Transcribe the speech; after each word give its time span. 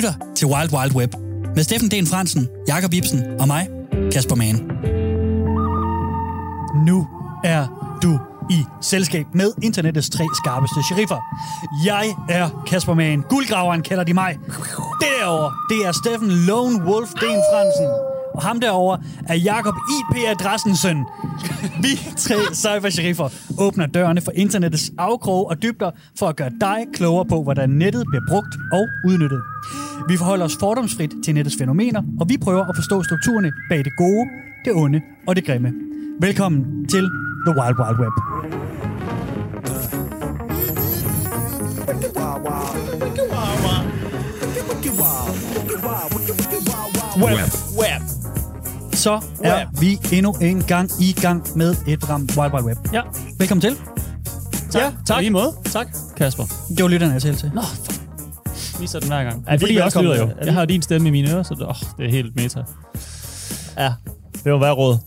lytter 0.00 0.14
til 0.36 0.46
Wild 0.46 0.72
Wild 0.72 0.94
Web 0.94 1.14
med 1.56 1.64
Steffen 1.64 1.88
D. 1.88 2.06
Fransen, 2.06 2.48
Jakob 2.68 2.92
Ibsen 2.94 3.40
og 3.40 3.46
mig, 3.46 3.68
Kasper 4.12 4.34
Mann. 4.34 4.56
Nu 6.86 7.06
er 7.44 7.66
du 8.02 8.18
i 8.50 8.64
selskab 8.80 9.26
med 9.34 9.52
internettets 9.62 10.10
tre 10.10 10.24
skarpeste 10.34 10.82
sheriffer. 10.88 11.20
Jeg 11.86 12.14
er 12.28 12.64
Kasper 12.66 12.94
Mann. 12.94 13.22
Guldgraveren 13.28 13.82
kalder 13.82 14.04
de 14.04 14.14
mig. 14.14 14.38
Derover, 14.46 14.96
derovre, 15.00 15.52
det 15.70 15.86
er 15.86 15.92
Steffen 15.92 16.30
Lone 16.30 16.84
Wolf 16.84 17.10
D. 17.10 17.24
Fransen. 17.52 18.09
Og 18.34 18.42
ham 18.42 18.60
derovre 18.60 19.02
er 19.28 19.34
Jakob 19.34 19.74
IP-adressen 19.98 20.76
søn. 20.76 21.04
Vi 21.82 21.88
tre 22.16 22.34
cyber-sheriffer 22.54 23.28
åbner 23.58 23.86
dørene 23.86 24.20
for 24.20 24.32
internettets 24.34 24.92
afkroge 24.98 25.46
og 25.50 25.62
dybder 25.62 25.90
for 26.18 26.26
at 26.26 26.36
gøre 26.36 26.50
dig 26.60 26.86
klogere 26.94 27.24
på, 27.24 27.42
hvordan 27.42 27.70
nettet 27.70 28.04
bliver 28.10 28.22
brugt 28.28 28.54
og 28.72 28.88
udnyttet. 29.04 29.42
Vi 30.08 30.16
forholder 30.16 30.44
os 30.44 30.56
fordomsfrit 30.60 31.10
til 31.24 31.34
nettets 31.34 31.56
fænomener, 31.58 32.02
og 32.20 32.28
vi 32.28 32.36
prøver 32.36 32.64
at 32.64 32.76
forstå 32.76 33.02
strukturerne 33.02 33.52
bag 33.70 33.78
det 33.78 33.92
gode, 33.96 34.28
det 34.64 34.72
onde 34.74 35.00
og 35.26 35.36
det 35.36 35.46
grimme. 35.46 35.72
Velkommen 36.20 36.88
til 36.88 37.10
The 37.46 37.54
Wild 37.60 37.78
Wild 37.78 37.98
Web. 38.00 38.12
Web. 47.16 47.52
Web. 47.78 48.19
Så 49.00 49.20
er 49.44 49.66
vi 49.80 50.16
endnu 50.16 50.34
en 50.40 50.62
gang 50.62 50.90
i 51.00 51.12
gang 51.12 51.46
med 51.56 51.74
et 51.88 52.00
program 52.00 52.28
Wild 52.36 52.52
Wild 52.52 52.64
Web. 52.64 52.78
Ja. 52.92 53.02
Velkommen 53.38 53.60
til. 53.60 53.76
Tak. 54.70 54.82
Ja, 54.82 54.92
tak. 55.06 55.20
Lige 55.20 55.30
måde. 55.30 55.52
Tak, 55.64 55.86
Kasper. 56.16 56.44
Det 56.68 56.82
var 56.82 56.88
lytterne, 56.88 57.12
jeg 57.12 57.22
til. 57.22 57.50
Nå, 57.54 57.60
fuck. 57.62 58.80
Viser 58.80 59.00
den 59.00 59.08
hver 59.08 59.24
gang. 59.24 59.44
Er 59.46 59.58
Fordi 59.58 59.74
jeg 59.74 59.84
også 59.84 60.02
lytter 60.02 60.16
jo. 60.16 60.30
Jeg 60.44 60.54
har 60.54 60.64
din 60.64 60.82
stemme 60.82 61.08
i 61.08 61.10
mine 61.10 61.32
ører, 61.32 61.42
så 61.42 61.54
det, 61.54 61.66
oh, 61.66 61.74
det 61.98 62.06
er 62.06 62.10
helt 62.10 62.36
meta. 62.36 62.62
Ja, 63.78 63.92
det 64.44 64.52
må 64.52 64.58
være 64.58 64.72
råd. 64.72 64.98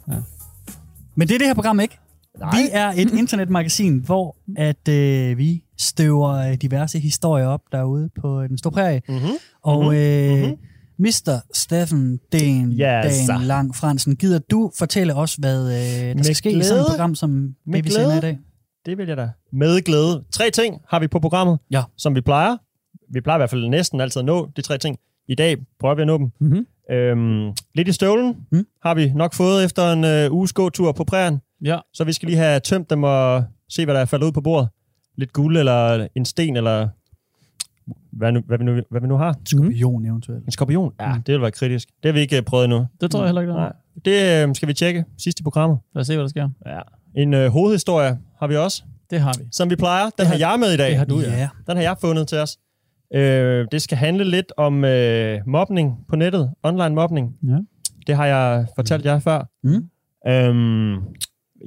Men 1.16 1.28
det 1.28 1.35
er 1.35 1.39
det 1.39 1.47
her 1.47 1.53
program 1.53 1.80
ikke. 1.80 2.00
Nej. 2.39 2.61
Vi 2.61 2.69
er 2.72 2.94
et 2.95 3.13
internetmagasin, 3.22 3.97
hvor 3.97 4.35
at 4.57 4.88
øh, 4.89 5.38
vi 5.38 5.63
støver 5.80 6.30
øh, 6.30 6.53
diverse 6.53 7.00
historier 7.00 7.47
op 7.47 7.61
derude 7.72 8.09
på 8.22 8.44
den 8.44 8.57
store 8.57 8.72
prærie. 8.72 9.02
Mm-hmm. 9.07 9.33
Og 9.63 9.95
øh, 9.95 10.50
Mr. 10.99 11.41
Steffen 11.53 12.19
Den, 12.31 12.72
Yes, 12.72 13.13
sir. 13.13 13.39
Lang 13.45 13.75
Fransen, 13.75 14.16
gider 14.16 14.39
du 14.39 14.72
fortælle 14.77 15.16
os, 15.16 15.35
hvad 15.35 15.61
øh, 15.67 15.73
der 16.09 16.16
Med 16.16 16.23
skal 16.23 16.35
ske 16.35 16.50
i 16.50 16.53
sådan 16.53 16.61
et 16.61 16.67
glæde. 16.69 16.85
program, 16.89 17.16
som 17.16 17.55
Med 17.66 17.81
vi 17.83 17.89
sender 17.89 18.05
i 18.08 18.09
glæde. 18.09 18.22
dag? 18.22 18.39
Det 18.85 18.97
vil 18.97 19.08
jeg 19.08 19.17
da. 19.17 19.30
Med 19.53 19.81
glæde. 19.81 20.23
Tre 20.31 20.50
ting 20.52 20.81
har 20.89 21.00
vi 21.00 21.08
på 21.08 21.19
programmet, 21.19 21.59
Ja. 21.72 21.83
som 21.97 22.16
vi 22.16 22.22
plejer. 22.22 22.58
Vi 23.13 23.22
plejer 23.22 23.38
i 23.38 23.39
hvert 23.39 23.50
fald 23.50 23.69
næsten 23.69 24.02
altid 24.02 24.19
at 24.19 24.25
nå 24.25 24.50
de 24.55 24.61
tre 24.61 24.77
ting. 24.77 24.97
I 25.27 25.35
dag 25.35 25.58
prøver 25.80 25.95
vi 25.95 26.02
at 26.02 26.08
nå 26.08 26.17
dem. 26.17 26.31
Mm-hmm. 26.41 26.66
Øhm, 26.95 27.53
lidt 27.75 27.88
i 27.88 27.91
støvlen 27.91 28.35
Mm. 28.52 28.66
har 28.83 28.94
vi 28.94 29.11
nok 29.16 29.33
fået 29.33 29.66
efter 29.66 29.91
en 29.94 30.03
øh, 30.03 30.33
uges 30.33 30.53
gåtur 30.53 30.91
på 30.91 31.03
prærien. 31.03 31.39
Ja. 31.63 31.80
Så 31.94 32.03
vi 32.03 32.13
skal 32.13 32.28
lige 32.28 32.38
have 32.38 32.59
tømt 32.59 32.89
dem 32.89 33.03
og 33.03 33.44
se, 33.69 33.85
hvad 33.85 33.95
der 33.95 34.02
er 34.02 34.05
faldet 34.05 34.28
ud 34.28 34.31
på 34.31 34.41
bordet. 34.41 34.69
Lidt 35.17 35.33
guld 35.33 35.57
eller 35.57 36.07
en 36.16 36.25
sten 36.25 36.57
eller 36.57 36.89
hvad, 38.17 38.31
nu, 38.31 38.42
hvad, 38.47 38.58
vi, 38.58 38.64
nu, 38.64 38.81
hvad 38.92 39.02
vi 39.02 39.08
nu 39.08 39.16
har. 39.17 39.36
Skorpion 39.45 40.06
eventuelt. 40.06 40.45
En 40.45 40.52
skorpion? 40.52 40.94
Ja, 41.00 41.16
Mm. 41.16 41.23
det 41.23 41.33
vil 41.33 41.42
være 41.42 41.52
kritisk. 41.52 41.88
Det 42.03 42.09
har 42.09 42.14
vi 42.14 42.19
ikke 42.19 42.38
øh, 42.38 42.44
prøvet 42.44 42.64
endnu. 42.66 42.86
Det 43.02 43.11
tror 43.11 43.19
jeg 43.19 43.28
heller 43.28 43.42
ikke, 43.42 43.53
Nej. 43.53 43.73
Det 44.06 44.47
øh, 44.50 44.56
skal 44.56 44.67
vi 44.67 44.73
tjekke 44.73 45.06
sidst 45.17 45.39
i 45.39 45.44
programmet. 45.44 45.78
Lad 45.95 46.02
os 46.02 46.08
se, 46.08 46.14
hvad 46.16 46.23
der 46.23 46.30
sker. 46.30 46.50
Ja. 46.66 46.80
En 47.16 47.34
øh, 47.34 47.52
hovedhistorie 47.52 48.17
har 48.39 48.47
vi 48.47 48.56
også, 48.56 48.84
Det 49.09 49.19
har 49.19 49.34
vi. 49.39 49.44
som 49.52 49.69
vi 49.69 49.75
plejer. 49.75 50.03
Den 50.03 50.11
Det 50.17 50.28
har 50.28 50.34
har- 50.34 50.52
jeg 50.52 50.59
med 50.59 50.73
i 50.73 50.78
dag. 50.78 50.89
det 50.89 50.97
har 50.97 51.06
du, 51.06 51.19
ja. 51.19 51.38
ja. 51.38 51.50
Den 51.67 51.75
har 51.78 51.84
jeg 51.84 51.95
fundet 52.02 52.28
til 52.28 52.38
os. 52.38 52.58
Øh, 53.16 53.67
det 53.72 53.81
skal 53.81 53.97
handle 53.97 54.23
lidt 54.23 54.52
om 54.58 54.86
øh, 54.86 55.39
mobning 55.47 55.97
på 56.09 56.16
nettet. 56.16 56.52
Online 56.64 56.95
mobning. 56.95 57.36
Ja. 57.47 57.58
Det 58.08 58.16
har 58.16 58.25
jeg 58.25 58.66
fortalt 58.75 59.06
jer 59.06 59.19
før. 59.19 59.50
Mm. 59.63 59.90
Øhm, 60.31 60.94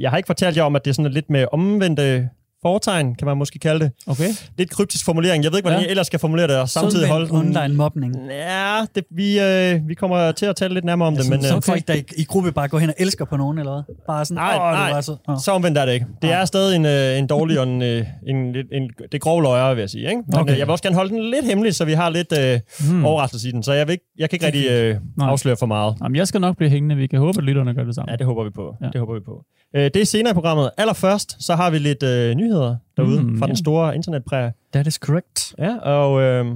jeg 0.01 0.11
har 0.11 0.17
ikke 0.17 0.27
fortalt 0.27 0.57
jer 0.57 0.63
om, 0.63 0.77
at 0.77 0.84
det 0.84 0.91
er 0.91 0.95
sådan 0.95 1.13
lidt 1.13 1.31
med 1.31 1.47
omvendte 1.53 2.28
fortegn, 2.66 3.15
kan 3.15 3.27
man 3.27 3.37
måske 3.37 3.59
kalde 3.59 3.81
det. 3.84 3.91
Okay. 4.06 4.28
Lidt 4.59 4.71
kryptisk 4.71 5.04
formulering. 5.04 5.44
Jeg 5.44 5.53
ved 5.53 5.59
ikke, 5.59 5.65
hvordan 5.66 5.81
Ja. 5.81 5.84
jeg 5.84 5.91
ellers 5.91 6.06
skal 6.06 6.19
formulere 6.19 6.49
det, 6.49 6.56
og 6.56 6.69
samtidig 6.69 7.09
holde 7.09 7.27
den... 7.28 7.37
online 7.37 7.75
mobning. 7.75 8.15
Ja, 8.31 8.81
det, 8.94 9.04
vi, 9.16 9.41
øh, 9.41 9.88
vi 9.88 9.94
kommer 9.94 10.32
til 10.32 10.47
at 10.47 10.56
tale 10.56 10.75
lidt 10.75 10.84
nærmere 10.84 11.06
om 11.09 11.16
det, 11.16 11.25
men 11.31 11.38
Men, 11.38 11.43
så 11.43 11.56
øh, 11.56 11.62
folk, 11.62 11.88
der 11.88 11.94
i, 11.94 12.03
i 12.16 12.25
gruppe 12.25 12.53
bare 12.53 12.69
går 12.69 12.78
hen 12.78 12.88
og 12.88 12.94
elsker 12.99 13.25
på 13.25 13.37
nogen, 13.37 13.59
eller 13.59 13.72
hvad? 13.72 13.97
Bare 14.06 14.25
sådan, 14.25 14.34
Nej, 14.43 14.54
åh, 14.54 14.60
nej. 14.60 14.87
det 14.87 14.94
var 14.94 15.00
så... 15.00 15.16
Åh. 15.28 15.37
så 15.44 15.53
omvendt 15.53 15.78
er 15.78 15.87
det 15.87 15.93
ikke. 15.93 16.06
Det 16.22 16.32
er 16.32 16.44
stadig 16.44 16.77
en, 16.77 16.84
øh, 16.87 17.19
en 17.19 17.27
dårlig 17.27 17.59
og 17.60 17.66
en, 17.66 17.82
øh, 17.82 18.04
en, 18.28 18.53
lidt- 18.53 18.66
en, 18.72 18.83
det 18.83 19.15
er 19.15 19.19
grov 19.19 19.43
løjer, 19.43 19.75
vil 19.75 19.81
jeg 19.83 19.91
sige. 19.91 20.09
Ikke? 20.09 20.22
Men 20.27 20.34
Okay. 20.34 20.41
okay. 20.43 20.59
jeg 20.59 20.66
vil 20.66 20.71
også 20.72 20.83
gerne 20.83 20.97
holde 20.97 21.10
den 21.15 21.31
lidt 21.31 21.44
hemmelig, 21.47 21.75
så 21.75 21.84
vi 21.84 21.93
har 21.93 22.10
lidt 22.10 22.33
øh, 22.38 22.60
Hmm. 22.91 23.04
overraskelse 23.04 23.48
i 23.48 23.53
den. 23.53 23.62
Så 23.62 23.72
jeg, 23.72 23.87
vil 23.87 23.93
ikke, 23.93 24.04
jeg 24.19 24.31
kan 24.31 24.37
ikke 24.37 24.47
rigtig 24.47 24.71
øh, 24.71 24.97
Nej. 25.19 25.28
afsløre 25.28 25.56
for 25.56 25.66
meget. 25.66 25.94
Jamen, 26.03 26.16
jeg 26.16 26.28
skal 26.28 26.41
nok 26.41 26.56
blive 26.56 26.71
hængende. 26.71 26.97
Vi 26.97 27.06
kan 27.06 27.19
håbe, 27.19 27.38
at 27.38 27.44
lytterne 27.44 27.75
gør 27.75 27.84
det 27.84 27.94
samme. 27.94 28.10
Ja, 28.12 28.16
det 28.16 28.27
håber 28.27 28.44
vi 28.44 28.50
på. 28.50 28.75
Ja. 28.81 28.87
Ja. 28.87 28.91
Det 28.91 29.00
håber 29.00 29.15
vi 29.15 29.21
på. 29.27 29.44
Øh, 29.77 29.84
det 29.84 29.97
er 29.97 30.06
senere 30.06 30.31
i 30.31 30.34
programmet. 30.34 30.71
Allerførst, 30.78 31.37
så 31.47 31.54
har 31.54 31.71
vi 31.71 31.78
lidt 31.78 32.03
øh, 32.03 32.34
nyheder 32.34 32.56
derude 32.97 33.22
Mm, 33.22 33.28
mm, 33.28 33.39
fra 33.39 33.47
ja. 33.47 33.49
den 33.49 33.56
store 33.56 33.94
internetpræge. 33.94 34.53
That 34.72 34.87
is 34.87 34.94
correct. 34.94 35.55
Ja, 35.59 35.77
og 35.77 36.22
øh, 36.22 36.47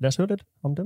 lad 0.00 0.08
os 0.08 0.16
høre 0.16 0.28
lidt 0.28 0.42
om 0.64 0.76
dem. 0.76 0.84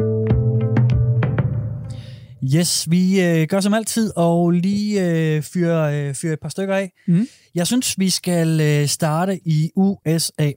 Yes, 2.55 2.91
vi 2.91 3.21
øh, 3.23 3.47
gør 3.49 3.61
som 3.61 3.75
altid, 3.75 4.13
og 4.17 4.51
lige 4.51 5.11
øh, 5.11 5.43
fyre, 5.43 5.99
øh, 6.09 6.15
fyre 6.15 6.33
et 6.33 6.41
par 6.41 6.49
stykker 6.49 6.75
af. 6.75 6.93
Mhm. 7.09 7.27
Jeg 7.55 7.67
synes, 7.67 7.99
vi 7.99 8.11
skal 8.11 8.61
øh, 8.61 8.87
starte 8.87 9.41
i 9.49 9.71
USA. 9.77 10.51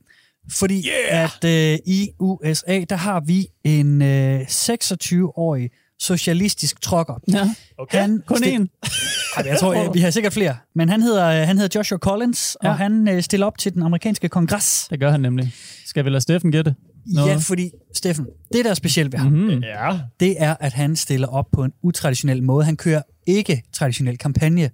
Fordi 0.51 0.85
Yeah! 1.11 1.23
at 1.23 1.43
øh, 1.73 1.79
i 1.85 2.09
USA, 2.19 2.83
der 2.89 2.95
har 2.95 3.19
vi 3.25 3.47
en 3.63 4.01
øh, 4.01 4.41
26-årig 4.41 5.69
socialistisk 6.03 6.81
trokker. 6.81 7.13
Ja. 7.33 7.55
Okay. 7.77 7.97
Han 8.01 8.21
Kun 8.27 8.37
stil- 8.37 8.59
én. 8.61 8.89
Ej, 9.37 9.43
jeg 9.47 9.57
tror, 9.59 9.91
vi 9.93 9.99
har 9.99 10.09
sikkert 10.09 10.33
flere. 10.33 10.57
Men 10.75 10.89
han 10.89 11.01
hedder, 11.01 11.25
øh, 11.41 11.47
han 11.47 11.57
hedder 11.57 11.79
Joshua 11.79 11.97
Collins, 11.97 12.57
ja. 12.63 12.69
Og 12.69 12.77
han 12.77 13.07
øh, 13.07 13.21
stiller 13.21 13.45
op 13.47 13.57
til 13.57 13.73
den 13.73 13.83
amerikanske 13.83 14.29
kongres. 14.29 14.87
Det 14.89 14.99
gør 14.99 15.11
han 15.11 15.19
nemlig. 15.21 15.53
Skal 15.85 16.05
vi 16.05 16.09
lade 16.09 16.21
Steffen 16.21 16.51
gætte? 16.51 16.75
Noget? 17.05 17.29
Ja, 17.31 17.35
fordi, 17.35 17.71
Steffen, 17.95 18.25
det 18.53 18.65
der 18.65 18.71
er 18.71 18.75
specielt 18.75 19.11
ved 19.13 19.19
ham, 19.19 19.31
mm. 19.31 19.37
Mm-hmm. 19.39 19.63
Ja, 19.63 19.99
det 20.19 20.35
er, 20.43 20.55
at 20.59 20.73
han 20.73 20.95
stiller 20.95 21.27
op 21.27 21.45
på 21.53 21.63
en 21.63 21.71
utraditionel 21.83 22.43
måde. 22.43 22.65
Han 22.65 22.77
kører 22.77 23.01
ikke 23.27 23.63
traditionel 23.73 24.17
kampagne. 24.17 24.69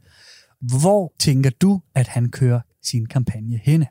Hvor 0.81 1.13
tænker 1.19 1.49
du, 1.61 1.81
at 1.95 2.07
han 2.07 2.29
kører 2.31 2.59
sin 2.83 3.05
kampagne 3.05 3.59
henne? 3.63 3.87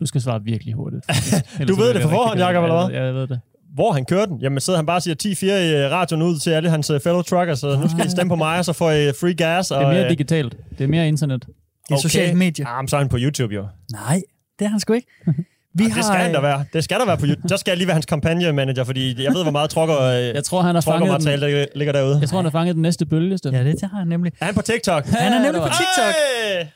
Du 0.00 0.06
skal 0.06 0.20
svare 0.20 0.42
virkelig 0.44 0.74
hurtigt. 0.74 1.04
Du 1.68 1.74
ved 1.74 1.94
det 1.94 2.02
på 2.02 2.08
forhånd, 2.08 2.40
Jacob, 2.40 2.64
eller 2.64 2.86
hvad? 2.86 2.96
Ja, 2.98 3.04
jeg 3.04 3.14
ved 3.14 3.26
det. 3.26 3.40
Hvor 3.76 3.92
han 3.92 4.04
kører 4.04 4.26
den. 4.26 4.38
Jamen, 4.40 4.60
sidder 4.60 4.78
han 4.78 4.86
bare 4.86 4.96
og 4.96 5.02
siger 5.02 5.14
10-4 5.24 5.44
i 5.46 5.74
øh, 5.84 5.90
radioen 5.90 6.22
ud 6.22 6.38
til 6.38 6.50
alle 6.50 6.70
hans 6.70 6.90
øh, 6.90 7.00
fellow 7.00 7.22
truckers, 7.22 7.58
så 7.58 7.78
nu 7.82 7.88
skal 7.88 8.06
I 8.06 8.10
stemme 8.10 8.28
på 8.30 8.36
mig, 8.36 8.58
og 8.58 8.64
så 8.64 8.72
får 8.72 8.90
I 8.90 9.12
free 9.20 9.34
gas. 9.34 9.68
Det 9.68 9.76
er 9.76 9.80
og, 9.80 9.92
mere 9.92 10.04
øh, 10.04 10.10
digitalt. 10.10 10.56
Det 10.78 10.84
er 10.84 10.88
mere 10.88 11.08
internet. 11.08 11.42
Det 11.42 11.48
er 11.90 11.94
Okay. 11.94 12.02
socialt 12.02 12.36
medie. 12.38 12.66
Ah, 12.68 12.82
men 12.82 12.88
så 12.88 12.96
er 12.96 13.00
han 13.00 13.08
på 13.08 13.16
YouTube, 13.20 13.54
jo. 13.54 13.66
Nej, 13.92 14.22
det 14.58 14.64
er 14.64 14.68
han 14.68 14.80
sgu 14.80 14.92
ikke. 14.92 15.08
Vi 15.78 15.84
Det 15.84 15.92
skal 16.04 16.16
han 16.16 16.34
da 16.34 16.40
være. 16.40 16.64
Det 16.72 16.84
skal 16.84 16.98
der 17.00 17.06
være 17.06 17.16
på 17.18 17.26
YouTube. 17.26 17.48
Så 17.48 17.56
skal 17.56 17.70
jeg 17.70 17.76
lige 17.78 17.86
være 17.86 17.94
hans 17.94 18.06
kampagne-manager, 18.06 18.84
fordi 18.84 19.22
jeg 19.24 19.34
ved, 19.34 19.42
hvor 19.42 19.52
meget 19.52 19.70
trucker, 19.70 20.00
øh, 20.00 20.22
Jeg 20.38 20.44
tror, 20.44 20.62
han 20.62 20.74
har 20.74 20.82
fanget 20.82 21.00
den, 21.00 21.08
trucker-materiale 21.08 21.60
der 21.60 21.66
ligger 21.74 21.92
derude. 21.92 22.18
jeg 22.20 22.28
tror, 22.28 22.38
han 22.38 22.44
har 22.44 22.50
fanget 22.50 22.74
den 22.74 22.82
næste 22.82 23.06
bølge. 23.06 23.38
Ja, 23.44 23.64
det 23.64 23.80
har 23.92 23.98
han 23.98 24.08
nemlig. 24.08 24.32
Er 24.40 24.44
han 24.44 24.54
på 24.54 24.62
TikTok? 24.62 25.04
Han 25.06 25.32
er 25.32 25.42
nemlig 25.42 25.62
på 25.62 25.68
TikTok. 25.68 26.14
Hey! 26.14 26.66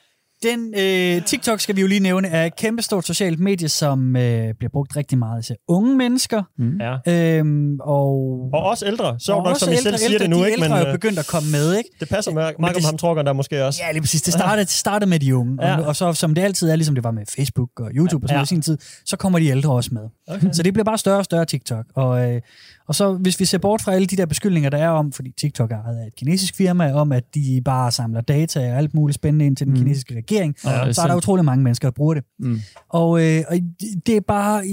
Den 0.42 0.74
øh, 0.78 1.24
TikTok 1.24 1.60
skal 1.60 1.76
vi 1.76 1.80
jo 1.80 1.86
lige 1.86 2.00
nævne 2.00 2.28
er 2.28 2.46
et 2.46 2.56
kæmpestort 2.56 3.06
socialt 3.06 3.40
medie, 3.40 3.68
som 3.68 4.16
øh, 4.16 4.54
bliver 4.54 4.70
brugt 4.72 4.96
rigtig 4.96 5.18
meget 5.18 5.44
til 5.44 5.56
unge 5.68 5.96
mennesker. 5.96 6.42
Mm. 6.58 6.80
Ja. 6.80 7.36
Øhm, 7.38 7.80
og, 7.80 8.10
Og 8.52 8.62
også 8.62 8.86
ældre. 8.86 9.16
Så 9.18 9.32
nok, 9.32 9.46
også 9.46 9.64
som 9.64 9.72
I 9.72 9.76
selv 9.76 9.96
siger 9.98 10.10
ældre, 10.10 10.22
det 10.22 10.30
nu, 10.30 10.36
de 10.36 10.46
ikke? 10.46 10.52
ældre 10.52 10.68
Men 10.68 10.76
er 10.76 10.80
jo 10.80 10.86
øh, 10.86 10.92
begyndt 10.94 11.18
at 11.18 11.26
komme 11.26 11.50
med, 11.50 11.76
ikke? 11.76 11.90
det 12.00 12.08
passer 12.08 12.32
med, 12.32 12.42
meget 12.58 12.76
om 12.76 12.84
ham 12.84 12.98
truckeren 12.98 13.26
der 13.26 13.32
måske 13.32 13.64
også. 13.64 13.80
Ja, 13.86 13.92
lige 13.92 14.02
præcis. 14.02 14.22
Det 14.22 14.32
startede, 14.32 14.64
det 14.64 14.70
startede 14.70 15.10
med 15.10 15.18
de 15.18 15.36
unge, 15.36 15.58
ja. 15.60 15.68
Ja. 15.68 15.78
og, 15.80 15.84
og 15.86 15.96
så 15.96 16.12
som 16.12 16.34
det 16.34 16.42
altid 16.42 16.70
er, 16.70 16.76
ligesom 16.76 16.94
det 16.94 17.04
var 17.04 17.10
med 17.10 17.22
Facebook 17.36 17.80
og 17.80 17.90
YouTube 17.94 18.24
og 18.24 18.28
sådan 18.28 18.38
Ja. 18.38 18.42
i 18.42 18.46
sin 18.46 18.62
tid, 18.62 18.78
så 19.06 19.16
kommer 19.16 19.38
de 19.38 19.46
ældre 19.46 19.72
også 19.72 19.90
med. 19.92 20.02
Okay. 20.28 20.48
Så 20.52 20.62
det 20.62 20.72
bliver 20.72 20.84
bare 20.84 20.98
større 20.98 21.18
og 21.18 21.24
større 21.24 21.44
TikTok. 21.44 21.84
Og, 21.94 22.30
øh, 22.32 22.40
og 22.90 22.94
så 22.96 23.12
hvis 23.12 23.40
vi 23.40 23.44
ser 23.44 23.58
bort 23.58 23.82
fra 23.82 23.92
alle 23.92 24.06
de 24.06 24.16
der 24.16 24.26
beskyldninger, 24.26 24.70
der 24.70 24.78
er 24.78 24.88
om, 24.88 25.12
fordi 25.12 25.32
TikTok 25.38 25.70
er 25.72 25.82
ejet 25.84 25.96
af 25.98 26.06
et 26.06 26.14
kinesisk 26.16 26.56
firma, 26.56 26.92
om 26.92 27.12
at 27.12 27.24
de 27.34 27.62
bare 27.64 27.90
samler 27.92 28.20
data 28.20 28.72
og 28.72 28.78
alt 28.78 28.94
muligt 28.94 29.14
spændende 29.14 29.46
ind 29.46 29.56
til 29.56 29.66
den 29.66 29.74
Mm. 29.74 29.80
kinesiske 29.80 30.16
regering, 30.16 30.54
Ja, 30.64 30.92
så 30.92 31.02
er 31.02 31.06
der 31.06 31.14
utrolig 31.16 31.44
mange 31.44 31.64
mennesker, 31.64 31.88
der 31.88 31.92
bruger 31.92 32.14
det. 32.14 32.24
Mm. 32.38 32.60
Og, 32.88 33.26
øh, 33.26 33.42
og 33.48 33.56
det 34.06 34.16
er 34.16 34.20
bare 34.28 34.64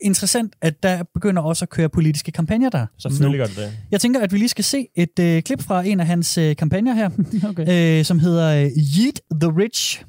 interessant, 0.00 0.52
at 0.62 0.82
der 0.82 1.02
begynder 1.14 1.42
også 1.42 1.64
at 1.64 1.68
køre 1.68 1.88
politiske 1.88 2.32
kampagner 2.32 2.68
der. 2.70 2.86
Selvfølgelig 2.98 3.38
gør 3.38 3.46
det 3.46 3.56
det. 3.56 3.72
Jeg 3.90 4.00
tænker, 4.00 4.20
at 4.20 4.32
vi 4.32 4.38
lige 4.38 4.48
skal 4.48 4.64
se 4.64 4.86
et 4.94 5.18
øh, 5.20 5.42
klip 5.42 5.62
fra 5.62 5.86
en 5.86 6.00
af 6.00 6.06
hans 6.06 6.38
øh, 6.38 6.56
kampagner 6.56 6.94
her, 6.94 7.10
Okay. 7.50 7.98
øh, 7.98 8.04
som 8.04 8.18
hedder 8.18 8.54
øh, 8.64 8.70
Yeet 8.98 9.20
the 9.40 9.50
Rich. 9.58 10.04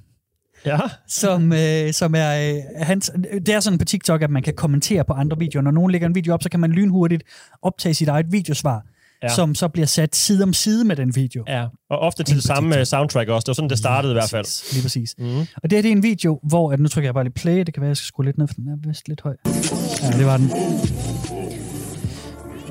Ja. 0.65 0.79
som, 1.07 1.53
øh, 1.53 1.93
som 1.93 2.15
er 2.15 2.51
øh, 2.53 2.85
hans, 2.85 3.11
det 3.45 3.49
er 3.49 3.59
sådan 3.59 3.79
på 3.79 3.85
TikTok, 3.85 4.21
at 4.21 4.29
man 4.29 4.43
kan 4.43 4.53
kommentere 4.53 5.03
på 5.05 5.13
andre 5.13 5.37
videoer. 5.39 5.61
Når 5.63 5.71
nogen 5.71 5.91
lægger 5.91 6.07
en 6.07 6.15
video 6.15 6.33
op, 6.33 6.43
så 6.43 6.49
kan 6.49 6.59
man 6.59 6.71
lynhurtigt 6.71 7.23
optage 7.61 7.93
sit 7.93 8.07
eget 8.07 8.25
videosvar, 8.31 8.81
ja. 9.23 9.29
Som 9.29 9.55
så 9.55 9.67
bliver 9.67 9.85
sat 9.85 10.15
side 10.15 10.43
om 10.43 10.53
side 10.53 10.85
med 10.85 10.95
den 10.95 11.15
video. 11.15 11.43
ja. 11.47 11.65
Og 11.89 11.99
ofte 11.99 12.23
til 12.23 12.35
det 12.35 12.43
samme 12.43 12.69
TikTok. 12.69 12.79
øh, 12.79 12.85
soundtrack 12.85 13.29
også. 13.29 13.45
Det 13.45 13.47
var 13.47 13.53
sådan, 13.53 13.69
det 13.69 13.77
startede 13.77 14.13
i 14.13 14.15
hvert 14.15 14.29
fald. 14.29 14.73
Lige 14.73 14.81
præcis. 14.83 15.15
Mm. 15.17 15.39
Og 15.39 15.69
det 15.69 15.71
her 15.71 15.81
det 15.81 15.89
er 15.89 15.95
en 15.95 16.03
video, 16.03 16.39
hvor, 16.43 16.71
at 16.71 16.79
nu 16.79 16.87
trykker 16.87 17.07
jeg 17.07 17.13
bare 17.13 17.23
lige 17.23 17.33
play, 17.33 17.59
det 17.59 17.73
kan 17.73 17.81
være, 17.81 17.87
jeg 17.89 17.97
skal 17.97 18.05
skrue 18.05 18.25
lidt 18.25 18.37
ned, 18.37 18.47
for 18.47 18.53
den 18.53 18.67
er 18.67 18.87
vist 18.87 19.07
lidt 19.07 19.21
høj. 19.21 19.35
Ja, 20.03 20.17
det 20.17 20.25
var 20.25 20.37
den. 20.37 20.49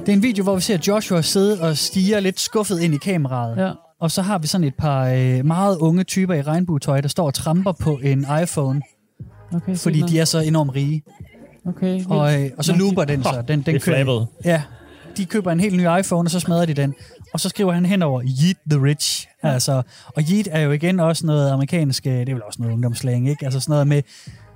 Det 0.01 0.09
er 0.09 0.13
en 0.13 0.23
video, 0.23 0.43
hvor 0.45 0.55
vi 0.55 0.61
ser 0.61 0.79
Joshua 0.89 1.23
sidde 1.23 1.61
og 1.61 1.77
stige 1.77 2.21
lidt 2.21 2.41
skuffet 2.41 2.81
ind 2.81 2.95
i 2.95 2.99
kameraet. 2.99 3.57
Ja. 3.57 3.73
Og 4.00 4.11
så 4.11 4.23
har 4.23 4.38
vi 4.38 4.47
sådan 4.47 4.67
et 4.67 4.75
par 4.75 5.06
øh, 5.06 5.47
meget 5.47 5.79
unge 5.79 6.05
typer 6.05 6.35
i 6.35 6.43
regnbuetøj, 6.43 7.00
der 7.00 7.08
står 7.08 7.26
og 7.26 7.35
tramper 7.35 7.73
på 7.73 8.00
en 8.02 8.26
iPhone, 8.43 8.82
Okay, 9.55 9.76
fordi 9.76 10.00
de 10.00 10.19
er 10.19 10.25
så 10.25 10.38
enormt 10.38 10.75
rige. 10.75 11.02
Okay. 11.67 12.05
Og, 12.08 12.43
øh, 12.43 12.50
og 12.58 12.64
så 12.64 12.76
looper 12.76 13.05
den 13.05 13.23
så. 13.23 13.43
Den, 13.49 13.58
den 13.58 13.67
det 13.67 13.76
er 13.76 13.81
flabbet. 13.81 14.26
Ja, 14.44 14.62
de 15.17 15.25
køber 15.25 15.52
en 15.52 15.61
helt 15.61 15.76
ny 15.76 16.00
iPhone, 16.00 16.26
og 16.26 16.31
så 16.31 16.41
smadrer 16.41 16.67
de 16.67 16.75
den. 16.75 16.94
Og 17.32 17.41
så 17.41 17.49
skriver 17.49 17.73
han 17.73 17.87
henover, 17.87 18.23
Yeet 18.23 18.56
the 18.70 18.82
Rich. 18.82 19.29
Ja. 19.44 19.52
Altså, 19.52 19.82
og 20.06 20.23
Yeet 20.31 20.49
er 20.50 20.61
jo 20.61 20.70
igen 20.70 21.00
også 21.00 21.26
noget 21.26 21.50
amerikansk, 21.50 22.06
øh, 22.06 22.12
det 22.12 22.29
er 22.29 22.35
vel 22.35 22.43
også 22.43 22.62
noget 22.62 22.75
ungdomslang, 22.75 23.29
ikke? 23.29 23.44
Altså 23.44 23.61
sådan 23.61 23.73
noget 23.73 23.87
med, 23.87 24.03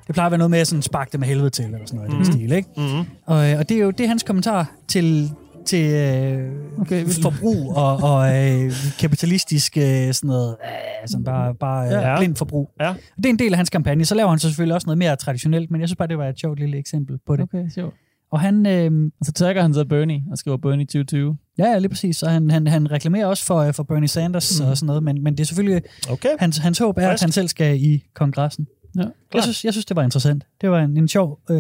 det 0.06 0.14
plejer 0.14 0.26
at 0.26 0.31
være 0.31 0.38
noget 0.38 0.50
med 0.50 0.58
at 0.58 0.67
sådan 0.67 0.82
sparke 0.82 1.12
det 1.12 1.20
med 1.20 1.29
helvede 1.29 1.50
til, 1.50 1.64
eller 1.64 1.79
sådan 1.87 1.97
noget 1.97 2.12
mm. 2.12 2.20
i 2.20 2.25
den 2.25 2.32
stil, 2.32 2.52
ikke? 2.52 2.69
Mm-hmm. 2.76 3.05
Og, 3.26 3.50
øh, 3.50 3.58
og 3.58 3.69
det 3.69 3.76
er 3.76 3.81
jo 3.81 3.90
det 3.90 4.05
er 4.05 4.08
hans 4.08 4.23
kommentar 4.23 4.73
til, 4.88 5.31
til 5.66 5.84
øh, 5.93 6.50
Okay. 6.81 7.05
forbrug 7.06 7.76
og, 7.76 7.96
og 7.96 8.37
øh, 8.44 8.72
kapitalistisk 9.00 9.76
øh, 9.76 9.84
sådan 10.12 10.28
noget, 10.28 10.56
øh, 10.64 11.08
sådan 11.08 11.25
bare, 11.25 11.55
bare 11.55 11.87
øh, 11.87 11.93
Ja. 11.93 12.19
blind 12.19 12.37
forbrug. 12.37 12.70
Ja. 12.81 12.94
Det 13.16 13.26
er 13.26 13.31
en 13.31 13.38
del 13.38 13.52
af 13.52 13.56
hans 13.56 13.70
kampagne. 13.70 14.05
Så 14.05 14.14
laver 14.14 14.31
han 14.31 14.38
så 14.38 14.49
selvfølgelig 14.49 14.75
også 14.75 14.87
noget 14.87 14.99
mere 14.99 15.16
traditionelt, 15.16 15.70
men 15.70 15.81
jeg 15.81 15.88
synes 15.88 15.96
bare, 15.96 16.08
det 16.08 16.19
var 16.19 16.28
et 16.28 16.40
sjovt 16.40 16.58
lille 16.58 16.76
eksempel 16.78 17.19
på 17.26 17.37
det. 17.37 17.43
Okay, 17.43 17.69
sjovt. 17.75 17.94
Og 18.32 18.40
han, 18.40 18.66
øh, 18.66 19.11
Og 19.20 19.26
så 19.26 19.32
tagger 19.32 19.62
han 19.62 19.75
så 19.75 19.84
Bernie 19.84 20.22
og 20.31 20.38
skriver 20.38 20.56
Bernie 20.56 20.84
2020. 20.87 21.37
ja, 21.58 21.64
ja, 21.70 21.78
lige 21.78 21.88
præcis, 21.88 22.16
så 22.16 22.28
han, 22.28 22.50
han, 22.50 22.66
han 22.66 22.90
reklamerer 22.90 23.26
også 23.26 23.44
for, 23.44 23.58
øh, 23.58 23.75
for 23.75 23.82
Bernie 23.82 24.08
Sanders 24.08 24.61
mm. 24.61 24.66
og 24.66 24.76
sådan 24.76 24.87
noget, 24.87 25.02
men, 25.02 25.22
men 25.22 25.32
det 25.34 25.40
er 25.40 25.44
selvfølgelig, 25.46 25.82
Okay. 26.11 26.28
hans, 26.38 26.56
hans 26.58 26.78
håb 26.78 26.99
er, 26.99 27.02
at 27.02 27.11
Frisk. 27.11 27.22
han 27.22 27.32
selv 27.32 27.49
skal 27.49 27.82
i 27.82 28.05
kongressen. 28.14 28.66
Ja. 28.99 29.02
Jeg 29.34 29.43
synes, 29.43 29.64
jeg 29.64 29.72
synes, 29.72 29.84
det 29.87 29.96
var 29.96 30.02
interessant. 30.02 30.44
Det 30.61 30.70
var 30.70 30.81
en, 30.81 30.96
en 30.96 31.08
sjov 31.08 31.38
øh, 31.50 31.56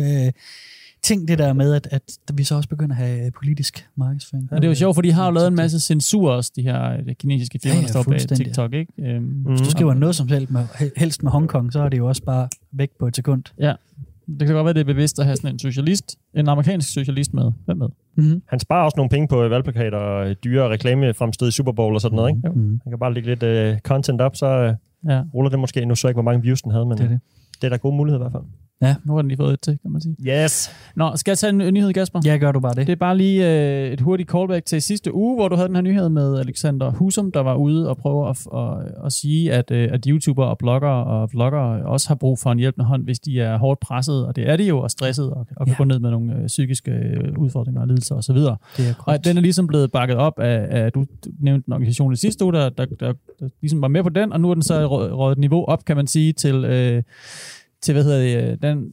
ting, 1.04 1.28
det 1.28 1.38
der 1.38 1.52
med, 1.52 1.74
at, 1.74 1.88
at 1.90 2.02
vi 2.34 2.44
så 2.44 2.54
også 2.56 2.68
begynder 2.68 2.96
at 2.96 3.02
have 3.06 3.30
politisk 3.30 3.88
markedsføring. 3.96 4.48
Og 4.52 4.56
det 4.56 4.64
er 4.64 4.68
jo 4.68 4.74
sjovt, 4.74 4.94
for 4.94 5.02
de 5.02 5.12
har 5.12 5.24
jo 5.26 5.30
lavet 5.32 5.48
en 5.48 5.54
masse 5.54 5.80
censur 5.80 6.30
også, 6.30 6.52
de 6.56 6.62
her 6.62 6.92
øh, 6.92 7.14
kinesiske 7.14 7.58
firmaer, 7.62 7.76
Ja, 7.76 7.86
der 7.86 7.98
ja, 8.12 8.18
står 8.18 8.28
bag. 8.28 8.36
TikTok, 8.36 8.72
ikke? 8.72 8.92
Øhm, 8.98 9.22
Mm. 9.24 9.42
Hvis 9.44 9.60
du 9.60 9.70
skriver 9.70 9.94
noget 9.94 10.14
som 10.16 10.28
helst 10.28 10.50
med, 10.50 10.66
helst 10.96 11.22
med 11.22 11.32
Hongkong, 11.32 11.72
så 11.72 11.80
er 11.82 11.88
det 11.88 11.98
jo 11.98 12.06
også 12.08 12.22
bare 12.22 12.48
væk 12.72 12.90
på 13.00 13.06
et 13.06 13.16
sekund. 13.16 13.42
Det 14.38 14.46
kan 14.46 14.54
godt 14.54 14.64
være, 14.64 14.74
det 14.74 14.80
er 14.80 14.84
bevidst 14.84 15.18
at 15.18 15.24
have 15.24 15.36
sådan 15.36 15.54
en 15.54 15.58
socialist, 15.58 16.16
en 16.34 16.48
amerikansk 16.48 16.92
socialist 16.92 17.34
med. 17.34 17.52
Hvem 17.64 17.76
med? 17.76 17.88
Mm-hmm. 18.16 18.42
Han 18.46 18.58
sparer 18.60 18.84
også 18.84 18.94
nogle 18.96 19.10
penge 19.10 19.28
på 19.28 19.42
øh, 19.44 19.50
valgplakater 19.50 19.98
og 19.98 20.28
øh, 20.30 20.36
dyre 20.44 20.68
reklamefremstød 20.68 21.48
i 21.48 21.50
Super 21.50 21.72
Bowl 21.72 21.94
og 21.94 22.00
sådan 22.00 22.16
noget, 22.16 22.30
ikke? 22.36 22.48
Mm-hmm. 22.48 22.80
Han 22.84 22.90
kan 22.92 22.98
bare 22.98 23.14
lægge 23.14 23.28
lidt 23.28 23.42
øh, 23.42 23.78
content 23.78 24.20
op, 24.20 24.36
så 24.36 24.46
øh, 24.46 24.74
Ja, 25.08 25.22
ruller 25.34 25.50
det 25.50 25.58
måske. 25.58 25.84
Nu 25.86 25.94
så 25.94 26.08
jeg 26.08 26.10
ikke, 26.10 26.16
hvor 26.16 26.30
mange 26.30 26.42
views 26.42 26.62
den 26.62 26.72
havde, 26.72 26.86
men 26.86 26.98
Det 26.98 27.04
er 27.04 27.08
det. 27.08 27.20
det 27.60 27.64
er 27.66 27.68
da 27.70 27.76
gode 27.76 27.96
muligheder 27.96 28.20
i 28.20 28.30
hvert 28.30 28.32
fald. 28.32 28.42
Nu 29.04 29.14
har 29.14 29.22
den 29.22 29.28
lige 29.28 29.36
fået 29.36 29.52
et 29.52 29.60
til, 29.60 29.78
kan 29.82 29.90
man 29.90 30.00
sige. 30.00 30.16
Yes. 30.44 30.70
Nå, 30.96 31.12
skal 31.16 31.30
jeg 31.30 31.38
tage 31.38 31.50
en 31.66 31.74
nyhed, 31.74 31.92
Kasper? 31.92 32.20
Ja, 32.24 32.36
gør 32.36 32.52
du 32.52 32.60
bare 32.60 32.74
det. 32.74 32.86
Det 32.86 32.92
er 32.92 32.96
bare 32.96 33.16
lige 33.16 33.50
øh, 33.86 33.92
et 33.92 34.00
hurtigt 34.00 34.30
callback 34.30 34.66
til 34.66 34.82
sidste 34.82 35.14
uge, 35.14 35.34
hvor 35.36 35.48
du 35.48 35.54
havde 35.56 35.68
den 35.68 35.74
her 35.76 35.82
nyhed 35.82 36.08
med 36.08 36.38
Alexander 36.38 36.90
Husum, 36.90 37.32
der 37.32 37.40
var 37.40 37.54
ude 37.54 37.88
og 37.88 37.96
prøve 37.96 38.28
at, 38.28 38.46
at, 38.54 39.04
at 39.06 39.12
sige, 39.12 39.52
at, 39.52 39.70
øh, 39.70 39.88
at 39.92 40.04
YouTubere 40.08 40.46
og 40.48 40.58
bloggere 40.58 41.04
og 41.04 41.28
vloggere 41.32 41.86
også 41.86 42.08
har 42.08 42.14
brug 42.14 42.38
for 42.38 42.52
en 42.52 42.58
hjælpende 42.58 42.84
hånd, 42.86 43.04
hvis 43.04 43.18
de 43.20 43.40
er 43.40 43.58
hårdt 43.58 43.80
presset, 43.80 44.26
og 44.26 44.36
det 44.36 44.48
er 44.50 44.56
de 44.56 44.64
jo, 44.64 44.78
og 44.78 44.90
stresset, 44.90 45.30
og, 45.30 45.46
og 45.56 45.66
kan 45.66 45.74
Ja. 45.74 45.74
gå 45.78 45.84
ned 45.84 45.98
med 45.98 46.10
nogle 46.10 46.34
øh, 46.34 46.46
psykiske 46.46 46.90
øh, 46.90 47.38
udfordringer 47.38 47.80
og 47.80 47.86
lidelser 47.86 48.14
osv. 48.14 48.34
Det 48.36 48.48
er 48.78 48.94
Og 48.98 49.14
at 49.14 49.24
den 49.24 49.36
er 49.36 49.40
ligesom 49.40 49.66
blevet 49.66 49.92
bakket 49.92 50.16
op 50.16 50.38
af, 50.38 50.66
af 50.84 50.92
du 50.92 51.04
nævnte 51.40 51.66
en 51.68 51.72
organisation 51.72 52.12
i 52.12 52.16
sidste 52.16 52.44
uge, 52.44 52.52
der, 52.52 52.68
der, 52.68 52.84
der, 53.00 53.12
der 53.40 53.48
ligesom 53.60 53.82
var 53.82 53.88
med 53.88 54.02
på 54.02 54.08
den, 54.08 54.32
og 54.32 54.40
nu 54.40 54.50
er 54.50 54.54
den 54.54 54.62
så 54.62 54.86
rø- 54.86 55.12
røget 55.14 55.32
et 55.32 55.38
niveau 55.38 55.64
op, 55.64 55.84
kan 55.84 55.96
man 55.96 56.06
sige, 56.06 56.32
til, 56.32 56.64
øh, 56.64 57.02
til 57.84 57.92
hvad 57.92 58.04
hedder 58.04 58.18
det, 58.42 58.50
øh, 58.50 58.58
den 58.62 58.84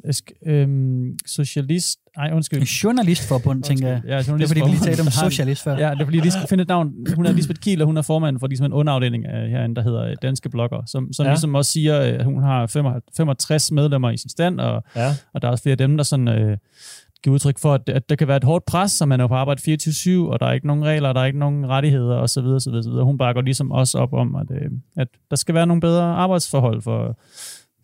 øh, 0.45 1.15
socialist, 1.25 1.99
nej 2.17 2.31
undskyld. 2.33 2.61
Journalistforbund, 2.61 3.63
tænker 3.63 3.88
jeg. 3.88 4.01
Ja, 4.07 4.17
Det 4.17 4.29
er 4.29 4.47
fordi, 4.47 4.61
vi 4.61 4.69
lige 4.69 4.79
talte 4.79 5.01
om 5.01 5.07
socialist 5.29 5.63
før. 5.63 5.77
Ja, 5.77 5.89
det 5.91 6.01
er 6.01 6.05
fordi, 6.05 6.19
de 6.19 6.31
skal 6.31 6.47
finde 6.47 6.61
et 6.61 6.67
navn. 6.67 6.93
Hun 7.15 7.25
er 7.25 7.31
Lisbeth 7.31 7.59
Kiel, 7.59 7.81
og 7.81 7.85
hun 7.85 7.97
er 7.97 8.01
formand 8.01 8.39
for 8.39 8.47
ligesom 8.47 8.65
en 8.65 8.73
underafdeling 8.73 9.25
af 9.25 9.49
herinde, 9.49 9.75
der 9.75 9.81
hedder 9.81 10.03
øh, 10.05 10.15
Danske 10.21 10.49
Blogger, 10.49 10.83
som, 10.85 11.13
som 11.13 11.25
Ja. 11.25 11.31
ligesom 11.31 11.55
også 11.55 11.71
siger, 11.71 11.97
at 11.99 12.25
hun 12.25 12.43
har 12.43 12.67
65 13.17 13.71
medlemmer 13.71 14.09
i 14.11 14.17
sin 14.17 14.29
stand, 14.29 14.59
og, 14.59 14.83
Ja. 14.95 15.09
og 15.33 15.41
der 15.41 15.47
er 15.47 15.51
også 15.51 15.61
flere 15.61 15.71
af 15.71 15.77
dem, 15.77 15.97
der 15.97 16.03
sådan, 16.03 16.27
øh, 16.27 16.57
giver 17.23 17.33
udtryk 17.33 17.59
for, 17.59 17.73
at, 17.73 17.89
at 17.89 18.09
der 18.09 18.15
kan 18.15 18.27
være 18.27 18.37
et 18.37 18.44
hårdt 18.44 18.65
pres, 18.65 18.91
så 18.91 19.05
man 19.05 19.19
er 19.19 19.27
på 19.27 19.33
arbejde 19.35 19.61
24-7, 19.61 20.09
og 20.31 20.39
der 20.39 20.45
er 20.45 20.51
ikke 20.53 20.67
nogen 20.67 20.83
regler, 20.85 21.13
der 21.13 21.21
er 21.21 21.25
ikke 21.25 21.39
nogen 21.39 21.69
rettigheder 21.69 22.15
osv. 22.15 22.27
Så 22.27 22.41
videre, 22.41 22.59
så 22.59 22.69
videre, 22.69 22.83
så 22.83 22.89
videre. 22.89 23.05
Hun 23.05 23.17
bakker 23.17 23.41
ligesom 23.41 23.71
også 23.71 23.97
op 23.97 24.13
om, 24.13 24.35
at, 24.35 24.51
øh, 24.51 24.71
at 24.97 25.07
der 25.29 25.35
skal 25.35 25.55
være 25.55 25.67
nogle 25.67 25.81
bedre 25.81 26.03
arbejdsforhold 26.03 26.81
for, 26.81 27.19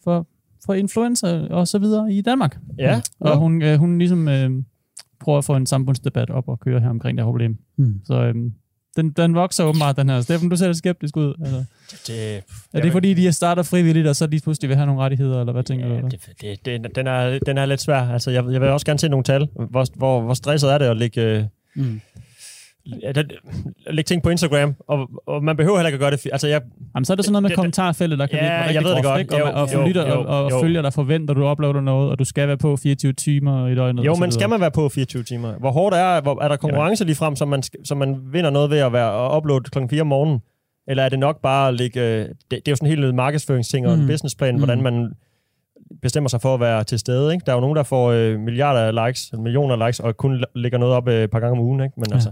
for, 0.03 0.27
for 0.67 0.73
influencer 0.73 1.47
og 1.47 1.67
så 1.67 1.79
videre 1.79 2.13
i 2.13 2.21
Danmark. 2.21 2.57
Ja. 2.79 3.01
Og 3.19 3.37
hun, 3.37 3.61
øh, 3.61 3.77
hun 3.79 3.97
ligesom 3.97 4.27
øh, 4.27 4.51
prøver 5.19 5.37
at 5.37 5.45
få 5.45 5.55
en 5.55 5.65
samfundsdebat 5.65 6.29
op 6.29 6.47
og 6.47 6.59
køre 6.59 6.79
her 6.79 6.89
omkring 6.89 7.17
det 7.17 7.23
her 7.25 7.31
problem. 7.31 7.57
Mm. 7.77 8.01
Så 8.05 8.13
øh, 8.23 8.35
den, 8.95 9.09
den 9.11 9.35
vokser 9.35 9.63
åbenbart, 9.63 9.97
den 9.97 10.09
her. 10.09 10.21
Steffen, 10.21 10.49
du 10.49 10.55
ser 10.55 10.65
lidt 10.67 10.77
skeptisk 10.77 11.17
ud. 11.17 11.33
Altså, 11.41 11.63
Det, 12.07 12.43
er 12.73 12.81
det 12.81 12.91
fordi, 12.91 13.13
de 13.13 13.31
starter 13.31 13.63
frivilligt, 13.63 14.07
og 14.07 14.15
så 14.15 14.27
lige 14.27 14.41
pludselig 14.41 14.69
vil 14.69 14.75
have 14.77 14.85
nogle 14.85 15.01
rettigheder, 15.01 15.39
eller 15.39 15.53
hvad 15.53 15.63
tænker 15.63 15.87
Ja, 15.87 16.01
du? 16.01 16.07
det, 16.07 16.29
det, 16.41 16.65
det, 16.65 16.95
den, 16.95 17.07
er, 17.07 17.39
den 17.45 17.57
er 17.57 17.65
lidt 17.65 17.81
svær. 17.81 18.01
Altså, 18.01 18.31
jeg, 18.31 18.43
jeg 18.51 18.61
vil 18.61 18.69
også 18.69 18.85
gerne 18.85 18.99
se 18.99 19.09
nogle 19.09 19.23
tal. 19.23 19.47
Hvor, 19.69 19.85
hvor, 19.95 20.21
hvor 20.21 20.33
stresset 20.33 20.73
er 20.73 20.77
det 20.77 20.85
at 20.85 20.97
lægge, 20.97 21.21
øh, 21.21 21.43
Mm. 21.75 22.01
Lægge 23.87 24.07
ting 24.07 24.23
på 24.23 24.29
Instagram? 24.29 24.75
Og, 24.87 25.09
og 25.27 25.43
man 25.43 25.57
behøver 25.57 25.77
heller 25.77 25.87
ikke 25.87 25.95
at 25.95 25.99
gøre 25.99 26.11
det... 26.11 26.27
Altså, 26.31 26.47
jeg, 26.47 26.61
Jamen, 26.95 27.05
så 27.05 27.13
er 27.13 27.15
det 27.15 27.25
sådan 27.25 27.31
noget 27.33 27.41
med 27.43 27.49
Det- 27.49 27.55
kommentarfeltet, 27.55 28.19
der 28.19 28.25
kan 28.27 28.39
Ja, 28.39 28.43
blive 28.45 28.59
rigtig 28.61 28.75
jeg 28.75 28.83
ved 28.83 28.95
det 28.95 29.03
groft, 29.03 29.13
godt. 29.13 29.21
Ikke? 29.21 29.35
Og, 29.45 29.51
Jo, 29.51 29.61
og, 29.61 29.73
jo, 29.83 29.87
lytter, 29.87 30.07
jo, 30.07 30.19
og, 30.19 30.25
og 30.45 30.51
jo. 30.51 30.59
følger 30.61 30.81
dig 30.81 30.93
forventer, 30.93 31.33
du 31.33 31.51
uploader 31.51 31.81
noget, 31.81 32.11
og 32.11 32.19
du 32.19 32.23
skal 32.25 32.47
være 32.47 32.57
på 32.57 32.75
24 32.77 33.13
timer 33.13 33.67
i 33.67 33.75
døgnet. 33.75 34.05
jo, 34.05 34.15
men 34.15 34.31
skal 34.31 34.49
man 34.49 34.61
være 34.61 34.71
på 34.71 34.89
24 34.89 35.23
timer? 35.23 35.51
Hvor 35.53 35.71
hårdt 35.71 35.95
er, 35.95 36.21
hvor, 36.21 36.43
er 36.43 36.47
der 36.47 36.55
konkurrence 36.55 37.05
lige 37.05 37.15
frem, 37.15 37.35
så 37.35 37.45
man, 37.45 37.63
så 37.63 37.95
man 37.95 38.17
vinder 38.33 38.49
noget 38.49 38.69
ved 38.69 38.77
at 38.77 38.93
være 38.93 39.25
at 39.25 39.37
uploade 39.37 39.63
klokken 39.63 39.89
4 39.89 40.01
om 40.01 40.07
morgenen? 40.07 40.39
Eller 40.87 41.03
er 41.03 41.09
det 41.09 41.19
nok 41.19 41.41
bare 41.41 41.67
at 41.67 41.73
lægge... 41.73 41.99
øh, 42.01 42.19
Det, 42.25 42.29
det 42.51 42.57
er 42.57 42.61
jo 42.71 42.75
sådan 42.75 42.91
en 42.91 42.99
helt 42.99 43.15
markedsføringsting 43.15 43.87
og 43.87 43.93
en 43.93 44.01
Mm. 44.01 44.07
businessplan, 44.07 44.53
Mm. 44.53 44.59
hvordan 44.59 44.81
man 44.81 45.11
bestemmer 46.01 46.29
sig 46.29 46.41
for 46.41 46.53
at 46.53 46.59
være 46.59 46.83
til 46.83 46.99
stede. 46.99 47.33
Ikke? 47.33 47.43
Der 47.45 47.51
er 47.51 47.55
jo 47.55 47.61
nogen, 47.61 47.75
der 47.77 47.83
får 47.83 48.11
øh, 48.11 48.39
milliarder 48.39 48.79
af 49.01 49.07
likes, 49.07 49.33
millioner 49.37 49.75
af 49.75 49.87
likes, 49.87 49.99
og 49.99 50.17
kun 50.17 50.43
lægger 50.55 50.77
noget 50.77 50.95
op 50.95 51.07
øh, 51.09 51.23
et 51.23 51.31
par 51.31 51.39
gange 51.39 51.51
om 51.51 51.59
ugen. 51.65 51.79
Ikke? 51.83 51.93
Men 51.97 52.05
ja. 52.09 52.13
altså, 52.15 52.31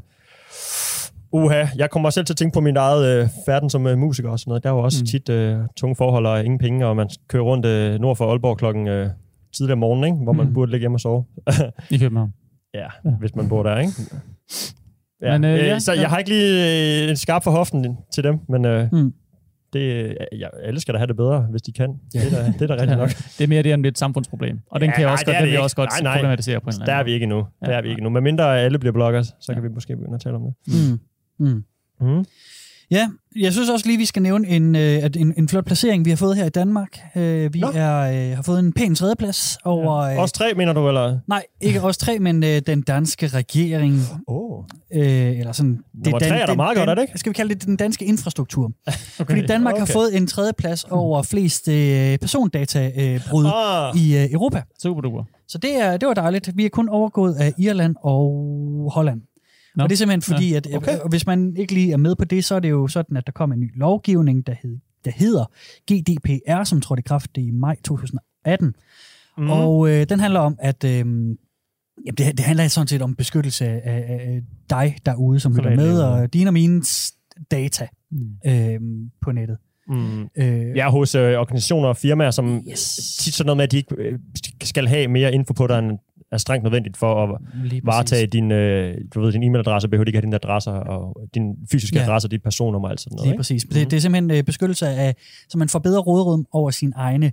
uha, 1.31 1.66
jeg 1.75 1.89
kommer 1.89 2.10
selv 2.10 2.25
til 2.25 2.33
at 2.33 2.38
tænke 2.38 2.54
på 2.54 2.60
min 2.62 2.77
eget 2.77 3.22
øh, 3.22 3.30
færden 3.45 3.69
som 3.69 3.88
øh, 3.88 3.98
musiker 3.98 4.30
og 4.30 4.39
sådan 4.39 4.50
noget. 4.50 4.63
Der 4.63 4.69
er 4.69 4.74
jo 4.74 4.80
også 4.80 4.98
Mm. 5.01 5.06
tit 5.06 5.30
øh, 5.30 5.57
tunge 5.77 5.95
forhold 5.95 6.25
og 6.25 6.44
ingen 6.45 6.57
penge, 6.60 6.86
og 6.88 6.95
man 6.95 7.10
kører 7.30 7.44
rundt 7.44 7.66
øh, 7.66 8.00
nord 8.00 8.16
for 8.16 8.30
Aalborg 8.31 8.57
klokken 8.57 8.88
øh, 8.88 9.10
tidligere 9.57 9.74
om 9.74 9.80
morgenen, 9.80 10.04
ikke? 10.06 10.18
hvor 10.24 10.33
man 10.33 10.48
Mm. 10.48 10.54
burde 10.54 10.72
ligge 10.72 10.81
hjemme 10.83 10.95
og 10.95 11.00
sove. 11.00 11.25
I 11.92 11.98
København. 11.98 12.33
Ja, 12.74 12.80
Ja. 13.06 13.10
hvis 13.19 13.36
man 13.36 13.50
bor 13.50 13.64
der, 13.64 13.78
ikke? 13.80 13.92
Ja, 15.21 15.38
Men, 15.38 15.44
øh, 15.52 15.57
ja, 15.66 15.80
så 15.80 15.94
ja. 15.94 16.02
jeg 16.02 16.09
har 16.09 16.18
ikke 16.18 16.30
lige 16.30 17.04
øh, 17.04 17.09
en 17.09 17.16
skarp 17.16 17.44
for 17.44 17.52
hoften 17.52 17.97
til 18.14 18.23
dem, 18.23 18.40
men 18.50 18.66
øh, 18.66 18.88
Mm. 18.92 19.14
det, 19.73 19.80
øh, 19.80 20.16
jeg, 20.40 20.50
alle 20.64 20.80
skal 20.80 20.94
da 20.94 20.97
have 21.00 21.07
det 21.07 21.16
bedre, 21.16 21.42
hvis 21.52 21.61
de 21.61 21.71
kan. 21.71 21.90
Ja. 22.16 22.19
Det, 22.19 22.33
er 22.33 22.44
da, 22.44 22.52
det 22.59 22.61
er 22.61 22.68
da 22.68 22.73
rigtigt 22.81 22.97
nok. 23.00 23.09
Det 23.09 23.44
er 23.44 23.47
mere 23.47 23.64
det, 23.64 23.73
end 23.73 23.83
det 23.83 23.88
er 23.88 23.92
et 23.92 23.97
samfundsproblem. 23.97 24.59
Og 24.71 24.80
den 24.81 24.90
Ja, 24.90 24.94
kan 24.95 25.02
jeg 25.02 25.07
nej, 25.07 25.11
også 25.14 25.23
det 25.26 25.33
godt, 25.33 25.42
den 25.42 25.47
ikke. 25.47 25.61
også 25.61 25.76
godt 25.76 25.90
Nej, 25.90 26.02
nej. 26.02 26.16
problematisere 26.18 26.59
på 26.59 26.64
en 26.69 26.73
eller 26.73 26.85
Der 26.85 26.92
anden 26.94 27.00
er 27.00 27.04
vi 27.06 27.11
ikke 27.11 27.23
endnu. 27.23 27.38
Ja. 27.61 27.66
Der 27.68 27.78
er 27.78 27.81
vi 27.81 27.90
ikke 27.90 28.00
endnu. 28.00 28.09
Men 28.09 28.23
mindre 28.23 28.59
alle 28.59 28.80
bliver 28.80 28.94
bloggers, 28.94 29.28
så 29.28 29.33
Ja. 29.50 29.54
kan 29.54 29.64
vi 29.64 29.68
måske 29.69 29.95
begynde 29.97 30.16
at 30.16 30.21
tale 30.21 30.35
om 30.35 30.42
det. 30.42 30.54
Mm. 30.68 31.00
Mm. 31.39 31.63
Mm. 32.01 32.25
Ja, 32.92 33.09
jeg 33.35 33.54
synes 33.54 33.69
også 33.69 33.87
lige, 33.87 33.97
vi 33.97 34.06
skal 34.06 34.21
nævne 34.21 34.47
en, 34.47 34.75
øh, 34.75 35.04
at 35.04 35.18
en, 35.18 35.33
en 35.37 35.49
flot 35.49 35.65
placering, 35.65 36.06
vi 36.06 36.09
har 36.09 36.18
fået 36.18 36.35
her 36.35 36.45
i 36.45 36.49
Danmark. 36.49 36.99
Øh, 37.15 37.54
vi 37.54 37.59
Nå. 37.59 37.68
er, 37.73 38.30
øh, 38.30 38.35
har 38.35 38.42
fået 38.44 38.59
en 38.59 38.73
pæn 38.73 38.95
tredjeplads 38.95 39.57
over... 39.65 39.95
Øh, 39.95 40.18
Også 40.19 40.35
tre, 40.35 40.54
mener 40.54 40.73
du, 40.73 40.87
eller? 40.87 41.19
nej, 41.27 41.44
ikke 41.61 41.81
os 41.81 41.97
tre, 41.97 42.19
men 42.19 42.42
den 42.42 42.81
danske 42.81 43.27
regering. 43.27 43.99
Oh. 44.27 44.63
Eller 44.92 45.51
sådan, 45.51 45.80
Nummer 46.06 46.19
tre 46.19 46.39
er 46.39 46.45
da 46.45 46.56
meget 46.56 46.77
godt, 46.77 46.89
er 46.89 46.95
det 46.95 47.01
ikke? 47.01 47.18
Skal 47.18 47.30
vi 47.30 47.33
kalde 47.33 47.56
det 47.56 47.65
den 47.65 47.77
danske 47.77 48.06
infrastruktur? 48.06 48.71
Okay. 49.19 49.35
Fordi 49.35 49.47
Danmark 49.47 49.73
okay. 49.73 49.80
har 49.80 49.85
fået 49.94 50.18
en 50.18 50.27
tredjeplads 50.27 50.83
over 50.83 51.23
flest 51.23 51.68
øh, 51.68 52.18
persondatabrud 52.18 53.45
Ah, 53.45 53.95
i 53.97 54.18
øh, 54.18 54.31
Europa. 54.31 54.61
Super 54.81 55.01
duper. 55.01 55.23
Så 55.47 55.57
det, 55.57 55.75
er, 55.81 55.97
det 55.97 56.07
var 56.07 56.13
dejligt. 56.13 56.49
Vi 56.56 56.65
er 56.65 56.69
kun 56.69 56.89
overgået 56.89 57.35
af 57.35 57.54
Irland 57.57 57.95
og 58.04 58.31
Holland. 58.94 59.21
Nå. 59.76 59.84
Og 59.84 59.90
det 59.90 59.96
er 59.96 59.98
simpelthen 59.98 60.34
fordi, 60.34 60.52
ja. 60.52 60.58
at 60.58 60.68
Okay. 60.76 60.76
okay. 61.00 61.10
hvis 61.10 61.26
man 61.28 61.56
ikke 61.58 61.74
lige 61.74 61.92
er 61.94 61.98
med 61.98 62.16
på 62.16 62.26
det, 62.26 62.46
så 62.46 62.56
er 62.56 62.60
det 62.60 62.70
jo 62.70 62.88
sådan, 62.88 63.18
at 63.18 63.26
der 63.26 63.32
kommer 63.32 63.54
en 63.54 63.60
ny 63.60 63.72
lovgivning, 63.80 64.48
der, 64.48 64.54
hed, 64.62 64.78
der 65.06 65.12
hedder 65.16 65.46
GDPR, 65.92 66.64
som 66.64 66.82
trådte 66.82 67.00
i 67.00 67.04
kraft 67.08 67.30
i 67.38 67.52
maj 67.52 67.76
2018. 67.84 68.76
mm. 69.38 69.50
Og 69.50 69.90
øh, 69.90 70.06
den 70.10 70.20
handler 70.20 70.40
om, 70.40 70.56
at 70.60 70.84
øh, 70.84 70.92
jamen 70.92 71.36
det, 72.06 72.18
det 72.18 72.40
handler 72.40 72.68
sådan 72.68 72.88
set 72.88 73.02
om 73.02 73.16
beskyttelse 73.16 73.66
af, 73.66 74.06
af 74.10 74.42
dig 74.70 74.96
derude, 75.06 75.40
som 75.40 75.56
lytter 75.56 75.76
med, 75.76 76.02
og 76.02 76.34
dine 76.34 76.50
og 76.50 76.54
mine 76.54 76.84
data 77.52 77.88
Mm. 78.12 78.52
øh, 78.52 78.80
på 79.22 79.32
nettet. 79.32 79.58
Mm. 79.88 80.22
Øh, 80.38 80.78
Ja, 80.78 80.90
hos 80.90 81.16
øh, 81.16 81.40
organisationer 81.40 81.88
og 81.90 81.98
firmaer, 81.98 82.32
som 82.32 82.64
Yes. 82.72 82.96
tit 83.20 83.34
sådan 83.34 83.46
noget 83.46 83.58
med, 83.58 83.64
at 83.64 83.72
de 83.72 83.78
ikke 83.78 83.96
øh, 83.98 84.20
skal 84.64 84.88
have 84.88 85.08
mere 85.08 85.34
info 85.34 85.54
på 85.54 85.68
dig, 85.68 85.80
end 85.80 85.98
er 86.32 86.38
strengt 86.38 86.64
nødvendigt 86.64 86.98
for 86.98 87.24
at 87.24 87.40
varetage 87.84 88.28
din, 88.28 88.52
øh, 88.52 88.98
du 89.16 89.22
ved, 89.22 89.32
din 89.32 89.44
e-mailadresse, 89.44 89.88
behøver 89.88 90.06
ikke 90.08 90.18
have 90.18 90.22
dine 90.26 90.36
adresser, 90.36 90.72
og 90.72 91.18
din 91.36 91.56
fysiske 91.72 91.98
Ja. 91.98 92.04
adresse, 92.04 92.28
dit 92.28 92.44
personnummer 92.44 92.88
og 92.88 92.92
alt 92.92 93.00
sådan 93.02 93.16
noget. 93.16 93.26
Lige 93.26 93.34
Ikke? 93.34 93.40
præcis. 93.40 93.64
Det, 93.64 93.92
det 93.92 93.98
er 93.98 94.02
simpelthen 94.02 94.32
øh, 94.32 94.44
beskyttelse 94.44 94.88
af, 94.88 95.16
så 95.50 95.58
man 95.58 95.70
får 95.70 95.80
bedre 95.80 96.02
råderum 96.02 96.46
over 96.52 96.72
sine 96.72 96.92
egne 96.96 97.32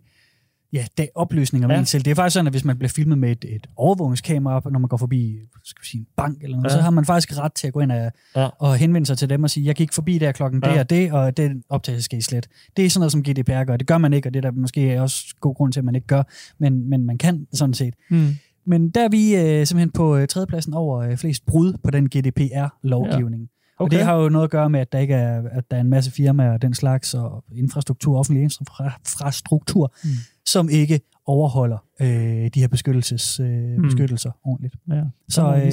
ja, 0.73 0.85
det, 0.99 1.09
opløsning 1.15 1.65
om 1.65 1.71
ja. 1.71 1.79
En 1.79 1.87
selv. 1.87 2.03
Det 2.05 2.11
er 2.11 2.15
faktisk 2.15 2.35
sådan, 2.35 2.47
at 2.47 2.53
hvis 2.53 2.65
man 2.65 2.79
bliver 2.79 2.89
filmet 2.97 3.19
med 3.19 3.31
et, 3.31 3.45
et 3.49 3.67
overvågningskamera 3.77 4.71
når 4.71 4.79
man 4.79 4.89
går 4.89 4.97
forbi 4.97 5.39
skal 5.65 5.85
sige, 5.85 6.01
en 6.01 6.07
bank 6.17 6.43
eller 6.43 6.57
noget, 6.57 6.71
ja. 6.71 6.77
Så 6.77 6.83
har 6.83 6.91
man 6.91 7.05
faktisk 7.05 7.39
ret 7.39 7.53
til 7.53 7.67
at 7.67 7.73
gå 7.73 7.81
ind 7.81 7.93
og, 7.93 8.13
Ja. 8.37 8.49
og 8.59 8.77
henvende 8.77 9.07
sig 9.07 9.19
til 9.19 9.31
dem 9.31 9.43
og 9.45 9.51
sige, 9.51 9.67
jeg 9.67 9.75
gik 9.75 9.93
forbi 9.93 10.19
der 10.19 10.33
klokken 10.33 10.63
ja. 10.67 10.71
det 10.71 10.79
og 10.79 10.91
det, 10.91 11.13
og 11.13 11.37
den 11.37 11.63
optagelse 11.69 12.05
skal 12.05 12.19
I 12.19 12.23
slet. 12.23 12.49
Det 12.77 12.85
er 12.87 12.91
sådan 12.91 13.01
noget, 13.01 13.13
som 13.13 13.23
GDPR 13.23 13.65
gør. 13.65 13.77
Det 13.77 13.87
gør 13.87 13.99
man 13.99 14.13
ikke, 14.13 14.29
og 14.29 14.35
det 14.35 14.45
er 14.45 14.51
der 14.51 14.61
måske 14.61 15.01
også 15.03 15.25
god 15.41 15.55
grund 15.55 15.73
til, 15.73 15.81
at 15.81 15.85
man 15.85 15.95
ikke 15.95 16.07
gør, 16.07 16.23
men, 16.59 16.91
men 16.91 17.07
man 17.07 17.19
kan 17.19 17.47
sådan 17.53 17.75
set. 17.75 17.95
Mm. 18.11 18.29
Men 18.67 18.91
der 18.91 19.05
er 19.05 19.09
vi 19.09 19.37
øh, 19.37 19.67
simpelthen 19.67 19.91
på 19.91 20.17
øh, 20.17 20.29
tredjepladsen 20.29 20.75
over 20.75 20.99
øh, 20.99 21.17
flest 21.17 21.47
brud 21.47 21.75
på 21.85 21.91
den 21.91 22.09
GDPR-lovgivning. 22.09 23.43
Ja. 23.43 23.49
Og 23.79 23.85
Okay. 23.85 23.97
det 23.97 24.05
har 24.05 24.15
jo 24.17 24.29
noget 24.29 24.45
at 24.45 24.51
gøre 24.51 24.71
med, 24.71 24.81
at 24.81 24.93
der 24.93 24.99
ikke 24.99 25.15
er, 25.15 25.43
at 25.53 25.71
der 25.71 25.77
er 25.77 25.81
en 25.81 25.89
masse 25.89 26.11
firmaer 26.11 26.53
og 26.53 26.63
den 26.63 26.75
slags, 26.75 27.15
og 27.15 27.45
infrastruktur, 27.57 28.19
offentlig 28.19 28.45
infra- 28.45 28.99
infrastruktur, 29.01 29.95
mm. 30.05 30.11
som 30.47 30.69
ikke 30.69 31.01
overholder 31.27 31.79
øh, 32.01 32.07
de 32.55 32.61
her 32.61 32.69
beskyttelses, 32.69 33.41
øh, 33.41 33.47
mm. 33.47 33.83
beskyttelser 33.83 34.31
ordentligt. 34.45 34.75
Ja. 34.91 35.03
Så, 35.29 35.55
øh, 35.55 35.73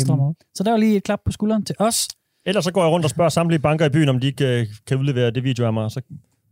så 0.55 0.63
der 0.63 0.71
var 0.71 0.77
lige 0.77 0.97
et 0.97 1.03
klap 1.03 1.19
på 1.25 1.31
skulderen 1.31 1.65
til 1.65 1.75
os. 1.79 2.07
Ellers 2.45 2.63
så 2.63 2.71
går 2.71 2.83
jeg 2.83 2.91
rundt 2.91 3.03
og 3.03 3.09
spørger 3.09 3.29
samtlige 3.29 3.59
banker 3.59 3.85
i 3.85 3.89
byen, 3.89 4.09
om 4.09 4.19
de 4.19 4.27
ikke 4.27 4.59
øh, 4.59 4.67
kan 4.87 4.97
udlevere 4.97 5.31
det 5.31 5.43
video 5.43 5.65
af 5.65 5.73
mig. 5.73 5.91
Så, 5.91 6.01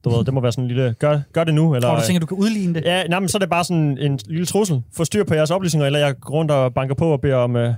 du 0.03 0.09
ved, 0.09 0.25
det 0.25 0.33
må 0.33 0.41
være 0.41 0.51
sådan 0.51 0.63
en 0.63 0.67
lille, 0.67 0.95
gør, 0.99 1.19
gør 1.33 1.43
det 1.43 1.53
nu. 1.53 1.75
Eller, 1.75 1.89
Og 1.89 1.97
du 1.97 2.05
tænker, 2.05 2.19
du 2.19 2.25
kan 2.25 2.37
udligne 2.37 2.73
det? 2.73 2.83
Ja, 2.85 3.03
nej, 3.03 3.19
men 3.19 3.29
så 3.29 3.37
er 3.37 3.39
det 3.39 3.49
bare 3.49 3.63
sådan 3.63 3.97
en 3.97 4.19
lille 4.27 4.45
trussel. 4.45 4.81
Få 4.97 5.05
styr 5.05 5.23
på 5.23 5.33
jeres 5.33 5.51
oplysninger, 5.51 5.85
eller 5.85 5.99
jeg 5.99 6.19
går 6.19 6.33
rundt 6.33 6.51
og 6.51 6.73
banker 6.73 6.95
på 6.95 7.11
og 7.11 7.21
beder 7.21 7.35
om, 7.35 7.55
øh, 7.55 7.73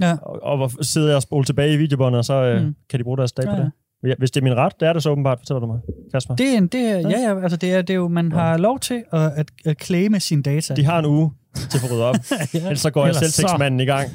Ja. 0.00 0.16
og, 0.22 0.58
og 0.60 0.70
sidder 0.82 1.08
jeg 1.08 1.16
og 1.16 1.22
spole 1.22 1.44
tilbage 1.44 1.74
i 1.74 1.76
videobåndet, 1.76 2.18
og 2.18 2.24
så 2.24 2.34
øh, 2.34 2.60
Mm. 2.60 2.66
mm. 2.66 2.74
kan 2.90 2.98
de 2.98 3.04
bruge 3.04 3.16
deres 3.18 3.32
dage 3.32 3.50
Ja, 3.50 3.54
på 3.56 3.60
ja. 3.60 3.64
det. 3.64 3.72
Ja, 4.10 4.14
Hvis 4.18 4.30
det 4.30 4.40
er 4.40 4.44
min 4.44 4.54
ret, 4.56 4.72
det 4.80 4.88
er 4.88 4.92
det 4.92 5.02
så 5.02 5.10
åbenbart, 5.10 5.38
fortæller 5.38 5.60
du 5.60 5.66
mig, 5.66 5.78
Kasper. 6.12 6.34
Det 6.36 6.52
er, 6.54 6.58
en, 6.58 6.66
det 6.66 6.80
er, 6.80 6.98
ja, 6.98 7.08
ja, 7.34 7.40
altså 7.42 7.56
det 7.56 7.72
er, 7.74 7.82
det 7.82 7.90
er 7.90 7.94
jo, 7.94 8.08
man 8.08 8.32
har 8.32 8.56
lov 8.56 8.78
til 8.80 9.02
at, 9.12 9.20
at, 9.36 9.50
at 9.64 9.82
claime 9.82 10.20
sine 10.20 10.42
data. 10.42 10.74
De 10.74 10.84
har 10.84 10.98
en 10.98 11.04
uge 11.06 11.30
til 11.54 11.78
at 11.78 11.80
få 11.80 11.86
ryddet 11.94 12.04
op. 12.04 12.14
ja. 12.54 12.58
Ellers 12.58 12.80
så 12.80 12.90
går 12.90 13.06
jeg 13.06 13.14
selv 13.14 13.30
så- 13.30 13.56
i 13.80 13.84
gang 13.84 14.08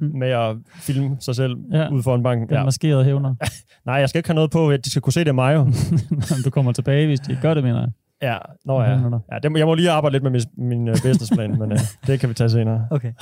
med 0.00 0.28
at 0.28 0.56
filme 0.74 1.16
sig 1.20 1.36
selv 1.36 1.56
Ja. 1.72 1.88
ude 1.92 2.02
foran 2.02 2.22
banken. 2.22 2.48
Den 2.48 2.56
Ja. 2.56 2.64
maskerede 2.64 3.04
hævner. 3.04 3.34
Nej, 3.86 3.94
jeg 3.94 4.08
skal 4.08 4.18
ikke 4.18 4.28
have 4.28 4.34
noget 4.34 4.50
på, 4.50 4.70
at 4.70 4.84
de 4.84 4.90
skal 4.90 5.02
kunne 5.02 5.12
se 5.12 5.20
det 5.20 5.28
er 5.28 5.32
mig 5.32 5.54
jo. 5.54 5.66
du 6.44 6.50
kommer 6.50 6.72
tilbage, 6.72 7.06
hvis 7.06 7.20
de 7.20 7.32
ikke 7.32 7.42
gør 7.42 7.54
det, 7.54 7.64
mener 7.64 7.80
jeg. 7.80 7.88
Ja, 8.22 8.36
nå 8.64 8.82
ja. 8.82 8.90
Dig. 8.90 9.20
ja 9.32 9.38
det, 9.42 9.52
må- 9.52 9.58
jeg 9.58 9.66
må 9.66 9.74
lige 9.74 9.90
arbejde 9.90 10.12
lidt 10.12 10.22
med 10.22 10.30
min, 10.30 10.42
min 10.68 10.88
uh, 10.88 10.94
businessplan, 10.94 11.50
men 11.58 11.72
uh, 11.72 11.78
det 12.06 12.20
kan 12.20 12.28
vi 12.28 12.34
tage 12.34 12.50
senere. 12.50 12.86
Okay. 12.90 13.12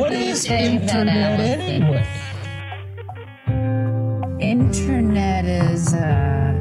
What 0.00 0.12
is 0.12 0.50
internet 0.50 1.40
anyway? 1.40 2.02
Internet 4.40 5.72
is 5.74 5.94
uh 5.94 6.60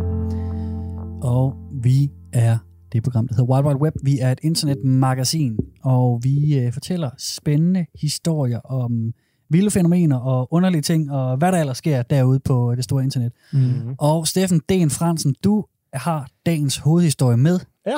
Og 1.21 1.55
vi 1.83 2.09
er 2.33 2.57
det 2.91 3.03
program, 3.03 3.27
der 3.27 3.35
hedder 3.35 3.53
Wild 3.53 3.65
Wild 3.65 3.81
Web. 3.81 3.93
Vi 4.03 4.19
er 4.19 4.31
et 4.31 4.39
internetmagasin, 4.41 5.57
og 5.83 6.19
vi 6.23 6.59
øh, 6.59 6.73
fortæller 6.73 7.09
spændende 7.17 7.85
historier 8.01 8.59
om 8.59 9.13
vilde 9.49 9.71
fænomener 9.71 10.17
og 10.17 10.53
underlige 10.53 10.81
ting, 10.81 11.11
og 11.11 11.37
hvad 11.37 11.51
der 11.51 11.59
ellers 11.59 11.77
sker 11.77 12.01
derude 12.01 12.39
på 12.39 12.75
det 12.75 12.83
store 12.83 13.03
internet. 13.03 13.31
Mm. 13.53 13.95
Og 13.97 14.27
Steffen 14.27 14.61
Den 14.69 14.89
Fransen, 14.89 15.35
du 15.43 15.65
har 15.93 16.27
dagens 16.45 16.77
hovedhistorie 16.77 17.37
med. 17.37 17.59
Ja. 17.87 17.97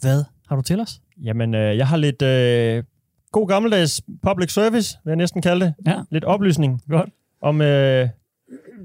Hvad 0.00 0.24
har 0.48 0.56
du 0.56 0.62
til 0.62 0.80
os? 0.80 1.00
Jamen, 1.22 1.54
øh, 1.54 1.76
jeg 1.76 1.88
har 1.88 1.96
lidt 1.96 2.22
øh, 2.22 2.84
god 3.32 3.48
gammeldags 3.48 4.02
public 4.22 4.52
service, 4.52 4.98
vil 5.04 5.10
jeg 5.10 5.16
næsten 5.16 5.42
kalde 5.42 5.64
det. 5.64 5.74
Ja. 5.86 6.02
Lidt 6.10 6.24
oplysning 6.24 6.82
Godt. 6.88 7.10
om 7.40 7.60
øh, 7.60 8.08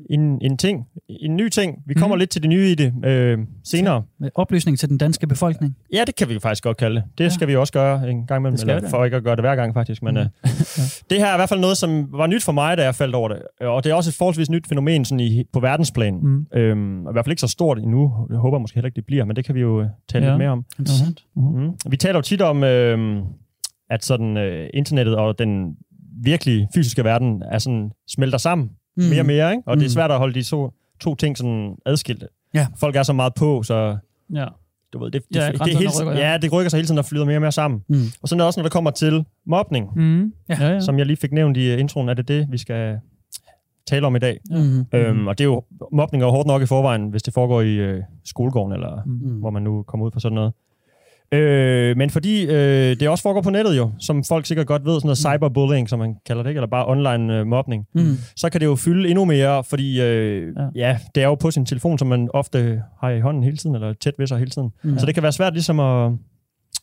en, 0.09 0.41
en 0.41 0.57
ting, 0.57 0.85
en 1.09 1.35
ny 1.35 1.49
ting. 1.49 1.77
Vi 1.87 1.93
kommer 1.93 2.15
Mhm. 2.15 2.19
lidt 2.19 2.29
til 2.29 2.41
det 2.41 2.49
nye 2.49 2.71
i 2.71 2.75
det 2.75 2.93
øh, 3.05 3.37
senere. 3.63 4.03
Med 4.19 4.29
oplysning 4.35 4.79
til 4.79 4.89
den 4.89 4.97
danske 4.97 5.27
befolkning. 5.27 5.75
Ja, 5.93 6.03
det 6.07 6.15
kan 6.15 6.29
vi 6.29 6.39
faktisk 6.39 6.63
godt 6.63 6.77
kalde 6.77 6.95
det. 6.95 7.03
Det 7.17 7.23
Ja. 7.23 7.29
skal 7.29 7.47
vi 7.47 7.55
også 7.55 7.73
gøre 7.73 8.09
en 8.09 8.27
gang 8.27 8.41
imellem, 8.41 8.69
eller 8.69 8.89
for 8.89 9.05
ikke 9.05 9.17
at 9.17 9.23
gøre 9.23 9.35
det 9.35 9.43
hver 9.43 9.55
gang 9.55 9.73
faktisk. 9.73 10.03
Men, 10.03 10.17
øh, 10.17 10.25
det 11.09 11.17
her 11.17 11.25
er 11.27 11.33
i 11.33 11.37
hvert 11.37 11.49
fald 11.49 11.59
noget, 11.59 11.77
som 11.77 12.07
var 12.11 12.27
nyt 12.27 12.43
for 12.43 12.51
mig, 12.51 12.77
da 12.77 12.83
jeg 12.83 12.95
faldt 12.95 13.15
over 13.15 13.29
det. 13.29 13.41
Og 13.61 13.83
det 13.83 13.89
er 13.89 13.93
også 13.93 14.09
et 14.09 14.15
forholdsvis 14.15 14.49
nyt 14.49 14.67
fænomen 14.67 15.05
sådan 15.05 15.19
i, 15.19 15.43
på 15.53 15.59
verdensplan. 15.59 16.19
Mm. 16.23 16.45
Øhm, 16.55 17.05
og 17.05 17.11
I 17.11 17.13
hvert 17.13 17.25
fald 17.25 17.31
ikke 17.31 17.41
så 17.41 17.47
stort 17.47 17.77
endnu. 17.79 18.11
Jeg 18.29 18.37
håber 18.37 18.57
måske 18.59 18.75
heller 18.75 18.87
ikke, 18.87 18.95
det 18.95 19.05
bliver, 19.05 19.25
men 19.25 19.35
det 19.35 19.45
kan 19.45 19.55
vi 19.55 19.59
jo 19.61 19.81
øh, 19.81 19.87
tale 20.09 20.25
Ja. 20.25 20.31
lidt 20.31 20.37
mere 20.39 20.49
om. 20.49 20.65
Interessant. 20.79 21.23
Mm. 21.35 21.69
Vi 21.89 21.97
taler 21.97 22.17
jo 22.17 22.21
tit 22.21 22.41
om, 22.41 22.63
øh, 22.63 23.21
at 23.89 24.05
sådan 24.05 24.37
øh, 24.37 24.69
internettet 24.73 25.15
og 25.15 25.39
den 25.39 25.75
virkelige 26.23 26.67
fysiske 26.75 27.03
verden 27.03 27.43
er 27.51 27.57
sådan, 27.59 27.91
smelter 28.09 28.37
sammen 28.37 28.69
mm. 29.03 29.09
mere 29.09 29.19
og 29.21 29.25
mere, 29.25 29.51
ikke? 29.51 29.63
og 29.65 29.77
det 29.77 29.83
er 29.83 29.87
Mm. 29.89 29.93
svært 29.93 30.11
at 30.11 30.17
holde 30.17 30.33
de 30.33 30.43
to, 30.43 30.71
to 30.99 31.15
ting 31.15 31.37
sådan 31.37 31.75
adskilte. 31.85 32.27
Ja. 32.53 32.67
Folk 32.79 32.95
er 32.95 33.03
så 33.03 33.13
meget 33.13 33.33
på, 33.33 33.63
så 33.63 33.97
Ja. 34.35 34.45
du 34.93 34.99
ved, 35.03 35.11
det, 35.11 35.21
det, 35.29 35.35
Ja, 35.35 35.51
det, 35.51 35.59
det 35.65 35.77
hele, 35.77 35.89
rykker, 36.01 36.13
ja. 36.13 36.31
ja. 36.31 36.37
det 36.37 36.53
rykker 36.53 36.69
sig 36.69 36.77
hele 36.77 36.87
tiden 36.87 36.97
og 36.99 37.05
flyder 37.05 37.25
mere 37.25 37.37
og 37.37 37.41
mere 37.41 37.51
sammen. 37.51 37.83
Mm. 37.87 37.95
Og 38.21 38.29
sådan 38.29 38.39
er 38.39 38.43
det 38.43 38.47
også, 38.47 38.59
når 38.59 38.63
det 38.63 38.71
kommer 38.71 38.91
til 38.91 39.25
mobning, 39.45 39.89
Mm. 39.95 40.33
Ja. 40.49 40.57
Ja, 40.59 40.69
ja. 40.73 40.79
som 40.79 40.97
jeg 40.97 41.05
lige 41.05 41.17
fik 41.17 41.31
nævnt 41.31 41.57
i 41.57 41.71
øh, 41.73 41.79
introen, 41.79 42.09
er 42.09 42.13
det 42.13 42.27
det, 42.27 42.47
vi 42.51 42.57
skal 42.57 42.99
tale 43.87 44.07
om 44.07 44.15
i 44.15 44.19
dag. 44.19 44.39
Mm. 44.49 44.85
Øhm, 44.93 45.27
og 45.27 45.37
det 45.37 45.43
er 45.43 45.47
jo, 45.47 45.63
mobning 45.91 46.23
er 46.23 46.27
jo 46.27 46.31
hårdt 46.31 46.47
nok 46.47 46.61
i 46.61 46.65
forvejen, 46.65 47.09
hvis 47.09 47.23
det 47.23 47.33
foregår 47.33 47.61
i 47.61 47.73
øh, 47.75 48.03
skolegården, 48.25 48.73
eller 48.73 49.01
Mm. 49.05 49.39
hvor 49.39 49.49
man 49.49 49.63
nu 49.63 49.83
kommer 49.83 50.05
ud 50.05 50.11
for 50.11 50.19
sådan 50.19 50.35
noget. 50.35 50.53
Øh, 51.31 51.97
men 51.97 52.09
fordi 52.09 52.45
øh, 52.45 52.95
det 52.99 53.09
også 53.09 53.21
foregår 53.21 53.41
på 53.41 53.49
nettet 53.49 53.77
jo, 53.77 53.91
som 53.99 54.23
folk 54.23 54.45
sikkert 54.45 54.67
godt 54.67 54.85
ved, 54.85 54.93
sådan 54.93 55.05
noget 55.07 55.17
cyberbullying, 55.17 55.89
som 55.89 55.99
man 55.99 56.15
kalder 56.25 56.43
det, 56.43 56.49
ikke? 56.49 56.57
eller 56.59 56.67
bare 56.67 56.87
online 56.87 57.37
øh, 57.39 57.47
mobning, 57.47 57.85
Mm. 57.95 58.17
så 58.35 58.49
kan 58.49 58.61
det 58.61 58.65
jo 58.67 58.75
fylde 58.75 59.09
endnu 59.09 59.25
mere, 59.25 59.63
fordi 59.63 60.01
øh, 60.01 60.53
Ja. 60.57 60.87
ja. 60.87 60.97
det 61.15 61.23
er 61.23 61.27
jo 61.27 61.35
på 61.35 61.51
sin 61.51 61.65
telefon, 61.65 61.97
som 61.97 62.07
man 62.07 62.29
ofte 62.33 62.81
har 63.01 63.09
i 63.09 63.19
hånden 63.19 63.43
hele 63.43 63.57
tiden, 63.57 63.75
eller 63.75 63.93
tæt 63.93 64.13
ved 64.17 64.27
sig 64.27 64.37
hele 64.37 64.51
tiden. 64.51 64.69
Mm. 64.83 64.89
Mm. 64.91 64.99
Så 64.99 65.05
det 65.05 65.13
kan 65.13 65.23
være 65.23 65.31
svært 65.31 65.53
ligesom 65.53 65.79
at 65.79 66.11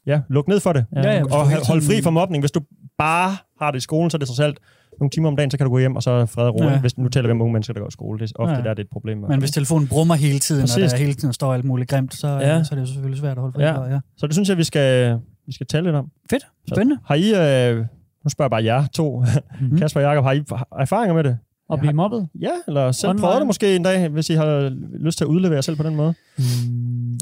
ja, 0.06 0.20
lukke 0.28 0.50
ned 0.50 0.60
for 0.60 0.72
det, 0.72 0.84
Ja, 0.96 1.12
ja, 1.12 1.22
og 1.24 1.66
holde 1.66 1.82
fri 1.82 2.02
for 2.02 2.10
mobning. 2.10 2.42
Hvis 2.42 2.50
du 2.52 2.60
bare 2.98 3.36
har 3.60 3.70
det 3.70 3.78
i 3.78 3.80
skolen, 3.80 4.10
så 4.10 4.16
er 4.16 4.18
det 4.18 4.28
trods 4.28 4.40
alt 4.40 4.58
nogle 5.00 5.10
timer 5.10 5.28
om 5.28 5.36
dagen, 5.36 5.50
så 5.50 5.56
kan 5.56 5.64
du 5.66 5.70
gå 5.70 5.78
hjem, 5.78 5.96
og 5.96 6.02
så 6.02 6.10
er 6.10 6.26
fred 6.26 6.44
og 6.44 6.54
ro. 6.54 6.64
Ja. 6.64 6.80
Hvis 6.80 6.98
nu 6.98 7.08
taler 7.08 7.28
vi 7.28 7.30
om 7.32 7.40
unge 7.40 7.52
mennesker, 7.52 7.74
der 7.74 7.80
går 7.80 7.88
i 7.88 7.90
skole, 7.90 8.18
det 8.18 8.32
er 8.32 8.40
ofte 8.42 8.54
Ja. 8.54 8.56
der, 8.62 8.68
det 8.74 8.78
er 8.78 8.82
et 8.84 8.90
problem. 8.92 9.18
Men 9.18 9.38
hvis 9.38 9.50
telefonen 9.50 9.88
brummer 9.88 10.14
hele 10.14 10.38
tiden, 10.38 10.62
og 10.62 10.68
Præcis. 10.74 10.92
der 10.92 10.98
hele 10.98 11.14
tiden 11.14 11.32
står 11.34 11.54
alt 11.54 11.64
muligt 11.64 11.90
grimt, 11.90 12.14
så, 12.14 12.28
ja. 12.28 12.62
Så 12.64 12.74
er 12.74 12.76
det 12.76 12.80
jo 12.80 12.86
selvfølgelig 12.86 13.18
svært 13.20 13.36
at 13.36 13.40
holde 13.40 13.54
fri 13.54 13.62
Ja. 13.62 13.76
for. 13.76 13.84
Ja. 13.84 13.98
Så 14.16 14.26
det 14.26 14.34
synes 14.34 14.48
jeg, 14.48 14.56
vi 14.56 14.64
skal, 14.64 15.18
vi 15.46 15.52
skal 15.52 15.66
tale 15.66 15.84
lidt 15.84 15.96
om. 15.96 16.10
Fedt. 16.30 16.46
Spændende. 16.72 16.98
Har 17.06 17.14
I, 17.14 17.70
øh, 17.70 17.78
nu 18.24 18.30
spørger 18.30 18.46
jeg 18.46 18.50
bare 18.50 18.64
jer 18.64 18.86
to, 18.86 19.24
Mhm. 19.60 19.78
Kasper 19.78 20.00
og 20.00 20.04
Jacob, 20.06 20.24
har 20.24 20.32
I 20.32 20.42
erfaringer 20.80 21.14
med 21.14 21.24
det? 21.24 21.38
Og 21.68 21.78
blive 21.78 21.92
mobbet? 21.92 22.28
Ja, 22.40 22.50
eller 22.68 22.92
selv 22.92 23.08
Online. 23.10 23.20
prøvet 23.22 23.38
det 23.38 23.46
måske 23.46 23.76
en 23.76 23.82
dag, 23.82 24.08
hvis 24.08 24.30
I 24.30 24.34
har 24.34 24.72
lyst 25.00 25.18
til 25.18 25.24
at 25.24 25.28
udlevere 25.28 25.54
jer 25.54 25.60
selv 25.60 25.76
på 25.76 25.82
den 25.82 25.96
måde? 25.96 26.14
Mm. 26.38 26.44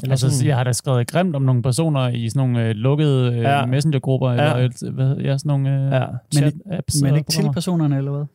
Eller 0.03 0.11
Altså, 0.11 0.29
sådan- 0.29 0.47
jeg 0.47 0.55
har 0.57 0.63
da 0.63 0.73
skrevet 0.73 1.07
grimt 1.07 1.35
om 1.35 1.41
nogle 1.41 1.61
personer 1.63 2.07
i 2.09 2.29
sådan 2.29 2.49
nogle 2.49 2.67
øh, 2.69 2.75
lukkede 2.75 3.31
øh, 3.33 3.37
Ja. 3.37 3.65
messengergrupper, 3.65 4.29
eller 4.31 4.57
Ja. 4.57 4.63
øh, 4.63 4.93
hvad, 4.93 5.15
ja, 5.15 5.37
sådan 5.37 5.49
nogle 5.49 5.69
øh, 5.85 5.91
Ja. 5.91 5.99
Men 6.33 6.43
chat-apps. 6.43 7.01
Men 7.03 7.11
og 7.11 7.17
ikke 7.17 7.31
til 7.31 7.49
personerne, 7.53 7.97
eller 7.97 8.11
hvad? 8.11 8.25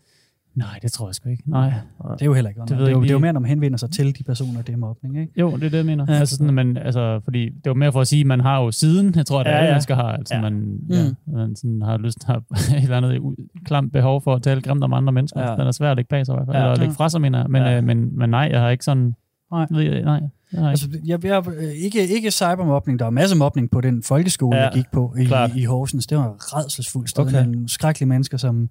Nej, 0.54 0.78
det 0.82 0.92
tror 0.92 1.08
jeg 1.08 1.14
sgu 1.14 1.28
ikke. 1.28 1.42
Nej. 1.50 1.72
Det 2.12 2.22
er 2.22 2.26
jo 2.26 2.34
heller 2.34 2.48
ikke 2.48 2.60
Det 2.60 2.68
det, 2.68 2.76
er 2.86 2.90
jo, 2.90 3.02
det 3.02 3.08
er 3.08 3.12
jo 3.12 3.18
mere, 3.18 3.32
når 3.32 3.40
man 3.40 3.48
henvender 3.48 3.78
sig 3.78 3.90
til 3.90 4.18
de 4.18 4.24
personer, 4.24 4.62
det 4.62 4.72
er 4.72 4.76
mobning, 4.76 5.20
ikke? 5.20 5.32
Jo, 5.40 5.50
det 5.56 5.62
er 5.64 5.68
det, 5.70 5.76
jeg 5.76 5.86
mener. 5.86 6.06
Ja. 6.08 6.14
Altså 6.14 6.36
sådan, 6.36 6.54
man, 6.54 6.76
altså, 6.76 7.20
fordi 7.24 7.44
det 7.44 7.66
var 7.66 7.74
mere 7.74 7.92
for 7.92 8.00
at 8.00 8.06
sige, 8.06 8.20
at 8.20 8.26
man 8.26 8.40
har 8.40 8.60
jo 8.62 8.70
siden, 8.70 9.14
jeg 9.16 9.26
tror, 9.26 9.40
at 9.40 9.46
Ja, 9.46 9.50
alle 9.52 9.64
ja. 9.66 9.72
mennesker 9.72 9.94
har, 9.94 10.02
altså 10.12 10.34
Ja. 10.34 10.40
man, 10.40 10.78
ja, 10.90 11.04
man 11.26 11.56
sådan, 11.56 11.82
har 11.82 11.96
lyst 11.98 12.24
har 12.24 12.36
et 12.76 12.82
eller 12.82 12.96
andet 12.96 13.20
klamt 13.64 13.92
behov 13.92 14.22
for 14.22 14.34
at 14.34 14.42
tale 14.42 14.60
grimt 14.62 14.84
om 14.84 14.92
andre 14.92 15.12
mennesker. 15.12 15.40
Ja. 15.40 15.52
Den 15.52 15.60
er 15.60 15.70
svær 15.72 15.90
at 15.90 15.96
lægge 15.96 16.08
bag 16.08 16.26
sig, 16.26 16.32
i 16.32 16.36
hvert 16.36 16.46
fald. 16.46 16.56
Ja. 16.56 16.60
eller 16.62 16.72
at 16.72 16.78
lægge 16.78 16.94
fra 16.94 17.08
sig, 17.08 17.20
mener. 17.20 17.46
Men, 17.48 17.62
Ja. 17.62 17.76
øh, 17.76 17.84
men, 17.84 18.18
men 18.18 18.30
nej, 18.30 18.48
jeg 18.52 18.60
har 18.60 18.68
ikke 18.70 18.84
sådan... 18.84 19.14
Nej. 19.52 19.66
Ved 19.70 20.04
nej, 20.04 20.16
ikke. 20.16 20.68
Altså, 20.68 20.88
jeg, 21.06 21.24
jeg, 21.24 21.48
øh, 21.48 21.62
ikke, 21.84 22.06
ikke 22.08 22.30
cybermobning, 22.30 22.98
der 22.98 23.04
var 23.04 23.10
masser 23.10 23.34
af 23.36 23.38
mobning 23.38 23.70
på 23.70 23.80
den 23.80 24.02
folkeskole, 24.02 24.56
ja, 24.56 24.62
jeg 24.62 24.72
gik 24.74 24.84
på 24.92 25.14
i, 25.20 25.24
klart. 25.24 25.50
i 25.56 25.64
Horsens. 25.64 26.06
Det 26.06 26.18
var 26.18 26.56
redselsfuldt 26.56 27.10
sted 27.10 27.22
Okay. 27.24 27.44
nogle 27.44 27.68
skrækkelige 27.68 28.08
mennesker, 28.08 28.36
som, 28.38 28.68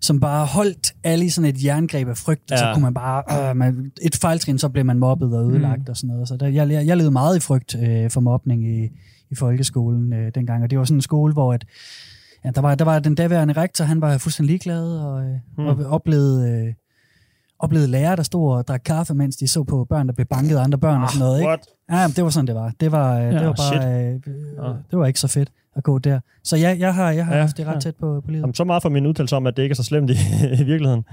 som 0.00 0.20
bare 0.20 0.46
holdt 0.46 0.92
alle 1.04 1.24
i 1.24 1.28
sådan 1.28 1.50
et 1.50 1.64
jerngreb 1.64 2.08
af 2.08 2.16
frygt, 2.16 2.50
ja. 2.50 2.56
så 2.56 2.70
kunne 2.74 2.82
man 2.82 2.94
bare, 2.94 3.50
øh, 3.50 3.56
man, 3.56 3.92
et 4.02 4.16
fejltrin, 4.16 4.58
så 4.58 4.68
blev 4.68 4.84
man 4.84 4.98
mobbet 4.98 5.36
og 5.36 5.50
ødelagt 5.50 5.80
mm. 5.80 5.90
og 5.90 5.96
sådan 5.96 6.08
noget. 6.08 6.28
Så 6.28 6.36
der, 6.36 6.48
jeg, 6.48 6.70
jeg, 6.70 6.86
jeg 6.86 6.96
levede 6.96 7.12
meget 7.12 7.36
i 7.36 7.40
frygt 7.40 7.76
øh, 7.82 8.10
for 8.10 8.20
mobning 8.20 8.66
i, 8.66 8.88
i 9.30 9.34
folkeskolen 9.34 10.12
øh, 10.12 10.32
dengang, 10.34 10.62
og 10.62 10.70
det 10.70 10.78
var 10.78 10.84
sådan 10.84 10.98
en 10.98 11.02
skole, 11.02 11.32
hvor 11.32 11.52
at, 11.52 11.64
ja, 12.44 12.50
der, 12.50 12.60
var, 12.60 12.74
der 12.74 12.84
var 12.84 12.98
den 12.98 13.14
daværende 13.14 13.54
rektor, 13.54 13.84
han 13.84 14.00
var 14.00 14.18
fuldstændig 14.18 14.50
ligeglad, 14.50 14.98
og, 14.98 15.22
øh, 15.24 15.36
Hmm. 15.56 15.66
og 15.66 15.76
oplevede... 15.86 16.50
Øh, 16.50 16.74
oplevede 17.58 17.88
lærere, 17.88 18.16
der 18.16 18.22
stod 18.22 18.56
og 18.56 18.68
drak 18.68 18.80
kaffe, 18.84 19.14
mens 19.14 19.36
de 19.36 19.48
så 19.48 19.64
på 19.64 19.84
børn, 19.84 20.06
der 20.06 20.12
blev 20.12 20.26
banket 20.26 20.56
af 20.56 20.62
andre 20.62 20.78
børn 20.78 21.02
og 21.02 21.10
sådan 21.10 21.18
noget. 21.26 21.38
Ikke? 21.40 21.48
What? 21.48 21.60
Ja, 21.90 22.06
det 22.16 22.24
var 22.24 22.30
sådan, 22.30 22.46
det 22.46 22.54
var. 22.54 22.72
Det 22.80 22.92
var, 22.92 23.18
ja, 23.18 23.38
det 23.38 23.46
var 23.46 23.52
bare, 23.52 24.04
øh, 24.04 24.14
øh, 24.14 24.74
det 24.90 24.98
var 24.98 25.06
ikke 25.06 25.20
så 25.20 25.28
fedt 25.28 25.50
at 25.76 25.82
gå 25.84 25.98
der. 25.98 26.20
Så 26.44 26.56
ja, 26.56 26.76
jeg 26.78 26.94
har, 26.94 27.10
jeg 27.10 27.26
har 27.26 27.34
ja, 27.34 27.40
haft 27.40 27.56
det 27.56 27.66
ret 27.66 27.74
ja. 27.74 27.80
tæt 27.80 27.94
på, 27.96 28.20
på 28.24 28.30
livet. 28.30 28.40
Jamen, 28.42 28.54
så 28.54 28.64
meget 28.64 28.82
for 28.82 28.88
min 28.88 29.06
udtalelse 29.06 29.36
om, 29.36 29.46
at 29.46 29.56
det 29.56 29.62
ikke 29.62 29.72
er 29.72 29.76
så 29.76 29.82
slemt 29.82 30.10
i, 30.10 30.14
i 30.60 30.64
virkeligheden. 30.64 31.04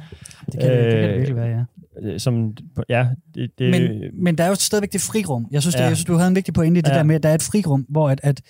Det 0.52 0.60
kan, 0.60 0.70
det, 0.72 0.78
det 0.84 0.92
kan 0.92 1.02
det 1.02 1.10
øh, 1.10 1.14
virkelig 1.18 1.36
være, 1.36 1.48
ja. 1.58 1.64
Øh, 2.10 2.20
Som, 2.20 2.54
ja, 2.90 3.08
det, 3.36 3.52
det, 3.60 3.72
Men, 3.72 4.24
men 4.24 4.38
der 4.38 4.44
er 4.44 4.48
jo 4.48 4.56
stadigvæk 4.56 4.94
det 4.94 5.02
frirum. 5.02 5.48
Jeg 5.52 5.62
synes, 5.62 5.76
det, 5.76 5.82
Ja. 5.82 5.88
jeg 5.88 5.98
synes 5.98 6.06
du 6.06 6.14
havde 6.16 6.28
en 6.28 6.36
vigtig 6.36 6.54
pointe 6.54 6.78
i 6.80 6.82
det 6.82 6.90
Ja. 6.90 6.96
der 6.96 7.04
med, 7.04 7.16
at 7.16 7.24
der 7.24 7.30
er 7.30 7.36
et 7.36 7.42
frirum, 7.44 7.86
hvor 7.90 8.10
at, 8.10 8.20
at 8.24 8.42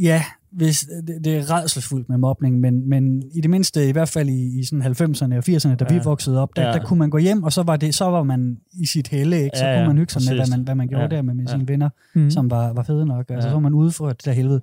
ja, 0.00 0.22
hvis, 0.52 0.86
det, 1.06 1.24
det 1.24 1.36
er 1.36 1.50
redselsfuldt 1.54 2.08
med 2.08 2.18
mobning, 2.18 2.60
men, 2.60 2.88
men 2.88 3.22
i 3.34 3.40
det 3.40 3.50
mindste, 3.50 3.88
i 3.88 3.92
hvert 3.92 4.08
fald 4.08 4.28
i, 4.28 4.58
i 4.60 4.64
sådan 4.64 4.82
90'erne 4.82 5.36
og 5.36 5.44
80'erne, 5.48 5.74
da 5.74 5.86
ja. 5.90 5.94
vi 5.94 6.00
voksede 6.04 6.42
op, 6.42 6.56
der, 6.56 6.66
Ja. 6.66 6.72
der 6.72 6.84
kunne 6.84 6.98
man 6.98 7.10
gå 7.10 7.18
hjem, 7.18 7.42
og 7.42 7.52
så 7.52 7.62
var, 7.62 7.76
det, 7.76 7.94
så 7.94 8.04
var 8.04 8.22
man 8.22 8.58
i 8.72 8.86
sit 8.86 9.08
helle, 9.08 9.36
ikke? 9.44 9.56
så 9.58 9.64
Ja, 9.66 9.72
ja, 9.72 9.78
kunne 9.78 9.86
man 9.88 9.98
hygge 9.98 10.12
sig 10.12 10.22
med, 10.30 10.38
hvad 10.38 10.50
man, 10.56 10.60
hvad 10.64 10.74
man 10.74 10.88
gjorde 10.88 11.02
Ja. 11.04 11.08
der 11.08 11.22
med, 11.22 11.34
med 11.34 11.44
Ja. 11.44 11.50
sine 11.52 11.68
venner, 11.68 11.88
Mm. 12.14 12.30
som 12.30 12.50
var, 12.50 12.72
var 12.72 12.82
fede 12.82 13.06
nok. 13.06 13.30
Altså, 13.30 13.34
ja. 13.34 13.42
Så 13.42 13.50
var 13.50 13.58
man 13.60 13.74
ude 13.74 13.92
for 13.92 14.08
det 14.08 14.24
der 14.24 14.32
helvede. 14.32 14.60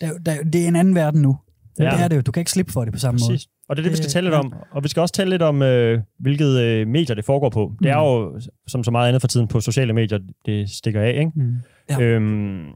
Der, 0.00 0.18
der, 0.26 0.42
det 0.52 0.64
er 0.64 0.68
en 0.68 0.76
anden 0.76 0.94
verden 0.94 1.22
nu. 1.22 1.36
Ja. 1.78 1.84
Det 1.84 2.00
er 2.00 2.08
det 2.08 2.16
jo. 2.16 2.20
Du 2.20 2.32
kan 2.32 2.40
ikke 2.40 2.50
slippe 2.50 2.72
for 2.72 2.84
det 2.84 2.92
på 2.92 2.98
samme 2.98 3.18
måde. 3.22 3.32
Præcis. 3.32 3.48
Og 3.68 3.76
det 3.76 3.80
er 3.80 3.84
det, 3.84 3.92
vi 3.92 3.96
skal 3.96 4.10
tale 4.10 4.24
lidt 4.24 4.34
om. 4.34 4.54
Og 4.72 4.82
vi 4.82 4.88
skal 4.88 5.00
også 5.00 5.14
tale 5.14 5.30
lidt 5.30 5.42
om, 5.42 5.62
øh, 5.62 6.00
hvilket 6.18 6.60
øh, 6.60 6.86
medier 6.86 7.14
det 7.14 7.24
foregår 7.24 7.48
på. 7.48 7.72
Det 7.82 7.90
er 7.90 7.96
jo, 7.96 8.40
som 8.66 8.84
så 8.84 8.90
meget 8.90 9.08
andet 9.08 9.22
for 9.22 9.28
tiden, 9.28 9.48
på 9.48 9.60
sociale 9.60 9.92
medier, 9.92 10.18
det 10.46 10.70
stikker 10.70 11.00
af. 11.00 11.10
Ikke? 11.10 11.30
Mm. 11.34 11.54
Ja. 11.90 12.00
Øhm, 12.00 12.66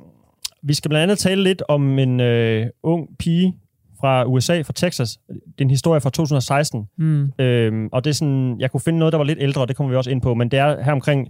vi 0.62 0.74
skal 0.74 0.88
blandt 0.88 1.02
andet 1.02 1.18
tale 1.18 1.42
lidt 1.42 1.62
om 1.68 1.98
en 1.98 2.20
øh, 2.20 2.66
ung 2.82 3.08
pige 3.18 3.56
fra 4.00 4.24
USA, 4.24 4.60
fra 4.60 4.72
Texas. 4.72 5.18
Det 5.28 5.36
er 5.58 5.62
en 5.62 5.70
historie 5.70 6.00
fra 6.00 6.10
2016. 6.10 6.88
Mm. 6.98 7.32
Øhm, 7.38 7.88
og 7.92 8.04
det 8.04 8.10
er 8.10 8.14
sådan, 8.14 8.56
jeg 8.60 8.70
kunne 8.70 8.80
finde 8.80 8.98
noget, 8.98 9.12
der 9.12 9.18
var 9.18 9.24
lidt 9.24 9.38
ældre, 9.42 9.60
og 9.60 9.68
det 9.68 9.76
kommer 9.76 9.90
vi 9.90 9.96
også 9.96 10.10
ind 10.10 10.22
på, 10.22 10.34
men 10.34 10.50
det 10.50 10.58
er 10.58 10.82
her 10.82 10.92
omkring 10.92 11.28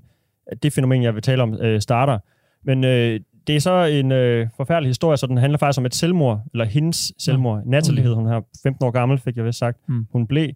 det 0.63 0.73
fænomen, 0.73 1.03
jeg 1.03 1.15
vil 1.15 1.23
tale 1.23 1.43
om, 1.43 1.55
øh, 1.55 1.81
starter. 1.81 2.19
Men 2.65 2.85
øh, 2.85 3.21
det 3.47 3.57
er 3.57 3.61
så 3.61 3.85
en 3.85 4.13
øh, 4.13 4.49
forfærdelig 4.57 4.89
historie, 4.89 5.17
så 5.17 5.27
den 5.27 5.39
handler 5.39 5.59
faktisk 5.59 5.79
om 5.79 5.87
et 5.87 5.95
selvmord, 5.95 6.41
eller 6.53 6.65
hendes 6.65 7.13
selvmord. 7.19 7.63
Natalie 7.67 8.01
okay. 8.01 8.09
hed 8.09 8.15
hun 8.15 8.27
her, 8.27 8.41
15 8.63 8.87
år 8.87 8.91
gammel, 8.91 9.19
fik 9.19 9.37
jeg 9.37 9.45
vist 9.45 9.59
sagt. 9.59 9.79
Mm. 9.89 10.07
Hun 10.13 10.27
blev. 10.27 10.51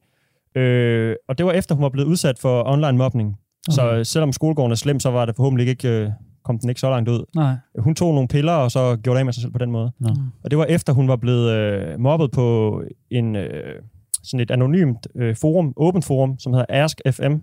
Øh, 0.54 1.16
og 1.28 1.38
det 1.38 1.46
var 1.46 1.52
efter, 1.52 1.74
hun 1.74 1.82
var 1.82 1.88
blevet 1.88 2.08
udsat 2.08 2.38
for 2.38 2.68
online 2.68 2.98
mobning. 2.98 3.28
Okay. 3.28 3.74
Så 3.74 3.92
øh, 3.92 4.04
selvom 4.04 4.32
skolegården 4.32 4.72
er 4.72 4.76
slem, 4.76 5.00
så 5.00 5.10
var 5.10 5.24
det 5.24 5.36
forhåbentlig 5.36 5.68
ikke, 5.68 5.88
øh, 5.88 6.10
kom 6.44 6.58
den 6.58 6.68
ikke 6.68 6.80
så 6.80 6.90
langt 6.90 7.08
ud. 7.08 7.24
Nej. 7.36 7.54
Hun 7.78 7.94
tog 7.94 8.14
nogle 8.14 8.28
piller, 8.28 8.52
og 8.52 8.70
så 8.70 8.96
gjorde 8.96 9.14
det 9.14 9.18
af 9.18 9.24
med 9.24 9.32
sig 9.32 9.40
selv 9.40 9.52
på 9.52 9.58
den 9.58 9.70
måde. 9.70 9.92
Nå. 10.00 10.08
Og 10.44 10.50
det 10.50 10.58
var 10.58 10.64
efter, 10.64 10.92
hun 10.92 11.08
var 11.08 11.16
blevet 11.16 11.50
øh, 11.50 12.00
mobbet 12.00 12.30
på 12.30 12.82
en, 13.10 13.36
øh, 13.36 13.74
sådan 14.22 14.40
et 14.40 14.50
anonymt 14.50 15.06
øh, 15.14 15.36
forum, 15.36 15.72
åbent 15.76 16.04
forum, 16.04 16.38
som 16.38 16.52
hedder 16.52 16.66
Ask 16.68 17.00
FM. 17.10 17.34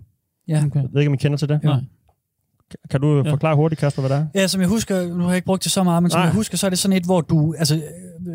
Ja. 0.48 0.62
Okay. 0.66 0.82
Jeg 0.82 0.88
ved 0.92 1.00
ikke, 1.00 1.08
om 1.10 1.14
I 1.14 1.16
kender 1.16 1.38
til 1.38 1.48
det? 1.48 1.62
Nej. 1.62 1.80
Kan 2.90 3.00
du 3.00 3.22
Ja. 3.24 3.30
forklare 3.32 3.56
hurtigt, 3.56 3.80
Kasper, 3.80 4.02
hvad 4.02 4.10
det 4.10 4.18
er? 4.34 4.40
Ja, 4.40 4.46
som 4.46 4.60
jeg 4.60 4.68
husker, 4.68 5.06
nu 5.08 5.22
har 5.22 5.28
jeg 5.28 5.36
ikke 5.36 5.46
brugt 5.46 5.64
det 5.64 5.72
så 5.72 5.82
meget, 5.82 6.02
men 6.02 6.10
som 6.10 6.18
Nej. 6.18 6.24
jeg 6.26 6.34
husker, 6.34 6.56
så 6.58 6.66
er 6.66 6.70
det 6.70 6.78
sådan 6.78 6.96
et, 6.96 7.04
hvor 7.04 7.20
du, 7.20 7.54
altså 7.58 7.82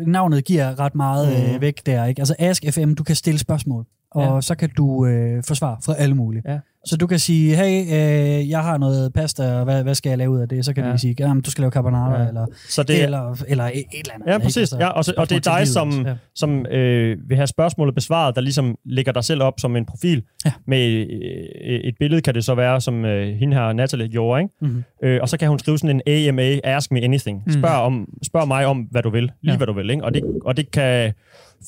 navnet 0.06 0.44
giver 0.44 0.78
ret 0.80 0.94
meget 0.94 1.28
Mhm. 1.46 1.54
øh, 1.54 1.60
væk 1.60 1.86
der, 1.86 2.04
ikke? 2.04 2.20
Altså 2.20 2.34
Ask 2.38 2.64
FM, 2.70 2.92
du 2.94 3.02
kan 3.04 3.16
stille 3.16 3.38
spørgsmål, 3.38 3.84
og 4.10 4.34
ja. 4.34 4.40
så 4.40 4.54
kan 4.54 4.70
du 4.76 5.06
øh, 5.06 5.42
få 5.48 5.54
svar 5.54 5.78
fra 5.84 5.94
alle 5.94 6.14
mulige. 6.14 6.42
Ja. 6.46 6.58
Så 6.88 6.96
du 6.96 7.06
kan 7.06 7.18
sige, 7.18 7.56
hey, 7.56 7.82
øh, 7.82 8.50
jeg 8.50 8.62
har 8.62 8.78
noget 8.78 9.12
pasta, 9.12 9.42
og 9.58 9.64
hvad, 9.64 9.82
hvad 9.82 9.94
skal 9.94 10.10
jeg 10.10 10.18
lave 10.18 10.30
ud 10.30 10.40
af 10.40 10.48
det? 10.48 10.64
Så 10.64 10.72
kan 10.72 10.84
Ja. 10.84 10.92
du 10.92 10.98
sige, 10.98 11.14
jamen, 11.18 11.42
du 11.42 11.50
skal 11.50 11.62
lave 11.62 11.70
carbonara, 11.70 12.22
Ja. 12.22 12.28
eller, 12.28 12.46
Så 12.68 12.82
det, 12.82 13.02
eller, 13.02 13.44
eller 13.48 13.64
et, 13.64 13.72
et 13.78 13.84
eller 14.00 14.14
andet. 14.14 14.26
Ja, 14.26 14.34
ikke? 14.34 14.44
præcis. 14.44 14.56
Altså, 14.58 14.76
Ja, 14.80 14.88
og, 14.88 15.04
så, 15.04 15.14
og 15.16 15.30
det 15.30 15.46
er 15.46 15.56
dig, 15.58 15.68
som, 15.68 16.06
ja. 16.06 16.14
som 16.34 16.66
øh, 16.66 17.16
vil 17.28 17.36
have 17.36 17.46
spørgsmålet 17.46 17.94
besvaret, 17.94 18.34
der 18.34 18.40
ligesom 18.40 18.76
lægger 18.84 19.12
dig 19.12 19.24
selv 19.24 19.42
op 19.42 19.54
som 19.60 19.76
en 19.76 19.86
profil. 19.86 20.22
Ja. 20.44 20.52
Med 20.66 20.86
øh, 20.88 21.80
et 21.80 21.94
billede 22.00 22.20
kan 22.22 22.34
det 22.34 22.44
så 22.44 22.54
være, 22.54 22.80
som 22.80 23.04
øh, 23.04 23.36
hende 23.36 23.56
her, 23.56 23.72
Natalie, 23.72 24.08
gjorde. 24.08 24.42
Ikke? 24.42 24.54
Mhm. 24.60 24.84
Øh, 25.04 25.18
og 25.22 25.28
så 25.28 25.36
kan 25.38 25.48
hun 25.48 25.58
skrive 25.58 25.78
sådan 25.78 26.02
en 26.06 26.28
AMA, 26.28 26.58
Ask 26.64 26.92
Me 26.92 27.00
Anything. 27.00 27.42
Mm. 27.46 27.52
Spørg, 27.52 27.70
om, 27.80 28.08
spørg 28.22 28.48
mig 28.48 28.66
om, 28.66 28.78
hvad 28.90 29.02
du 29.02 29.10
vil. 29.10 29.22
Lige 29.42 29.52
ja. 29.52 29.56
hvad 29.56 29.66
du 29.66 29.72
vil. 29.72 29.90
Ikke? 29.90 30.04
Og, 30.04 30.14
det, 30.14 30.22
og 30.44 30.56
det 30.56 30.70
kan... 30.70 31.12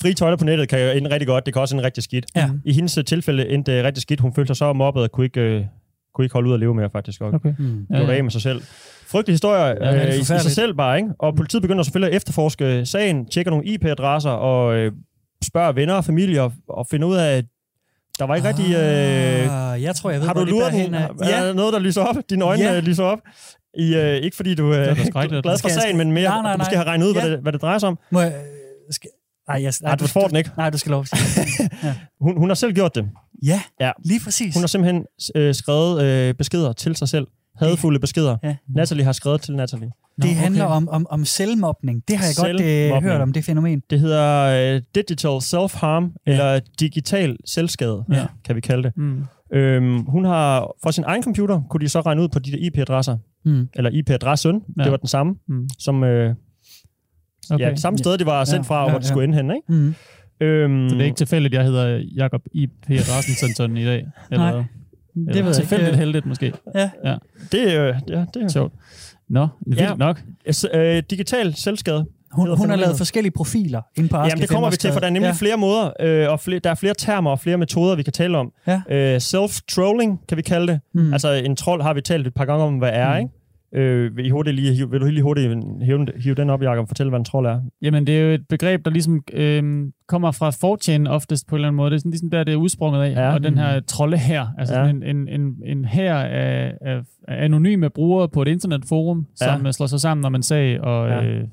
Frie 0.03 0.15
tøjler 0.15 0.37
på 0.37 0.45
nettet 0.45 0.69
kan 0.69 0.81
jo 0.81 0.91
ende 0.91 1.11
rigtig 1.11 1.27
godt, 1.27 1.47
det 1.47 1.55
kan 1.55 1.63
også 1.63 1.77
ende 1.77 1.85
rigtig 1.85 2.03
skidt. 2.05 2.27
Ja. 2.37 2.51
I 2.65 2.73
hendes 2.73 2.99
øh, 2.99 3.05
tilfælde 3.05 3.49
endte 3.49 3.77
det 3.77 3.85
rigtig 3.85 4.03
skidt. 4.03 4.21
Hun 4.21 4.35
følte 4.35 4.47
sig 4.49 4.57
så 4.57 4.73
mobbet 4.73 5.03
og 5.03 5.11
kunne 5.13 5.25
ikke, 5.27 5.41
øh, 5.41 5.65
kunne 6.15 6.25
ikke 6.25 6.33
holde 6.33 6.49
ud 6.49 6.55
at 6.55 6.61
leve 6.61 6.75
mere, 6.75 6.91
faktisk. 6.91 7.21
Og 7.21 7.33
Okay. 7.35 7.55
Mm. 7.59 7.87
ja, 7.91 8.01
ja. 8.01 8.11
af 8.13 8.23
med 8.25 8.31
sig 8.31 8.43
selv. 8.43 8.63
Frygtelig 9.07 9.35
historie 9.35 9.61
Ja, 9.61 9.67
ja, 9.69 9.75
er 10.01 10.09
øh, 10.09 10.15
i, 10.15 10.21
i 10.21 10.25
sig 10.25 10.41
selv 10.41 10.75
bare, 10.75 10.97
ikke? 10.97 11.09
Og 11.19 11.37
politiet 11.37 11.63
begynder 11.63 11.83
selvfølgelig 11.83 12.13
at 12.13 12.17
efterforske 12.17 12.87
sagen, 12.87 13.27
tjekker 13.27 13.51
nogle 13.51 13.67
IP-adresser 13.67 14.31
og 14.31 14.75
øh, 14.77 14.93
spørger 15.45 15.73
venner 15.73 15.95
og 15.95 16.05
familie 16.05 16.43
og, 16.43 16.53
og 16.69 16.87
finder 16.91 17.09
ud 17.09 17.17
af, 17.17 17.37
at 17.37 17.45
der 18.19 18.25
var 18.27 18.35
ikke 18.37 18.49
rigtig... 18.49 18.67
Øh, 18.75 19.73
Ah, 19.73 19.83
jeg 19.83 19.95
tror, 19.97 20.11
jeg 20.11 20.21
ved, 20.21 20.27
har 20.27 20.35
du 20.35 20.45
luret 20.45 20.73
den? 20.73 20.95
af. 20.95 21.09
Er 21.23 21.45
der 21.47 21.53
noget, 21.55 21.73
der 21.73 21.79
lyser 21.79 22.03
op? 22.03 22.17
Dine 22.31 22.45
øjne 22.45 22.63
Ja. 22.63 22.73
ja. 22.73 22.81
lyser 22.81 23.05
op? 23.05 23.19
I, 23.79 23.95
øh, 23.97 24.15
ikke 24.17 24.37
fordi 24.37 24.55
du 24.55 24.73
øh, 24.75 24.79
er 24.79 24.95
glad 25.43 25.59
for 25.61 25.69
sagen, 25.69 25.97
men 25.97 26.13
mere, 26.13 26.29
Nej, 26.29 26.43
nej, 26.43 26.53
du 26.53 26.59
måske 26.59 26.75
nej. 26.75 26.85
har 26.85 26.91
regnet 26.91 27.07
ud, 27.07 27.15
Ja. 27.15 27.21
hvad, 27.21 27.31
det, 27.31 27.39
hvad 27.41 27.53
det 27.53 27.63
drejer 27.63 27.79
sig 27.79 27.89
om. 27.89 27.99
Må 28.11 28.21
jeg, 28.21 28.33
skal, 28.91 29.11
nej, 29.53 29.63
jeg, 29.63 29.73
Nej, 29.83 29.95
du 29.95 30.07
får 30.07 30.29
den 30.29 30.37
ikke. 30.37 30.51
Nej, 30.57 30.71
du 30.71 30.79
skal 30.79 30.91
lov. 30.91 31.05
Hun, 32.25 32.37
hun 32.39 32.49
har 32.51 32.55
selv 32.55 32.73
gjort 32.73 32.95
det. 32.95 33.11
Ja, 33.47 33.61
Ja. 33.81 33.91
lige 34.05 34.21
præcis. 34.25 34.55
Hun 34.55 34.63
har 34.63 34.67
simpelthen 34.69 35.05
øh, 35.35 35.55
skrevet 35.55 36.03
øh, 36.03 36.35
beskeder 36.35 36.73
til 36.73 36.97
sig 36.97 37.09
selv. 37.09 37.27
Hadfulde 37.57 38.01
beskeder. 38.01 38.37
Ja. 38.43 38.57
Natalie 38.69 39.05
har 39.05 39.13
skrevet 39.13 39.41
til 39.43 39.57
Natalie. 39.57 39.91
Det 40.23 40.25
Nå, 40.31 40.31
handler 40.31 40.65
okay. 40.65 40.77
om, 40.77 40.89
om, 40.89 41.07
om 41.11 41.25
selvmobning. 41.25 42.03
Det 42.09 42.17
har 42.17 42.25
jeg 42.27 42.35
godt 42.55 42.63
øh, 42.63 43.03
hørt 43.11 43.21
om, 43.21 43.33
det 43.33 43.45
fænomen. 43.45 43.83
Det 43.91 44.01
hedder 44.01 44.43
øh, 44.77 44.83
Digital 44.95 45.37
Self-Harm, 45.39 46.23
ja. 46.27 46.33
eller 46.33 46.61
Digital 46.81 47.37
Selvskade, 47.45 48.05
Ja. 48.09 48.17
ja. 48.17 48.27
kan 48.45 48.57
vi 48.57 48.61
kalde 48.61 48.83
det. 48.83 48.93
Mm. 48.97 49.25
Øhm, 49.53 49.99
hun 50.05 50.25
har 50.25 50.75
fra 50.83 50.93
sin 50.93 51.05
egen 51.07 51.23
computer, 51.23 51.63
kunne 51.71 51.81
de 51.81 51.89
så 51.89 52.01
regne 52.01 52.23
ud 52.23 52.29
på 52.29 52.39
de 52.39 52.51
der 52.53 52.59
IP-adresser, 52.61 53.17
Mm. 53.45 53.69
eller 53.75 53.91
IP-adressen, 53.91 54.55
Ja. 54.55 54.61
ja. 54.79 54.83
det 54.85 54.91
var 54.91 54.97
den 54.97 55.09
samme, 55.09 55.35
Mm. 55.49 55.69
som 55.79 56.05
øh, 56.05 56.35
Okay. 57.51 57.65
ja, 57.65 57.75
samme 57.77 57.99
sted, 57.99 58.19
det 58.19 58.27
var 58.27 58.45
sendt 58.45 58.67
fra, 58.67 58.77
Ja, 58.79 58.83
hvor 58.85 58.93
ja, 58.93 58.99
det 58.99 59.07
skulle 59.07 59.25
ende 59.25 59.37
hen, 59.37 59.51
ikke? 59.51 59.73
Mm. 59.73 59.95
Øhm, 60.41 60.89
Så 60.89 60.95
det 60.95 61.01
er 61.01 61.05
ikke 61.05 61.17
tilfældigt, 61.17 61.55
jeg 61.55 61.65
hedder 61.65 62.03
Jakob 62.17 62.43
I.P. 62.53 62.91
Rasmussen 62.91 63.77
i 63.77 63.85
dag? 63.85 64.07
Eller, 64.31 64.45
Nej, 64.45 64.51
eller 64.51 64.65
Det 65.17 65.35
ved 65.35 65.45
jeg 65.45 65.55
tilfældigt 65.55 65.89
ikke. 65.89 65.99
heldigt 65.99 66.27
måske. 66.27 66.53
det, 67.53 67.59
øh, 67.67 67.95
ja, 68.09 68.25
det 68.35 68.43
er 68.43 68.49
Sjovt. 68.49 68.73
Nå, 69.29 69.49
vildt 69.67 69.81
Ja. 69.81 69.95
nok. 69.95 70.23
Altså, 70.47 70.69
øh, 70.75 71.03
digital 71.11 71.55
selvskade. 71.55 72.07
Hun, 72.33 72.57
hun 72.59 72.71
har 72.71 72.77
lavet 72.77 72.97
forskellige 72.97 73.33
profiler 73.33 73.83
inde 73.97 74.09
på 74.09 74.17
Jamen, 74.17 74.39
det 74.41 74.49
kommer 74.49 74.71
vi 74.71 74.77
til, 74.77 74.93
for 74.93 75.01
der 75.01 75.07
er 75.07 75.11
nemlig 75.11 75.27
ja. 75.27 75.33
ja. 75.33 75.35
flere 75.39 75.57
måder, 75.57 75.91
øh, 76.01 76.31
og 76.31 76.41
flere, 76.41 76.59
der 76.59 76.71
er 76.71 76.75
flere 76.75 76.95
termer 76.99 77.31
og 77.31 77.39
flere 77.41 77.57
metoder, 77.59 77.97
vi 77.97 78.03
kan 78.03 78.13
tale 78.13 78.39
om. 78.39 78.53
Ja. 78.67 78.81
Øh, 78.91 79.17
self-trolling, 79.21 80.27
kan 80.29 80.37
vi 80.37 80.43
kalde 80.43 80.67
det. 80.73 80.81
Mm. 80.95 81.13
Altså, 81.13 81.33
en 81.33 81.57
trold 81.57 81.83
har 81.83 81.95
vi 81.95 82.01
talt 82.01 82.27
et 82.27 82.35
par 82.35 82.45
gange 82.45 82.65
om, 82.65 82.79
hvad 82.79 82.91
er, 82.93 83.13
Mm. 83.15 83.19
ikke? 83.21 83.31
Øh, 83.75 84.17
vil, 84.17 84.27
I 84.27 84.31
hurtigt 84.31 84.57
lige, 84.57 84.91
vil 84.91 85.01
du 85.01 85.07
lige 85.07 85.23
hurtigt 85.23 85.49
hive, 85.83 85.99
den- 85.99 86.09
hive 86.17 86.35
den 86.35 86.51
op, 86.51 86.63
Jacob, 86.63 86.83
og 86.83 86.89
fortælle, 86.89 87.11
hvad 87.11 87.19
en 87.19 87.25
trold 87.25 87.47
er? 87.47 87.61
Jamen, 87.83 88.07
det 88.07 88.19
er 88.19 88.23
jo 88.23 88.31
et 88.35 88.49
begreb, 88.49 88.85
der 88.85 88.91
ligesom 88.91 89.23
øhm, 89.33 89.93
kommer 90.09 90.31
fra 90.31 90.51
4chan 90.51 91.09
oftest 91.11 91.47
på 91.49 91.55
en 91.55 91.59
eller 91.59 91.69
anden 91.69 91.77
måde. 91.77 91.91
Det 91.91 91.95
er 91.97 91.99
sådan 91.99 92.11
ligesom 92.11 92.31
der, 92.31 92.45
det 92.45 92.53
er 92.53 92.57
udsprunget 92.57 93.03
af. 93.03 93.11
Ja. 93.13 93.33
Og 93.35 93.43
den 93.43 93.59
her 93.59 93.81
trolde 93.81 94.17
her, 94.17 94.47
altså 94.59 94.81
Ja. 94.81 94.87
en, 94.89 95.03
en, 95.03 95.29
en, 95.29 95.55
en 95.67 95.85
her 95.85 96.15
af, 96.15 96.73
af, 96.81 97.01
af 97.29 97.45
anonyme 97.45 97.91
brugere 97.91 98.29
på 98.29 98.43
et 98.43 98.49
internetforum, 98.49 99.27
som 99.35 99.65
ja. 99.67 99.73
slår 99.73 99.87
sig 99.87 100.01
sammen 100.01 100.25
om 100.25 100.35
en 100.35 100.43
sag 100.43 100.81
og, 100.81 101.09
ja. 101.09 101.25
øh, 101.25 101.45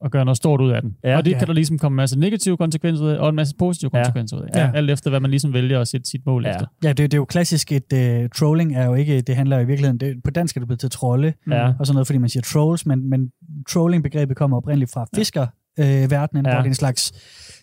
og 0.00 0.10
gør 0.10 0.24
noget 0.24 0.36
stort 0.36 0.60
ud 0.60 0.70
af 0.70 0.82
den. 0.82 0.96
Ja. 1.04 1.16
og 1.16 1.24
det 1.24 1.30
Ja. 1.30 1.38
kan 1.38 1.46
der 1.48 1.52
ligesom 1.54 1.78
komme 1.78 1.94
en 1.94 1.96
masse 1.96 2.18
negative 2.18 2.56
konsekvenser 2.56 3.04
ud 3.04 3.10
af, 3.10 3.18
og 3.18 3.28
en 3.28 3.34
masse 3.36 3.54
positive 3.58 3.90
Ja. 3.94 3.98
konsekvenser 3.98 4.36
ud 4.36 4.42
af. 4.42 4.58
Ja. 4.58 4.70
Alt 4.74 4.90
efter, 4.90 5.10
hvad 5.10 5.20
man 5.20 5.30
ligesom 5.30 5.52
vælger 5.52 5.80
at 5.80 5.88
sætte 5.88 6.10
sit 6.10 6.26
mål 6.26 6.44
Ja. 6.46 6.50
efter. 6.50 6.66
Ja, 6.84 6.88
det, 6.88 6.98
det 6.98 7.14
er 7.14 7.18
jo 7.18 7.24
klassisk 7.24 7.72
et 7.72 7.92
uh, 8.22 8.28
trolling 8.36 8.76
er 8.76 8.84
jo 8.86 8.94
ikke, 8.94 9.20
det 9.20 9.36
handler 9.36 9.56
jo 9.56 9.62
i 9.62 9.66
virkeligheden, 9.66 10.00
det, 10.00 10.22
på 10.24 10.30
dansk 10.30 10.56
er 10.56 10.60
det 10.60 10.68
blevet 10.68 10.80
til 10.80 10.90
trolde, 10.90 11.32
Ja. 11.50 11.72
og 11.78 11.86
sådan 11.86 11.94
noget, 11.94 12.06
fordi 12.06 12.18
man 12.18 12.28
siger 12.28 12.42
trolls, 12.42 12.86
men, 12.86 13.10
men 13.10 13.30
trolling-begrebet 13.70 14.36
kommer 14.36 14.56
oprindeligt 14.56 14.92
fra 14.92 15.06
fiskerverdenen, 15.14 16.02
øh, 16.04 16.10
verdenen, 16.10 16.46
Ja. 16.46 16.50
hvor 16.52 16.58
det 16.60 16.66
er 16.66 16.70
en 16.70 16.74
slags, 16.74 17.12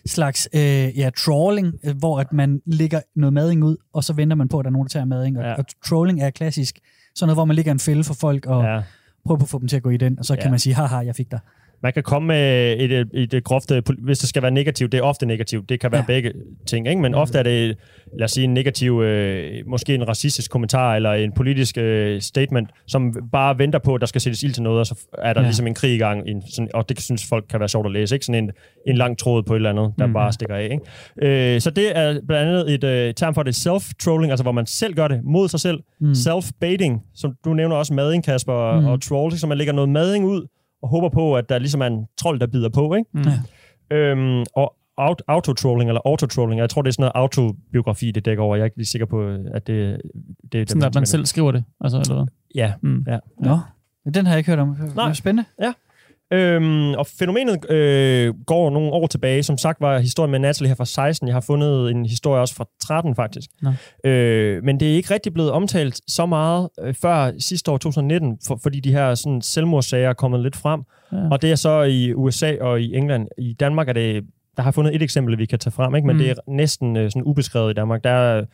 slags 0.06 0.48
øh, 0.54 0.60
ja, 0.98 1.10
trawling, 1.16 1.74
øh, 1.84 1.96
hvor 1.98 2.20
at 2.20 2.32
man 2.32 2.60
lægger 2.66 3.00
noget 3.16 3.32
mading 3.32 3.64
ud, 3.64 3.76
og 3.94 4.04
så 4.04 4.12
venter 4.12 4.36
man 4.36 4.48
på, 4.48 4.58
at 4.58 4.64
der 4.64 4.68
er 4.70 4.72
nogen, 4.72 4.86
der 4.86 4.90
tager 4.90 5.04
mading. 5.04 5.38
Og, 5.38 5.44
Ja. 5.44 5.54
og 5.54 5.64
trolling 5.86 6.22
er 6.22 6.30
klassisk 6.30 6.78
sådan 7.16 7.26
noget, 7.28 7.36
hvor 7.36 7.44
man 7.44 7.56
lægger 7.56 7.72
en 7.72 7.78
fælde 7.78 8.04
for 8.04 8.14
folk, 8.14 8.46
og. 8.46 8.64
Ja. 8.64 8.80
prøver 9.26 9.38
på 9.38 9.42
at 9.44 9.48
få 9.48 9.58
dem 9.58 9.68
til 9.68 9.76
at 9.76 9.82
gå 9.82 9.90
i 9.90 9.96
den, 9.96 10.18
og 10.18 10.24
så 10.24 10.34
Ja. 10.34 10.40
kan 10.42 10.50
man 10.50 10.58
sige, 10.60 10.74
haha, 10.74 10.96
jeg 10.96 11.14
fik 11.14 11.30
dig. 11.30 11.38
Man 11.84 11.92
kan 11.92 12.02
komme 12.02 12.26
med 12.28 12.76
et, 12.78 12.92
et, 13.14 13.34
et 13.34 13.44
groft, 13.44 13.70
øh, 13.70 13.82
hvis 13.98 14.18
det 14.18 14.28
skal 14.28 14.42
være 14.42 14.50
negativt, 14.50 14.92
det 14.92 14.98
er 14.98 15.02
ofte 15.02 15.26
negativt, 15.26 15.68
det 15.68 15.80
kan 15.80 15.92
være 15.92 16.00
Ja. 16.00 16.06
begge 16.06 16.32
ting, 16.66 16.88
ikke? 16.88 17.02
men 17.02 17.14
ofte 17.14 17.38
er 17.38 17.42
det, 17.42 17.76
lad 18.18 18.24
os 18.24 18.30
sige, 18.30 18.44
en 18.44 18.54
negativ, 18.54 19.00
øh, 19.02 19.52
måske 19.66 19.94
en 19.94 20.08
racistisk 20.08 20.50
kommentar, 20.50 20.96
eller 20.96 21.12
en 21.12 21.32
politisk 21.32 21.78
øh, 21.78 22.20
statement, 22.20 22.70
som 22.86 23.14
bare 23.32 23.58
venter 23.58 23.78
på, 23.78 23.94
at 23.94 24.00
der 24.00 24.06
skal 24.06 24.20
sættes 24.20 24.42
ild 24.42 24.52
til 24.52 24.62
noget, 24.62 24.80
og 24.80 24.86
så 24.86 25.06
er 25.18 25.32
der 25.32 25.40
Ja. 25.40 25.46
ligesom 25.46 25.66
en 25.66 25.74
krig 25.74 25.94
i 25.94 25.98
gang, 25.98 26.28
en, 26.28 26.42
sådan, 26.54 26.68
og 26.74 26.88
det 26.88 27.00
synes 27.00 27.26
folk 27.28 27.44
kan 27.50 27.60
være 27.60 27.68
sjovt 27.68 27.86
at 27.86 27.92
læse, 27.92 28.14
ikke? 28.14 28.26
sådan 28.26 28.44
en, 28.44 28.50
en 28.86 28.96
lang 28.96 29.18
tråd 29.18 29.42
på 29.42 29.52
et 29.52 29.56
eller 29.56 29.70
andet, 29.70 29.92
der 29.98 30.06
Mhm. 30.06 30.10
mm. 30.10 30.14
bare 30.14 30.32
stikker 30.32 30.54
af. 30.54 30.68
Ikke? 31.20 31.54
Øh, 31.54 31.60
så 31.60 31.70
det 31.70 31.98
er 31.98 32.20
blandt 32.28 32.50
andet 32.50 32.74
et 32.74 32.84
øh, 32.84 33.14
term 33.14 33.34
for 33.34 33.42
det 33.42 33.54
self-trolling, 33.66 34.30
altså 34.30 34.42
hvor 34.42 34.52
man 34.52 34.66
selv 34.66 34.94
gør 34.94 35.08
det 35.08 35.20
mod 35.24 35.48
sig 35.48 35.60
selv. 35.60 35.78
Mm. 36.00 36.10
Self-baiting, 36.12 37.10
som 37.14 37.32
du 37.44 37.54
nævner 37.54 37.76
også 37.76 37.94
mading, 37.94 38.24
Kasper, 38.24 38.52
og, 38.52 38.82
Mm. 38.82 38.86
og 38.88 39.02
trolls, 39.02 39.40
så 39.40 39.46
man 39.46 39.58
lægger 39.58 39.72
noget 39.74 39.88
mading 39.90 40.24
ud, 40.24 40.46
og 40.84 40.90
håber 40.90 41.08
på, 41.08 41.36
at 41.36 41.48
der 41.48 41.58
ligesom 41.58 41.80
er 41.80 41.86
en 41.86 42.06
trold, 42.16 42.40
der 42.40 42.46
bider 42.46 42.68
på, 42.68 42.94
ikke? 42.94 43.10
Mm. 43.12 43.22
Ja. 43.90 43.96
Øhm, 43.96 44.44
og 44.56 44.76
out, 44.96 45.22
autotrolling, 45.28 45.90
eller 45.90 46.00
autotrolling, 46.04 46.60
jeg 46.60 46.70
tror, 46.70 46.82
det 46.82 46.88
er 46.88 46.92
sådan 46.92 47.02
noget 47.02 47.12
autobiografi, 47.14 48.10
det 48.10 48.24
dækker 48.24 48.42
over. 48.44 48.56
Jeg 48.56 48.62
er 48.62 48.64
ikke 48.64 48.76
lige 48.76 48.86
sikker 48.86 49.06
på, 49.06 49.28
at 49.54 49.66
det, 49.66 50.00
det 50.52 50.60
er... 50.60 50.64
Sådan 50.68 50.82
at 50.82 50.94
man 50.94 51.06
selv 51.06 51.26
skriver 51.26 51.52
det, 51.52 51.64
altså, 51.80 51.98
eller 51.98 52.14
hvad? 52.14 52.26
Ja. 52.54 52.72
Mm. 52.82 53.04
ja. 53.08 53.18
Nå, 53.38 53.58
men 54.04 54.14
den 54.14 54.26
har 54.26 54.32
jeg 54.32 54.38
ikke 54.38 54.50
hørt 54.50 54.58
om. 54.58 54.68
Nej. 54.68 54.88
Nej. 54.94 55.12
Spændende. 55.12 55.44
Øhm, 56.34 56.94
og 56.94 57.06
fænomenet 57.06 57.70
øh, 57.70 58.34
går 58.46 58.70
nogle 58.70 58.92
år 58.92 59.06
tilbage. 59.06 59.42
Som 59.42 59.58
sagt 59.58 59.80
var 59.80 59.98
historien 59.98 60.30
med 60.30 60.38
Natalie 60.38 60.68
her 60.68 60.74
fra 60.74 60.84
16. 60.84 61.28
Jeg 61.28 61.34
har 61.34 61.40
fundet 61.40 61.90
en 61.90 62.06
historie 62.06 62.40
også 62.40 62.54
fra 62.54 62.64
13 62.82 63.14
faktisk. 63.16 63.50
Nå. 63.62 63.70
Øh, 64.10 64.64
men 64.64 64.80
det 64.80 64.90
er 64.90 64.94
ikke 64.96 65.14
rigtig 65.14 65.32
blevet 65.32 65.50
omtalt 65.50 66.00
så 66.08 66.26
meget 66.26 66.68
øh, 66.82 66.94
før 66.94 67.32
sidste 67.38 67.70
år 67.70 67.78
2019, 67.78 68.38
for, 68.46 68.58
fordi 68.62 68.80
de 68.80 68.92
her 68.92 69.14
sådan, 69.14 69.42
selvmordssager 69.42 70.08
er 70.08 70.12
kommet 70.12 70.40
lidt 70.40 70.56
frem. 70.56 70.80
Ja. 71.12 71.16
Og 71.30 71.42
det 71.42 71.50
er 71.50 71.54
så 71.56 71.82
i 71.82 72.14
USA 72.14 72.54
og 72.60 72.80
i 72.80 72.96
England. 72.96 73.28
I 73.38 73.52
Danmark 73.60 73.88
er 73.88 73.92
det... 73.92 74.24
Der 74.56 74.62
har 74.62 74.68
jeg 74.68 74.74
fundet 74.74 74.94
et 74.94 75.02
eksempel, 75.02 75.38
vi 75.38 75.46
kan 75.46 75.58
tage 75.58 75.72
frem, 75.72 75.94
ikke? 75.94 76.06
men 76.06 76.16
Mm. 76.16 76.22
mm. 76.22 76.24
det 76.28 76.30
er 76.30 76.34
næsten 76.52 76.96
øh, 76.96 77.10
sådan 77.10 77.22
ubeskrevet 77.22 77.70
i 77.70 77.74
Danmark. 77.74 78.04
Der 78.04 78.10
er 78.10 78.44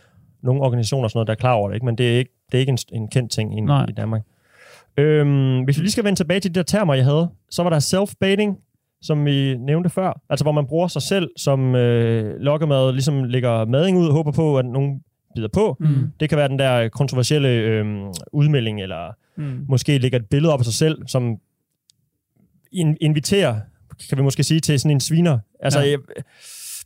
nogle 0.43 0.61
organisationer 0.63 1.05
og 1.05 1.11
sådan 1.11 1.19
noget, 1.19 1.27
der 1.27 1.33
er 1.33 1.37
klar 1.37 1.53
over 1.53 1.69
det, 1.69 1.75
ikke? 1.75 1.87
men 1.87 1.99
det 1.99 2.15
er 2.15 2.19
ikke, 2.19 2.31
det 2.53 2.59
er 2.59 2.61
ikke 2.61 2.71
en, 2.71 2.79
en 2.93 3.09
kendt 3.09 3.33
ting 3.33 3.59
i, 3.59 3.61
Nej. 3.61 3.87
i 3.89 3.93
Danmark. 3.93 4.23
Øhm, 5.01 5.61
hvis 5.65 5.77
vi 5.79 5.83
lige 5.83 5.91
skal 5.93 6.05
vende 6.05 6.19
tilbage 6.19 6.41
til 6.41 6.55
de 6.55 6.59
der 6.59 6.63
termer, 6.65 6.95
jeg 6.95 7.05
havde, 7.05 7.29
så 7.51 7.63
var 7.63 7.71
der 7.71 7.79
self-baiting, 7.81 8.65
som 9.03 9.25
vi 9.25 9.57
nævnte 9.57 9.91
før. 9.91 10.21
Altså, 10.31 10.45
hvor 10.45 10.53
man 10.53 10.67
bruger 10.67 10.89
sig 10.89 11.03
selv 11.03 11.29
som 11.37 11.75
øh, 11.75 12.41
lokkemad, 12.41 12.93
ligesom 12.93 13.25
lægger 13.25 13.65
mading 13.65 13.99
ud 13.99 14.07
og 14.07 14.13
håber 14.13 14.33
på, 14.33 14.59
at 14.59 14.65
nogen 14.67 15.01
bider 15.37 15.49
på. 15.53 15.77
Mm. 15.81 15.87
Det 16.21 16.29
kan 16.29 16.39
være 16.39 16.49
den 16.49 16.59
der 16.59 16.89
kontroversielle 16.89 17.49
øh, 17.49 17.85
udmelding, 18.33 18.83
eller 18.83 19.11
Mm. 19.37 19.65
måske 19.69 19.99
lægger 19.99 20.19
et 20.19 20.27
billede 20.31 20.53
op 20.53 20.61
af 20.61 20.65
sig 20.65 20.75
selv, 20.75 20.99
som 21.07 21.37
in- 22.73 22.97
inviterer, 23.01 23.61
kan 24.09 24.19
vi 24.19 24.23
måske 24.23 24.43
sige, 24.43 24.61
til 24.61 24.81
sådan 24.81 24.91
en 24.97 25.01
sviner. 25.01 25.39
Altså, 25.61 25.81
Ja. 25.81 25.87
ja. 25.91 25.97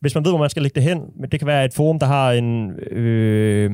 hvis 0.00 0.14
man 0.14 0.24
ved, 0.24 0.30
hvor 0.32 0.38
man 0.38 0.50
skal 0.50 0.62
lægge 0.62 0.74
det 0.74 0.82
hen, 0.82 1.00
men 1.20 1.30
det 1.30 1.40
kan 1.40 1.46
være 1.46 1.64
et 1.64 1.74
forum, 1.74 1.98
der 1.98 2.06
har 2.06 2.32
en... 2.32 2.70
Øh, 2.90 3.70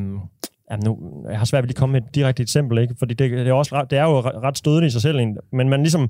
jamen 0.70 0.85
nu, 0.85 0.98
jeg 1.30 1.38
har 1.38 1.44
svært 1.44 1.62
ved 1.62 1.68
lige 1.68 1.76
at 1.76 1.78
komme 1.78 1.92
med 1.92 2.00
et 2.02 2.14
direkte 2.14 2.42
eksempel, 2.42 2.78
ikke? 2.78 2.94
fordi 2.98 3.14
det, 3.14 3.30
det, 3.30 3.48
er 3.48 3.52
også, 3.52 3.87
det 3.90 3.98
er 3.98 4.02
jo 4.04 4.20
ret 4.20 4.59
stødende 4.59 4.87
i 4.87 4.90
sig 4.90 5.02
selv, 5.02 5.18
men 5.52 5.68
man 5.68 5.80
ligesom 5.83 6.09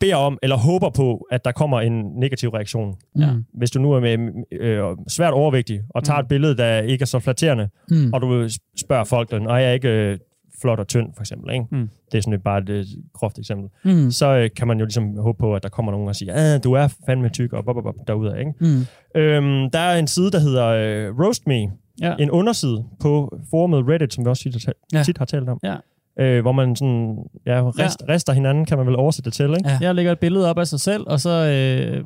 beder 0.00 0.16
om, 0.16 0.38
eller 0.42 0.56
håber 0.56 0.90
på, 0.90 1.26
at 1.30 1.44
der 1.44 1.52
kommer 1.52 1.80
en 1.80 2.02
negativ 2.20 2.48
reaktion. 2.48 2.94
Ja. 3.18 3.32
Mm. 3.32 3.44
Hvis 3.54 3.70
du 3.70 3.80
nu 3.80 3.92
er 3.92 4.00
med, 4.00 4.44
øh, 4.52 4.84
svært 5.08 5.32
overvægtig, 5.32 5.80
og 5.88 6.04
tager 6.04 6.18
Mm. 6.20 6.24
et 6.24 6.28
billede, 6.28 6.56
der 6.56 6.78
ikke 6.80 7.02
er 7.02 7.06
så 7.06 7.18
flatterende, 7.18 7.68
Mm. 7.90 8.12
og 8.12 8.20
du 8.22 8.48
spørger 8.80 9.04
folk, 9.04 9.30
den, 9.30 9.46
og 9.46 9.60
jeg 9.60 9.68
er 9.68 9.72
ikke 9.72 9.88
øh, 9.88 10.18
flot 10.62 10.78
og 10.78 10.88
tynd, 10.88 11.08
for 11.14 11.22
eksempel. 11.22 11.52
Ikke? 11.54 11.64
Mm. 11.70 11.88
Det 12.12 12.18
er 12.18 12.22
sådan 12.22 12.34
et, 12.34 12.42
bare 12.42 12.58
et 12.62 12.68
øh, 12.68 12.84
groft 13.14 13.38
eksempel. 13.38 13.68
Mm. 13.84 14.10
Så 14.10 14.26
øh, 14.36 14.50
kan 14.56 14.68
man 14.68 14.78
jo 14.78 14.84
ligesom 14.84 15.16
håbe 15.18 15.38
på, 15.38 15.54
at 15.54 15.62
der 15.62 15.68
kommer 15.68 15.92
nogen 15.92 16.08
og 16.08 16.16
siger, 16.16 16.54
ah, 16.54 16.60
du 16.64 16.72
er 16.72 16.88
fandme 17.06 17.28
tyk, 17.28 17.52
og 17.52 17.64
bop, 17.64 17.74
bop, 17.74 17.84
bop, 17.84 17.94
derudad. 18.06 18.38
Ikke? 18.38 18.52
Mm. 18.60 19.20
Øhm, 19.20 19.70
der 19.70 19.78
er 19.78 19.98
en 19.98 20.06
side, 20.06 20.30
der 20.30 20.38
hedder 20.40 20.66
øh, 20.66 21.18
Roast 21.20 21.46
Me, 21.46 21.70
Ja. 22.00 22.14
en 22.18 22.30
underside 22.30 22.84
på 23.00 23.38
forumet 23.50 23.84
Reddit, 23.88 24.14
som 24.14 24.24
vi 24.24 24.30
også 24.30 24.42
tit, 24.42 24.52
har 24.54 24.58
talt- 24.60 24.76
Ja. 24.92 25.02
tit 25.02 25.18
har 25.18 25.24
talt 25.24 25.48
om. 25.48 25.58
Ja. 25.64 25.74
Øh, 26.20 26.40
hvor 26.42 26.52
man 26.52 26.76
sådan, 26.76 27.16
ja, 27.46 27.62
rest, 27.70 28.02
rister 28.08 28.32
hinanden, 28.32 28.64
kan 28.64 28.78
man 28.78 28.86
vel 28.86 28.96
oversætte 28.96 29.30
det 29.30 29.34
til, 29.36 29.44
ikke? 29.50 29.68
Ja. 29.70 29.78
Jeg 29.80 29.94
lægger 29.94 30.12
et 30.12 30.18
billede 30.18 30.50
op 30.50 30.58
af 30.58 30.66
sig 30.66 30.80
selv, 30.80 31.04
og 31.06 31.20
så 31.20 31.30
øh, 31.30 32.04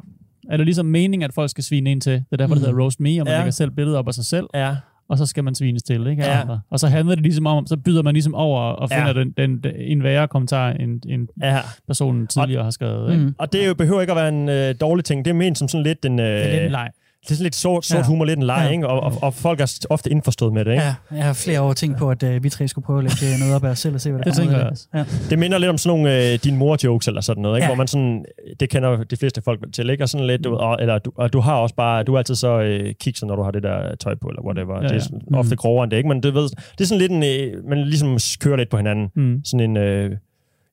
er 0.51 0.57
det 0.57 0.66
ligesom 0.66 0.87
meningen, 0.87 1.25
at 1.25 1.33
folk 1.35 1.51
skal 1.51 1.64
svine 1.64 1.90
ind 1.90 2.01
til. 2.01 2.12
Det 2.12 2.25
er 2.33 2.37
derfor, 2.37 2.55
det 2.55 2.62
Mm. 2.62 2.66
hedder 2.68 2.83
roast 2.85 3.01
me, 3.01 3.09
og 3.11 3.25
man 3.25 3.27
Ja. 3.27 3.37
lægger 3.38 3.51
selv 3.51 3.70
billedet 3.70 3.99
op 3.99 4.09
af 4.09 4.14
sig 4.14 4.25
selv, 4.25 4.46
Ja. 4.55 4.77
og 5.09 5.18
så 5.18 5.27
skal 5.27 5.44
man 5.44 5.55
svines 5.55 5.83
til, 5.83 6.07
ikke? 6.07 6.22
Ja. 6.22 6.40
andre. 6.40 6.61
Og 6.70 6.81
så 6.81 6.87
handler 6.88 7.14
det 7.14 7.22
ligesom 7.22 7.46
om, 7.46 7.66
så 7.66 7.77
byder 7.77 8.03
man 8.03 8.14
ligesom 8.14 8.35
over 8.35 8.61
og 8.61 8.88
Ja. 8.90 8.99
finder 8.99 9.12
den, 9.12 9.31
den, 9.37 9.59
den, 9.59 9.72
en 9.77 10.03
værre 10.03 10.29
kommentar, 10.29 10.70
end, 10.70 11.01
end 11.09 11.29
ja. 11.42 11.59
personen 11.87 12.27
tidligere 12.27 12.62
har 12.62 12.70
skrevet. 12.70 13.12
Ikke? 13.12 13.25
Mm. 13.25 13.35
Og 13.38 13.53
det 13.53 13.66
jo, 13.68 13.75
behøver 13.75 14.01
ikke 14.01 14.12
at 14.12 14.16
være 14.16 14.29
en 14.29 14.49
øh, 14.49 14.75
dårlig 14.81 15.05
ting. 15.05 15.25
Det 15.25 15.31
er 15.31 15.35
ment 15.35 15.59
som 15.59 15.68
sådan 15.68 15.83
lidt 15.85 16.05
en... 16.05 16.20
Øh, 16.20 16.27
Det 16.27 16.46
er 16.46 16.53
lidt 16.53 16.64
en 16.64 16.70
leg. 16.70 16.90
Det 17.27 17.31
er 17.31 17.35
sådan 17.35 17.43
lidt 17.43 17.55
sort, 17.55 17.85
sort 17.85 17.99
Ja. 17.99 18.05
humor, 18.07 18.25
lidt 18.25 18.37
en 18.39 18.43
leg, 18.43 18.62
Ja. 18.67 18.73
ikke? 18.73 18.89
Og, 18.89 19.01
og, 19.01 19.12
og, 19.23 19.35
folk 19.35 19.61
er 19.61 19.87
ofte 19.91 20.11
indforstået 20.11 20.53
med 20.53 20.65
det, 20.65 20.71
ikke? 20.73 20.85
Ja, 20.85 20.95
jeg 21.17 21.25
har 21.25 21.33
flere 21.33 21.61
år 21.62 21.73
tænkt 21.73 21.99
på, 21.99 22.11
at 22.11 22.23
uh, 22.23 22.45
vi 22.45 22.49
tre 22.51 22.69
skulle 22.69 22.85
prøve 22.85 22.99
at 22.99 23.05
lægge 23.05 23.35
øh, 23.35 23.39
noget 23.41 23.55
op 23.55 23.65
af 23.65 23.69
os 23.71 23.79
selv 23.79 23.95
og 23.95 24.01
se, 24.01 24.11
hvad 24.12 24.23
der 24.25 24.31
Det 24.31 24.39
kommer 24.39 24.53
jeg 24.57 24.62
det. 24.65 24.71
også. 24.71 24.87
Ja. 24.95 25.05
Det 25.31 25.39
minder 25.39 25.59
lidt 25.59 25.71
om 25.71 25.79
sådan 25.79 25.99
nogle 26.01 26.33
øh, 26.33 26.39
din 26.45 26.57
mor-jokes 26.57 27.09
eller 27.09 27.21
sådan 27.21 27.43
noget, 27.43 27.57
ikke? 27.57 27.65
Ja. 27.65 27.69
Hvor 27.69 27.77
man 27.77 27.87
sådan, 27.87 28.25
det 28.61 28.71
kender 28.71 29.05
de 29.05 29.17
fleste 29.17 29.43
folk 29.43 29.73
til, 29.73 29.91
ikke? 29.91 30.05
Og 30.05 30.09
sådan 30.09 30.27
lidt, 30.27 30.47
og, 30.47 30.77
eller 30.81 30.99
du, 30.99 31.12
og 31.17 31.33
du 31.33 31.41
har 31.41 31.55
også 31.55 31.75
bare, 31.75 32.03
du 32.03 32.15
er 32.15 32.19
altid 32.19 32.35
så 32.35 32.61
øh, 32.61 32.95
kikset, 33.01 33.29
når 33.29 33.37
du 33.37 33.43
har 33.43 33.51
det 33.51 33.62
der 33.62 33.95
tøj 33.95 34.15
på, 34.15 34.29
eller 34.29 34.43
whatever. 34.43 34.75
Ja, 34.77 34.83
Ja, 34.83 34.89
det 34.89 34.97
er 34.97 35.01
sådan, 35.01 35.23
ofte 35.35 35.57
grovere 35.57 35.85
end 35.85 35.91
det, 35.91 35.97
ikke? 35.97 36.09
Men 36.09 36.23
det, 36.23 36.35
ved, 36.35 36.43
det 36.43 36.81
er 36.81 36.85
sådan 36.85 36.99
lidt 37.01 37.12
en, 37.12 37.23
øh, 37.25 37.69
man 37.69 37.79
ligesom 37.83 38.19
kører 38.41 38.57
lidt 38.57 38.69
på 38.71 38.77
hinanden. 38.77 39.09
Mm. 39.15 39.41
Sådan 39.45 39.71
en, 39.71 39.77
øh, 39.77 40.11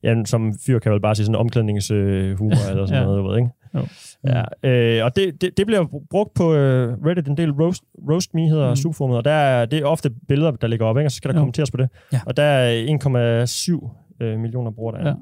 ja, 0.04 0.16
som 0.26 0.54
fyr 0.66 0.80
kan 0.80 0.92
vel 0.92 1.02
bare 1.02 1.16
sige, 1.16 1.26
sådan 1.26 1.36
en 1.36 1.40
omklædningshumor 1.40 2.52
øh, 2.66 2.70
eller 2.72 2.86
sådan 2.86 3.02
Ja. 3.02 3.06
noget, 3.06 3.18
du 3.24 3.28
ved, 3.30 3.38
ikke? 3.38 3.50
Jo. 3.76 3.88
Ja, 4.28 4.70
øh, 4.70 5.06
og 5.06 5.16
det, 5.16 5.42
det, 5.42 5.58
det 5.58 5.66
bliver 5.66 5.86
brugt 6.10 6.34
på 6.34 6.54
øh, 6.54 6.98
Reddit 7.06 7.28
en 7.28 7.38
del. 7.38 7.52
Roast, 7.52 7.84
Roast 8.12 8.34
Me 8.34 8.42
hedder 8.50 8.66
Mm. 8.66 8.70
mm. 8.72 8.76
subforumet, 8.76 9.18
og 9.18 9.26
der 9.26 9.32
er, 9.32 9.66
det 9.66 9.80
er 9.80 9.86
ofte 9.86 10.10
billeder, 10.28 10.52
der 10.52 10.68
ligger 10.68 10.86
op, 10.86 10.98
ikke? 10.98 11.08
og 11.08 11.12
så 11.12 11.18
skal 11.18 11.30
der 11.30 11.36
Jo. 11.36 11.42
kommenteres 11.42 11.72
på 11.72 11.78
det. 11.78 11.90
Ja. 12.14 12.22
Og 12.26 12.38
der 12.38 12.44
er 12.44 13.46
1,7 14.20 14.24
øh, 14.26 14.40
millioner 14.40 14.72
brugere 14.72 15.04
der. 15.04 15.08
Ja. 15.08 15.14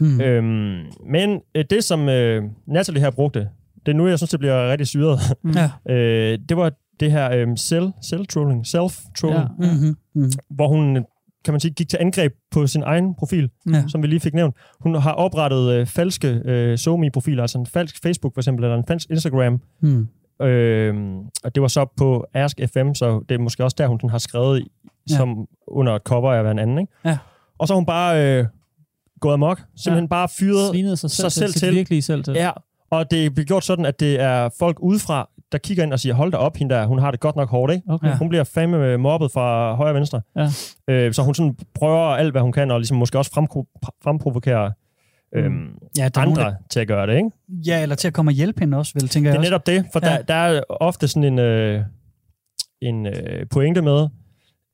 Mm. 0.00 0.20
Øhm, 0.20 0.84
men 1.06 1.40
øh, 1.54 1.64
det, 1.70 1.84
som 1.84 2.08
øh, 2.08 2.42
Natalie 2.66 3.00
her 3.02 3.10
brugte, 3.10 3.48
det 3.86 3.92
er 3.92 3.96
nu, 3.96 4.08
jeg 4.08 4.18
synes, 4.18 4.30
det 4.30 4.40
bliver 4.40 4.70
rigtig 4.70 4.86
syret. 4.86 5.18
Ja. 5.54 5.70
øh, 5.94 6.38
det 6.48 6.56
var 6.56 6.72
det 7.00 7.12
her 7.12 7.32
øh, 7.32 7.46
selv, 7.56 7.90
selv-trolling, 8.02 8.66
self-trolling, 8.66 9.40
Ja. 9.62 9.72
Mm-hmm. 9.72 9.96
Mm. 10.14 10.30
hvor 10.50 10.68
hun 10.68 11.04
kan 11.44 11.54
man 11.54 11.60
sige, 11.60 11.72
gik 11.74 11.88
til 11.88 11.98
angreb 12.00 12.32
på 12.50 12.66
sin 12.66 12.82
egen 12.82 13.14
profil, 13.14 13.50
Ja. 13.72 13.84
som 13.88 14.02
vi 14.02 14.06
lige 14.06 14.20
fik 14.20 14.34
nævnt. 14.34 14.56
Hun 14.80 14.94
har 14.94 15.12
oprettet 15.12 15.72
øh, 15.72 15.86
falske 15.86 16.28
øh, 16.44 16.78
SoMe-profiler, 16.78 17.42
altså 17.42 17.58
en 17.58 17.66
falsk 17.66 18.02
Facebook 18.02 18.34
for 18.34 18.40
eksempel, 18.40 18.64
eller 18.64 18.76
en 18.76 18.84
falsk 18.88 19.10
Instagram. 19.10 19.60
Mm. 19.80 20.08
Øh, 20.46 20.94
og 21.44 21.54
det 21.54 21.62
var 21.62 21.68
så 21.68 21.86
på 21.96 22.26
Ask 22.34 22.60
FM, 22.72 22.94
så 22.94 23.24
det 23.28 23.34
er 23.34 23.38
måske 23.38 23.64
også 23.64 23.74
der, 23.78 23.86
hun 23.86 24.00
sådan 24.00 24.10
har 24.10 24.18
skrevet 24.18 24.64
Ja. 25.10 25.16
som 25.16 25.46
under 25.66 25.94
et 25.94 26.02
cover 26.02 26.32
af 26.32 26.50
en 26.50 26.58
anden. 26.58 26.78
Ikke? 26.78 26.92
Ja. 27.04 27.18
Og 27.58 27.68
så 27.68 27.74
har 27.74 27.76
hun 27.76 27.86
bare 27.86 28.38
øh, 28.38 28.46
gået 29.20 29.32
amok, 29.34 29.62
simpelthen 29.76 30.04
ja. 30.04 30.08
bare 30.08 30.28
fyret 30.38 30.70
Svinede 30.70 30.96
sig 30.96 31.10
selv, 31.10 31.30
sig 31.30 31.32
selv 31.32 31.52
til. 31.52 31.74
virkelige 31.74 32.02
selv 32.02 32.24
til. 32.24 32.34
Ja, 32.34 32.50
og 32.90 33.10
det 33.10 33.34
bliver 33.34 33.46
gjort 33.46 33.64
sådan, 33.64 33.86
at 33.86 34.00
det 34.00 34.20
er 34.20 34.48
folk 34.58 34.78
udefra, 34.80 35.28
der 35.52 35.58
kigger 35.58 35.84
ind 35.84 35.92
og 35.92 36.00
siger, 36.00 36.14
hold 36.14 36.30
da 36.32 36.36
op, 36.36 36.56
hende 36.56 36.74
der, 36.74 36.86
hun 36.86 36.98
har 36.98 37.10
det 37.10 37.20
godt 37.20 37.36
nok 37.36 37.50
hårdt, 37.50 37.72
ikke? 37.72 37.92
Okay. 37.92 38.16
Hun 38.18 38.28
bliver 38.28 38.44
fandme 38.44 38.96
mobbet 38.96 39.32
fra 39.32 39.74
højre 39.74 39.90
og 39.90 39.94
venstre. 39.94 40.20
Ja. 40.36 40.48
Øh, 40.88 41.12
så 41.12 41.22
hun 41.22 41.34
sådan 41.34 41.56
prøver 41.74 41.98
alt, 41.98 42.30
hvad 42.32 42.42
hun 42.42 42.52
kan, 42.52 42.70
og 42.70 42.78
ligesom 42.80 42.96
måske 42.96 43.18
også 43.18 43.30
frempro- 43.30 43.78
fremprovokere 44.04 44.72
øhm, 45.34 45.74
Ja, 45.98 46.04
er 46.04 46.10
nogen, 46.16 46.30
andre 46.38 46.42
der, 46.42 46.54
til 46.70 46.80
at 46.80 46.88
gøre 46.88 47.06
det, 47.06 47.16
ikke? 47.16 47.30
ja, 47.48 47.82
eller 47.82 47.96
til 47.96 48.08
at 48.08 48.14
komme 48.14 48.28
og 48.28 48.32
hjælpe 48.34 48.60
hende 48.60 48.78
også, 48.78 48.92
vel, 48.94 49.08
tænker 49.08 49.30
Det 49.30 49.34
jeg 49.34 49.36
er 49.36 49.40
også. 49.40 49.50
netop 49.50 49.66
det, 49.66 49.92
for 49.92 50.00
ja. 50.06 50.12
der, 50.16 50.22
der 50.22 50.34
er 50.34 50.60
ofte 50.68 51.08
sådan 51.08 51.24
en, 51.24 51.38
øh, 51.38 51.82
en 52.82 53.06
øh, 53.06 53.46
pointe 53.50 53.82
med, 53.82 54.08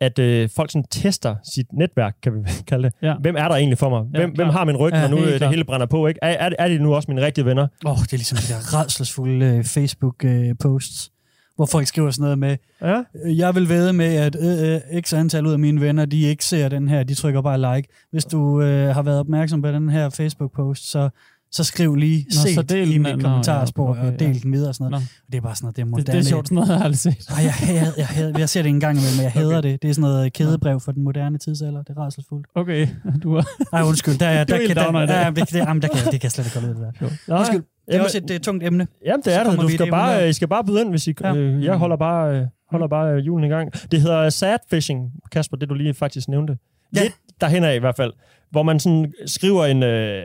at 0.00 0.18
øh, 0.18 0.48
folk 0.56 0.70
sådan 0.70 0.84
tester 0.90 1.36
sit 1.54 1.66
netværk, 1.72 2.14
kan 2.22 2.34
vi 2.34 2.38
kalde 2.68 2.84
det. 2.84 2.92
Ja. 3.02 3.14
Hvem 3.20 3.36
er 3.38 3.48
der 3.48 3.54
egentlig 3.54 3.78
for 3.78 3.88
mig? 3.90 4.02
Ja, 4.14 4.18
Hvem, 4.18 4.30
hvem 4.30 4.34
klart. 4.46 4.52
har 4.52 4.64
min 4.64 4.76
ryg, 4.76 4.92
Ja, 4.92 5.08
når 5.08 5.16
nu 5.16 5.24
øh, 5.24 5.40
det 5.40 5.48
hele 5.48 5.64
brænder 5.64 5.86
på? 5.86 6.06
Ikke? 6.06 6.20
Er, 6.22 6.28
er, 6.28 6.50
er 6.58 6.68
de 6.68 6.78
nu 6.78 6.94
også 6.94 7.10
mine 7.10 7.26
rigtige 7.26 7.44
venner? 7.44 7.66
Åh, 7.86 7.92
oh, 7.92 7.98
det 7.98 8.12
er 8.12 8.16
ligesom 8.16 8.38
de 8.38 8.52
der 8.52 8.80
redselsfulde 8.80 9.46
øh, 9.46 9.64
Facebook-posts, 9.64 11.12
hvor 11.56 11.66
folk 11.66 11.86
skriver 11.86 12.10
sådan 12.10 12.22
noget 12.22 12.38
med, 12.38 12.56
Ja. 12.82 13.02
øh, 13.24 13.38
jeg 13.38 13.54
vil 13.54 13.68
ved 13.68 13.92
med, 13.92 14.14
at 14.16 14.36
øh, 14.40 14.74
øh, 14.96 15.02
x 15.02 15.12
antal 15.14 15.46
ud 15.46 15.52
af 15.52 15.58
mine 15.58 15.80
venner, 15.80 16.04
de 16.04 16.20
ikke 16.22 16.44
ser 16.44 16.68
den 16.68 16.88
her, 16.88 17.02
de 17.02 17.14
trykker 17.14 17.42
bare 17.42 17.76
like. 17.76 17.88
Hvis 18.10 18.24
du 18.24 18.60
øh, 18.62 18.94
har 18.94 19.02
været 19.02 19.18
opmærksom 19.20 19.62
på 19.62 19.68
den 19.68 19.88
her 19.88 20.10
Facebook-post, 20.10 20.90
så, 20.90 21.08
så 21.52 21.64
skriv 21.64 21.94
lige 21.94 22.26
så 22.30 22.42
set 22.42 22.68
del 22.70 22.94
i 22.94 22.98
mit 22.98 23.16
nå, 23.16 23.22
kommentarspor 23.22 23.94
ja, 23.94 24.00
okay, 24.00 24.12
og 24.12 24.18
del 24.20 24.28
ja. 24.28 24.38
den 24.42 24.52
videre 24.52 24.68
og 24.68 24.74
sådan 24.74 24.90
noget. 24.90 25.02
Nå. 25.02 25.06
Og 25.26 25.32
det 25.32 25.38
er 25.38 25.42
bare 25.42 25.56
sådan 25.56 25.64
noget, 25.64 25.76
det 25.76 25.82
er 25.82 25.84
Det, 25.84 25.90
moderne. 25.90 26.18
det 26.18 26.24
er 26.24 26.28
sjovt, 26.28 26.48
sådan 26.48 26.54
noget 26.54 26.68
har 26.68 26.74
jeg 26.76 26.84
aldrig 26.84 26.98
set. 26.98 27.28
Ej, 27.36 27.42
jeg, 27.44 27.52
hader, 27.52 27.92
jeg, 27.96 28.06
hader, 28.06 28.38
jeg 28.38 28.48
ser 28.48 28.62
det 28.62 28.68
en 28.68 28.80
gang 28.80 28.96
imellem, 28.98 29.16
men 29.16 29.22
jeg 29.24 29.32
hader 29.32 29.60
det. 29.60 29.82
Det 29.82 29.90
er 29.90 29.94
sådan 29.94 30.02
noget 30.10 30.32
kædebrev 30.32 30.80
for 30.80 30.92
den 30.92 31.02
moderne 31.04 31.38
tidsalder. 31.38 31.82
Det 31.82 31.96
er 31.96 32.00
rædselsfuldt. 32.00 32.46
Okay, 32.54 32.88
du 33.22 33.34
har... 33.34 33.46
Nej, 33.72 33.82
undskyld. 33.82 34.18
Der, 34.18 34.26
er- 34.26 34.40
er 34.40 34.44
der, 34.44 34.56
helt 34.56 34.76
der, 34.76 34.90
der, 34.92 35.18
ja, 35.24 35.30
det, 35.30 35.36
det, 35.50 35.54
jamen, 35.54 35.82
der 35.82 35.88
kan, 35.88 35.98
det 36.12 36.20
kan 36.20 36.20
jeg 36.22 36.32
slet 36.32 36.44
ikke 36.46 36.58
holde 36.58 36.80
ud 36.80 36.84
af 36.84 36.92
det 36.92 37.00
der. 37.00 37.08
Nå, 37.28 37.38
Undskyld. 37.38 37.62
Det 37.86 37.96
er 37.96 38.02
også 38.02 38.18
et 38.18 38.28
det 38.28 38.42
tungt 38.42 38.64
emne. 38.64 38.86
Jamen, 39.06 39.22
det 39.24 39.32
Så 39.32 39.40
er 39.40 39.44
det. 39.50 39.60
Du 39.60 39.68
skal 39.68 39.78
det 39.84 39.90
bare. 39.90 40.28
I 40.28 40.32
skal 40.32 40.48
bare 40.48 40.64
byde 40.64 40.80
ind, 40.80 40.90
hvis 40.90 41.06
I... 41.06 41.14
Ja. 41.20 41.28
Ja. 41.28 41.36
Øh, 41.36 41.64
jeg 41.64 41.76
holder 41.76 41.96
bare, 41.96 42.36
øh, 42.36 42.46
holder 42.70 42.88
bare 42.88 43.12
øh, 43.14 43.26
julen 43.26 43.44
i 43.44 43.48
gang. 43.48 43.72
Det 43.92 44.00
hedder 44.00 44.30
sad 44.30 44.58
fishing, 44.70 45.12
Kasper, 45.32 45.56
det 45.56 45.68
du 45.68 45.74
lige 45.74 45.94
faktisk 45.94 46.28
nævnte. 46.28 46.58
Ja. 46.94 46.98
Ja. 47.00 47.02
Lidt 47.04 47.14
derhen 47.40 47.64
af 47.64 47.74
i 47.76 47.78
hvert 47.78 47.96
fald. 47.96 48.12
Hvor 48.50 48.62
man 48.62 48.80
sådan 48.80 49.12
skriver 49.26 49.66
en, 49.66 49.82
øh, 49.82 50.22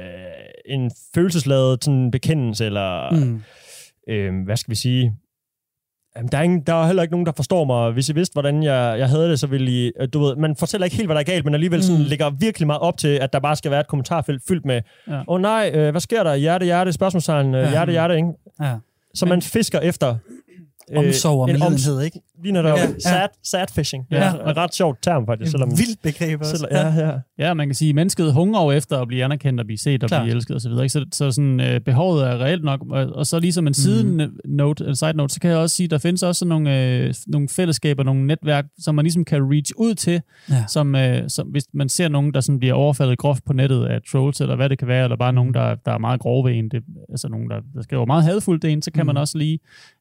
en 0.65 0.91
følelsesladet 1.15 1.83
sådan 1.83 2.11
bekendelse, 2.11 2.65
eller 2.65 3.11
Mm. 3.11 3.41
øh, 4.09 4.43
hvad 4.45 4.57
skal 4.57 4.71
vi 4.71 4.75
sige... 4.75 5.13
Jamen, 6.17 6.29
der, 6.31 6.37
er 6.37 6.41
ingen, 6.41 6.61
der 6.61 6.73
er 6.73 6.85
heller 6.85 7.03
ikke 7.03 7.11
nogen, 7.13 7.25
der 7.25 7.31
forstår 7.35 7.63
mig. 7.65 7.91
Hvis 7.91 8.09
I 8.09 8.13
vidste, 8.13 8.33
hvordan 8.33 8.63
jeg, 8.63 8.95
jeg 8.99 9.09
havde 9.09 9.29
det, 9.29 9.39
så 9.39 9.47
ville 9.47 9.71
I... 9.71 9.91
øh, 9.99 10.07
Du 10.13 10.19
ved, 10.19 10.35
man 10.35 10.55
fortæller 10.55 10.85
ikke 10.85 10.95
helt, 10.97 11.07
hvad 11.07 11.15
der 11.15 11.19
er 11.19 11.23
galt, 11.25 11.45
men 11.45 11.53
alligevel 11.53 11.83
sådan, 11.83 12.01
Mm. 12.01 12.07
lægger 12.07 12.29
virkelig 12.29 12.67
meget 12.67 12.81
op 12.81 12.97
til, 12.97 13.07
at 13.07 13.33
der 13.33 13.39
bare 13.39 13.55
skal 13.55 13.71
være 13.71 13.79
et 13.79 13.87
kommentarfelt 13.87 14.41
fyldt 14.47 14.65
med, 14.65 14.81
åh 15.07 15.13
Ja. 15.13 15.21
oh, 15.27 15.41
nej, 15.41 15.71
øh, 15.73 15.91
hvad 15.91 16.01
sker 16.01 16.23
der? 16.23 16.35
Hjerte, 16.35 16.65
hjerte, 16.65 16.93
spørgsmålstegn, 16.93 17.55
øh, 17.55 17.61
Ja. 17.61 17.69
hjerte, 17.69 17.91
hjerte, 17.91 18.15
ikke? 18.15 18.27
Ja. 18.61 18.75
Så 19.15 19.25
man 19.25 19.41
fisker 19.41 19.79
efter... 19.79 20.15
øh, 20.91 20.97
Omsorg 20.99 21.41
og 21.41 21.49
en 21.49 21.55
oms- 21.55 21.59
medlidenhed, 21.69 22.01
ikke? 22.01 22.19
Lige 22.43 22.53
netop. 22.53 22.77
Ja, 22.77 22.83
Ja, 22.83 22.87
sad, 22.99 23.27
sad 23.43 23.65
fishing. 23.75 24.05
Ja. 24.11 24.17
Ja. 24.17 24.25
ja. 24.45 24.49
Et 24.51 24.57
ret 24.57 24.75
sjovt 24.75 24.97
term, 25.01 25.25
faktisk. 25.25 25.51
Selvom, 25.51 25.69
Vildt 25.69 26.01
begreb 26.01 26.39
også. 26.39 26.57
selv, 26.57 26.67
ja, 26.71 26.93
ja. 27.07 27.11
Ja, 27.39 27.53
man 27.53 27.67
kan 27.67 27.75
sige, 27.75 27.89
at 27.89 27.95
mennesket 27.95 28.33
hungrer 28.33 28.63
jo 28.63 28.71
efter 28.71 28.97
at 29.01 29.07
blive 29.07 29.23
anerkendt 29.23 29.59
og 29.59 29.65
blive 29.65 29.77
set 29.77 30.03
og 30.03 30.07
Klart. 30.09 30.23
blive 30.23 30.35
elsket 30.35 30.55
osv. 30.55 30.71
Så, 30.71 30.87
så, 30.89 31.05
så 31.13 31.31
sådan, 31.31 31.59
øh, 31.59 31.79
behovet 31.79 32.23
er 32.27 32.37
reelt 32.37 32.63
nok. 32.63 32.81
Og, 32.89 33.05
og 33.05 33.25
så 33.27 33.39
ligesom 33.39 33.67
en 33.67 33.73
side 33.73 34.29
note, 34.45 34.85
en 34.85 34.95
side 34.95 35.13
note, 35.13 35.33
så 35.33 35.39
kan 35.39 35.49
jeg 35.49 35.57
også 35.57 35.75
sige, 35.75 35.85
at 35.85 35.91
der 35.91 35.97
findes 35.97 36.23
også 36.23 36.39
sådan 36.39 36.49
nogle, 36.49 36.83
øh, 36.97 37.13
nogle 37.27 37.49
fællesskaber, 37.49 38.03
nogle 38.03 38.27
netværk, 38.27 38.65
som 38.79 38.95
man 38.95 39.03
ligesom 39.05 39.25
kan 39.25 39.51
reach 39.51 39.71
ud 39.77 39.95
til, 39.95 40.21
Ja. 40.49 40.63
som, 40.67 40.95
øh, 40.95 41.29
som 41.29 41.47
hvis 41.47 41.63
man 41.73 41.89
ser 41.89 42.07
nogen, 42.07 42.33
der 42.33 42.41
sådan 42.41 42.59
bliver 42.59 42.73
overfaldet 42.73 43.17
groft 43.17 43.45
på 43.45 43.53
nettet 43.53 43.85
af 43.85 43.99
trolls, 44.11 44.41
eller 44.41 44.55
hvad 44.55 44.69
det 44.69 44.77
kan 44.79 44.87
være, 44.87 45.03
eller 45.03 45.17
bare 45.17 45.33
nogen, 45.33 45.53
der, 45.53 45.75
der 45.85 45.91
er 45.91 45.97
meget 45.97 46.19
grove 46.19 46.49
ved 46.49 46.57
en, 46.57 46.69
det, 46.69 46.83
altså 47.09 47.27
nogen, 47.29 47.49
der, 47.49 47.55
der 47.75 47.81
skriver 47.81 48.05
meget 48.05 48.23
hadfuldt 48.23 48.61
det 48.61 48.71
en, 48.71 48.81
så 48.81 48.91
kan 48.91 49.03
Mm. 49.03 49.07
man 49.07 49.17
også 49.17 49.37
lige 49.37 49.59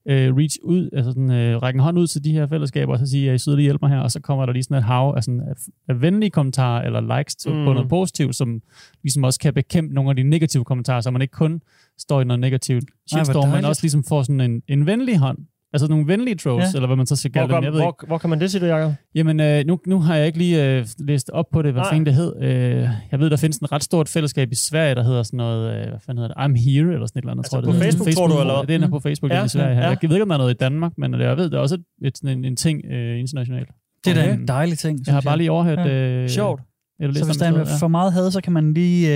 øh, 0.08 0.34
reach 0.36 0.56
ud, 0.64 0.88
altså 0.92 1.10
sådan, 1.10 1.30
øh, 1.30 1.62
række 1.62 1.76
en 1.76 1.80
hånd 1.82 1.98
ud 1.98 2.06
til 2.06 2.24
de 2.24 2.31
her 2.32 2.46
fællesskaber, 2.46 2.92
og 2.92 2.98
så 2.98 3.06
sige, 3.06 3.30
at 3.30 3.34
I 3.34 3.38
søde 3.38 3.56
lige 3.56 3.64
hjælper 3.64 3.88
mig 3.88 3.96
her, 3.96 4.02
og 4.02 4.10
så 4.10 4.20
kommer 4.20 4.46
der 4.46 4.52
lige 4.52 4.62
sådan 4.62 4.76
et 4.76 4.84
hav 4.84 5.14
af, 5.16 5.24
sådan, 5.24 5.40
af, 5.88 6.00
venlige 6.00 6.30
kommentarer, 6.30 6.82
eller 6.86 7.18
likes 7.18 7.34
til, 7.34 7.52
mm. 7.52 7.64
på 7.64 7.72
noget 7.72 7.88
positivt, 7.88 8.36
som 8.36 8.62
ligesom 9.02 9.24
også 9.24 9.40
kan 9.40 9.54
bekæmpe 9.54 9.94
nogle 9.94 10.10
af 10.10 10.16
de 10.16 10.22
negative 10.22 10.64
kommentarer, 10.64 11.00
så 11.00 11.10
man 11.10 11.22
ikke 11.22 11.32
kun 11.32 11.62
står 11.98 12.20
i 12.20 12.24
noget 12.24 12.40
negativt 12.40 12.84
shitstorm, 13.06 13.48
men 13.48 13.64
også 13.64 13.82
ligesom 13.82 14.04
får 14.04 14.22
sådan 14.22 14.40
en, 14.40 14.62
en 14.68 14.86
venlig 14.86 15.18
hånd. 15.18 15.38
Altså 15.74 15.88
nogle 15.88 16.06
venlige 16.06 16.34
trolls, 16.36 16.64
Ja. 16.64 16.76
eller 16.76 16.86
hvad 16.86 16.96
man 16.96 17.06
så 17.06 17.16
skal 17.16 17.30
Hvor, 17.32 17.40
kalde 17.40 17.54
dem. 17.54 17.64
Jeg 17.64 17.72
ved 17.72 17.80
hvor, 17.80 17.88
ikke. 17.88 17.96
hvor, 18.00 18.06
hvor 18.06 18.18
kan 18.18 18.30
man 18.30 18.40
det, 18.40 18.50
siger 18.50 18.60
du, 18.60 18.66
Jacob? 18.74 18.92
Jamen, 19.14 19.40
øh, 19.40 19.64
nu, 19.66 19.78
nu 19.86 20.00
har 20.00 20.16
jeg 20.16 20.26
ikke 20.26 20.38
lige 20.38 20.64
øh, 20.78 20.86
læst 20.98 21.30
op 21.30 21.44
på 21.52 21.62
det, 21.62 21.72
hvad 21.72 21.82
fanden 21.90 22.06
det 22.06 22.14
hed. 22.14 22.32
Øh, 22.42 22.88
jeg 23.12 23.20
ved, 23.20 23.30
der 23.30 23.36
findes 23.36 23.58
en 23.58 23.72
ret 23.72 23.82
stort 23.82 24.08
fællesskab 24.08 24.52
i 24.52 24.54
Sverige, 24.54 24.94
der 24.94 25.02
hedder 25.04 25.22
sådan 25.22 25.36
noget, 25.36 25.74
øh, 25.76 25.88
hvad 25.88 25.98
fanden 26.06 26.22
hedder 26.22 26.34
det, 26.34 26.42
I'm 26.44 26.64
Here, 26.64 26.94
eller 26.94 27.06
sådan 27.06 27.18
et 27.18 27.22
eller 27.22 27.30
andet, 27.32 27.44
Altså 27.44 27.50
tror 27.50 27.58
jeg. 27.58 27.64
på 27.64 27.70
det 27.72 27.74
hedder. 27.76 28.04
Facebook, 28.04 28.14
tror 28.14 28.26
du, 28.36 28.40
eller 28.40 28.64
hvad? 28.64 28.74
Den 28.74 28.82
er 28.82 28.88
på 28.88 29.00
Facebook 29.00 29.32
Ja, 29.32 29.44
i 29.44 29.48
Sverige. 29.48 29.74
ja. 29.76 29.80
Ja. 29.82 29.88
Jeg 30.02 30.08
ved 30.10 30.16
ikke, 30.16 30.22
om 30.22 30.28
der 30.28 30.34
er 30.36 30.38
noget 30.38 30.54
i 30.54 30.56
Danmark, 30.60 30.92
men 30.98 31.20
jeg 31.20 31.36
ved, 31.36 31.50
der 31.50 31.56
er 31.56 31.60
også 31.62 31.74
et, 31.74 31.84
et, 32.06 32.18
sådan 32.18 32.38
en, 32.38 32.44
en 32.44 32.56
ting 32.56 32.80
øh, 32.92 33.18
internationalt. 33.20 33.68
Det 34.04 34.10
er 34.10 34.14
da 34.24 34.32
en 34.32 34.48
dejlig 34.48 34.78
ting, 34.78 34.98
Jeg 35.06 35.14
har 35.14 35.20
bare 35.20 35.36
lige 35.38 35.50
overhørt... 35.50 35.78
Ja. 35.78 35.92
Øh, 36.22 36.28
Sjovt. 36.28 36.60
Eller 37.02 37.14
Så 37.14 37.24
hvis 37.24 37.36
der 37.36 37.46
er 37.46 37.58
ja. 37.58 37.64
for 37.80 37.88
meget 37.88 38.12
had, 38.12 38.30
så 38.30 38.40
kan 38.40 38.52
man 38.52 38.74
lige 38.74 39.08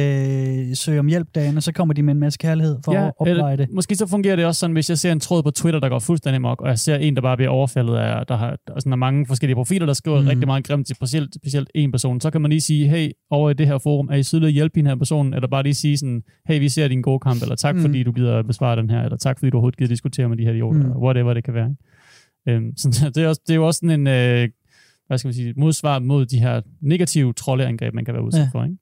øh, 0.70 0.77
søge 0.77 1.01
om 1.01 1.07
hjælp 1.07 1.29
derinde, 1.35 1.59
og 1.59 1.62
så 1.62 1.72
kommer 1.72 1.94
de 1.94 2.03
med 2.03 2.14
en 2.14 2.20
masse 2.20 2.38
kærlighed 2.38 2.77
for 2.85 2.92
at 2.92 3.12
opveje 3.20 3.57
det. 3.57 3.68
Måske 3.75 3.94
så 3.96 4.07
fungerer 4.07 4.37
det 4.37 4.44
også 4.44 4.59
sådan, 4.59 4.75
hvis 4.75 4.90
jeg 4.90 4.99
ser 4.99 5.12
en 5.12 5.20
tråd 5.20 5.42
på 5.42 5.51
Twitter, 5.51 5.81
der 5.81 5.88
går 5.88 5.99
fuldstændig 5.99 6.40
mok, 6.42 6.61
og 6.61 6.68
jeg 6.68 6.79
ser 6.79 6.96
en, 6.96 7.16
der 7.16 7.22
bare 7.22 7.37
bliver 7.37 7.51
overfaldet 7.51 7.96
af, 7.96 8.27
der 8.27 8.37
har 8.37 8.57
der 8.66 8.75
er 8.75 8.81
sådan 8.81 8.92
er 8.92 8.96
mange 8.96 9.27
forskellige 9.27 9.55
profiler, 9.57 9.87
der 9.87 9.92
skriver 9.92 10.20
mm. 10.20 10.27
rigtig 10.27 10.46
meget 10.46 10.66
grimt 10.66 10.87
til 10.87 10.96
specielt, 10.96 11.35
specielt 11.35 11.70
en 11.75 11.90
person, 11.92 12.20
så 12.20 12.31
kan 12.31 12.40
man 12.40 12.49
lige 12.51 12.61
sige, 12.61 12.88
hey, 12.88 13.11
over 13.31 13.51
i 13.51 13.55
det 13.55 13.66
her 13.66 13.79
forum, 13.79 14.09
er 14.09 14.14
I 14.16 14.22
søde 14.22 14.46
at 14.46 14.53
hjælpe 14.53 14.81
den 14.81 14.87
her 14.87 14.96
person, 14.96 15.35
eller 15.35 15.49
bare 15.49 15.62
lige 15.62 15.75
sige 15.75 15.96
sådan, 15.96 16.22
hey, 16.49 16.59
vi 16.61 16.68
ser 16.68 16.88
din 16.88 17.03
gode 17.03 17.20
kamp, 17.20 17.42
eller 17.42 17.57
tak, 17.57 17.75
Mhm. 17.75 17.85
fordi 17.85 18.03
du 18.03 18.12
gider 18.12 18.42
besvare 18.42 18.77
den 18.77 18.90
her, 18.90 19.03
eller 19.03 19.16
tak, 19.16 19.38
fordi 19.38 19.51
du 19.51 19.57
overhovedet 19.57 19.79
gider 19.79 19.88
diskutere 19.88 20.29
med 20.29 20.37
de 20.37 20.44
her 20.44 20.53
idioter, 20.53 20.79
Mhm. 20.79 20.87
eller 20.87 20.99
whatever 21.01 21.35
det 21.35 21.44
kan 21.44 21.55
være. 21.55 21.68
Ikke? 21.70 21.83
Øhm, 22.49 22.77
så 22.77 23.11
det 23.14 23.22
er, 23.25 23.29
også, 23.29 23.40
det 23.46 23.53
er 23.53 23.57
jo 23.57 23.66
også 23.66 23.79
sådan 23.79 24.01
en, 24.01 24.07
øh, 24.07 24.49
hvad 25.06 25.18
skal 25.18 25.28
man 25.28 25.34
sige, 25.34 25.54
modsvar 25.56 25.98
mod 25.98 26.26
de 26.26 26.38
her 26.38 26.60
negative 26.80 27.32
troldeangreb, 27.32 27.94
man 27.94 28.04
kan 28.04 28.14
være 28.14 28.22
udsat 28.24 28.38
Ja. 28.38 28.44
ja. 28.44 28.50
for. 28.52 28.64
Ikke? 28.64 28.76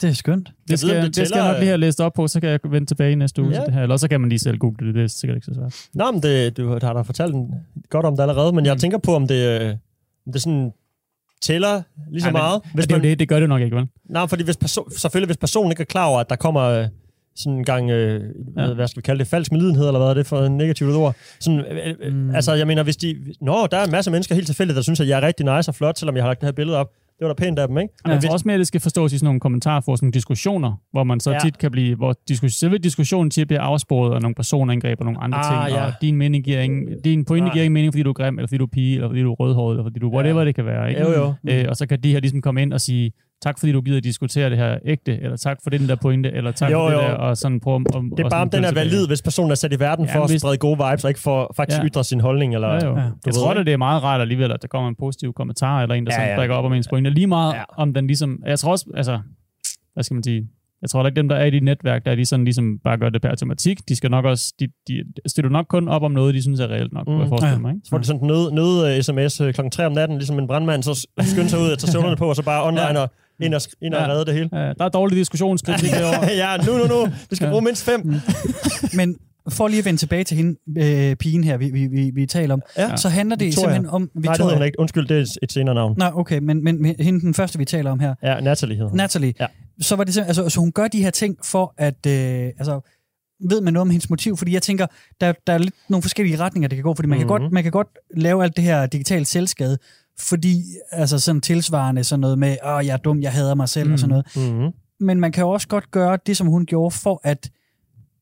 Det 0.00 0.08
er 0.10 0.14
skønt. 0.14 0.48
Det 0.48 0.70
ved, 0.70 0.76
skal, 0.76 0.90
om 0.90 0.96
det, 0.96 1.04
det 1.04 1.16
det 1.16 1.28
skal 1.28 1.36
jeg 1.38 1.42
tæller- 1.44 1.52
nok 1.52 1.58
lige 1.60 1.68
have 1.68 1.78
læst 1.78 2.00
op 2.00 2.12
på, 2.12 2.28
så 2.28 2.40
kan 2.40 2.48
jeg 2.50 2.60
vende 2.68 2.86
tilbage 2.86 3.12
i 3.12 3.14
næste 3.14 3.42
uge 3.42 3.50
Ja. 3.50 3.56
til 3.56 3.66
det 3.66 3.74
her. 3.74 3.82
Eller 3.82 3.96
så 3.96 4.08
kan 4.08 4.20
man 4.20 4.28
lige 4.28 4.38
selv 4.38 4.58
google 4.58 4.86
det, 4.86 4.94
det 4.94 5.02
er 5.02 5.06
sikkert 5.06 5.36
ikke 5.36 5.44
så 5.44 5.54
svært. 5.54 5.76
Nå, 5.94 6.10
men 6.10 6.22
det, 6.22 6.56
du 6.56 6.68
har 6.68 6.78
da 6.92 7.00
fortalt 7.00 7.34
en- 7.34 7.54
godt 7.90 8.06
om 8.06 8.16
det 8.16 8.22
allerede, 8.22 8.52
men 8.52 8.66
jeg 8.66 8.74
Mm. 8.74 8.78
tænker 8.78 8.98
på, 8.98 9.14
om 9.14 9.26
det, 9.28 9.70
om 10.26 10.32
det 10.32 10.42
sådan 10.42 10.72
tæller 11.42 11.82
lige 12.10 12.20
så 12.20 12.26
Ej, 12.26 12.32
men- 12.32 12.38
meget. 12.40 12.60
Hvis 12.74 12.86
det, 12.86 12.94
jo 12.96 13.00
det, 13.00 13.18
det 13.18 13.28
gør 13.28 13.40
det 13.40 13.48
nok 13.48 13.60
ikke, 13.62 13.76
vel? 13.76 13.86
Nej, 14.10 14.26
fordi 14.26 14.44
hvis 14.44 14.56
perso- 14.64 14.98
selvfølgelig, 14.98 15.26
hvis 15.28 15.36
personen 15.36 15.72
ikke 15.72 15.80
er 15.80 15.84
klar 15.84 16.06
over, 16.06 16.20
at 16.20 16.30
der 16.30 16.36
kommer 16.36 16.62
øh, 16.62 16.86
sådan 17.36 17.58
en 17.58 17.64
gang, 17.64 17.90
øh, 17.90 18.20
Ja. 18.56 18.72
hvad 18.74 18.86
skal 18.88 19.00
vi 19.00 19.02
kalde 19.02 19.18
det, 19.18 19.26
falsk 19.26 19.52
medlidenhed, 19.52 19.86
eller 19.86 19.98
hvad 20.00 20.08
er 20.08 20.14
det 20.14 20.26
for 20.26 20.40
en 20.44 20.56
negativt 20.56 20.94
ord? 20.96 21.16
Sådan, 21.40 21.60
øh, 21.60 21.94
øh, 22.00 22.12
Mm. 22.12 22.18
mm. 22.18 22.34
Altså, 22.34 22.52
jeg 22.54 22.66
mener, 22.66 22.82
hvis 22.82 22.96
de... 22.96 23.16
Nå, 23.40 23.66
der 23.70 23.76
er 23.76 23.84
en 23.84 23.90
masse 23.92 24.10
mennesker 24.10 24.34
helt 24.34 24.46
tilfældigt, 24.46 24.76
der 24.76 24.82
synes, 24.82 25.00
at 25.00 25.08
jeg 25.08 25.18
er 25.22 25.26
rigtig 25.26 25.56
nice 25.56 25.70
og 25.70 25.74
flot, 25.74 25.98
selvom 25.98 26.16
jeg 26.16 26.24
har 26.24 26.28
lagt 26.30 26.40
det 26.40 26.46
her 26.46 26.52
billede 26.52 26.76
op. 26.78 26.88
Det 27.18 27.28
var 27.28 27.34
da 27.34 27.44
pænt 27.44 27.58
af 27.58 27.68
dem, 27.68 27.78
ikke? 27.78 27.94
Men 28.04 28.12
jeg 28.12 28.22
tror 28.22 28.32
også 28.32 28.42
mere, 28.48 28.54
at 28.54 28.58
det 28.58 28.66
skal 28.66 28.80
forstås 28.80 29.12
i 29.12 29.18
sådan 29.18 29.24
nogle 29.24 29.40
kommentarer 29.40 29.80
for 29.80 29.96
sådan 29.96 30.06
nogle 30.06 30.12
diskussioner, 30.12 30.72
hvor 30.92 31.04
man 31.04 31.20
så 31.20 31.30
Ja. 31.32 31.38
tit 31.38 31.58
kan 31.58 31.70
blive, 31.70 31.96
hvor 31.96 32.14
diskus, 32.28 32.52
selve 32.54 32.78
diskussionen 32.78 33.30
tit 33.30 33.46
bliver 33.48 33.60
afsporet 33.60 34.14
af 34.14 34.22
nogle 34.22 34.34
personangreb 34.34 35.00
og 35.00 35.04
nogle 35.04 35.20
andre 35.20 35.38
Ah, 35.38 35.66
ting, 35.68 35.78
ja. 35.78 35.86
og 35.86 35.92
din, 36.02 36.16
mening 36.16 36.44
giver 36.44 36.60
ingen, 36.60 37.00
din 37.04 37.24
pointe 37.24 37.44
Nej. 37.44 37.52
giver 37.52 37.64
ingen 37.64 37.72
mening, 37.74 37.92
fordi 37.92 38.02
du 38.02 38.08
er 38.08 38.14
grim, 38.14 38.38
eller 38.38 38.46
fordi 38.48 38.58
du 38.58 38.64
er 38.64 38.68
pige, 38.72 38.94
eller 38.94 39.08
fordi 39.08 39.22
du 39.22 39.30
er 39.32 39.34
rødhåret, 39.34 39.74
eller 39.74 39.84
fordi 39.84 39.98
du 39.98 40.14
whatever 40.14 40.40
Ja. 40.40 40.46
det 40.46 40.54
kan 40.54 40.64
være. 40.66 40.88
Ikke? 40.88 41.00
Jo, 41.00 41.10
jo. 41.12 41.34
Øh, 41.48 41.64
og 41.68 41.76
så 41.76 41.86
kan 41.86 42.00
de 42.02 42.12
her 42.12 42.20
ligesom 42.20 42.40
komme 42.40 42.62
ind 42.62 42.72
og 42.72 42.80
sige, 42.80 43.12
tak 43.42 43.58
fordi 43.58 43.72
du 43.72 43.80
gider 43.80 43.96
at 43.96 44.04
diskutere 44.04 44.50
det 44.50 44.58
her 44.58 44.78
ægte, 44.84 45.20
eller 45.22 45.36
tak 45.36 45.58
for 45.62 45.70
den 45.70 45.88
der 45.88 45.94
pointe, 45.94 46.30
eller 46.32 46.52
tak 46.52 46.70
Jo, 46.72 46.78
for 46.78 46.86
det 46.88 46.94
jo. 46.94 47.00
der, 47.00 47.08
og 47.14 47.36
sådan 47.36 47.60
prøve 47.60 47.74
om, 47.74 47.86
om 47.94 48.10
Det 48.16 48.24
er 48.26 48.30
bare, 48.30 48.42
om 48.42 48.50
den 48.50 48.64
er 48.64 48.72
valid, 48.74 49.06
hvis 49.06 49.22
personen 49.22 49.50
er 49.50 49.54
sat 49.54 49.72
i 49.72 49.80
verden 49.80 50.04
Ja, 50.06 50.16
for 50.16 50.24
at 50.24 50.30
hvis- 50.30 50.40
sprede 50.40 50.56
gode 50.56 50.78
vibes, 50.90 51.04
og 51.04 51.10
ikke 51.10 51.20
for 51.20 51.52
faktisk 51.56 51.80
Ja. 51.80 51.86
ytre 51.86 52.04
sin 52.04 52.20
holdning. 52.20 52.54
Eller, 52.54 52.68
Ja, 52.68 52.74
jo. 52.74 52.80
Ja. 52.80 52.88
Ja. 52.88 52.94
Du 52.94 52.96
Jeg 53.00 53.12
ved, 53.26 53.32
tror, 53.32 53.50
at 53.54 53.66
det 53.66 53.72
er 53.72 53.76
meget 53.76 54.02
rart 54.02 54.20
alligevel, 54.20 54.52
at 54.52 54.62
der 54.62 54.68
kommer 54.68 54.88
en 54.88 54.96
positiv 54.98 55.32
kommentar, 55.32 55.82
eller 55.82 55.94
en, 55.94 56.06
der 56.06 56.12
Ja, 56.14 56.20
ja, 56.20 56.26
ja. 56.26 56.32
ja. 56.32 56.38
bakker 56.40 56.54
op 56.54 56.64
om 56.64 56.72
ens 56.72 56.88
pointe. 56.88 57.10
Lige 57.10 57.26
meget 57.26 57.52
Ja. 57.52 57.58
ja. 57.58 57.64
om 57.76 57.94
den 57.94 58.06
ligesom... 58.06 58.42
Jeg 58.46 58.58
tror 58.58 58.70
også, 58.72 58.86
altså... 58.94 59.18
Hvad 59.94 60.04
skal 60.04 60.14
man 60.14 60.22
sige? 60.22 60.48
Jeg 60.82 60.90
tror 60.90 61.02
da 61.02 61.06
ikke, 61.08 61.16
dem, 61.16 61.28
der 61.28 61.36
er 61.36 61.44
i 61.44 61.50
dit 61.50 61.62
netværk, 61.62 62.04
der 62.04 62.10
er 62.10 62.14
de 62.14 62.24
sådan 62.24 62.44
ligesom 62.44 62.78
bare 62.84 62.98
gør 62.98 63.08
det 63.08 63.22
per 63.22 63.28
automatik. 63.28 63.88
De 63.88 63.96
skal 63.96 64.10
nok 64.10 64.24
også... 64.24 64.54
De, 64.60 64.66
de 64.88 65.04
støtter 65.26 65.50
nok 65.50 65.66
kun 65.68 65.88
op 65.88 66.02
om 66.02 66.10
noget, 66.10 66.34
de 66.34 66.42
synes 66.42 66.60
er 66.60 66.68
reelt 66.68 66.92
nok, 66.92 67.06
Mm. 67.08 67.20
jeg 67.20 67.28
Ja. 67.42 67.58
mig. 67.58 67.70
Ikke? 67.70 67.80
Så 67.84 67.90
får 67.90 67.98
de 67.98 68.04
sådan 68.04 68.26
nød, 68.26 68.50
nød 68.52 68.96
uh, 68.96 69.02
sms 69.02 69.40
uh, 69.40 69.50
klokken 69.50 69.70
3 69.70 69.86
om 69.86 69.92
natten, 69.92 70.18
ligesom 70.18 70.38
en 70.38 70.46
brandmand, 70.46 70.82
så 70.82 71.06
skynder 71.20 71.48
sig 71.48 71.58
ud 71.58 71.70
og 71.72 71.78
tager 71.78 71.90
støvlerne 71.90 72.16
på, 72.16 72.28
og 72.28 72.36
så 72.36 72.42
bare 72.42 72.64
online 72.66 73.00
og 73.00 73.10
ind 73.40 73.54
og, 73.54 73.60
ind 73.82 73.94
og 73.94 74.00
Ja. 74.00 74.08
redde 74.08 74.24
det 74.24 74.34
hele. 74.34 74.48
Ja, 74.52 74.72
der 74.72 74.84
er 74.84 74.88
dårlig 74.88 75.16
diskussionskritik 75.18 75.90
derovre. 75.90 76.26
ja, 76.44 76.56
nu, 76.56 76.72
nu, 76.78 76.86
nu. 76.86 77.12
Vi 77.30 77.36
skal 77.36 77.44
Ja. 77.46 77.50
bruge 77.50 77.62
mindst 77.64 77.84
fem. 77.84 78.14
Men 78.94 79.16
for 79.48 79.68
lige 79.68 79.78
at 79.78 79.84
vende 79.84 80.00
tilbage 80.00 80.24
til 80.24 80.36
hende, 80.36 80.58
øh, 80.78 81.16
pigen 81.16 81.44
her, 81.44 81.56
vi, 81.56 81.70
vi, 81.70 81.86
vi, 81.86 82.10
vi 82.14 82.26
taler 82.26 82.54
om, 82.54 82.62
Ja. 82.78 82.96
så 82.96 83.08
handler 83.08 83.36
det 83.36 83.46
Victoria. 83.46 83.74
simpelthen 83.74 83.94
om... 83.94 84.10
Nej, 84.14 84.32
det 84.34 84.42
hedder 84.42 84.56
hun 84.56 84.66
ikke. 84.66 84.80
Undskyld, 84.80 85.08
det 85.08 85.18
er 85.18 85.36
et 85.42 85.52
senere 85.52 85.74
navn. 85.74 85.94
Nej, 85.98 86.10
okay, 86.14 86.38
men, 86.38 86.64
men, 86.64 86.82
men 86.82 86.94
hende 87.00 87.20
den 87.20 87.34
første, 87.34 87.58
vi 87.58 87.64
taler 87.64 87.90
om 87.90 88.00
her, 88.00 88.14
Ja, 88.22 88.40
Natalie 88.40 88.76
hedder 88.76 88.88
hun. 88.90 88.96
Natalie, 88.96 89.34
Ja. 89.40 89.46
så 89.80 89.96
var 89.96 90.04
det 90.04 90.18
altså, 90.18 90.48
så 90.48 90.60
hun 90.60 90.72
gør 90.72 90.88
de 90.88 91.02
her 91.02 91.10
ting 91.10 91.36
for 91.44 91.74
at, 91.78 92.06
øh, 92.06 92.12
altså, 92.58 92.80
ved 93.50 93.60
man 93.60 93.72
noget 93.72 93.82
om 93.82 93.90
hendes 93.90 94.10
motiv? 94.10 94.36
Fordi 94.36 94.52
jeg 94.54 94.62
tænker, 94.62 94.86
der, 95.20 95.32
der 95.46 95.52
er 95.52 95.58
lidt 95.58 95.74
nogle 95.88 96.02
forskellige 96.02 96.38
retninger, 96.38 96.68
det 96.68 96.76
kan 96.76 96.82
gå, 96.82 96.94
fordi 96.94 97.08
man, 97.08 97.18
mm-hmm. 97.18 97.28
kan 97.28 97.34
Mhm. 97.36 97.42
godt, 97.42 97.52
man 97.52 97.62
kan 97.62 97.72
godt 97.72 97.88
lave 98.16 98.42
alt 98.44 98.56
det 98.56 98.64
her 98.64 98.86
digitalt 98.86 99.28
selvskade, 99.28 99.78
fordi, 100.18 100.62
altså 100.90 101.18
sådan 101.18 101.40
tilsvarende 101.40 102.04
sådan 102.04 102.20
noget 102.20 102.38
med, 102.38 102.56
åh, 102.64 102.86
jeg 102.86 102.92
er 102.92 102.96
dum, 102.96 103.20
jeg 103.22 103.32
hader 103.32 103.54
mig 103.54 103.68
selv 103.68 103.86
mm. 103.88 103.92
og 103.92 103.98
sådan 103.98 104.08
noget. 104.08 104.26
Mm-hmm. 104.52 104.70
Men 105.00 105.20
man 105.20 105.32
kan 105.32 105.42
jo 105.42 105.50
også 105.50 105.68
godt 105.68 105.90
gøre 105.90 106.18
det, 106.26 106.36
som 106.36 106.46
hun 106.46 106.66
gjorde, 106.66 106.94
for 106.94 107.20
at, 107.24 107.50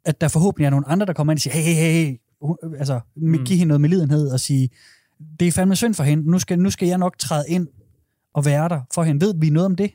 at 0.04 0.20
der 0.20 0.28
forhåbentlig 0.28 0.66
er 0.66 0.70
nogle 0.70 0.88
andre, 0.88 1.06
der 1.06 1.12
kommer 1.12 1.32
ind 1.32 1.36
og 1.36 1.40
siger, 1.40 1.54
hey, 1.54 1.62
hey, 1.62 1.74
hey, 1.74 2.04
hey, 2.06 2.16
Hun- 2.42 2.56
altså, 2.78 3.00
mm. 3.16 3.44
give 3.44 3.58
hende 3.58 3.68
noget 3.68 3.80
medlidenhed 3.80 4.28
og 4.30 4.40
sige, 4.40 4.68
det 5.40 5.48
er 5.48 5.52
fandme 5.52 5.76
synd 5.76 5.94
for 5.94 6.04
hende, 6.04 6.30
nu 6.30 6.38
skal, 6.38 6.58
nu 6.58 6.70
skal 6.70 6.88
jeg 6.88 6.98
nok 6.98 7.18
træde 7.18 7.44
ind 7.48 7.68
og 8.34 8.44
være 8.44 8.68
der 8.68 8.80
for 8.94 9.02
hende. 9.02 9.26
Ved 9.26 9.34
vi 9.38 9.50
noget 9.50 9.66
om 9.66 9.74
det? 9.76 9.90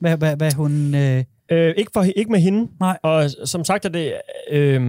Hvad, 0.00 0.16
hvad, 0.16 0.36
hvad 0.36 0.52
hun... 0.52 0.94
Øh, 0.94 1.24
Øh, 1.52 1.74
ikke, 1.76 1.90
for, 1.94 2.02
ikke 2.02 2.30
med 2.30 2.40
hende. 2.40 2.70
Nej. 2.80 2.98
Og 3.02 3.30
som 3.44 3.64
sagt 3.64 3.84
er 3.84 3.88
det... 3.88 4.14
Øh, 4.50 4.80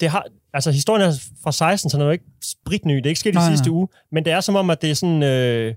det 0.00 0.08
har, 0.08 0.24
altså, 0.54 0.70
historien 0.70 1.02
er 1.08 1.12
fra 1.42 1.52
16, 1.52 1.90
så 1.90 1.96
den 1.96 2.02
er 2.02 2.06
jo 2.06 2.12
ikke 2.12 2.24
spritny. 2.42 2.96
Det 2.96 3.06
er 3.06 3.10
ikke 3.10 3.20
sket 3.20 3.30
i 3.34 3.34
Nej, 3.34 3.50
sidste 3.50 3.68
nej. 3.68 3.74
uge. 3.76 3.88
Men 4.12 4.24
det 4.24 4.32
er 4.32 4.40
som 4.40 4.56
om, 4.56 4.70
at 4.70 4.82
det 4.82 4.90
er 4.90 4.94
sådan... 4.94 5.22
Øh, 5.22 5.74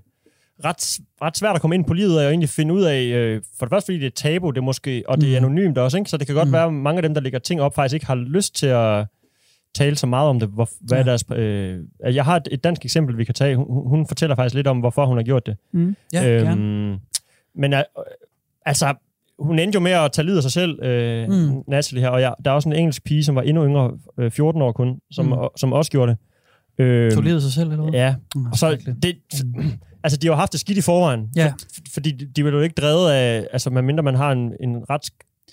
ret, 0.64 0.98
ret 1.22 1.36
svært 1.36 1.54
at 1.54 1.60
komme 1.60 1.74
ind 1.76 1.84
på 1.84 1.94
livet 1.94 2.18
og 2.18 2.24
egentlig 2.24 2.48
finde 2.48 2.74
ud 2.74 2.82
af, 2.82 3.00
øh, 3.02 3.42
for 3.58 3.66
det 3.66 3.70
første 3.70 3.86
fordi 3.86 3.98
det 3.98 4.06
er 4.06 4.10
tabu, 4.10 4.50
det 4.50 4.56
er 4.58 4.62
måske, 4.62 5.02
og 5.08 5.20
det 5.20 5.36
er 5.36 5.40
Mm. 5.40 5.46
anonymt 5.46 5.78
også, 5.78 5.96
ikke? 5.98 6.10
så 6.10 6.16
det 6.16 6.26
kan 6.26 6.36
godt 6.36 6.48
Mm. 6.48 6.52
være, 6.52 6.64
at 6.66 6.72
mange 6.72 6.98
af 6.98 7.02
dem, 7.02 7.14
der 7.14 7.20
lægger 7.20 7.38
ting 7.38 7.60
op, 7.60 7.74
faktisk 7.74 7.94
ikke 7.94 8.06
har 8.06 8.14
lyst 8.14 8.54
til 8.56 8.66
at 8.66 9.06
tale 9.74 9.96
så 9.96 10.06
meget 10.06 10.28
om 10.28 10.40
det. 10.40 10.48
Hvor, 10.48 10.68
hvad 10.80 10.98
Ja. 10.98 11.04
ja. 11.04 11.08
deres, 11.10 11.24
øh, 11.34 11.80
jeg 12.14 12.24
har 12.24 12.36
et, 12.36 12.48
et 12.50 12.64
dansk 12.64 12.84
eksempel, 12.84 13.18
vi 13.18 13.24
kan 13.24 13.34
tage. 13.34 13.56
Hun, 13.56 13.88
hun 13.88 14.06
fortæller 14.06 14.36
faktisk 14.36 14.54
lidt 14.54 14.66
om, 14.66 14.78
hvorfor 14.78 15.06
hun 15.06 15.16
har 15.16 15.24
gjort 15.24 15.46
det. 15.46 15.56
Mm. 15.72 15.96
ja, 16.12 16.28
øhm, 16.30 16.44
gerne. 16.46 16.98
Men 17.54 17.72
øh, 17.72 17.82
altså, 18.66 18.94
hun 19.38 19.58
endte 19.58 19.76
jo 19.76 19.80
med 19.80 19.92
at 19.92 20.12
tage 20.12 20.24
livet 20.26 20.36
af 20.36 20.42
sig 20.42 20.52
selv, 20.52 20.82
øh, 20.84 21.28
Mm. 21.28 21.34
mm. 21.34 21.62
Natalie 21.68 22.02
her, 22.02 22.08
og 22.10 22.20
jeg, 22.20 22.34
der 22.44 22.50
er 22.50 22.54
også 22.54 22.68
en 22.68 22.74
engelsk 22.76 23.04
pige, 23.04 23.24
som 23.24 23.34
var 23.34 23.42
endnu 23.42 23.64
yngre, 23.66 23.92
øh, 24.18 24.30
14 24.30 24.62
år 24.62 24.72
kun, 24.72 24.98
som, 25.10 25.24
Mm. 25.26 25.32
mm. 25.32 25.38
som 25.56 25.72
også 25.72 25.90
gjorde 25.90 26.10
det. 26.78 26.84
Øh, 26.84 27.12
Tog 27.12 27.22
livet 27.22 27.42
sig 27.42 27.52
selv, 27.52 27.70
eller 27.70 27.82
hvad? 27.82 27.92
Ja, 27.92 28.14
Mm, 28.36 28.46
og 28.46 28.56
så 28.58 28.94
det, 29.02 29.16
altså 30.04 30.18
de 30.18 30.26
har 30.26 30.32
jo 30.32 30.36
haft 30.36 30.52
det 30.52 30.60
skidt 30.60 30.78
i 30.78 30.80
forvejen, 30.80 31.28
Ja. 31.36 31.46
for, 31.46 31.56
fordi 31.94 32.10
de, 32.10 32.26
de 32.36 32.44
vil 32.44 32.52
jo 32.52 32.60
ikke 32.60 32.74
drevet 32.74 33.10
af, 33.10 33.46
altså 33.52 33.70
medmindre 33.70 34.02
man 34.02 34.14
har 34.14 34.32
en, 34.32 34.52
en 34.60 34.90
ret 34.90 35.04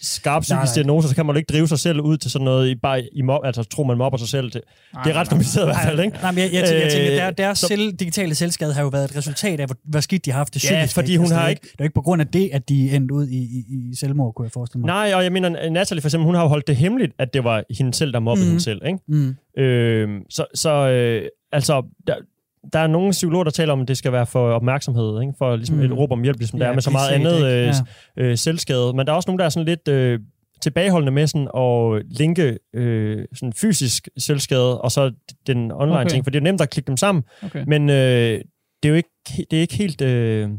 skarp 0.02 0.44
Nej, 0.50 0.58
nej. 0.58 0.64
psykisk 0.66 0.76
diagnose, 0.76 1.10
så 1.10 1.16
kan 1.16 1.26
man 1.26 1.36
jo 1.36 1.38
ikke 1.38 1.54
drive 1.54 1.68
sig 1.68 1.80
selv 1.80 2.02
ud 2.02 2.18
til 2.18 2.32
sådan 2.32 2.46
noget, 2.46 2.70
i, 2.70 2.76
bare 2.76 3.04
i 3.14 3.22
mob, 3.22 3.42
altså 3.46 3.64
tro 3.64 3.84
man 3.84 3.98
mobber 3.98 4.18
sig 4.18 4.28
selv. 4.28 4.46
Det, 4.52 4.62
det 5.04 5.12
er 5.12 5.14
ret 5.14 5.30
kompliceret 5.30 5.64
i 5.66 5.68
hvert 5.68 5.84
fald, 5.86 6.00
ikke? 6.00 6.18
Nej, 6.22 6.32
men 6.32 6.40
jeg, 6.44 6.54
jeg, 6.54 6.64
tænker, 6.68 6.82
jeg 6.84 6.92
tænker, 6.92 7.12
Øh, 7.12 7.18
der, 7.18 7.32
deres 7.32 7.60
så- 7.60 7.68
selv, 7.68 7.92
digitale 7.94 8.36
selvskade 8.36 8.74
har 8.74 8.82
jo 8.82 8.88
været 8.88 9.06
et 9.12 9.18
resultat 9.18 9.60
af, 9.60 9.66
hvor, 9.66 9.76
hvor 9.84 10.00
skidt 10.00 10.26
de 10.26 10.32
har 10.32 10.38
haft 10.38 10.54
det 10.54 10.64
Ja, 10.64 10.70
psykisk. 10.70 10.94
fordi 10.96 11.12
ikke? 11.12 11.24
hun 11.24 11.32
er 11.32 11.36
har 11.36 11.50
ikke- 11.50 11.62
Det 11.62 11.80
er 11.80 11.84
ikke 11.84 11.94
på 11.94 12.02
grund 12.02 12.22
af 12.22 12.28
det, 12.28 12.50
at 12.54 12.70
de 12.70 12.96
endte 12.96 13.14
ud 13.14 13.28
i, 13.28 13.38
i, 13.38 13.90
i 13.92 13.96
selvmord, 13.96 14.34
kunne 14.34 14.46
jeg 14.46 14.52
forestille 14.52 14.82
mig. 14.82 14.88
Nej, 14.88 15.12
og 15.16 15.24
jeg 15.24 15.32
mener, 15.32 15.70
Natalie 15.70 16.02
for 16.02 16.08
eksempel, 16.08 16.26
hun 16.26 16.36
har 16.36 16.42
jo 16.42 16.48
holdt 16.48 16.68
det 16.68 16.76
hemmeligt, 16.76 17.14
at 17.20 17.34
det 17.34 17.44
var 17.44 17.64
hende 17.78 17.94
selv, 17.94 18.14
der 18.14 18.20
mobbede 18.20 18.46
Mhm. 18.46 18.48
mm. 18.48 18.52
hende 18.52 18.64
selv, 18.64 18.82
ikke? 18.86 19.00
Mm. 19.08 19.36
Øh, 19.64 20.10
så 20.30 20.46
så 20.56 20.70
øh, 20.70 21.24
altså, 21.52 21.84
der, 22.08 22.16
der 22.74 22.80
er 22.80 22.88
nogle 22.88 23.12
psykologer, 23.12 23.44
der 23.44 23.52
taler 23.52 23.74
om, 23.74 23.82
at 23.82 23.88
det 23.88 23.98
skal 23.98 24.12
være 24.12 24.26
for 24.26 24.52
opmærksomhed, 24.52 25.22
ikke? 25.22 25.34
for 25.38 25.56
ligesom 25.56 25.78
Mm. 25.78 25.84
et 25.84 25.98
råb 25.98 26.12
om 26.12 26.24
hjælp, 26.24 26.38
ligesom 26.38 26.60
ja, 26.60 26.64
der 26.66 26.70
er 26.72 26.74
med 26.76 26.82
så 26.82 26.90
meget 26.92 27.10
andet 27.12 27.46
øh, 27.46 27.74
Ja. 28.18 28.24
øh, 28.24 28.38
selvskade. 28.38 28.94
Men 28.94 29.06
der 29.08 29.12
er 29.12 29.16
også 29.16 29.30
nogle, 29.30 29.40
der 29.40 29.46
er 29.46 29.50
sådan 29.50 29.66
lidt 29.68 29.88
øh, 29.88 30.20
tilbageholdende 30.62 31.12
med 31.12 31.28
sådan 31.28 31.48
at 31.58 32.04
linke 32.20 32.58
øh, 32.74 33.26
sådan 33.36 33.54
fysisk 33.54 34.10
selvskade, 34.18 34.82
og 34.82 34.92
så 34.92 35.12
den 35.48 35.72
online 35.72 36.00
Okay. 36.00 36.10
ting, 36.10 36.26
for 36.26 36.32
det 36.32 36.38
er 36.40 36.44
nemt 36.44 36.62
at 36.62 36.70
klikke 36.70 36.88
dem 36.88 36.98
sammen, 36.98 37.24
Okay. 37.44 37.64
men 37.68 37.90
øh, 37.90 37.96
det 38.84 38.86
er 38.86 38.90
jo 38.90 38.96
ikke, 38.96 39.10
det 39.52 39.58
er 39.58 39.62
ikke 39.62 39.76
helt... 39.76 40.02
Øh, 40.02 40.50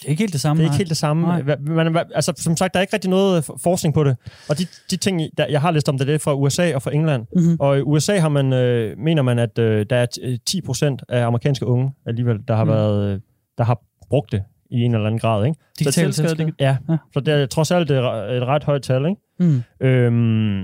Det 0.00 0.04
er 0.06 0.08
ikke 0.10 0.22
helt 0.22 0.32
det 0.32 0.40
samme. 0.40 0.62
Det 0.62 0.68
er 0.68 0.72
ikke 0.72 0.78
helt 0.78 0.88
det 0.88 0.96
samme. 0.96 1.22
Nej. 1.22 1.56
Man, 1.66 1.92
man- 1.92 2.04
altså, 2.14 2.32
som 2.36 2.56
sagt, 2.56 2.74
der 2.74 2.80
er 2.80 2.82
ikke 2.82 2.92
rigtig 2.94 3.10
noget 3.10 3.44
forskning 3.62 3.94
på 3.94 4.04
det. 4.04 4.16
Og 4.48 4.58
de, 4.58 4.66
de 4.90 4.96
ting, 4.96 5.20
der, 5.38 5.46
jeg 5.46 5.60
har 5.60 5.70
læst 5.70 5.88
om 5.88 5.98
det, 5.98 6.06
det 6.06 6.14
er 6.14 6.18
fra 6.18 6.34
USA 6.34 6.74
og 6.74 6.82
fra 6.82 6.94
England. 6.94 7.26
Mhm. 7.36 7.56
Og 7.60 7.78
i 7.78 7.80
USA 7.80 8.18
har 8.18 8.28
man, 8.28 8.52
øh, 8.52 8.98
mener 8.98 9.22
man, 9.22 9.38
at 9.38 9.58
øh, 9.58 9.86
der 9.90 9.96
er 9.96 10.06
t- 10.18 10.26
øh, 10.26 10.38
10 10.46 10.60
procent 10.60 11.02
af 11.08 11.24
amerikanske 11.26 11.66
unge 11.66 11.90
alligevel, 12.06 12.38
der 12.48 12.56
har, 12.56 12.64
Mm. 12.64 12.70
været, 12.70 13.14
øh, 13.14 13.20
der 13.58 13.64
har 13.64 13.80
brugt 14.08 14.32
det 14.32 14.42
i 14.70 14.76
en 14.80 14.94
eller 14.94 15.06
anden 15.06 15.18
grad. 15.20 15.46
Ikke? 15.46 15.58
Digital 15.78 16.12
Så, 16.12 16.22
selvskade, 16.22 16.52
ja. 16.60 16.66
Ja. 16.66 16.76
ja. 16.92 16.96
Så 17.14 17.20
det 17.20 17.34
er 17.34 17.46
trods 17.46 17.70
alt 17.70 17.90
et, 17.90 17.96
et 17.96 18.02
ret 18.46 18.64
højt 18.64 18.82
tal. 18.82 19.06
Ikke? 19.06 19.20
Mm. 19.40 19.62
Øhm, 19.86 20.62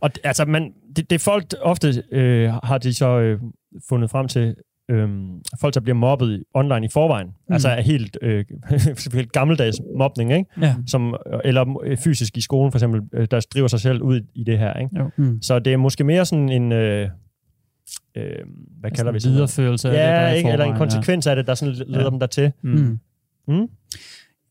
og 0.00 0.10
d- 0.18 0.20
altså, 0.24 0.44
man, 0.44 0.72
det, 0.96 1.10
det 1.10 1.14
er 1.16 1.18
folk 1.18 1.44
ofte 1.62 2.02
øh, 2.12 2.52
har 2.62 2.78
de 2.78 2.94
så 2.94 3.06
øh, 3.18 3.40
fundet 3.88 4.10
frem 4.10 4.28
til, 4.28 4.54
øhm, 4.90 5.40
folk, 5.60 5.74
der 5.74 5.80
bliver 5.80 5.94
mobbet 5.96 6.44
online 6.54 6.84
i 6.86 6.88
forvejen. 6.88 7.26
Mm. 7.26 7.32
Mm. 7.48 7.52
Altså 7.52 7.68
er 7.68 7.80
helt, 7.80 8.18
øh, 8.22 8.44
helt 9.12 9.32
gammeldags 9.32 9.76
mobning, 9.98 10.32
ikke? 10.32 10.50
Ja. 10.60 10.74
Som, 10.86 11.16
eller 11.44 11.80
øh, 11.84 11.96
fysisk 11.98 12.36
i 12.36 12.40
skolen 12.40 12.72
for 12.72 12.78
eksempel, 12.78 13.00
øh, 13.12 13.26
der 13.30 13.46
driver 13.54 13.68
sig 13.68 13.80
selv 13.80 14.02
ud 14.02 14.20
i 14.34 14.44
det 14.44 14.58
her. 14.58 14.74
Ikke? 14.74 15.10
Mm. 15.16 15.42
Så 15.42 15.58
det 15.58 15.72
er 15.72 15.76
måske 15.76 16.04
mere 16.04 16.24
sådan 16.26 16.48
en... 16.48 16.72
Øh, 16.72 17.08
øh, 18.16 18.32
hvad 18.80 18.90
kalder 18.90 19.12
vi 19.12 19.20
sådan 19.20 19.32
det? 19.32 19.34
en 19.34 19.34
videreførelse 19.34 19.88
af 19.88 19.92
det, 19.92 19.98
der 19.98 20.08
Ja, 20.10 20.28
er 20.28 20.34
i 20.34 20.36
ikke? 20.36 20.50
eller 20.50 20.64
en 20.64 20.76
konsekvens 20.76 21.26
af 21.26 21.36
det, 21.36 21.46
der 21.46 21.54
sådan 21.54 21.74
leder 21.74 22.04
Ja. 22.04 22.10
dem 22.10 22.18
dertil. 22.20 22.42
Ja. 22.42 22.50
Mm. 22.62 22.98
Mm? 23.48 23.68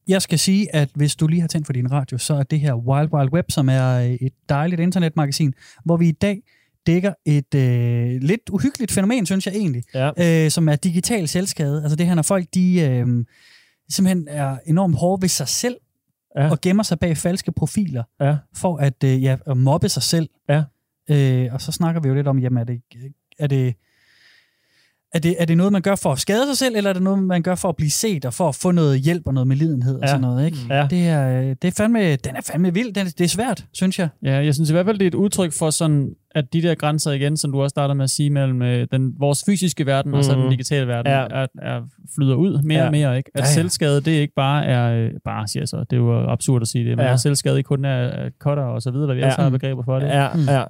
Jeg 0.07 0.21
skal 0.21 0.39
sige, 0.39 0.75
at 0.75 0.89
hvis 0.95 1.15
du 1.15 1.27
lige 1.27 1.41
har 1.41 1.47
tændt 1.47 1.65
for 1.65 1.73
din 1.73 1.91
radio, 1.91 2.17
så 2.17 2.33
er 2.33 2.43
det 2.43 2.59
her 2.59 2.73
Wild 2.73 3.13
Wild 3.13 3.33
Web, 3.33 3.45
som 3.51 3.69
er 3.69 3.99
øh, 3.99 4.11
et 4.11 4.33
dejligt 4.49 4.81
internetmagasin, 4.81 5.53
hvor 5.85 5.97
vi 5.97 6.09
i 6.09 6.11
dag 6.11 6.41
dækker 6.87 7.13
et 7.25 7.55
øh, 7.55 8.21
lidt 8.21 8.49
uhyggeligt 8.51 8.91
fænomen, 8.91 9.25
synes 9.25 9.45
jeg 9.45 9.55
egentlig, 9.55 9.83
Ja. 9.93 10.45
øh, 10.45 10.51
som 10.51 10.69
er 10.69 10.75
digital 10.75 11.27
selvskade. 11.27 11.81
Altså 11.83 11.95
det 11.95 12.05
her, 12.05 12.15
når 12.15 12.21
folk 12.21 12.45
de, 12.53 12.81
øh, 12.81 13.07
simpelthen 13.89 14.27
er 14.29 14.57
enormt 14.65 14.95
hårde 14.95 15.21
ved 15.21 15.29
sig 15.29 15.47
selv, 15.47 15.75
Ja. 16.37 16.49
og 16.51 16.61
gemmer 16.61 16.83
sig 16.83 16.99
bag 16.99 17.17
falske 17.17 17.51
profiler, 17.51 18.03
Ja. 18.21 18.35
for 18.57 18.77
at, 18.77 19.03
øh, 19.03 19.23
ja, 19.23 19.37
at 19.47 19.57
mobbe 19.57 19.89
sig 19.89 20.03
selv. 20.03 20.29
Ja. 20.49 20.63
Øh, 21.09 21.53
og 21.53 21.61
så 21.61 21.71
snakker 21.71 22.01
vi 22.01 22.07
jo 22.09 22.15
lidt 22.15 22.27
om, 22.27 22.39
jamen 22.39 22.57
er 22.57 22.63
det, 22.63 22.81
er 23.39 23.47
det, 23.47 23.73
er 25.13 25.19
det, 25.19 25.35
er 25.39 25.45
det 25.45 25.57
noget, 25.57 25.71
man 25.73 25.81
gør 25.81 25.95
for 25.95 26.11
at 26.11 26.19
skade 26.19 26.45
sig 26.47 26.57
selv, 26.57 26.75
eller 26.75 26.89
er 26.89 26.93
det 26.93 27.01
noget, 27.01 27.23
man 27.23 27.41
gør 27.43 27.55
for 27.55 27.69
at 27.69 27.75
blive 27.75 27.89
set, 27.91 28.25
og 28.25 28.33
for 28.33 28.49
at 28.49 28.55
få 28.55 28.71
noget 28.71 28.99
hjælp 29.01 29.27
og 29.27 29.33
noget 29.33 29.47
medlidenhed 29.47 29.95
og 29.95 30.01
Ja. 30.01 30.07
sådan 30.07 30.21
noget, 30.21 30.45
ikke? 30.45 30.57
Ja. 30.69 30.87
Det 30.89 31.07
er, 31.07 31.41
øh, 31.41 31.55
det 31.61 31.63
er 31.67 31.71
fandme, 31.71 32.15
den 32.15 32.35
er 32.35 32.41
fandme 32.41 32.73
vild. 32.73 32.93
Den, 32.93 33.05
det 33.07 33.21
er 33.21 33.27
svært, 33.27 33.65
synes 33.73 33.99
jeg. 33.99 34.09
Ja, 34.23 34.31
jeg 34.43 34.53
synes 34.53 34.69
i 34.69 34.73
hvert 34.73 34.85
fald, 34.85 34.97
det 34.99 35.05
er 35.05 35.07
et 35.07 35.15
udtryk 35.15 35.53
for 35.53 35.69
sådan, 35.69 36.15
at 36.35 36.53
de 36.53 36.61
der 36.61 36.75
grænser 36.75 37.11
igen, 37.11 37.37
som 37.37 37.51
du 37.51 37.61
også 37.61 37.69
startede 37.73 37.95
med 37.95 38.03
at 38.03 38.09
sige, 38.09 38.29
mellem 38.29 38.61
øh, 38.61 38.87
den, 38.91 39.13
vores 39.19 39.43
fysiske 39.45 39.85
verden 39.85 40.11
mm. 40.11 40.17
og 40.17 40.23
så 40.23 40.31
den 40.31 40.39
Mhm. 40.41 40.49
digitale 40.49 40.87
verden, 40.87 41.11
Ja. 41.11 41.25
er, 41.31 41.47
er, 41.61 41.81
flyder 42.15 42.35
ud 42.35 42.61
mere 42.63 42.79
Ja. 42.79 42.85
og 42.85 42.91
mere. 42.91 43.17
Ikke? 43.17 43.31
At 43.35 43.39
Ja, 43.39 43.45
ja, 43.45 43.51
selvskade, 43.53 44.01
det 44.01 44.11
ikke 44.11 44.33
bare 44.35 44.65
er, 44.65 44.93
øh, 45.05 45.11
bare 45.25 45.47
siger 45.47 45.65
så, 45.65 45.77
det 45.77 45.93
er 45.93 45.97
jo 45.97 46.29
absurd 46.29 46.61
at 46.61 46.67
sige 46.67 46.89
det, 46.89 46.97
men 46.97 47.05
Ja. 47.05 47.13
at 47.13 47.19
selvskade 47.19 47.57
ikke 47.57 47.67
kun 47.67 47.85
er, 47.85 47.89
er 47.89 48.29
cutter 48.39 48.63
og 48.63 48.81
så 48.81 48.91
videre, 48.91 49.05
hvad 49.05 49.15
vi 49.15 49.21
Ja. 49.21 49.27
også 49.27 49.41
har 49.41 49.49
begreber 49.49 49.83
for 49.83 49.99
det. 49.99 50.07
Ja, 50.07 50.27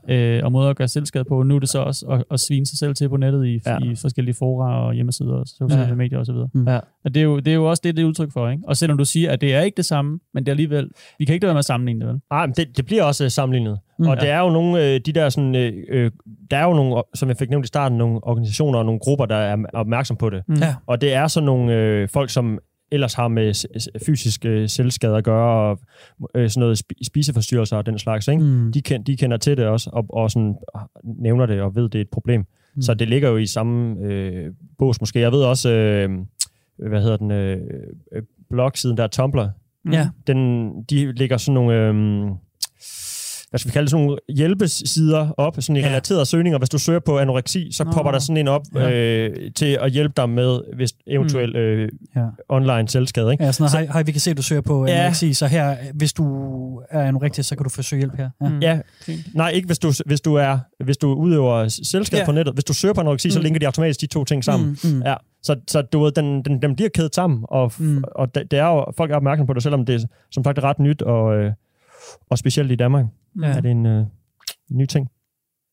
ja. 0.07 0.15
Øh, 0.37 0.41
og 0.45 0.51
måder 0.51 0.69
at 0.69 0.75
gøre 0.75 0.87
selvskade 0.87 1.23
på. 1.23 1.43
Nu 1.43 1.55
er 1.55 1.59
det 1.59 1.69
så 1.69 1.79
også 1.79 2.05
at, 2.05 2.23
at 2.31 2.39
svine 2.39 2.65
sig 2.65 2.77
selv 2.77 2.95
til 2.95 3.09
på 3.09 3.17
nettet 3.17 3.45
i, 3.47 3.59
Ja. 3.65 3.77
i 3.77 3.95
forskellige 3.95 4.35
fora 4.35 4.85
og 4.87 4.93
hjemmesider 4.93 5.33
og 5.33 5.47
sociale 5.47 5.81
Ja. 5.87 5.95
medier 5.95 6.19
osv. 6.19 6.35
Mm. 6.53 6.67
Ja. 6.67 6.79
Og 7.05 7.13
det 7.13 7.17
er, 7.17 7.23
jo, 7.23 7.37
det 7.39 7.47
er 7.47 7.53
jo 7.55 7.65
også 7.69 7.81
det, 7.83 7.95
det 7.97 8.03
er 8.03 8.07
udtryk 8.07 8.31
for. 8.33 8.49
Ikke? 8.49 8.63
Og 8.67 8.77
selvom 8.77 8.97
du 8.97 9.05
siger, 9.05 9.31
at 9.31 9.41
det 9.41 9.53
er 9.55 9.61
ikke 9.61 9.77
det 9.77 9.85
samme, 9.85 10.19
men 10.33 10.43
det 10.43 10.49
er 10.49 10.53
alligevel, 10.53 10.89
vi 11.19 11.25
kan 11.25 11.33
ikke 11.33 11.43
lade 11.43 11.49
være 11.49 11.53
med 11.55 11.59
at 11.59 11.65
sammenligne 11.65 11.99
det, 12.05 12.07
vel? 12.13 12.21
Nej, 12.31 12.45
men 12.45 12.53
det, 12.57 12.77
det 12.77 12.85
bliver 12.85 13.03
også 13.03 13.23
øh, 13.23 13.29
sammenlignet. 13.29 13.79
Mm. 14.01 14.05
Mm, 14.05 14.09
og 14.11 14.21
det 14.21 14.29
er 14.29 14.39
jo 14.39 14.49
nogle, 14.49 14.85
øh, 14.93 14.99
de 15.05 15.11
der 15.11 15.29
sådan, 15.29 15.55
øh, 15.55 15.73
øh, 15.89 16.11
der 16.51 16.57
er 16.57 16.63
jo 16.67 16.73
nogle, 16.73 17.03
som 17.15 17.29
jeg 17.29 17.37
fik 17.37 17.49
nævnt 17.49 17.65
i 17.65 17.67
starten, 17.67 17.97
nogle 17.97 18.19
organisationer 18.23 18.79
og 18.79 18.85
nogle 18.85 18.99
grupper, 18.99 19.25
der 19.25 19.35
er 19.35 19.57
opmærksom 19.73 20.17
på 20.17 20.29
det. 20.29 20.43
Mm. 20.47 20.55
Ja. 20.55 20.75
Og 20.87 21.01
det 21.01 21.13
er 21.13 21.27
sådan 21.27 21.45
nogle 21.45 21.73
øh, 21.73 22.09
folk, 22.09 22.29
som 22.29 22.59
ellers 22.91 23.13
har 23.13 23.27
med 23.27 23.53
s- 23.53 23.67
s- 23.79 23.89
fysisk 24.05 24.45
øh, 24.45 24.69
selvskade 24.69 25.17
at 25.17 25.23
gøre, 25.23 25.69
og 25.69 25.79
øh, 26.35 26.49
sådan 26.49 26.59
noget 26.59 26.79
spi- 26.83 27.03
spiseforstyrrelser 27.07 27.77
og 27.77 27.85
den 27.85 27.99
slags. 27.99 28.27
Ikke? 28.27 28.43
Mm. 28.43 28.71
De, 28.71 28.81
ken, 28.81 29.03
de 29.03 29.17
kender 29.17 29.37
til 29.37 29.57
det 29.57 29.65
også, 29.65 29.89
og, 29.93 30.05
og 30.09 30.31
sådan, 30.31 30.55
nævner 31.03 31.45
det 31.45 31.61
og 31.61 31.75
ved, 31.75 31.89
det 31.89 31.95
er 31.99 32.01
et 32.01 32.09
problem. 32.09 32.39
Mm. 32.39 32.45
Mm. 32.75 32.81
Så 32.81 32.93
det 32.93 33.07
ligger 33.09 33.29
jo 33.29 33.37
i 33.37 33.45
samme 33.45 33.99
øh, 34.05 34.51
bås 34.77 35.01
måske. 35.01 35.19
Jeg 35.19 35.31
ved 35.31 35.43
også, 35.43 35.69
øh, 35.71 36.09
hvad 36.89 37.01
hedder 37.01 37.17
den, 37.17 37.31
øh, 37.31 37.57
blogsiden 38.49 38.97
der, 38.97 39.07
Tumblr, 39.07 39.47
Ja. 39.91 40.09
den, 40.27 40.69
de 40.83 41.11
ligger 41.11 41.37
sådan 41.37 41.53
nogle... 41.53 41.73
Øh, 41.73 42.25
hvad 43.51 43.59
skal 43.59 43.69
vi 43.69 43.73
kalde 43.73 43.85
det, 43.85 43.91
sådan 43.91 44.05
nogle 44.05 44.17
hjælpesider 44.29 45.29
op, 45.37 45.55
sådan 45.59 45.75
i 45.75 45.79
Ja. 45.79 45.87
relaterede 45.87 46.25
søgninger. 46.25 46.57
Hvis 46.59 46.69
du 46.69 46.77
søger 46.77 46.99
på 46.99 47.19
anoreksi, 47.19 47.71
så 47.71 47.83
Nå. 47.83 47.91
popper 47.91 48.11
der 48.11 48.19
sådan 48.19 48.37
en 48.37 48.47
op 48.47 48.61
Ja. 48.75 48.91
øh, 48.91 49.51
til 49.55 49.77
at 49.81 49.91
hjælpe 49.91 50.13
dig 50.17 50.29
med 50.29 50.59
hvis 50.75 50.93
eventuelt 51.07 51.55
øh, 51.55 51.89
Ja. 52.15 52.25
online 52.49 52.87
selvskade. 52.87 53.31
Ikke? 53.31 53.43
Ja, 53.43 53.51
sådan 53.51 53.71
noget, 53.73 53.87
hej, 53.87 53.93
hej, 53.93 54.03
vi 54.03 54.11
kan 54.11 54.21
se, 54.21 54.31
at 54.31 54.37
du 54.37 54.41
søger 54.41 54.61
på 54.61 54.85
Ja. 54.85 54.91
anoreksi, 54.93 55.33
så 55.33 55.47
her, 55.47 55.75
hvis 55.93 56.13
du 56.13 56.25
er 56.89 57.01
anorektisk, 57.03 57.49
så 57.49 57.55
kan 57.55 57.63
du 57.63 57.69
få 57.69 57.81
søge 57.81 57.99
hjælp 57.99 58.15
her. 58.17 58.29
Ja. 58.41 58.49
Mm. 58.49 58.59
Ja, 58.59 58.79
nej, 59.33 59.49
ikke 59.49 59.65
hvis 59.65 59.79
du, 59.79 59.91
hvis 60.05 60.21
du, 60.21 60.35
er, 60.35 60.59
hvis 60.83 60.97
du 60.97 61.13
udøver 61.13 61.67
selvskade 61.83 62.19
Ja. 62.21 62.25
på 62.25 62.31
nettet. 62.31 62.53
Hvis 62.55 62.63
du 62.63 62.73
søger 62.73 62.93
på 62.93 63.01
anoreksi, 63.01 63.29
så 63.31 63.39
Mm. 63.39 63.43
linker 63.43 63.59
de 63.59 63.65
automatisk 63.65 64.01
de 64.01 64.05
to 64.07 64.23
ting 64.25 64.43
sammen. 64.43 64.77
Mm, 64.83 64.89
mm. 64.95 65.01
Ja, 65.05 65.15
så, 65.43 65.55
så 65.67 65.81
du 65.81 66.03
ved, 66.03 66.11
den, 66.11 66.41
den, 66.45 66.61
den 66.61 66.75
bliver 66.75 66.89
kædet 66.89 67.15
sammen, 67.15 67.39
og, 67.43 67.71
Mm. 67.79 67.85
mm. 67.85 68.03
og 68.15 68.35
det, 68.35 68.51
det 68.51 68.59
er 68.59 68.65
jo, 68.65 68.85
folk 68.97 69.11
er 69.11 69.15
opmærksom 69.15 69.47
på 69.47 69.53
det, 69.53 69.63
selvom 69.63 69.85
det 69.85 70.05
som 70.31 70.43
sagt 70.43 70.57
er 70.57 70.63
ret 70.63 70.79
nyt, 70.79 71.01
og, 71.01 71.35
øh, 71.35 71.51
og 72.29 72.37
specielt 72.37 72.71
i 72.71 72.75
Danmark 72.75 73.05
Ja. 73.41 73.47
er 73.47 73.61
det 73.61 73.71
en 73.71 73.85
øh, 73.85 74.05
ny 74.69 74.85
ting. 74.85 75.07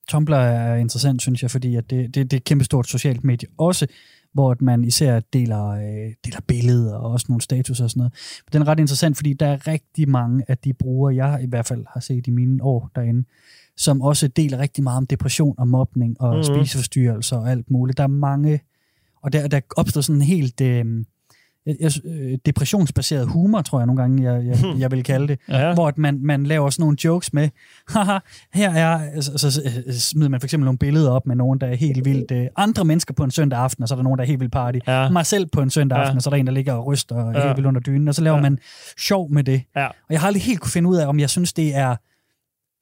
Tumblr 0.09 0.35
er 0.35 0.77
interessant, 0.77 1.23
synes 1.23 1.43
jeg, 1.43 1.51
fordi 1.51 1.75
at 1.77 1.91
det, 1.91 2.15
det, 2.15 2.31
det 2.31 2.33
er 2.33 2.37
et 2.37 2.45
kæmpestort 2.45 2.87
socialt 2.89 3.25
medie 3.25 3.49
også, 3.59 3.87
hvor 4.33 4.51
at 4.51 4.61
man 4.63 4.85
især 4.85 5.21
deler, 5.21 5.65
øh, 5.69 6.15
deler 6.25 6.41
billeder 6.47 6.95
og 6.97 7.11
også 7.11 7.27
nogle 7.29 7.41
status 7.43 7.81
og 7.81 7.91
sådan 7.91 7.99
noget. 8.01 8.13
Men 8.47 8.53
den 8.53 8.63
er 8.63 8.69
ret 8.73 8.81
interessant, 8.81 9.17
fordi 9.17 9.33
der 9.33 9.47
er 9.47 9.67
rigtig 9.67 10.09
mange 10.09 10.45
af 10.49 10.59
de 10.59 10.73
brugere, 10.73 11.15
jeg 11.15 11.43
i 11.43 11.47
hvert 11.47 11.67
fald 11.67 11.85
har 11.93 12.01
set 12.01 12.27
i 12.27 12.31
mine 12.31 12.63
år 12.63 12.91
derinde, 12.95 13.25
som 13.77 14.03
også 14.03 14.29
deler 14.29 14.59
rigtig 14.59 14.85
meget 14.85 14.97
om 14.97 15.07
depression 15.07 15.55
og 15.59 15.69
mobning 15.69 16.21
og 16.21 16.29
Mhm. 16.29 16.45
mm-hmm. 16.49 16.65
spiseforstyrrelser 16.65 17.37
og 17.37 17.51
alt 17.51 17.71
muligt. 17.71 17.99
Der 17.99 18.05
er 18.05 18.09
mange, 18.09 18.61
og 19.23 19.33
der, 19.33 19.49
der 19.49 19.61
opstår 19.77 20.01
sådan 20.01 20.17
en 20.17 20.27
helt 20.27 20.61
øh, 20.61 21.05
jeg, 21.81 21.91
øh, 22.05 22.39
depressionsbaseret 22.47 23.29
humor, 23.29 23.63
tror 23.63 23.79
jeg 23.81 23.87
nogle 23.87 24.03
gange, 24.03 24.33
jeg, 24.33 24.47
jeg, 24.47 24.57
jeg 24.79 24.91
vil 24.91 25.03
kalde 25.05 25.29
det 25.29 25.39
Ja. 25.49 25.75
hvor 25.75 25.89
at 25.89 25.99
man, 25.99 26.19
man 26.23 26.45
laver 26.45 26.71
sådan 26.71 26.83
nogle 26.83 26.97
jokes 27.05 27.33
med, 27.33 27.49
haha, 27.89 28.19
her 28.55 28.71
er, 28.71 29.21
så, 29.21 29.39
så, 29.39 29.51
så 29.51 30.01
smider 30.01 30.29
man 30.29 30.41
for 30.41 30.47
eksempel 30.47 30.65
nogle 30.65 30.79
billeder 30.79 31.11
op 31.11 31.27
med 31.27 31.37
nogen, 31.37 31.61
der 31.61 31.67
er 31.67 31.75
helt 31.75 32.05
vildt, 32.05 32.31
øh, 32.31 32.47
andre 32.57 32.85
mennesker 32.85 33.15
på 33.15 33.25
en 33.25 33.31
søndag 33.31 33.59
aften, 33.59 33.83
og 33.83 33.89
så 33.89 33.95
er 33.95 33.97
der 33.97 34.03
nogen, 34.03 34.19
der 34.19 34.23
er 34.25 34.27
helt 34.29 34.41
vildt 34.41 34.53
party. 34.53 34.79
Ja. 34.87 35.11
Mig 35.11 35.27
selv 35.27 35.47
på 35.47 35.61
en 35.61 35.71
søndag 35.71 35.97
Ja. 35.97 36.03
aften, 36.03 36.17
og 36.17 36.23
så 36.23 36.29
er 36.31 36.35
der 36.35 36.39
en, 36.39 36.47
der 36.47 36.53
ligger 36.53 36.73
og 36.73 36.87
ryster 36.87 37.15
og 37.17 37.35
Ja. 37.35 37.43
helt 37.47 37.57
vildt 37.57 37.67
under 37.69 37.81
dynen, 37.81 38.09
og 38.09 38.15
så 38.15 38.23
laver 38.23 38.37
Ja. 38.37 38.43
man 38.43 38.59
sjov 38.99 39.31
med 39.31 39.45
det. 39.45 39.63
Ja. 39.77 39.87
Og 39.87 39.93
jeg 40.11 40.21
har 40.21 40.27
aldrig 40.27 40.43
helt 40.43 40.61
kunne 40.61 40.71
finde 40.71 40.89
ud 40.89 40.97
af, 40.97 41.07
om 41.07 41.21
jeg 41.21 41.31
synes, 41.31 41.53
det 41.53 41.77
er 41.77 41.97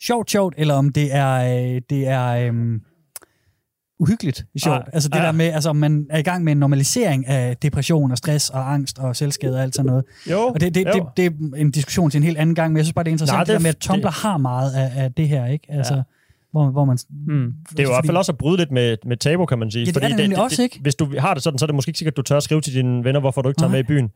sjovt 0.02 0.30
sjovt, 0.30 0.54
eller 0.58 0.74
om 0.74 0.92
det 0.92 1.14
er, 1.14 1.32
øh, 1.74 1.80
det 1.90 2.08
er 2.08 2.26
øhm, 2.28 2.80
uhyggeligt 3.98 4.44
sjovt. 4.62 4.76
Ah, 4.76 4.84
altså 4.92 5.08
det 5.08 5.16
ja. 5.18 5.22
der 5.22 5.32
med, 5.32 5.46
altså 5.46 5.70
om 5.70 5.76
man 5.76 6.06
er 6.10 6.18
i 6.18 6.22
gang 6.22 6.44
med 6.44 6.52
en 6.52 6.58
normalisering 6.58 7.26
af 7.26 7.56
depression 7.56 8.10
og 8.10 8.18
stress 8.18 8.50
og 8.50 8.72
angst 8.72 8.98
og 8.98 9.16
selvskade 9.16 9.56
og 9.56 9.62
alt 9.62 9.74
sådan 9.74 9.86
noget. 9.86 10.04
Jo, 10.30 10.38
Og 10.40 10.60
det, 10.60 10.74
det, 10.74 10.86
jo. 10.86 10.92
det, 10.92 11.02
det 11.16 11.26
er 11.26 11.56
en 11.60 11.70
diskussion 11.70 12.10
til 12.10 12.18
en 12.18 12.24
helt 12.24 12.38
anden 12.38 12.54
gang, 12.54 12.72
men 12.72 12.76
jeg 12.76 12.84
synes 12.86 12.94
bare, 12.94 13.04
det 13.04 13.10
er 13.10 13.12
interessant, 13.12 13.36
Nej, 13.36 13.44
det, 13.44 13.48
det 13.48 13.52
det 13.52 13.54
er 13.54 13.58
der 13.58 13.62
med, 13.62 13.70
at 13.70 13.76
Tumblr 14.02 14.10
har 14.10 14.36
meget 14.38 14.72
af, 14.72 15.04
af 15.04 15.12
det 15.12 15.28
her, 15.28 15.46
ikke? 15.46 15.66
Altså, 15.72 15.94
Ja. 15.94 16.02
hvor, 16.52 16.70
hvor 16.70 16.84
man... 16.84 16.98
Mm. 17.26 17.52
Det 17.70 17.78
er 17.78 17.82
jo 17.82 17.88
i 17.88 17.92
hvert 17.92 18.06
fald 18.06 18.16
også 18.16 18.32
at 18.32 18.38
bryde 18.38 18.56
lidt 18.56 18.70
med, 18.70 18.96
med 19.06 19.16
tabu, 19.16 19.46
kan 19.46 19.58
man 19.58 19.70
sige. 19.70 19.84
Ja, 19.84 19.90
det 19.90 20.02
er 20.04 20.08
det 20.08 20.16
nemlig 20.16 20.38
også, 20.38 20.62
ikke? 20.62 20.78
Hvis 20.82 20.94
du 20.94 21.08
har 21.18 21.34
det 21.34 21.42
sådan, 21.42 21.58
så 21.58 21.64
er 21.64 21.66
det 21.66 21.74
måske 21.74 21.88
ikke 21.88 21.98
sikkert, 21.98 22.12
at 22.12 22.16
du 22.16 22.22
tør 22.22 22.36
at 22.36 22.42
skrive 22.42 22.60
til 22.60 22.74
dine 22.74 23.04
venner, 23.04 23.20
hvorfor 23.20 23.42
du 23.42 23.48
ikke 23.48 23.58
tager 23.58 23.68
Nej. 23.68 23.76
med 23.78 23.84
i 23.84 23.86
byen. 23.86 24.10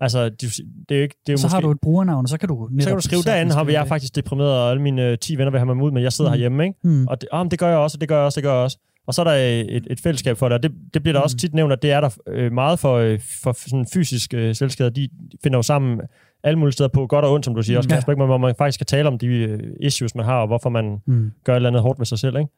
Altså, 0.00 0.24
det, 0.28 0.40
det 0.40 0.94
er 0.94 0.96
jo 0.96 1.02
ikke... 1.02 1.16
Det 1.26 1.28
er 1.28 1.32
jo 1.32 1.36
Så 1.36 1.44
måske, 1.44 1.54
har 1.54 1.60
du 1.60 1.70
et 1.70 1.80
brugernavn, 1.82 2.24
og 2.24 2.28
så 2.28 2.38
kan 2.38 2.48
du... 2.48 2.68
så 2.80 2.86
kan 2.86 2.96
du 2.96 3.00
skrive, 3.02 3.22
derinde 3.22 3.52
har 3.54 3.60
jeg 3.64 3.72
faktisk... 3.74 3.88
faktisk 3.88 4.16
deprimeret, 4.16 4.50
og 4.50 4.70
alle 4.70 4.82
mine 4.82 5.02
øh, 5.02 5.18
10 5.18 5.36
venner 5.38 5.50
vil 5.50 5.60
have 5.60 5.74
mig 5.74 5.84
ud, 5.84 5.90
men 5.90 6.02
jeg 6.02 6.12
sidder 6.12 6.30
Mm. 6.30 6.34
mm. 6.34 6.38
herhjemme, 6.38 6.64
ikke? 6.64 6.78
Mm. 6.84 7.06
Og 7.06 7.20
det, 7.20 7.28
oh, 7.32 7.46
det 7.50 7.58
gør 7.58 7.68
jeg 7.68 7.78
også, 7.78 7.96
og 7.96 8.00
det 8.00 8.08
gør 8.08 8.16
jeg 8.16 8.24
også, 8.24 8.36
det 8.36 8.44
gør 8.44 8.52
jeg 8.54 8.62
også. 8.62 8.78
Og 9.06 9.14
så 9.14 9.22
er 9.22 9.24
der 9.24 9.32
et, 9.32 9.86
et 9.90 10.00
fællesskab 10.00 10.36
for 10.36 10.48
det, 10.48 10.56
og 10.56 10.62
det, 10.62 10.72
det 10.94 11.02
bliver 11.02 11.12
der 11.12 11.20
Mm. 11.20 11.24
også 11.24 11.36
tit 11.36 11.54
nævnt, 11.54 11.72
at 11.72 11.82
det 11.82 11.90
er 11.92 12.00
der 12.00 12.10
øh, 12.28 12.52
meget 12.52 12.78
for, 12.78 12.94
øh, 12.96 13.20
for 13.42 13.52
sådan 13.68 13.86
fysisk 13.94 14.34
øh, 14.34 14.54
selvskade. 14.54 14.90
De 14.90 15.08
finder 15.42 15.58
jo 15.58 15.62
sammen 15.62 16.00
alle 16.42 16.58
mulige 16.58 16.72
steder 16.72 16.88
på 16.88 17.06
godt 17.06 17.24
og 17.24 17.32
ondt, 17.32 17.44
som 17.44 17.54
du 17.54 17.62
siger, 17.62 17.78
også, 17.78 17.88
Ja. 17.92 18.12
Ikke? 18.12 18.24
hvor 18.24 18.38
man 18.38 18.54
faktisk 18.58 18.78
kan 18.78 18.86
tale 18.86 19.08
om 19.08 19.18
de 19.18 19.26
øh, 19.26 19.60
issues, 19.80 20.14
man 20.14 20.24
har, 20.24 20.40
og 20.40 20.46
hvorfor 20.46 20.70
man 20.70 20.96
Mm. 21.06 21.32
gør 21.44 21.52
et 21.52 21.56
eller 21.56 21.68
andet 21.68 21.82
hårdt 21.82 21.98
ved 21.98 22.06
sig 22.06 22.18
selv, 22.18 22.36
ikke? 22.36 22.50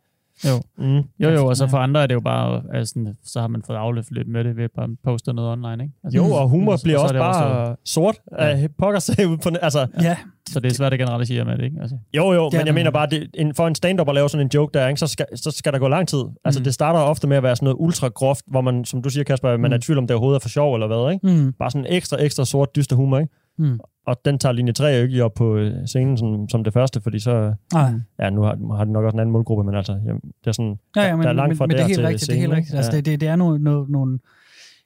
Jo. 0.45 0.63
Mm. 0.79 0.97
Jo, 1.19 1.31
jo, 1.31 1.47
og 1.47 1.57
så 1.57 1.65
Ja. 1.65 1.71
for 1.71 1.79
andre 1.79 2.03
er 2.03 2.07
det 2.07 2.15
jo 2.15 2.21
bare, 2.21 2.63
altså, 2.75 3.15
så 3.25 3.41
har 3.41 3.49
man 3.49 3.63
fået 3.67 3.77
afløft 3.77 4.11
lidt 4.11 4.29
med 4.29 4.45
det 4.45 4.57
ved 4.57 4.65
at 4.65 4.71
bare 4.77 4.89
poste 5.05 5.33
noget 5.33 5.51
online, 5.51 5.85
ikke? 5.85 5.95
Altså, 6.05 6.17
Jo, 6.19 6.25
og 6.35 6.49
humor 6.49 6.73
og 6.73 6.79
så- 6.79 6.85
bliver 6.85 6.99
og 6.99 7.09
så 7.09 7.15
også 7.15 7.19
bare 7.19 7.77
sort 7.85 8.19
af 8.33 8.69
pokker 8.79 9.01
sig 9.01 9.27
ud 9.29 9.37
på... 9.37 9.49
Altså, 9.63 9.87
Ja, 10.03 10.17
Så 10.49 10.61
det 10.61 10.71
er 10.71 10.75
svært 10.75 10.93
at 10.93 10.99
generalisere 10.99 11.45
med 11.45 11.57
det, 11.59 11.65
ikke? 11.65 11.77
Altså, 11.81 11.97
jo, 12.17 12.33
jo, 12.33 12.51
men 12.53 12.67
jeg 12.67 12.75
mener 12.75 12.91
bare, 12.91 13.07
det, 13.07 13.31
en, 13.35 13.55
for 13.55 13.67
en 13.67 13.75
stand-up 13.75 14.09
at 14.09 14.15
lave 14.15 14.29
sådan 14.29 14.47
en 14.47 14.51
joke 14.55 14.79
der, 14.79 14.89
ikke, 14.89 15.01
så, 15.01 15.07
skal, 15.07 15.27
så 15.35 15.51
skal 15.51 15.73
der 15.73 15.79
gå 15.79 15.89
lang 15.89 16.09
tid. 16.09 16.23
Altså, 16.45 16.61
Mm. 16.61 16.65
det 16.65 16.75
starter 16.75 17.01
ofte 17.01 17.27
med 17.27 17.37
at 17.37 17.43
være 17.43 17.57
sådan 17.57 17.65
noget 17.65 17.77
ultra 17.81 18.09
groft, 18.09 18.45
hvor 18.47 18.61
man, 18.61 18.85
som 18.85 19.03
du 19.03 19.09
siger, 19.09 19.25
Kasper, 19.25 19.51
man 19.51 19.61
Mm. 19.61 19.73
er 19.73 19.77
i 19.77 19.81
tvivl 19.81 19.99
om, 19.99 20.07
det 20.07 20.15
overhovedet 20.15 20.39
er 20.39 20.43
for 20.43 20.49
sjov 20.49 20.75
eller 20.75 20.87
hvad, 20.87 21.13
ikke? 21.13 21.27
mm. 21.45 21.53
Bare 21.53 21.71
sådan 21.71 21.87
ekstra, 21.89 22.17
ekstra 22.23 22.45
sort, 22.45 22.77
dyster 22.77 22.97
humor, 22.97 23.19
ikke? 23.19 23.33
Mm. 23.59 23.81
Og 24.07 24.17
den 24.25 24.39
tager 24.39 24.53
linje 24.53 24.73
3 24.73 24.87
jo 24.87 24.93
ikke 25.03 25.13
lige 25.13 25.25
op 25.25 25.35
på 25.35 25.57
øh, 25.57 25.87
scenen 25.87 26.17
som, 26.19 26.49
som 26.49 26.65
det 26.65 26.73
første, 26.73 27.01
fordi 27.01 27.19
så... 27.19 27.55
Nej. 27.73 27.91
Ja, 28.21 28.31
nu 28.31 28.43
har, 28.43 28.77
har 28.77 28.85
de 28.85 28.93
nok 28.93 29.05
også 29.05 29.15
en 29.17 29.21
anden 29.21 29.33
målgruppe, 29.33 29.65
men 29.65 29.75
altså, 29.75 29.93
jamen, 29.93 30.21
det 30.21 30.47
er 30.47 30.53
sådan... 30.53 30.79
Ja, 30.97 31.03
ja, 31.03 31.17
men, 31.17 31.23
der 31.23 31.29
er 31.29 31.33
langt 31.33 31.49
men, 31.49 31.57
fra 31.57 31.67
men 31.67 31.71
det 31.71 31.83
er 31.83 31.87
der 31.87 31.89
helt 31.89 32.07
rigtigt. 32.07 32.31
Det 32.31 32.37
er 32.37 32.41
helt 32.41 32.43
scenen, 32.43 32.57
rigtigt. 32.57 32.77
Altså, 32.77 32.93
det, 32.93 33.07
det, 33.07 33.21
det 33.21 33.29
er 33.29 33.37
nogle, 33.37 33.65
nogle, 33.65 33.93
nogle 33.93 34.19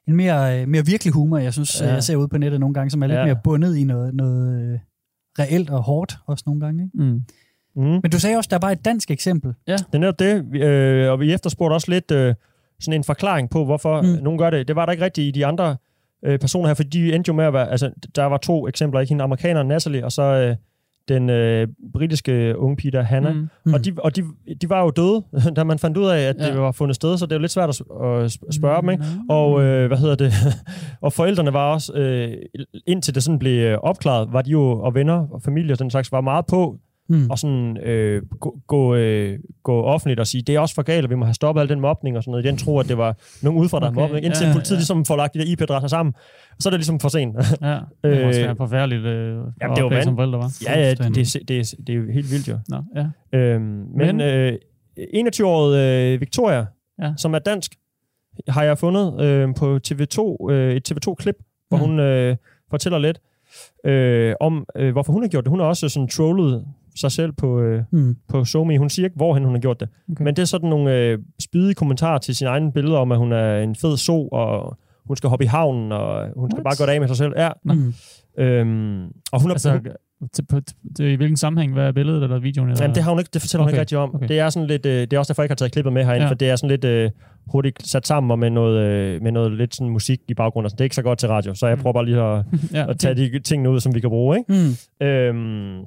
en 0.08 0.16
mere, 0.16 0.60
øh, 0.60 0.68
mere 0.68 0.86
virkelig 0.86 1.12
humor, 1.12 1.38
jeg 1.38 1.52
synes, 1.52 1.80
Ja. 1.80 1.86
ja. 1.86 1.92
jeg 1.94 2.02
ser 2.02 2.16
ud 2.16 2.28
på 2.28 2.38
nettet 2.38 2.60
nogle 2.60 2.74
gange, 2.74 2.90
som 2.90 3.02
er 3.02 3.06
lidt 3.06 3.16
Ja. 3.16 3.20
ja. 3.20 3.26
mere 3.26 3.38
bundet 3.44 3.76
i 3.76 3.84
noget, 3.84 4.14
noget 4.14 4.62
øh, 4.62 4.78
reelt 5.38 5.70
og 5.70 5.82
hårdt 5.82 6.18
også 6.26 6.42
nogle 6.46 6.60
gange. 6.60 6.84
Ikke? 6.84 7.04
Mm. 7.04 7.22
Mm. 7.76 7.82
Men 7.82 8.10
du 8.12 8.18
sagde 8.18 8.36
også, 8.36 8.48
der 8.52 8.58
var 8.62 8.70
et 8.70 8.84
dansk 8.84 9.10
eksempel. 9.10 9.54
Det 9.66 9.84
er 9.92 9.98
netop 9.98 10.18
det, 10.18 10.56
øh, 10.62 11.10
og 11.12 11.20
vi 11.20 11.32
efterspurgte 11.32 11.74
også 11.74 11.90
lidt 11.90 12.10
øh, 12.10 12.34
sådan 12.80 13.00
en 13.00 13.04
forklaring 13.04 13.50
på, 13.50 13.64
hvorfor. 13.64 14.02
Mm. 14.02 14.22
nogen 14.22 14.38
gør 14.38 14.50
det. 14.50 14.68
Det 14.68 14.76
var 14.76 14.86
der 14.86 14.92
ikke 14.92 15.04
rigtigt 15.04 15.36
i 15.36 15.40
de 15.40 15.46
andre 15.46 15.76
øh, 16.24 16.38
personer 16.38 16.66
her, 16.66 16.74
for 16.74 16.82
de 16.82 17.14
endte 17.14 17.28
jo 17.28 17.34
med 17.34 17.44
at 17.44 17.52
være, 17.52 17.70
altså 17.70 17.90
der 18.16 18.24
var 18.24 18.36
to 18.36 18.68
eksempler, 18.68 19.00
ikke 19.00 19.10
hende 19.10 19.24
amerikaneren 19.24 19.68
Natalie, 19.68 20.04
og 20.04 20.12
så 20.12 20.22
øh, 20.22 20.56
den 21.08 21.30
øh, 21.30 21.68
britiske 21.92 22.58
unge 22.58 22.76
pige 22.76 22.90
der, 22.90 23.02
Hannah. 23.02 23.34
Mm. 23.34 23.40
Mm. 23.40 23.48
Mm. 23.64 23.74
Og, 23.74 23.84
de, 23.84 23.92
og 23.98 24.16
de, 24.16 24.22
de 24.62 24.68
var 24.68 24.82
jo 24.82 24.90
døde, 24.90 25.24
da 25.56 25.64
man 25.64 25.78
fandt 25.78 25.96
ud 25.96 26.06
af, 26.06 26.18
at 26.18 26.36
ja. 26.38 26.46
Det 26.46 26.60
var 26.60 26.72
fundet 26.72 26.96
sted, 26.96 27.18
så 27.18 27.26
det 27.26 27.32
er 27.32 27.36
jo 27.36 27.40
lidt 27.40 27.52
svært 27.52 27.68
at, 27.68 27.80
at 27.80 28.26
sp- 28.32 28.52
spørge 28.52 28.82
dem, 28.82 28.90
ikke? 28.90 29.04
Mm. 29.04 29.28
Og 29.28 29.62
øh, 29.62 29.86
hvad 29.86 29.98
hedder 29.98 30.14
det? 30.14 30.32
og 31.04 31.12
forældrene 31.12 31.52
var 31.52 31.72
også, 31.72 31.92
øh, 31.92 32.32
indtil 32.86 33.14
det 33.14 33.22
sådan 33.22 33.38
blev 33.38 33.64
øh, 33.64 33.78
opklaret, 33.78 34.32
var 34.32 34.42
de 34.42 34.50
jo, 34.50 34.80
og 34.80 34.94
venner 34.94 35.26
og 35.30 35.42
familie 35.42 35.74
og 35.74 35.78
den 35.78 35.90
slags, 35.90 36.12
var 36.12 36.20
meget 36.20 36.46
på 36.46 36.76
Mm. 37.10 37.30
og 37.30 37.38
sådan 37.38 37.76
øh, 37.76 38.22
gå, 38.40 38.58
gå, 38.66 38.94
øh, 38.94 39.38
gå 39.62 39.82
offentligt 39.82 40.20
og 40.20 40.26
sige, 40.26 40.42
det 40.42 40.54
er 40.54 40.60
også 40.60 40.74
for 40.74 40.82
galt, 40.82 41.04
og 41.04 41.10
vi 41.10 41.14
må 41.14 41.24
have 41.24 41.34
stoppet 41.34 41.60
al 41.62 41.68
den 41.68 41.80
mobning 41.80 42.16
og 42.16 42.22
sådan 42.22 42.30
noget. 42.30 42.44
Den 42.44 42.56
tro, 42.56 42.78
at 42.78 42.88
det 42.88 42.98
var 42.98 43.16
nogen 43.42 43.60
udefra, 43.60 43.80
der 43.80 43.86
okay, 43.86 43.94
mobning. 44.00 44.24
Indtil 44.26 44.40
ja, 44.42 44.46
ja, 44.46 44.50
ja, 44.50 44.54
politiet 44.54 44.76
ja. 44.76 44.78
ligesom 44.78 45.04
får 45.04 45.16
lagt 45.16 45.34
de 45.34 45.38
der 45.38 45.44
IP-adresser 45.44 45.88
sammen, 45.88 46.14
så 46.58 46.68
er 46.68 46.70
det 46.70 46.78
ligesom 46.80 47.00
for 47.00 47.08
sent. 47.08 47.36
Ja, 47.36 47.78
det 48.04 48.20
må 48.22 48.26
også 48.28 48.40
Øh, 48.40 48.46
være 48.46 48.56
forfærdeligt 48.56 49.04
øh, 49.04 49.36
Jamen, 49.62 49.76
det 49.76 49.84
oplæg, 49.84 50.04
som 50.04 50.16
forældre 50.16 50.38
var. 50.38 50.52
ja, 50.66 50.80
ja, 50.80 50.90
det, 50.90 50.98
det, 50.98 51.34
er- 51.36 51.44
det, 51.48 51.74
det 51.86 51.92
er 51.92 51.96
jo 51.96 52.12
helt 52.12 52.30
vildt 52.30 52.48
jo. 52.48 52.58
Nå, 52.68 52.82
ja. 52.96 53.38
Øhm, 53.38 53.62
men 53.62 54.16
Men- 54.16 54.20
øh, 54.20 54.52
21-årige 54.98 56.12
øh, 56.14 56.20
Victoria, 56.20 56.56
ja. 56.56 56.64
Ja. 57.06 57.12
som 57.16 57.34
er 57.34 57.38
dansk, 57.38 57.74
har 58.48 58.62
jeg 58.62 58.78
fundet 58.78 59.20
øh, 59.20 59.54
på 59.54 59.78
TV2, 59.88 60.50
øh, 60.50 60.74
et 60.76 60.90
TV2-klip, 60.92 61.36
hvor 61.68 61.78
Mm. 61.78 61.84
hun 61.84 62.00
øh, 62.00 62.36
fortæller 62.70 62.98
lidt 62.98 63.20
øh, 63.84 64.34
om, 64.40 64.66
øh, 64.76 64.92
hvorfor 64.92 65.12
hun 65.12 65.22
har 65.22 65.28
gjort 65.28 65.44
det. 65.44 65.50
Hun 65.50 65.60
har 65.60 65.66
også 65.66 65.88
sådan 65.88 66.08
trollet 66.08 66.64
sig 66.96 67.12
selv 67.12 67.32
på, 67.32 67.60
øh, 67.60 67.82
Mm. 67.90 68.16
på 68.28 68.44
SoMe. 68.44 68.78
Hun 68.78 68.90
siger 68.90 69.06
ikke, 69.06 69.16
hvorhen 69.16 69.44
hun 69.44 69.54
har 69.54 69.60
gjort 69.60 69.80
det. 69.80 69.88
Okay. 70.12 70.24
Men 70.24 70.36
det 70.36 70.42
er 70.42 70.46
sådan 70.46 70.70
nogle 70.70 70.96
øh, 70.96 71.18
spydige 71.42 71.74
kommentarer 71.74 72.18
til 72.18 72.36
sine 72.36 72.50
egne 72.50 72.72
billeder 72.72 72.98
om, 72.98 73.12
at 73.12 73.18
hun 73.18 73.32
er 73.32 73.58
en 73.58 73.74
fed 73.76 73.96
so, 73.96 74.28
og 74.28 74.78
hun 75.06 75.16
skal 75.16 75.30
hoppe 75.30 75.44
i 75.44 75.48
havnen, 75.48 75.92
og 75.92 76.28
hun 76.36 76.50
skal 76.50 76.62
What? 76.64 76.78
bare 76.78 76.86
gå 76.86 76.92
af 76.92 77.00
med 77.00 77.08
sig 77.08 77.16
selv. 77.16 77.32
Ja. 77.36 77.50
Mm. 77.64 77.94
Øhm, 78.38 79.02
og 79.32 79.40
hun 79.42 79.50
er, 79.50 79.54
Altså, 79.54 79.80
til, 80.32 80.44
på, 80.46 80.60
til, 80.96 81.06
i 81.06 81.14
hvilken 81.14 81.36
sammenhæng? 81.36 81.72
Hvad 81.72 81.84
er 81.86 81.92
billedet 81.92 82.22
eller 82.22 82.38
videoen? 82.38 82.68
Eller? 82.70 82.82
Jamen, 82.84 82.94
det 82.94 83.02
har 83.02 83.10
hun 83.10 83.18
ikke, 83.18 83.30
det 83.32 83.40
fortæller 83.42 83.62
okay. 83.64 83.70
hun 83.70 83.74
ikke 83.74 83.80
rigtig 83.80 83.98
om. 83.98 84.14
Okay. 84.14 84.28
Det 84.28 84.38
er 84.38 84.50
sådan 84.50 84.66
lidt, 84.68 84.86
øh, 84.86 85.00
det 85.00 85.12
er 85.12 85.18
også 85.18 85.32
derfor, 85.32 85.42
jeg 85.42 85.44
ikke 85.44 85.50
har 85.52 85.56
taget 85.56 85.72
klippet 85.72 85.92
med 85.92 86.04
herinde, 86.04 86.24
ja. 86.24 86.30
For 86.30 86.34
det 86.34 86.50
er 86.50 86.56
sådan 86.56 86.70
lidt 86.70 86.84
øh, 86.84 87.10
hurtigt 87.52 87.88
sat 87.88 88.06
sammen 88.06 88.30
og 88.30 88.38
med 88.38 88.50
noget, 88.50 88.78
øh, 88.84 89.22
med 89.22 89.32
noget 89.32 89.52
lidt 89.52 89.74
sådan 89.74 89.90
musik 89.92 90.20
i 90.28 90.34
baggrunden. 90.34 90.64
Altså, 90.66 90.74
det 90.76 90.80
er 90.80 90.84
ikke 90.84 90.94
så 90.96 91.02
godt 91.02 91.18
til 91.18 91.28
radio, 91.28 91.54
så 91.54 91.66
jeg 91.66 91.76
Mm. 91.76 91.82
prøver 91.82 91.92
bare 91.92 92.04
lige 92.04 92.20
at, 92.22 92.44
ja, 92.78 92.90
at 92.90 92.98
tage 92.98 93.14
de 93.14 93.38
tingene 93.38 93.70
ud, 93.70 93.80
som 93.80 93.94
vi 93.94 94.00
kan 94.00 94.10
bruge. 94.10 94.38
Ikke? 94.38 94.52
Mm. 95.00 95.06
Øhm, 95.06 95.84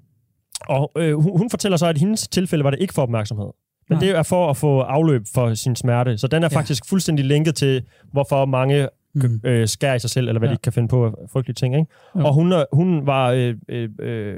og 0.69 0.91
øh, 0.97 1.13
hun, 1.15 1.37
hun 1.37 1.49
fortæller 1.49 1.77
så, 1.77 1.87
at 1.87 1.97
i 1.97 1.99
hendes 1.99 2.27
tilfælde 2.27 2.63
var 2.63 2.69
det 2.69 2.79
ikke 2.81 2.93
for 2.93 3.01
opmærksomhed. 3.01 3.47
Men 3.89 3.95
Nej. 3.95 3.99
det 3.99 4.09
er 4.17 4.23
for 4.23 4.49
at 4.49 4.57
få 4.57 4.79
afløb 4.79 5.21
for 5.33 5.53
sin 5.53 5.75
smerte. 5.75 6.17
Så 6.17 6.27
den 6.27 6.43
er 6.43 6.49
Ja. 6.51 6.57
faktisk 6.57 6.89
fuldstændig 6.89 7.25
linket 7.25 7.55
til, 7.55 7.81
hvorfor 8.11 8.45
mange 8.45 8.87
Mm. 9.15 9.41
øh, 9.43 9.67
skærer 9.67 9.95
i 9.95 9.99
sig 9.99 10.09
selv, 10.09 10.27
eller 10.27 10.39
hvad 10.39 10.49
ja. 10.49 10.53
De 10.55 10.59
kan 10.63 10.73
finde 10.73 10.87
på 10.87 11.05
af 11.05 11.11
frygtelige 11.33 11.55
ting. 11.55 11.75
Ikke? 11.75 11.91
Jo. 12.19 12.25
Og 12.25 12.33
hun, 12.33 12.53
hun 12.73 13.05
var 13.07 13.31
øh, 13.31 13.53
øh, 13.69 13.89
øh, 13.99 14.35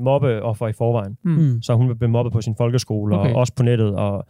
mobbeoffer 0.00 0.68
i 0.68 0.72
forvejen. 0.72 1.16
Mm. 1.24 1.62
Så 1.62 1.74
hun 1.74 1.98
blev 1.98 2.10
mobbet 2.10 2.32
på 2.32 2.40
sin 2.40 2.54
folkeskole. 2.58 3.18
Okay. 3.18 3.30
og 3.30 3.36
også 3.40 3.52
på 3.56 3.62
nettet. 3.62 3.94
Og, 3.96 4.26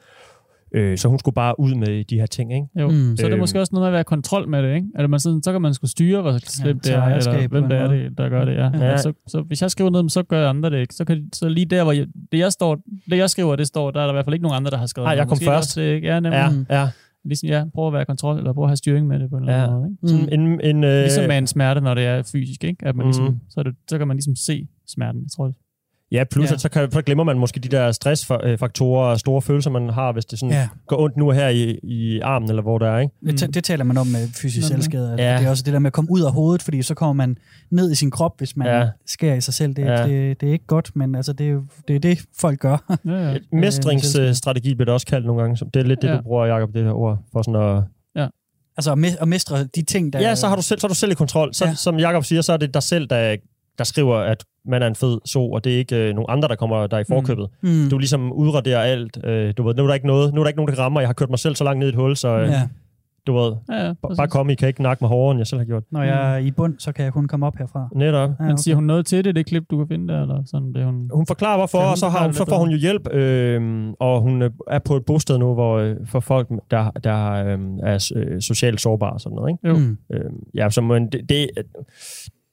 øh, 0.75 0.99
så 0.99 1.09
hun 1.09 1.19
skulle 1.19 1.35
bare 1.35 1.61
ud 1.61 1.75
med 1.75 2.05
de 2.05 2.19
her 2.19 2.27
ting. 2.27 2.55
Ikke? 2.55 2.67
Jo, 2.81 2.89
Mm. 2.89 2.95
mm. 2.95 3.17
så 3.17 3.23
er 3.23 3.29
det 3.29 3.33
Øhm. 3.33 3.41
måske 3.41 3.61
også 3.61 3.71
noget 3.73 3.83
med 3.83 3.89
at 3.89 3.93
være 3.93 4.05
kontrol 4.05 4.49
med 4.49 4.63
det, 4.63 4.75
ikke? 4.75 4.87
Er 4.95 5.01
det 5.03 5.11
man 5.11 5.21
sådan, 5.21 5.43
så 5.43 5.53
kan 5.53 5.63
man 5.63 5.75
skulle 5.75 5.91
styre, 5.91 6.21
hvor 6.23 6.39
slemt 6.39 6.83
tage 6.83 6.97
det 6.97 7.05
er, 7.07 7.15
eller 7.17 7.49
hvem 7.49 7.69
det 7.69 7.79
er, 7.79 7.89
det, 7.89 8.19
der 8.19 8.29
gør 8.29 8.45
det, 8.45 8.53
ja. 8.55 8.71
Ja. 8.75 8.85
ja. 8.91 8.97
Så, 8.97 9.13
så 9.29 9.41
hvis 9.43 9.63
jeg 9.63 9.71
skriver 9.71 9.91
noget, 9.91 10.13
så 10.13 10.23
gør 10.23 10.49
andre 10.49 10.71
det 10.71 10.81
ikke. 10.81 10.95
Så, 10.95 11.05
kan, 11.05 11.29
så 11.33 11.49
lige 11.49 11.67
der, 11.67 11.83
hvor 11.83 11.93
jeg, 11.93 12.07
det, 12.33 12.39
jeg 12.39 12.53
står, 12.53 12.79
det 13.11 13.17
jeg 13.19 13.31
skriver, 13.31 13.57
det 13.57 13.67
står, 13.67 13.91
der 13.91 14.01
er 14.01 14.05
der 14.05 14.13
i 14.13 14.15
hvert 14.15 14.25
fald 14.25 14.35
ikke 14.35 14.43
nogen 14.43 14.57
andre, 14.57 14.71
der 14.71 14.77
har 14.77 14.87
skrevet 14.87 15.07
Nej, 15.07 15.15
jeg 15.17 15.29
kom 15.29 15.33
Måske 15.33 15.45
først. 15.45 15.67
Også, 15.69 15.81
det, 15.81 15.95
ikke? 15.95 16.09
ja, 16.09 16.21
nemlig. 16.21 16.37
Ja, 16.39 16.51
Mm. 16.51 16.67
ja. 16.71 16.89
Ligesom, 17.25 17.49
ja, 17.49 17.65
prøv 17.75 17.87
at 17.87 17.93
være 17.93 18.05
kontrol, 18.05 18.39
eller 18.39 18.53
prøv 18.53 18.65
at 18.65 18.71
have 18.71 18.77
styring 18.77 19.07
med 19.07 19.19
det 19.19 19.31
på 19.31 19.37
en 19.37 19.43
eller 19.43 19.55
Ja. 19.55 19.63
anden 19.63 19.77
måde, 19.79 19.91
ikke? 19.91 20.09
Sådan 20.09 20.41
en, 20.41 20.61
en, 20.77 20.85
øh, 20.85 21.01
Ligesom 21.03 21.29
med 21.29 21.39
en 21.39 21.47
smerte, 21.47 21.81
når 21.81 21.95
det 21.95 22.05
er 22.07 22.23
fysisk, 22.33 22.65
ikke? 22.65 22.87
At 22.87 22.97
man 22.97 23.07
ligesom, 23.07 23.25
Mhm. 23.25 23.41
så, 23.51 23.61
er 23.61 23.65
det, 23.65 23.75
så 23.91 23.99
kan 23.99 24.09
man 24.09 24.17
ligesom 24.17 24.37
se 24.37 24.69
smerten, 24.89 25.21
jeg 25.23 25.31
tror. 25.37 25.53
Ja, 26.13 26.25
plus 26.31 26.51
Ja. 26.51 26.55
At 26.55 26.61
så, 26.61 26.69
kan, 26.69 26.93
så 26.93 27.03
glemmer 27.03 27.25
man 27.25 27.39
måske 27.39 27.61
de 27.61 27.69
der 27.69 27.93
stressfaktorer 27.93 29.05
og 29.07 29.21
store 29.21 29.43
følelser, 29.43 29.71
man 29.71 29.89
har, 29.89 30.13
hvis 30.13 30.25
det 30.25 30.39
sådan 30.39 30.53
ja. 30.53 30.69
Går 30.87 31.01
ondt 31.01 31.17
nu 31.17 31.31
her 31.31 31.49
i, 31.49 31.79
i 31.83 32.21
armen, 32.21 32.49
eller 32.49 32.63
hvor 32.63 32.79
der 32.79 32.91
er. 32.91 32.99
Ikke? 32.99 33.15
Det, 33.27 33.39
ta- 33.39 33.47
det 33.47 33.65
taler 33.65 33.85
man 33.85 33.97
om 33.99 34.07
med 34.07 34.29
fysisk 34.35 34.67
selvskade. 34.69 35.15
Ja. 35.19 35.39
Det 35.39 35.47
er 35.47 35.51
også 35.51 35.63
det 35.63 35.73
der 35.73 35.79
med 35.79 35.87
at 35.87 35.93
komme 35.93 36.11
ud 36.11 36.21
af 36.23 36.33
hovedet, 36.33 36.63
fordi 36.63 36.83
så 36.83 36.95
kommer 36.95 37.13
man 37.13 37.37
ned 37.71 37.91
i 37.93 37.95
sin 37.95 38.11
krop, 38.11 38.39
hvis 38.39 38.57
man 38.57 38.67
Ja. 38.67 38.89
skærer 39.07 39.35
i 39.37 39.41
sig 39.41 39.55
selv. 39.55 39.75
Det, 39.75 39.85
Ja. 39.85 40.07
det, 40.07 40.41
det 40.41 40.49
er 40.49 40.53
ikke 40.53 40.67
godt, 40.67 40.97
men 40.97 41.15
altså, 41.15 41.33
det, 41.33 41.51
er 41.51 41.61
det 41.89 41.97
er 41.97 42.01
det, 42.01 42.19
folk 42.41 42.59
gør. 42.61 42.97
Ja, 43.07 43.13
ja. 43.13 43.35
Et 43.37 43.43
Mestringsstrategi 43.53 44.75
bliver 44.75 44.85
det 44.85 44.95
også 44.95 45.07
kaldt 45.07 45.27
nogle 45.27 45.43
gange. 45.43 45.57
Så 45.57 45.65
det 45.75 45.81
er 45.81 45.85
lidt 45.87 46.03
det, 46.03 46.09
Ja. 46.09 46.17
du 46.17 46.23
bruger, 46.23 46.47
Jacob, 46.47 46.75
det 46.75 46.85
her 46.85 46.93
ord, 46.93 47.19
for 47.33 47.43
sådan 47.43 47.61
at... 48.17 48.29
altså 48.77 48.93
at 48.93 48.99
me- 48.99 49.23
at 49.23 49.29
mestre 49.29 49.65
de 49.65 49.83
ting, 49.85 50.13
der... 50.13 50.21
Ja, 50.21 50.35
så 50.35 50.47
har 50.49 50.57
du 50.57 50.63
selv, 50.63 50.81
så 50.81 50.87
er 50.87 50.89
du 50.89 50.95
selv 50.95 51.13
i 51.13 51.15
kontrol. 51.15 51.55
Så, 51.55 51.65
ja. 51.67 51.75
Som 51.75 51.99
Jacob 51.99 52.25
siger, 52.25 52.43
så 52.43 52.53
er 52.53 52.57
det 52.57 52.75
dig 52.75 52.83
selv, 52.83 53.07
der, 53.07 53.37
der 53.83 53.87
skriver, 53.87 54.17
at 54.17 54.45
man 54.65 54.83
er 54.83 54.87
en 54.87 54.95
fed 54.95 55.19
so, 55.25 55.53
og 55.53 55.65
det 55.65 55.75
er 55.75 55.79
ikke 55.79 55.97
øh, 55.97 56.15
nogen 56.15 56.27
andre, 56.29 56.49
der 56.49 56.55
kommer 56.55 56.87
der 56.87 56.99
i 56.99 57.05
forkøbet. 57.09 57.49
Mm. 57.63 57.69
Mm. 57.69 57.91
Du 57.91 57.99
ligesom 57.99 58.33
udraderer 58.33 58.81
alt. 58.81 59.25
Øh, 59.25 59.55
du 59.57 59.63
ved, 59.63 59.75
nu 59.75 59.83
er 59.83 59.87
der 59.87 59.95
ikke 59.95 60.07
noget, 60.07 60.35
nu 60.35 60.41
er 60.41 60.45
der 60.45 60.49
ikke 60.49 60.59
nogen, 60.59 60.69
der 60.69 60.75
kan 60.75 60.85
ramme 60.85 60.95
mig. 60.95 61.01
Jeg 61.01 61.09
har 61.09 61.15
kørt 61.15 61.31
mig 61.31 61.39
selv 61.39 61.55
så 61.55 61.65
langt 61.65 61.79
ned 61.79 61.87
i 61.87 61.89
et 61.89 61.95
hul, 61.95 62.17
så 62.17 62.29
øh, 62.29 62.49
ja. 62.49 62.53
Ja. 62.53 62.69
du 63.27 63.33
ved, 63.39 63.53
ja, 63.71 63.87
ja, 63.87 63.93
bare 64.17 64.29
kom, 64.29 64.51
I 64.51 64.55
kan 64.55 64.69
ikke 64.69 64.83
nakke 64.83 65.05
mig 65.05 65.09
hårdere, 65.09 65.31
end 65.31 65.41
jeg 65.41 65.47
selv 65.47 65.61
har 65.61 65.67
gjort. 65.67 65.83
Når 65.91 66.03
jeg 66.03 66.35
er 66.35 66.37
i 66.37 66.51
bund, 66.51 66.75
så 66.79 66.93
kan 66.93 67.05
jeg 67.05 67.13
kun 67.13 67.29
komme 67.29 67.47
op 67.47 67.57
herfra. 67.59 67.89
Netop. 67.95 68.31
Ja, 68.41 68.45
Men 68.45 68.59
siger 68.59 68.75
hun 68.75 68.85
noget 68.85 69.07
til 69.07 69.25
det, 69.25 69.35
det 69.35 69.47
klip, 69.47 69.65
du 69.71 69.77
kan 69.79 69.89
finde 69.89 70.13
der, 70.13 70.23
eller 70.23 70.43
sådan, 70.47 70.73
det 70.75 70.85
hun... 70.85 71.11
Hun 71.15 71.27
forklarer 71.27 71.57
hvorfor, 71.57 71.79
Kan 71.79 71.87
hun 71.87 71.93
og 71.93 71.99
så, 71.99 72.09
har 72.09 72.25
hun, 72.25 72.33
så 72.33 72.45
får 72.49 72.59
hun 72.59 72.71
jo 72.71 72.77
hjælp, 72.77 73.13
øh, 73.13 73.89
og 74.01 74.21
hun 74.21 74.43
øh, 74.43 74.51
er 74.71 74.79
på 74.79 74.97
et 74.97 75.05
bosted 75.05 75.39
nu, 75.39 75.55
hvor 75.55 75.79
øh, 75.79 75.97
for 76.07 76.21
folk, 76.21 76.49
der, 76.71 76.91
der 76.91 77.33
øh, 77.33 77.59
er 77.83 78.13
øh, 78.17 78.41
socialt 78.41 78.81
sårbare 78.81 79.13
og 79.13 79.21
sådan 79.21 79.37
noget. 79.37 79.51
Ikke? 79.51 79.69
Jo. 79.69 79.75
Mm. 79.75 79.99
Øh, 80.13 80.31
ja, 80.55 80.71
så 80.71 80.81
men 80.81 81.07
det, 81.07 81.29
det, 81.29 81.51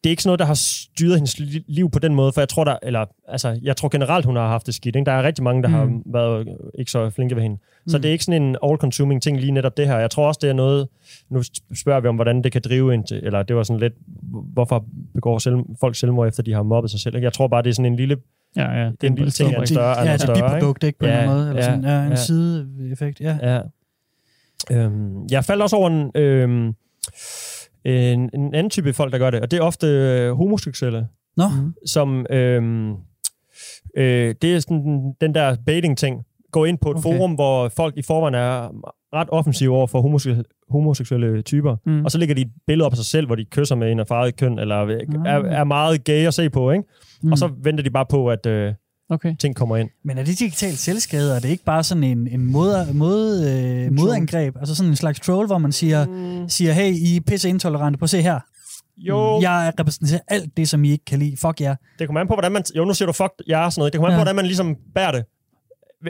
det 0.04 0.10
er 0.10 0.12
ikke 0.12 0.24
sådan 0.24 0.28
noget, 0.30 0.40
der 0.40 0.46
har 0.46 0.54
styret 0.54 1.16
hendes 1.16 1.36
li- 1.40 1.64
liv 1.68 1.92
på 1.92 2.00
den 2.00 2.16
måde, 2.16 2.32
for 2.32 2.42
jeg 2.42 2.50
tror, 2.50 2.64
der, 2.64 2.78
eller, 2.84 3.06
altså, 3.28 3.60
jeg 3.64 3.78
tror 3.78 3.90
generelt, 3.90 4.26
hun 4.26 4.36
har 4.36 4.48
haft 4.48 4.66
det 4.66 4.74
skidt. 4.76 4.96
Ikke? 4.96 5.06
Der 5.06 5.12
er 5.12 5.24
rigtig 5.24 5.44
mange, 5.44 5.64
der 5.64 5.68
mm. 5.70 5.74
har 5.76 6.02
været 6.06 6.48
ikke 6.80 6.92
så 6.92 7.10
flinke 7.10 7.36
ved 7.36 7.44
hende. 7.44 7.58
Så 7.88 7.98
Mm. 7.98 8.02
det 8.02 8.10
er 8.10 8.12
ikke 8.14 8.24
sådan 8.24 8.42
en 8.44 8.56
all-consuming 8.64 9.20
ting 9.20 9.40
lige 9.40 9.52
netop 9.52 9.78
det 9.78 9.88
her. 9.88 9.98
Jeg 9.98 10.12
tror 10.12 10.28
også, 10.28 10.40
det 10.42 10.50
er 10.50 10.54
noget, 10.54 10.88
nu 11.30 11.44
spørger 11.76 12.00
vi 12.00 12.08
om, 12.08 12.16
hvordan 12.16 12.42
det 12.44 12.52
kan 12.52 12.62
drive 12.66 12.94
ind 12.94 13.04
til, 13.04 13.20
eller 13.24 13.44
det 13.44 13.56
var 13.56 13.64
sådan 13.64 13.80
lidt, 13.80 13.94
hvorfor 14.54 14.86
begår 15.14 15.38
selv, 15.38 15.56
folk 15.80 15.96
selvmord, 15.96 16.28
efter 16.28 16.44
de 16.44 16.54
har 16.54 16.64
mobbet 16.64 16.92
sig 16.92 17.00
selv. 17.00 17.16
Ikke? 17.16 17.26
Jeg 17.26 17.34
tror 17.34 17.48
bare, 17.48 17.62
det 17.62 17.70
er 17.70 17.74
sådan 17.74 17.92
en 17.92 17.96
lille, 17.98 18.18
Ja, 18.56 18.72
ja. 18.72 18.86
det 18.86 19.04
er 19.04 19.08
en 19.08 19.16
lille 19.16 19.32
ting, 19.32 19.54
er 19.54 19.60
Det- 19.60 19.70
større, 19.70 20.00
ja, 20.02 20.12
er 20.14 20.18
det 20.18 20.30
er 20.30 20.34
et 20.34 20.52
biprodukt, 20.54 20.84
ikke? 20.84 21.00
På 21.00 21.06
Ja, 21.06 21.22
en 21.24 21.30
måde. 21.30 21.50
Eller 21.50 21.62
ja, 21.62 21.70
sådan, 21.70 21.84
ja, 21.84 22.04
en 22.04 22.10
ja. 22.10 22.16
sideeffekt, 22.16 23.20
ja. 23.22 23.38
Ja. 23.42 23.62
Øhm, 24.72 25.28
jeg 25.32 25.46
faldt 25.46 25.62
også 25.62 25.76
over 25.76 25.90
en, 25.90 26.12
øhm, 26.16 26.74
en, 27.86 28.30
en 28.34 28.54
anden 28.54 28.70
type 28.70 28.94
folk, 28.94 29.12
der 29.14 29.20
gør 29.20 29.30
det, 29.30 29.42
og 29.42 29.52
det 29.52 29.60
er 29.60 29.64
ofte 29.64 29.88
øh, 29.88 30.32
homoseksuelle, 30.32 31.08
Nå, 31.38 31.44
som 31.86 32.26
øhm, 32.30 32.92
øh, 33.98 34.36
det 34.42 34.56
er 34.56 34.60
sådan 34.60 35.14
den- 35.22 35.36
der 35.36 35.56
baiting-ting. 35.66 36.24
Gå 36.52 36.66
ind 36.66 36.78
på 36.78 36.92
et 36.92 36.98
Okay. 36.98 37.04
forum, 37.04 37.32
hvor 37.34 37.70
folk 37.70 37.98
i 37.98 38.02
forvejen 38.02 38.36
er 38.36 38.70
ret 39.14 39.28
offensive 39.32 39.76
over 39.76 39.88
for 39.88 40.02
homose- 40.02 40.44
homoseksuelle 40.70 41.42
typer, 41.42 41.76
Mm. 41.86 42.06
og 42.06 42.12
så 42.12 42.18
lægger 42.18 42.36
de 42.36 42.42
et 42.42 42.52
billede 42.68 42.86
op 42.86 42.92
af 42.94 42.98
sig 42.98 43.06
selv, 43.06 43.26
hvor 43.26 43.36
de 43.36 43.46
kysser 43.46 43.76
med 43.76 43.92
en 43.92 44.00
af 44.00 44.08
farvet 44.08 44.36
køn, 44.38 44.60
eller 44.60 44.76
er, 44.76 45.40
er 45.44 45.64
meget 45.64 46.04
gay 46.04 46.28
at 46.28 46.34
se 46.34 46.50
på, 46.50 46.72
ikke? 46.72 46.84
Mm. 47.24 47.32
Og 47.32 47.38
så 47.38 47.50
venter 47.64 47.84
de 47.84 47.90
bare 47.90 48.06
på, 48.10 48.28
at 48.30 48.46
øh, 48.46 48.74
Okay. 49.12 49.36
ting 49.40 49.56
kommer 49.56 49.78
ind. 49.78 49.90
Men 50.04 50.18
er 50.18 50.24
det 50.24 50.40
digitalt 50.40 50.78
selvskade, 50.78 51.36
er 51.36 51.40
det 51.40 51.50
ikke 51.50 51.64
bare 51.64 51.84
sådan 51.84 52.04
en, 52.04 52.28
en 52.28 52.46
mod, 52.52 52.94
mod, 52.94 53.46
øh, 53.48 53.94
modangreb? 53.94 54.56
Altså 54.60 54.76
sådan 54.76 54.90
en 54.90 54.96
slags 54.96 55.20
troll, 55.20 55.48
hvor 55.48 55.58
man 55.58 55.72
siger, 55.72 56.06
Mm. 56.06 56.50
siger 56.50 56.72
hey, 56.74 56.92
I 56.94 57.16
er 57.16 57.22
pisse 57.28 57.50
intolerante, 57.50 58.00
at 58.04 58.10
se 58.10 58.22
her. 58.22 58.40
Jo, 58.98 59.42
Jeg 59.42 59.74
repræsenterer 59.80 60.20
alt 60.28 60.58
det, 60.58 60.70
som 60.70 60.84
I 60.84 60.92
ikke 60.92 61.06
kan 61.06 61.20
lide. 61.20 61.38
Fuck 61.38 61.62
jer. 61.62 61.76
Det 62.00 62.08
kommer 62.08 62.22
an 62.22 62.28
på, 62.28 62.34
hvordan 62.34 62.52
man... 62.52 62.64
Jo, 62.76 62.86
nu 62.86 62.94
siger 62.94 63.08
du 63.08 63.14
fuck, 63.14 63.34
jeg 63.48 63.66
er 63.66 63.70
sådan 63.70 63.80
noget. 63.82 63.94
Det 63.94 64.00
kommer 64.00 64.08
an 64.10 64.14
Ja. 64.14 64.18
på, 64.18 64.20
hvordan 64.20 64.36
man 64.36 64.46
ligesom 64.46 64.76
bærer 64.96 65.12
det. 65.12 65.24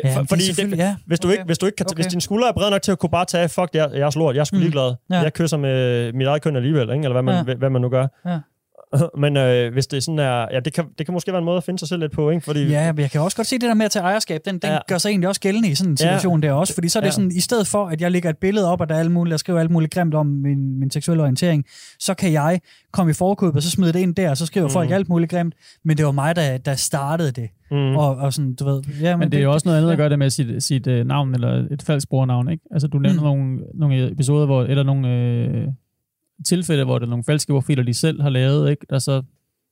Ja, 0.04 0.16
For, 0.16 0.24
fordi 0.30 0.41
det, 0.52 0.78
ja, 0.78 0.95
hvis, 1.08 1.20
du 1.20 1.28
okay. 1.28 1.34
ikke, 1.34 1.43
hvis 1.45 1.58
du 1.58 1.66
ikke 1.66 1.76
kan... 1.76 1.86
Okay. 1.86 1.95
Hvis 1.95 2.06
dine 2.08 2.22
skuldre 2.22 2.47
er 2.50 2.54
brede 2.54 2.72
nok 2.72 2.82
til 2.82 2.91
at 2.91 3.00
kunne 3.00 3.10
bare 3.10 3.26
tage, 3.26 3.50
fuck, 3.50 3.70
jeg, 3.74 3.89
jeg 3.93 4.02
er 4.02 4.10
slort, 4.10 4.36
jeg 4.36 4.41
er 4.41 4.45
sgu 4.45 4.56
Mm. 4.56 4.62
ligeglad. 4.62 4.95
Ja. 5.10 5.20
Jeg 5.20 5.34
kysser 5.34 5.58
med 5.58 6.14
mit 6.14 6.28
eget 6.28 6.41
køn 6.41 6.56
alligevel, 6.56 6.82
ikke? 6.89 6.93
eller 7.04 7.12
hvad 7.12 7.22
man, 7.22 7.47
Ja. 7.47 7.54
hvad 7.56 7.70
man 7.70 7.82
nu 7.82 7.89
gør. 7.89 8.08
Ja. 8.26 8.39
Men 9.22 9.38
øh, 9.38 9.74
hvis 9.74 9.88
det 9.88 10.04
sådan 10.04 10.20
er... 10.20 10.46
Ja, 10.52 10.60
det 10.66 10.74
kan, 10.74 10.86
det 10.98 11.06
kan 11.06 11.14
måske 11.14 11.32
være 11.32 11.40
en 11.40 11.46
måde 11.46 11.58
at 11.58 11.64
finde 11.64 11.80
sig 11.80 11.88
selv 11.88 12.02
lidt 12.02 12.12
på, 12.12 12.30
ikke? 12.30 12.46
Fordi, 12.46 12.68
Ja, 12.68 12.92
men 12.92 13.02
jeg 13.02 13.12
kan 13.12 13.22
også 13.22 13.38
godt 13.38 13.48
se 13.48 13.56
det 13.56 13.62
der 13.62 13.74
med 13.74 13.86
at 13.86 13.92
tage 13.92 14.04
ejerskab. 14.04 14.42
Den, 14.46 14.54
den 14.54 14.62
Ja. 14.64 14.74
ja. 14.74 14.80
gør 14.88 14.98
sig 14.98 15.10
egentlig 15.10 15.28
også 15.28 15.42
gældende 15.42 15.70
i 15.70 15.76
sådan 15.76 15.92
en 15.92 15.98
Ja. 16.02 16.18
situation 16.18 16.42
der 16.42 16.52
også. 16.52 16.74
Fordi 16.74 16.90
så 16.90 17.00
er 17.00 17.02
det 17.02 17.08
Ja. 17.08 17.12
sådan, 17.12 17.32
i 17.36 17.40
stedet 17.40 17.68
for, 17.68 17.86
at 17.86 18.02
jeg 18.02 18.12
lægger 18.12 18.30
et 18.30 18.38
billede 18.38 18.72
op, 18.72 18.82
og 18.82 18.90
der 18.90 18.96
er 18.96 19.00
alt 19.00 19.12
muligt, 19.12 19.32
jeg 19.32 19.40
skriver 19.40 19.60
alt 19.60 19.72
muligt 19.72 19.94
grimt 19.94 20.14
om 20.16 20.26
min, 20.26 20.80
min 20.80 20.92
seksuelle 20.92 21.24
orientering, 21.24 21.66
så 22.00 22.14
kan 22.14 22.32
jeg 22.34 22.60
komme 22.94 23.10
i 23.10 23.14
forkøbet, 23.14 23.56
og 23.56 23.64
så 23.64 23.70
smide 23.70 23.94
det 23.94 24.00
ind 24.00 24.16
der, 24.16 24.30
og 24.30 24.38
så 24.38 24.46
skriver 24.46 24.68
mm. 24.68 24.72
folk 24.74 24.92
alt 24.92 25.10
muligt 25.10 25.32
grimt. 25.32 25.54
Men 25.86 25.98
det 25.98 26.06
var 26.06 26.12
mig, 26.12 26.36
der, 26.36 26.58
der 26.58 26.76
startede 26.76 27.32
det. 27.32 27.50
Mm. 27.72 27.96
Og, 27.96 28.16
og 28.16 28.34
sådan, 28.34 28.56
du 28.56 28.66
ved... 28.66 28.82
Ja, 29.02 29.18
Men 29.18 29.32
det 29.32 29.38
er 29.40 29.44
jo 29.44 29.52
også 29.54 29.68
noget 29.68 29.78
andet 29.78 29.88
ja. 29.90 29.92
at 29.94 29.98
gøre 29.98 30.10
det 30.10 30.20
med 30.20 30.30
sit, 30.30 30.64
sit 30.64 30.88
uh, 30.88 30.94
navn, 30.94 31.34
eller 31.34 31.66
et 31.72 31.82
falsk 31.82 32.10
brugernavn, 32.10 32.50
ikke? 32.52 32.64
Altså, 32.72 32.88
du 32.88 33.00
nævner 33.00 33.20
mm. 33.20 33.26
nogle, 33.26 33.60
nogle 33.74 34.12
episoder, 34.12 34.46
hvor, 34.46 34.64
eller 34.64 34.84
nogle, 34.84 35.10
øh, 35.10 35.68
tilfælde, 36.46 36.84
hvor 36.84 37.00
det 37.00 37.06
er 37.06 37.10
nogle 37.10 37.24
falske 37.24 37.54
profiler, 37.54 37.84
de 37.84 37.94
selv 37.94 38.22
har 38.22 38.30
lavet, 38.30 38.70
ikke? 38.70 38.86
der 38.90 39.00
så 39.00 39.22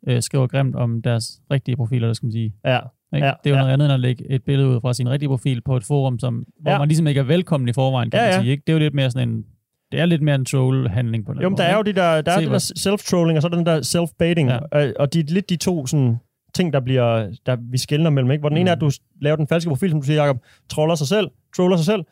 øh, 0.07 0.21
skriver 0.21 0.47
grimt 0.47 0.75
om 0.75 1.01
deres 1.01 1.41
rigtige 1.51 1.75
profiler, 1.75 2.07
der 2.07 2.13
skal 2.13 2.25
man 2.25 2.31
sige. 2.31 2.53
Ja. 2.65 2.79
Ikke? 3.15 3.27
Ja, 3.27 3.33
det 3.43 3.49
er 3.49 3.53
jo 3.53 3.55
ja. 3.55 3.61
noget 3.61 3.73
andet 3.73 3.85
end 3.85 3.93
at 3.93 3.99
lægge 3.99 4.31
et 4.31 4.43
billede 4.43 4.69
ud 4.69 4.81
fra 4.81 4.93
sin 4.93 5.09
rigtige 5.09 5.29
profil 5.29 5.61
på 5.61 5.77
et 5.77 5.83
forum, 5.83 6.19
som, 6.19 6.45
hvor 6.61 6.71
Ja. 6.71 6.77
man 6.79 6.87
ligesom 6.87 7.07
ikke 7.07 7.19
er 7.19 7.23
velkommen 7.23 7.69
i 7.69 7.73
forvejen, 7.73 8.09
kan 8.11 8.19
Ja, 8.19 8.25
man 8.25 8.41
sige. 8.41 8.51
Ikke? 8.51 8.63
Det 8.67 8.73
er 8.73 8.77
jo 8.77 8.79
lidt 8.79 8.93
mere 8.93 9.11
sådan 9.11 9.29
en, 9.29 9.45
det 9.91 9.99
er 9.99 10.05
lidt 10.05 10.21
mere 10.21 10.35
en 10.35 10.45
troll-handling 10.45 11.25
på 11.25 11.33
den 11.33 11.41
Jo, 11.41 11.49
men 11.49 11.57
der 11.57 11.63
er 11.63 11.75
jo 11.77 11.81
de 11.81 11.93
der, 11.93 12.21
der 12.21 12.31
er 12.31 12.39
det 12.39 12.51
der 12.51 12.73
self-trolling, 12.77 13.35
og 13.35 13.41
så 13.41 13.47
er 13.47 13.49
der 13.49 13.57
den 13.57 13.65
der 13.65 13.81
self-baiting. 13.81 14.47
Ja. 14.49 14.79
Ja. 14.81 14.91
Og 14.99 15.13
de 15.13 15.19
er 15.19 15.23
lidt 15.27 15.49
de 15.49 15.55
to 15.55 15.85
sådan, 15.87 16.17
ting, 16.53 16.73
der 16.73 16.79
bliver, 16.79 17.29
der 17.45 17.57
vi 17.71 17.77
skældner 17.77 18.09
mellem. 18.09 18.31
Ikke? 18.31 18.39
Hvor 18.39 18.49
den 18.49 18.55
mm. 18.55 18.61
ene 18.61 18.69
er, 18.69 18.75
at 18.75 18.81
du 18.81 18.91
laver 19.21 19.35
den 19.35 19.47
falske 19.47 19.69
profil, 19.69 19.89
som 19.89 19.99
du 20.01 20.05
siger, 20.05 20.23
Jacob, 20.23 20.37
troller 20.69 20.95
sig 20.95 21.07
selv, 21.07 21.27
troller 21.55 21.77
sig 21.77 21.85
selv. 21.85 22.03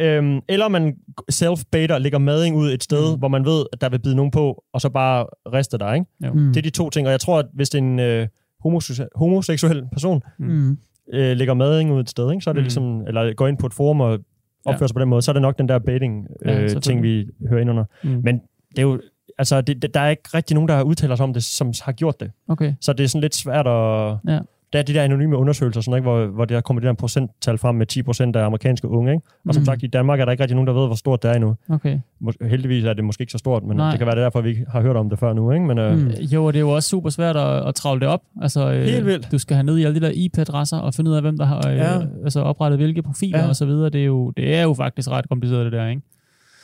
Øhm, 0.00 0.40
eller 0.48 0.68
man 0.68 0.96
self-baiter, 1.32 1.98
lægger 1.98 2.18
mading 2.18 2.56
ud 2.56 2.72
et 2.72 2.82
sted, 2.82 3.12
mm. 3.14 3.18
hvor 3.18 3.28
man 3.28 3.44
ved, 3.44 3.64
at 3.72 3.80
der 3.80 3.88
vil 3.88 3.98
bide 3.98 4.16
nogen 4.16 4.30
på, 4.30 4.64
og 4.72 4.80
så 4.80 4.88
bare 4.88 5.26
rester 5.52 5.78
der. 5.78 5.92
Ikke? 5.94 6.06
Jo. 6.26 6.32
Mm. 6.32 6.46
Det 6.48 6.56
er 6.56 6.62
de 6.62 6.70
to 6.70 6.90
ting, 6.90 7.06
og 7.06 7.10
jeg 7.10 7.20
tror, 7.20 7.38
at 7.38 7.46
hvis 7.54 7.70
det 7.70 7.78
er 7.78 7.82
en 7.82 7.98
øh, 7.98 8.28
homose- 8.66 9.08
homoseksuel 9.14 9.84
person, 9.92 10.22
Mm. 10.38 10.78
øh, 11.12 11.36
lægger 11.36 11.54
mading 11.54 11.92
ud 11.92 12.00
et 12.00 12.10
sted, 12.10 12.30
ikke? 12.32 12.44
så 12.44 12.50
er 12.50 12.54
det 12.54 12.60
Mm. 12.60 12.62
mm. 12.62 12.64
ligesom, 12.64 13.06
eller 13.06 13.34
går 13.34 13.46
ind 13.48 13.58
på 13.58 13.66
et 13.66 13.74
forum 13.74 14.00
og 14.00 14.18
opfører 14.66 14.78
Ja. 14.80 14.86
sig 14.86 14.94
på 14.94 15.00
den 15.00 15.08
måde, 15.08 15.22
så 15.22 15.30
er 15.30 15.32
det 15.32 15.42
nok 15.42 15.58
den 15.58 15.68
der 15.68 15.78
baiting 15.78 16.26
Ja, 16.46 16.62
øh, 16.62 16.80
ting, 16.82 17.02
vi 17.02 17.26
hører 17.48 17.60
ind 17.60 17.70
under. 17.70 17.84
Mm. 18.04 18.10
Men 18.24 18.40
det 18.70 18.78
er 18.78 18.82
jo, 18.82 19.00
altså, 19.38 19.60
det, 19.60 19.82
det, 19.82 19.94
der 19.94 20.00
er 20.00 20.08
ikke 20.10 20.22
rigtig 20.34 20.54
nogen, 20.54 20.68
der 20.68 20.82
udtaler 20.82 21.16
sig 21.16 21.24
om 21.24 21.32
det, 21.32 21.44
som 21.44 21.72
har 21.82 21.92
gjort 21.92 22.20
det. 22.20 22.30
Okay. 22.48 22.74
Så 22.80 22.92
det 22.92 23.04
er 23.04 23.08
sådan 23.08 23.20
lidt 23.20 23.34
svært 23.34 23.66
at... 23.66 24.16
Ja. 24.28 24.38
Der 24.72 24.78
er 24.78 24.82
de 24.82 24.94
der 24.94 25.02
anonyme 25.02 25.36
undersøgelser, 25.36 25.80
sådan, 25.80 25.94
ikke, 25.98 26.10
hvor, 26.10 26.26
hvor 26.26 26.44
der 26.44 26.60
kommer 26.60 26.80
det 26.80 26.86
der 26.86 26.92
procenttal 26.94 27.58
frem 27.58 27.74
med 27.74 27.86
10 27.86 28.02
procent 28.02 28.36
af 28.36 28.44
amerikanske 28.44 28.88
unge. 28.88 29.12
Ikke? 29.12 29.24
Og 29.48 29.54
som 29.54 29.60
Mm. 29.60 29.64
sagt, 29.64 29.82
i 29.82 29.86
Danmark 29.86 30.20
er 30.20 30.24
der 30.24 30.32
ikke 30.32 30.42
rigtig 30.42 30.54
nogen, 30.54 30.66
der 30.66 30.72
ved, 30.72 30.86
hvor 30.86 30.94
stort 30.94 31.22
det 31.22 31.30
er 31.30 31.34
endnu. 31.34 31.56
Okay. 31.68 31.98
Mås- 32.24 32.46
Heldigvis 32.48 32.84
er 32.84 32.92
det 32.92 33.04
måske 33.04 33.22
ikke 33.22 33.30
så 33.32 33.38
stort, 33.38 33.62
men 33.62 33.76
Nej. 33.76 33.84
Nej. 33.84 33.90
det 33.90 33.98
kan 33.98 34.06
være 34.06 34.14
det 34.16 34.20
er 34.20 34.24
derfor, 34.24 34.40
vi 34.40 34.48
ikke 34.48 34.64
har 34.72 34.80
hørt 34.80 34.96
om 34.96 35.10
det 35.10 35.18
før 35.18 35.32
nu. 35.32 35.52
Ikke? 35.52 35.66
Men, 35.66 35.78
øh, 35.78 35.98
Mm. 35.98 36.06
Øh, 36.06 36.34
Jo, 36.34 36.44
og 36.44 36.52
det 36.52 36.58
er 36.58 36.60
jo 36.60 36.70
også 36.70 36.88
super 36.88 37.10
svært 37.10 37.36
at, 37.36 37.68
at 37.68 37.74
travle 37.74 38.00
det 38.00 38.08
op. 38.08 38.20
Altså, 38.42 38.72
øh, 38.72 38.82
Helt 38.84 39.06
vildt. 39.06 39.32
Du 39.32 39.38
skal 39.38 39.54
have 39.56 39.64
ned 39.64 39.78
i 39.78 39.84
alle 39.84 40.00
de 40.00 40.06
der 40.06 40.12
IP-adresser 40.14 40.76
og 40.78 40.94
finde 40.94 41.10
ud 41.10 41.16
af, 41.16 41.22
hvem 41.22 41.38
der 41.38 41.44
har 41.44 41.68
øh, 41.68 41.76
Ja. 41.76 41.98
altså 42.24 42.40
oprettet 42.40 42.78
hvilke 42.78 43.02
profiler 43.02 43.38
Ja. 43.38 43.48
og 43.48 43.56
så 43.56 43.66
videre. 43.66 43.90
Det 43.90 44.00
er, 44.00 44.04
jo, 44.06 44.30
det 44.30 44.54
er 44.56 44.62
jo 44.62 44.74
faktisk 44.74 45.10
ret 45.10 45.28
kompliceret, 45.28 45.64
det 45.64 45.72
der, 45.72 45.88
ikke? 45.88 46.02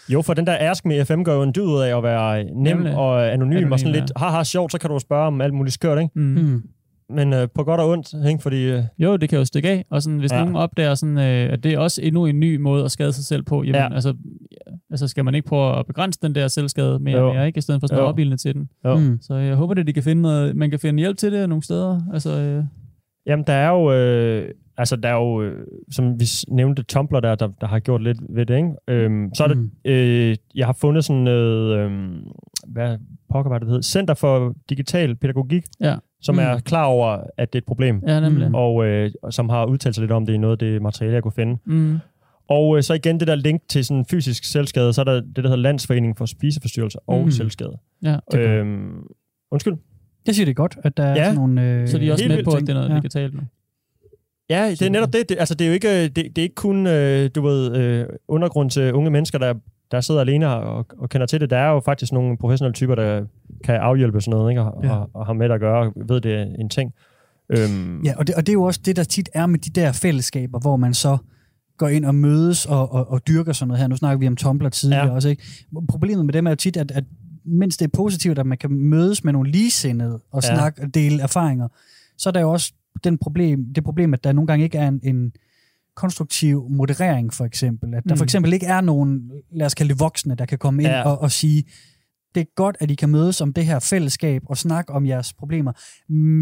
Jo, 0.08 0.22
for 0.22 0.34
den 0.34 0.46
der 0.46 0.56
Ask 0.60 0.84
Me 0.84 1.04
FM 1.04 1.22
gør 1.22 1.34
jo 1.34 1.42
en 1.42 1.52
dyd 1.56 1.62
ud 1.62 1.80
af 1.80 1.96
at 1.96 2.02
være 2.02 2.44
nem 2.44 2.54
Nemlig. 2.76 2.96
og 2.96 3.32
anonym, 3.32 3.52
Anonym, 3.56 3.72
og 3.72 3.78
sådan 3.80 3.94
ja. 3.94 4.00
lidt, 4.00 4.12
haha, 4.16 4.44
sjovt, 4.44 4.72
så 4.72 4.78
kan 4.78 4.90
du 4.90 4.98
spørge 4.98 5.26
om 5.26 5.40
alt 5.40 5.54
muligt 5.54 5.74
skørt, 5.74 5.98
ikke? 5.98 6.10
Mm. 6.14 6.22
Mm. 6.22 6.62
Men 7.10 7.32
øh, 7.32 7.48
på 7.54 7.64
godt 7.64 7.80
og 7.80 7.88
ondt, 7.90 8.28
ikke? 8.28 8.42
Fordi 8.42 8.70
øh, 8.70 8.82
Jo, 8.98 9.16
det 9.16 9.28
kan 9.28 9.38
jo 9.38 9.44
stikke 9.44 9.68
af, 9.70 9.84
og 9.90 10.02
sådan, 10.02 10.18
hvis 10.18 10.32
ja. 10.32 10.38
Nogen 10.40 10.56
opdager, 10.56 10.94
sådan, 10.94 11.18
øh, 11.18 11.52
at 11.52 11.64
det 11.64 11.72
er 11.72 11.78
også 11.78 12.00
endnu 12.02 12.26
en 12.26 12.40
ny 12.40 12.56
måde 12.56 12.84
at 12.84 12.90
skade 12.90 13.12
sig 13.12 13.24
selv 13.24 13.42
på, 13.42 13.62
jamen, 13.62 13.74
ja. 13.74 13.94
Altså, 13.94 14.08
ja, 14.52 14.72
altså 14.90 15.08
skal 15.08 15.24
man 15.24 15.34
ikke 15.34 15.48
prøve 15.48 15.78
at 15.78 15.86
begrænse 15.86 16.18
den 16.22 16.34
der 16.34 16.48
selvskade 16.48 16.98
mere 16.98 17.18
Jo. 17.18 17.28
og 17.28 17.34
mere, 17.34 17.46
ikke? 17.46 17.58
i 17.58 17.60
stedet 17.60 17.80
for 17.80 17.88
Jo. 17.90 17.96
noget 17.96 18.08
opildende 18.08 18.36
til 18.36 18.54
den. 18.54 18.68
Jo. 18.84 18.96
Mm. 18.98 19.18
Så 19.20 19.34
jeg 19.34 19.56
håber, 19.56 19.74
at 19.80 19.86
de 19.86 19.92
kan 19.92 20.02
finde 20.02 20.22
noget, 20.22 20.56
man 20.56 20.70
kan 20.70 20.78
finde 20.78 20.98
hjælp 21.00 21.16
til 21.18 21.32
det 21.32 21.48
nogle 21.48 21.62
steder. 21.62 22.00
Altså, 22.12 22.30
øh, 22.40 22.64
Jamen, 23.26 23.44
der 23.46 23.52
er 23.52 23.70
jo, 23.70 23.92
øh, 23.92 24.48
altså, 24.76 24.96
der 24.96 25.08
er 25.08 25.14
jo, 25.14 25.42
øh, 25.42 25.66
som 25.92 26.20
vi 26.20 26.24
nævnte, 26.48 26.82
Tumblr 26.82 27.20
der, 27.20 27.34
der, 27.34 27.48
der 27.60 27.66
har 27.66 27.78
gjort 27.78 28.02
lidt 28.02 28.18
ved 28.30 28.46
det, 28.46 28.56
ikke? 28.56 28.68
Øhm, 28.88 29.34
så 29.34 29.44
er 29.44 29.48
det, 29.48 29.56
Mm. 29.56 29.70
øh, 29.84 30.36
jeg 30.54 30.66
har 30.66 30.72
fundet 30.80 31.04
sådan 31.04 31.22
noget, 31.22 31.78
øh, 31.78 31.90
hvad 32.66 32.98
pokker 33.32 33.48
var 33.50 33.58
det, 33.58 33.66
det 33.66 33.74
hed? 33.74 33.82
Center 33.82 34.14
for 34.14 34.54
Digital 34.70 35.14
Pædagogik, 35.16 35.64
Ja. 35.80 35.96
Som 36.20 36.34
Mm. 36.34 36.38
er 36.38 36.58
klar 36.58 36.84
over, 36.84 37.06
at 37.36 37.52
det 37.52 37.58
er 37.58 37.60
et 37.62 37.66
problem, 37.66 38.02
ja, 38.06 38.20
nemlig. 38.20 38.50
Og 38.54 38.86
øh, 38.86 39.10
som 39.30 39.48
har 39.48 39.64
udtalt 39.64 39.94
sig 39.94 40.02
lidt 40.02 40.12
om 40.12 40.26
det 40.26 40.32
i 40.34 40.38
noget 40.38 40.52
af 40.52 40.58
det 40.58 40.82
materiale, 40.82 41.14
jeg 41.14 41.22
kunne 41.22 41.32
finde. 41.32 41.58
Mm. 41.64 41.98
Og 42.48 42.76
øh, 42.76 42.82
så 42.82 42.94
igen 42.94 43.20
det 43.20 43.28
der 43.28 43.34
link 43.34 43.62
til 43.68 43.84
sådan 43.84 44.04
fysisk 44.04 44.44
selvskade, 44.44 44.92
så 44.92 45.00
er 45.00 45.04
der 45.04 45.14
det, 45.14 45.36
der 45.36 45.42
hedder 45.42 45.56
Landsforening 45.56 46.18
for 46.18 46.26
Spiseforstyrrelser 46.26 46.98
og 47.06 47.24
Mm. 47.24 47.30
Selvskade. 47.30 47.78
Ja. 48.02 48.16
Øhm, 48.34 49.02
undskyld? 49.50 49.74
Jeg 50.26 50.34
siger 50.34 50.44
det 50.46 50.50
er 50.50 50.54
godt, 50.54 50.78
at 50.84 50.96
der 50.96 51.02
er 51.04 51.16
Ja. 51.16 51.24
sådan 51.24 51.34
nogle... 51.36 51.62
Øh, 51.62 51.88
Så 51.88 51.98
de 51.98 52.08
er 52.08 52.12
også 52.12 52.28
med 52.28 52.44
på, 52.44 52.50
at 52.50 52.60
det 52.60 52.68
er 52.68 52.74
noget, 52.74 52.88
Ja. 52.88 52.94
vi 52.94 53.00
kan 53.00 53.10
tale 53.10 53.32
nu. 53.34 53.40
Ja, 54.50 54.70
det 54.70 54.82
er 54.82 54.90
netop 54.90 55.12
det. 55.12 55.28
det 55.28 55.36
altså, 55.38 55.54
det 55.54 55.64
er 55.64 55.68
jo 55.68 55.74
ikke, 55.74 56.02
det, 56.02 56.16
det 56.16 56.38
er 56.38 56.42
ikke 56.42 56.54
kun, 56.54 56.86
øh, 56.86 57.30
du 57.34 57.42
ved, 57.42 57.76
øh, 57.76 58.06
undergrund 58.28 58.70
til 58.70 58.92
unge 58.92 59.10
mennesker, 59.10 59.38
der, 59.38 59.54
der 59.90 60.00
sidder 60.00 60.20
alene 60.20 60.48
og, 60.56 60.86
og 60.98 61.08
kender 61.08 61.26
til 61.26 61.40
det. 61.40 61.50
Der 61.50 61.56
er 61.56 61.70
jo 61.70 61.80
faktisk 61.80 62.12
nogle 62.12 62.36
professionelle 62.38 62.74
typer, 62.74 62.94
der 62.94 63.24
kan 63.64 63.74
afhjælpe 63.74 64.20
sådan 64.20 64.30
noget, 64.30 64.50
ikke? 64.50 64.62
Og, 64.62 64.84
Ja. 64.84 64.90
og, 64.96 65.10
og 65.14 65.26
har 65.26 65.32
med 65.32 65.50
at 65.50 65.60
gøre, 65.60 65.92
ved, 66.08 66.20
det 66.20 66.34
er 66.34 66.42
en 66.58 66.68
ting. 66.68 66.92
Øhm, 67.50 68.02
Ja, 68.04 68.14
og 68.16 68.26
det, 68.26 68.34
og 68.34 68.46
det 68.46 68.48
er 68.48 68.54
jo 68.54 68.62
også 68.62 68.80
det, 68.84 68.96
der 68.96 69.04
tit 69.04 69.28
er 69.34 69.46
med 69.46 69.58
de 69.58 69.70
der 69.80 69.92
fællesskaber, 69.92 70.58
hvor 70.58 70.76
man 70.76 70.94
så 70.94 71.18
går 71.78 71.88
ind 71.88 72.04
og 72.04 72.14
mødes 72.14 72.66
og, 72.66 72.92
og, 72.92 73.10
og 73.10 73.28
dyrker 73.28 73.52
sådan 73.52 73.68
noget 73.68 73.80
her. 73.80 73.88
Nu 73.88 73.96
snakker 73.96 74.18
vi 74.18 74.26
om 74.26 74.36
Tumblr 74.36 74.68
tidligere. 74.68 75.06
Ja. 75.06 75.10
også, 75.12 75.28
ikke? 75.28 75.42
Problemet 75.88 76.24
med 76.26 76.32
dem 76.34 76.46
er 76.46 76.50
jo 76.50 76.56
tit, 76.56 76.76
at, 76.76 76.90
at 76.90 77.04
mens 77.44 77.76
det 77.76 77.84
er 77.84 77.90
positivt, 77.96 78.38
at 78.38 78.46
man 78.46 78.58
kan 78.58 78.70
mødes 78.72 79.24
med 79.24 79.32
nogle 79.32 79.50
ligesindede 79.50 80.20
og 80.32 80.42
Ja. 80.42 80.54
snakke 80.56 80.82
og 80.82 80.94
dele 80.94 81.22
erfaringer, 81.22 81.68
så 82.18 82.28
er 82.28 82.32
der 82.32 82.40
jo 82.40 82.50
også 82.52 82.72
den 83.04 83.18
problem, 83.18 83.64
det 83.74 83.84
problem, 83.84 84.14
at 84.14 84.24
der 84.24 84.32
nogle 84.32 84.46
gange 84.46 84.64
ikke 84.64 84.78
er 84.78 84.88
en, 84.88 85.00
en 85.02 85.32
konstruktiv 85.96 86.66
moderering, 86.70 87.32
for 87.34 87.44
eksempel. 87.44 87.94
At 87.94 88.04
der 88.04 88.14
Mm. 88.14 88.18
for 88.18 88.24
eksempel 88.24 88.52
ikke 88.52 88.66
er 88.66 88.80
nogen, 88.80 89.30
lad 89.52 89.66
os 89.66 89.74
kalde 89.74 89.92
det 89.92 90.00
voksne, 90.00 90.34
der 90.34 90.46
kan 90.46 90.58
komme 90.58 90.82
ind 90.82 90.90
Ja. 90.92 91.02
og, 91.02 91.20
og 91.20 91.30
sige, 91.30 91.64
det 92.36 92.40
er 92.40 92.54
godt, 92.56 92.76
at 92.80 92.90
I 92.90 92.94
kan 92.94 93.08
mødes 93.08 93.40
om 93.40 93.52
det 93.52 93.66
her 93.66 93.78
fællesskab 93.78 94.42
og 94.46 94.56
snakke 94.56 94.92
om 94.92 95.06
jeres 95.06 95.32
problemer, 95.32 95.72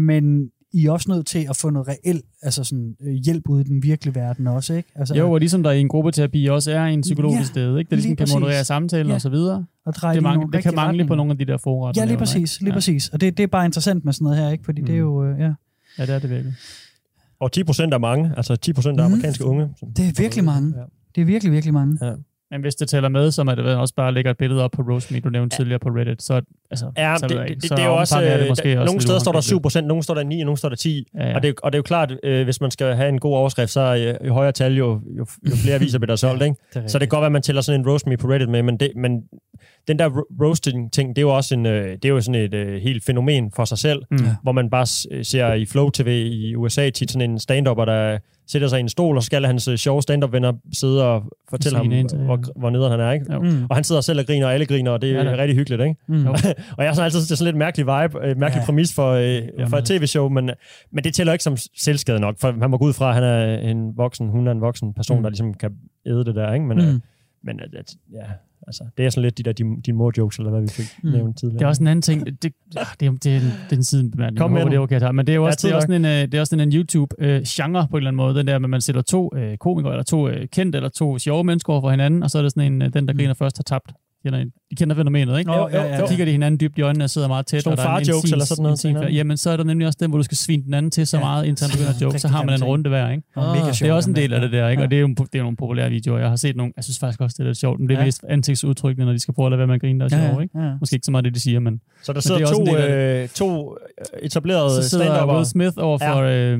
men 0.05 0.49
I 0.73 0.85
er 0.85 0.91
også 0.91 1.11
nødt 1.11 1.27
til 1.27 1.45
at 1.49 1.55
få 1.57 1.69
noget 1.69 1.87
reelt 1.87 2.25
altså 2.41 2.63
sådan, 2.63 2.95
øh, 3.01 3.13
hjælp 3.13 3.49
ude 3.49 3.61
i 3.61 3.63
den 3.63 3.83
virkelige 3.83 4.15
verden 4.15 4.47
også, 4.47 4.73
ikke? 4.73 4.89
Altså, 4.95 5.15
Jo, 5.15 5.31
og 5.31 5.39
ligesom 5.39 5.63
der 5.63 5.71
i 5.71 5.79
en 5.79 5.87
gruppeterapi 5.87 6.45
også 6.45 6.71
er 6.71 6.83
en 6.85 7.01
psykologisk 7.01 7.39
Ja, 7.39 7.45
sted, 7.45 7.77
ikke? 7.77 7.89
der 7.89 7.95
ligesom 7.95 8.09
lige 8.09 8.15
kan 8.17 8.23
præcis. 8.23 8.33
moderere 8.39 8.63
samtalen 8.63 9.07
Ja. 9.07 9.13
og 9.13 9.21
så 9.21 9.29
videre. 9.29 9.65
dreje 9.95 10.15
Det, 10.15 10.23
mange, 10.23 10.51
det 10.51 10.63
kan 10.63 10.75
mangle 10.75 10.97
på 10.97 11.01
retninger. 11.03 11.15
nogle 11.15 11.31
af 11.31 11.37
de 11.37 11.45
der 11.45 11.57
fora. 11.57 11.91
der 11.91 12.01
Ja, 12.01 12.05
lige 12.05 12.09
laver, 12.09 12.19
præcis, 12.19 12.59
lige 12.61 12.69
ja. 12.69 12.73
præcis. 12.75 13.09
Og 13.09 13.21
det, 13.21 13.37
det 13.37 13.43
er 13.43 13.47
bare 13.47 13.65
interessant 13.65 14.05
med 14.05 14.13
sådan 14.13 14.23
noget 14.25 14.39
her, 14.39 14.49
ikke? 14.49 14.63
Fordi 14.65 14.81
mm. 14.81 14.87
det 14.87 14.95
er 14.95 14.99
jo, 14.99 15.23
øh, 15.25 15.39
ja. 15.39 15.53
Ja, 15.97 16.05
det 16.05 16.15
er 16.15 16.19
det 16.19 16.29
virkelig. 16.29 16.53
Og 17.39 17.51
10 17.51 17.63
procent 17.63 17.93
er 17.93 17.97
mange, 17.97 18.31
altså 18.37 18.55
10 18.55 18.73
procent 18.73 18.99
af 18.99 19.05
Mhm. 19.05 19.13
amerikanske 19.13 19.45
unge. 19.45 19.69
Som, 19.79 19.87
Det 19.97 20.07
er 20.07 20.11
virkelig 20.17 20.43
mange. 20.45 20.73
Ja. 20.77 20.83
Det 21.15 21.21
er 21.21 21.25
virkelig, 21.25 21.51
virkelig 21.53 21.73
mange. 21.73 21.97
Ja. 22.05 22.11
Men 22.55 22.61
hvis 22.61 22.75
det 22.75 22.89
tæller 22.89 23.09
med, 23.09 23.31
så 23.31 23.41
er 23.41 23.55
det 23.55 23.75
også 23.75 23.93
bare 23.93 24.07
at 24.07 24.13
lægge 24.13 24.29
et 24.29 24.37
billede 24.37 24.63
op 24.63 24.71
på 24.71 24.81
Roastme, 24.81 25.19
du 25.19 25.29
nævnte 25.29 25.53
ja. 25.53 25.57
tidligere 25.57 25.79
på 25.79 25.89
Reddit, 25.89 26.23
så, 26.23 26.41
altså, 26.71 26.91
Ja, 26.97 27.15
så 27.17 27.27
det, 27.27 27.37
det, 27.37 27.61
det, 27.61 27.69
det 27.71 27.79
er 27.79 27.85
jo 27.85 27.95
også, 27.95 28.15
er 28.19 28.33
det 28.37 28.43
øh, 28.43 28.47
måske 28.49 28.69
der, 28.71 28.79
også 28.79 28.85
nogle 28.91 29.01
steder 29.01 29.19
står 29.19 29.31
der 29.31 29.41
7 29.41 29.47
uhåndgribeligt. 29.55 29.63
procent, 29.63 29.87
nogle 29.87 30.03
står 30.03 30.13
der 30.13 30.23
9, 30.23 30.39
og 30.41 30.45
nogle 30.45 30.57
står 30.57 30.69
der 30.69 30.75
10. 30.75 31.07
Ja, 31.15 31.27
ja. 31.29 31.35
Og, 31.35 31.43
det, 31.43 31.55
og 31.63 31.71
det 31.71 31.75
er 31.75 31.79
jo 31.79 31.83
klart, 31.83 32.13
øh, 32.23 32.43
hvis 32.43 32.61
man 32.61 32.71
skal 32.71 32.95
have 32.95 33.09
en 33.09 33.19
god 33.19 33.33
overskrift, 33.35 33.71
så 33.71 33.81
øh, 34.21 34.27
jo 34.27 34.33
højere 34.33 34.51
tal, 34.51 34.77
jo, 34.77 35.01
jo, 35.17 35.25
jo 35.49 35.55
flere 35.55 35.75
aviser 35.75 35.99
bliver 35.99 36.07
der 36.11 36.15
solgt, 36.15 36.43
ikke? 36.47 36.55
Det 36.73 36.91
Så 36.91 36.99
det 36.99 37.09
kan 37.09 37.09
godt 37.09 37.21
være, 37.21 37.25
at 37.25 37.31
man 37.31 37.41
tæller 37.41 37.61
sådan 37.61 37.81
en 37.81 37.87
roast 37.89 38.07
me 38.07 38.17
på 38.17 38.27
Reddit 38.27 38.49
med, 38.49 38.63
men, 38.63 38.77
det, 38.77 38.91
men 38.95 39.21
den 39.87 39.99
der 39.99 40.09
ro- 40.09 40.45
roasting-ting, 40.47 41.09
det 41.09 41.17
er 41.17 41.21
jo 41.21 41.35
også 41.35 41.55
en, 41.55 41.65
øh, 41.65 41.89
det 41.93 42.05
er 42.05 42.09
jo 42.09 42.21
sådan 42.21 42.41
et 42.41 42.53
øh, 42.53 42.81
helt 42.81 43.05
fænomen 43.05 43.51
for 43.55 43.65
sig 43.65 43.77
selv, 43.77 44.01
Mm. 44.11 44.17
Ja. 44.17 44.35
hvor 44.43 44.51
man 44.51 44.69
bare 44.69 45.15
øh, 45.17 45.25
ser 45.25 45.53
i 45.53 45.65
Flow 45.65 45.89
TV 45.89 46.07
i 46.31 46.55
USA 46.55 46.89
tit 46.89 47.11
sådan 47.11 47.29
en 47.31 47.39
stand-upper, 47.39 47.85
der 47.85 48.17
sætter 48.47 48.67
sig 48.67 48.77
i 48.77 48.81
en 48.81 48.89
stol, 48.89 49.15
og 49.17 49.23
så 49.23 49.25
skal 49.25 49.45
hans 49.45 49.67
øh, 49.67 49.77
sjove 49.77 50.01
stand-up-venner 50.01 50.53
sidde 50.73 51.05
og 51.07 51.23
fortælle 51.49 51.77
ham, 51.77 51.91
ja. 51.91 52.03
hvor, 52.25 52.39
hvor 52.59 52.69
nederen 52.69 52.91
han 52.91 52.99
er, 52.99 53.11
ikke? 53.11 53.33
Jo. 53.33 53.39
Mm. 53.41 53.63
Og 53.69 53.75
han 53.75 53.83
sidder 53.83 54.01
selv 54.01 54.19
og 54.19 54.25
griner, 54.25 54.47
og 54.47 54.53
alle 54.53 54.65
griner, 54.65 54.91
og 54.91 55.01
det 55.01 55.09
er 55.09 55.13
Ja, 55.17 55.23
da. 55.23 55.29
ja, 55.29 55.37
rigtig 55.37 55.55
hyggeligt, 55.57 55.81
ikke? 55.81 55.95
Mm. 56.07 56.25
Og 56.77 56.83
jeg 56.83 56.89
har 56.89 56.93
sådan 56.95 57.05
altid 57.05 57.19
det 57.19 57.31
er 57.31 57.35
sådan 57.35 57.45
lidt 57.53 57.57
mærkelig 57.57 57.85
vibe, 57.85 58.17
øh, 58.27 58.37
mærkelig 58.37 58.41
Ja. 58.55 58.59
ja. 58.59 58.65
præmis 58.65 58.93
for, 58.95 59.11
øh, 59.11 59.69
for 59.69 59.77
et 59.77 59.85
tv-show, 59.85 60.29
men, 60.29 60.49
men 60.91 61.03
det 61.03 61.13
tæller 61.13 61.33
ikke 61.33 61.43
som 61.43 61.57
selvskade 61.77 62.19
nok, 62.19 62.35
for 62.39 62.51
man 62.51 62.69
må 62.69 62.77
gå 62.77 62.85
ud 62.85 62.93
fra, 62.93 63.07
at 63.09 63.13
han 63.13 63.23
er 63.23 63.57
en 63.57 63.97
voksen, 63.97 64.27
hun 64.29 64.47
er 64.47 64.51
en 64.51 64.61
voksen 64.61 64.93
person, 64.93 65.15
Mm. 65.17 65.19
mm. 65.19 65.23
der 65.23 65.29
ligesom 65.29 65.53
kan 65.53 65.71
æde 66.05 66.25
det 66.25 66.35
der, 66.35 66.53
ikke? 66.53 66.65
Men, 66.65 66.77
mm. 66.77 66.83
øh, 66.83 66.93
Mm. 66.93 67.01
men 67.43 67.59
at, 67.59 67.75
at, 67.79 67.93
ja, 68.13 68.23
altså, 68.67 68.83
det 68.97 69.05
er 69.05 69.09
sådan 69.09 69.23
lidt 69.23 69.37
de 69.37 69.43
der 69.43 69.51
din, 69.51 69.81
din 69.81 69.95
mor-jokes, 69.95 70.37
eller 70.39 70.51
hvad 70.51 70.61
vi 70.61 70.67
fik 70.67 70.85
Mm. 71.03 71.09
mm. 71.09 71.15
nævnt 71.15 71.37
tidligere. 71.37 71.59
Det 71.59 71.65
er 71.65 71.69
også 71.69 71.83
en 71.83 71.87
anden 71.87 72.01
ting. 72.01 72.25
Det, 72.25 72.43
det, 72.43 72.53
det, 72.73 72.79
er, 72.79 72.85
det, 72.99 73.05
er, 73.05 73.09
en, 73.09 73.17
det 73.23 73.71
er 73.71 73.75
en 73.75 73.83
sidebemærkning. 73.83 74.37
Kom 74.37 74.51
Jeg 74.51 74.53
med 74.53 74.61
håber, 74.61 74.63
den. 74.63 74.71
det 74.71 74.77
er 74.77 74.81
okay 74.81 74.95
at 74.95 75.01
tage. 75.01 75.13
Men 75.13 75.27
det 75.27 75.33
er 75.33 75.35
jo 75.35 75.41
Ja, 75.41 75.47
også, 75.47 75.59
tid 75.59 75.67
det 75.69 75.73
er 75.73 75.75
også 75.77 75.91
en, 75.93 76.05
øh, 76.05 76.11
det 76.11 76.33
er 76.33 76.39
også 76.39 76.55
en 76.55 76.73
YouTube-genre 76.73 77.87
på 77.91 77.97
en 77.97 78.01
eller 78.01 78.09
anden 78.09 78.17
måde. 78.17 78.35
Den 78.35 78.47
der, 78.47 78.59
med, 78.59 78.65
at 78.65 78.69
man 78.69 78.81
sætter 78.81 79.01
to 79.01 79.31
øh, 79.35 79.57
komikere, 79.57 79.91
eller 79.93 80.03
to 80.03 80.29
øh, 80.29 80.47
kendte, 80.47 80.77
eller 80.77 80.89
to 80.89 81.19
sjove 81.19 81.43
mennesker 81.43 81.73
over 81.73 81.81
for 81.81 81.89
hinanden, 81.89 82.23
og 82.23 82.31
så 82.31 82.37
er 82.37 82.41
det 82.41 82.51
sådan 82.51 82.73
en, 82.73 82.81
øh, 82.81 82.93
den, 82.93 83.07
der 83.07 83.13
Mm. 83.13 83.19
griner 83.19 83.33
først, 83.33 83.57
har 83.57 83.63
tabt. 83.63 83.91
Kender, 84.25 84.39
I 84.71 84.75
kender 84.75 84.95
fænomenet, 84.95 85.39
ikke? 85.39 85.51
Jo, 85.51 85.57
jo, 85.61 85.67
ja, 85.67 85.83
ja. 85.99 86.07
kigger 86.07 86.25
de 86.25 86.31
hinanden 86.31 86.59
dybt 86.59 86.77
i 86.77 86.81
øjnene 86.81 87.03
og 87.03 87.09
sidder 87.09 87.27
meget 87.27 87.45
tæt. 87.45 87.63
Sådan 87.63 87.71
og 87.79 87.83
nogle 87.85 87.89
der 87.89 87.95
er 87.95 87.99
en 87.99 88.05
far-jokes 88.05 88.25
intim- 88.29 88.31
eller 88.31 88.45
sådan 88.45 88.63
noget 88.63 88.83
hinanden. 88.83 89.13
Jamen, 89.13 89.37
så 89.37 89.49
er 89.49 89.57
der 89.57 89.63
nemlig 89.63 89.87
også 89.87 89.97
den, 90.01 90.09
hvor 90.09 90.17
du 90.17 90.23
skal 90.23 90.37
svine 90.37 90.63
den 90.63 90.73
anden 90.73 90.91
til 90.91 91.07
så 91.07 91.17
Ja. 91.17 91.23
meget, 91.23 91.45
indtil 91.45 91.67
han 91.67 91.71
begynder 91.77 91.93
at 91.95 92.01
joke. 92.03 92.19
Så 92.19 92.27
har 92.27 92.43
man 92.43 92.53
en 92.55 92.63
runde 92.63 92.89
hver, 92.89 93.09
ikke? 93.09 93.23
Mega 93.35 93.47
Ah. 93.59 93.65
Det 93.67 93.75
sjovt, 93.75 93.89
er 93.89 93.93
også 93.93 94.09
en 94.09 94.15
del 94.15 94.33
af 94.33 94.41
det 94.41 94.51
der, 94.51 94.67
ikke? 94.69 94.81
Ja. 94.81 94.85
Og 94.85 94.91
det 94.91 94.97
er 94.97 95.01
jo 95.01 95.07
det 95.07 95.35
er 95.39 95.43
nogle 95.43 95.57
populære 95.57 95.89
videoer. 95.89 96.19
Jeg 96.19 96.29
har 96.29 96.35
set 96.35 96.55
nogle, 96.55 96.73
jeg 96.75 96.83
synes 96.83 96.99
faktisk 96.99 97.21
også, 97.21 97.35
det 97.37 97.43
er 97.43 97.47
lidt 97.47 97.57
sjovt, 97.57 97.79
men 97.79 97.89
det 97.89 97.95
er 97.95 97.99
Ja. 97.99 98.05
mest 98.05 98.23
ansigtsudtrykkene, 98.29 99.05
når 99.05 99.11
de 99.13 99.19
skal 99.19 99.33
prøve 99.33 99.45
at 99.47 99.51
lade 99.51 99.57
være 99.57 99.67
med 99.67 99.75
at 99.75 99.81
grine, 99.81 99.99
der 99.99 100.05
er 100.05 100.19
Ja, 100.21 100.27
sjove, 100.29 100.43
ikke? 100.43 100.59
ja. 100.59 100.71
Måske 100.79 100.93
ikke 100.93 101.05
så 101.05 101.11
meget 101.11 101.25
det, 101.25 101.35
de 101.35 101.39
siger, 101.39 101.59
men 101.59 101.81
Så 102.03 102.13
der 102.13 102.17
Men 102.17 102.21
sidder 102.21 102.37
det 102.39 102.45
er 102.45 102.49
også 102.49 102.65
to, 102.71 102.77
øh, 102.77 103.27
to 103.29 103.77
øh, 104.13 104.25
etablerede 104.25 104.69
så 104.83 104.89
sidder 104.89 105.05
stand 105.15 105.31
Will 105.31 105.45
Smith 105.45 105.73
over 105.77 105.97
for 105.97 106.17
øh, 106.21 106.59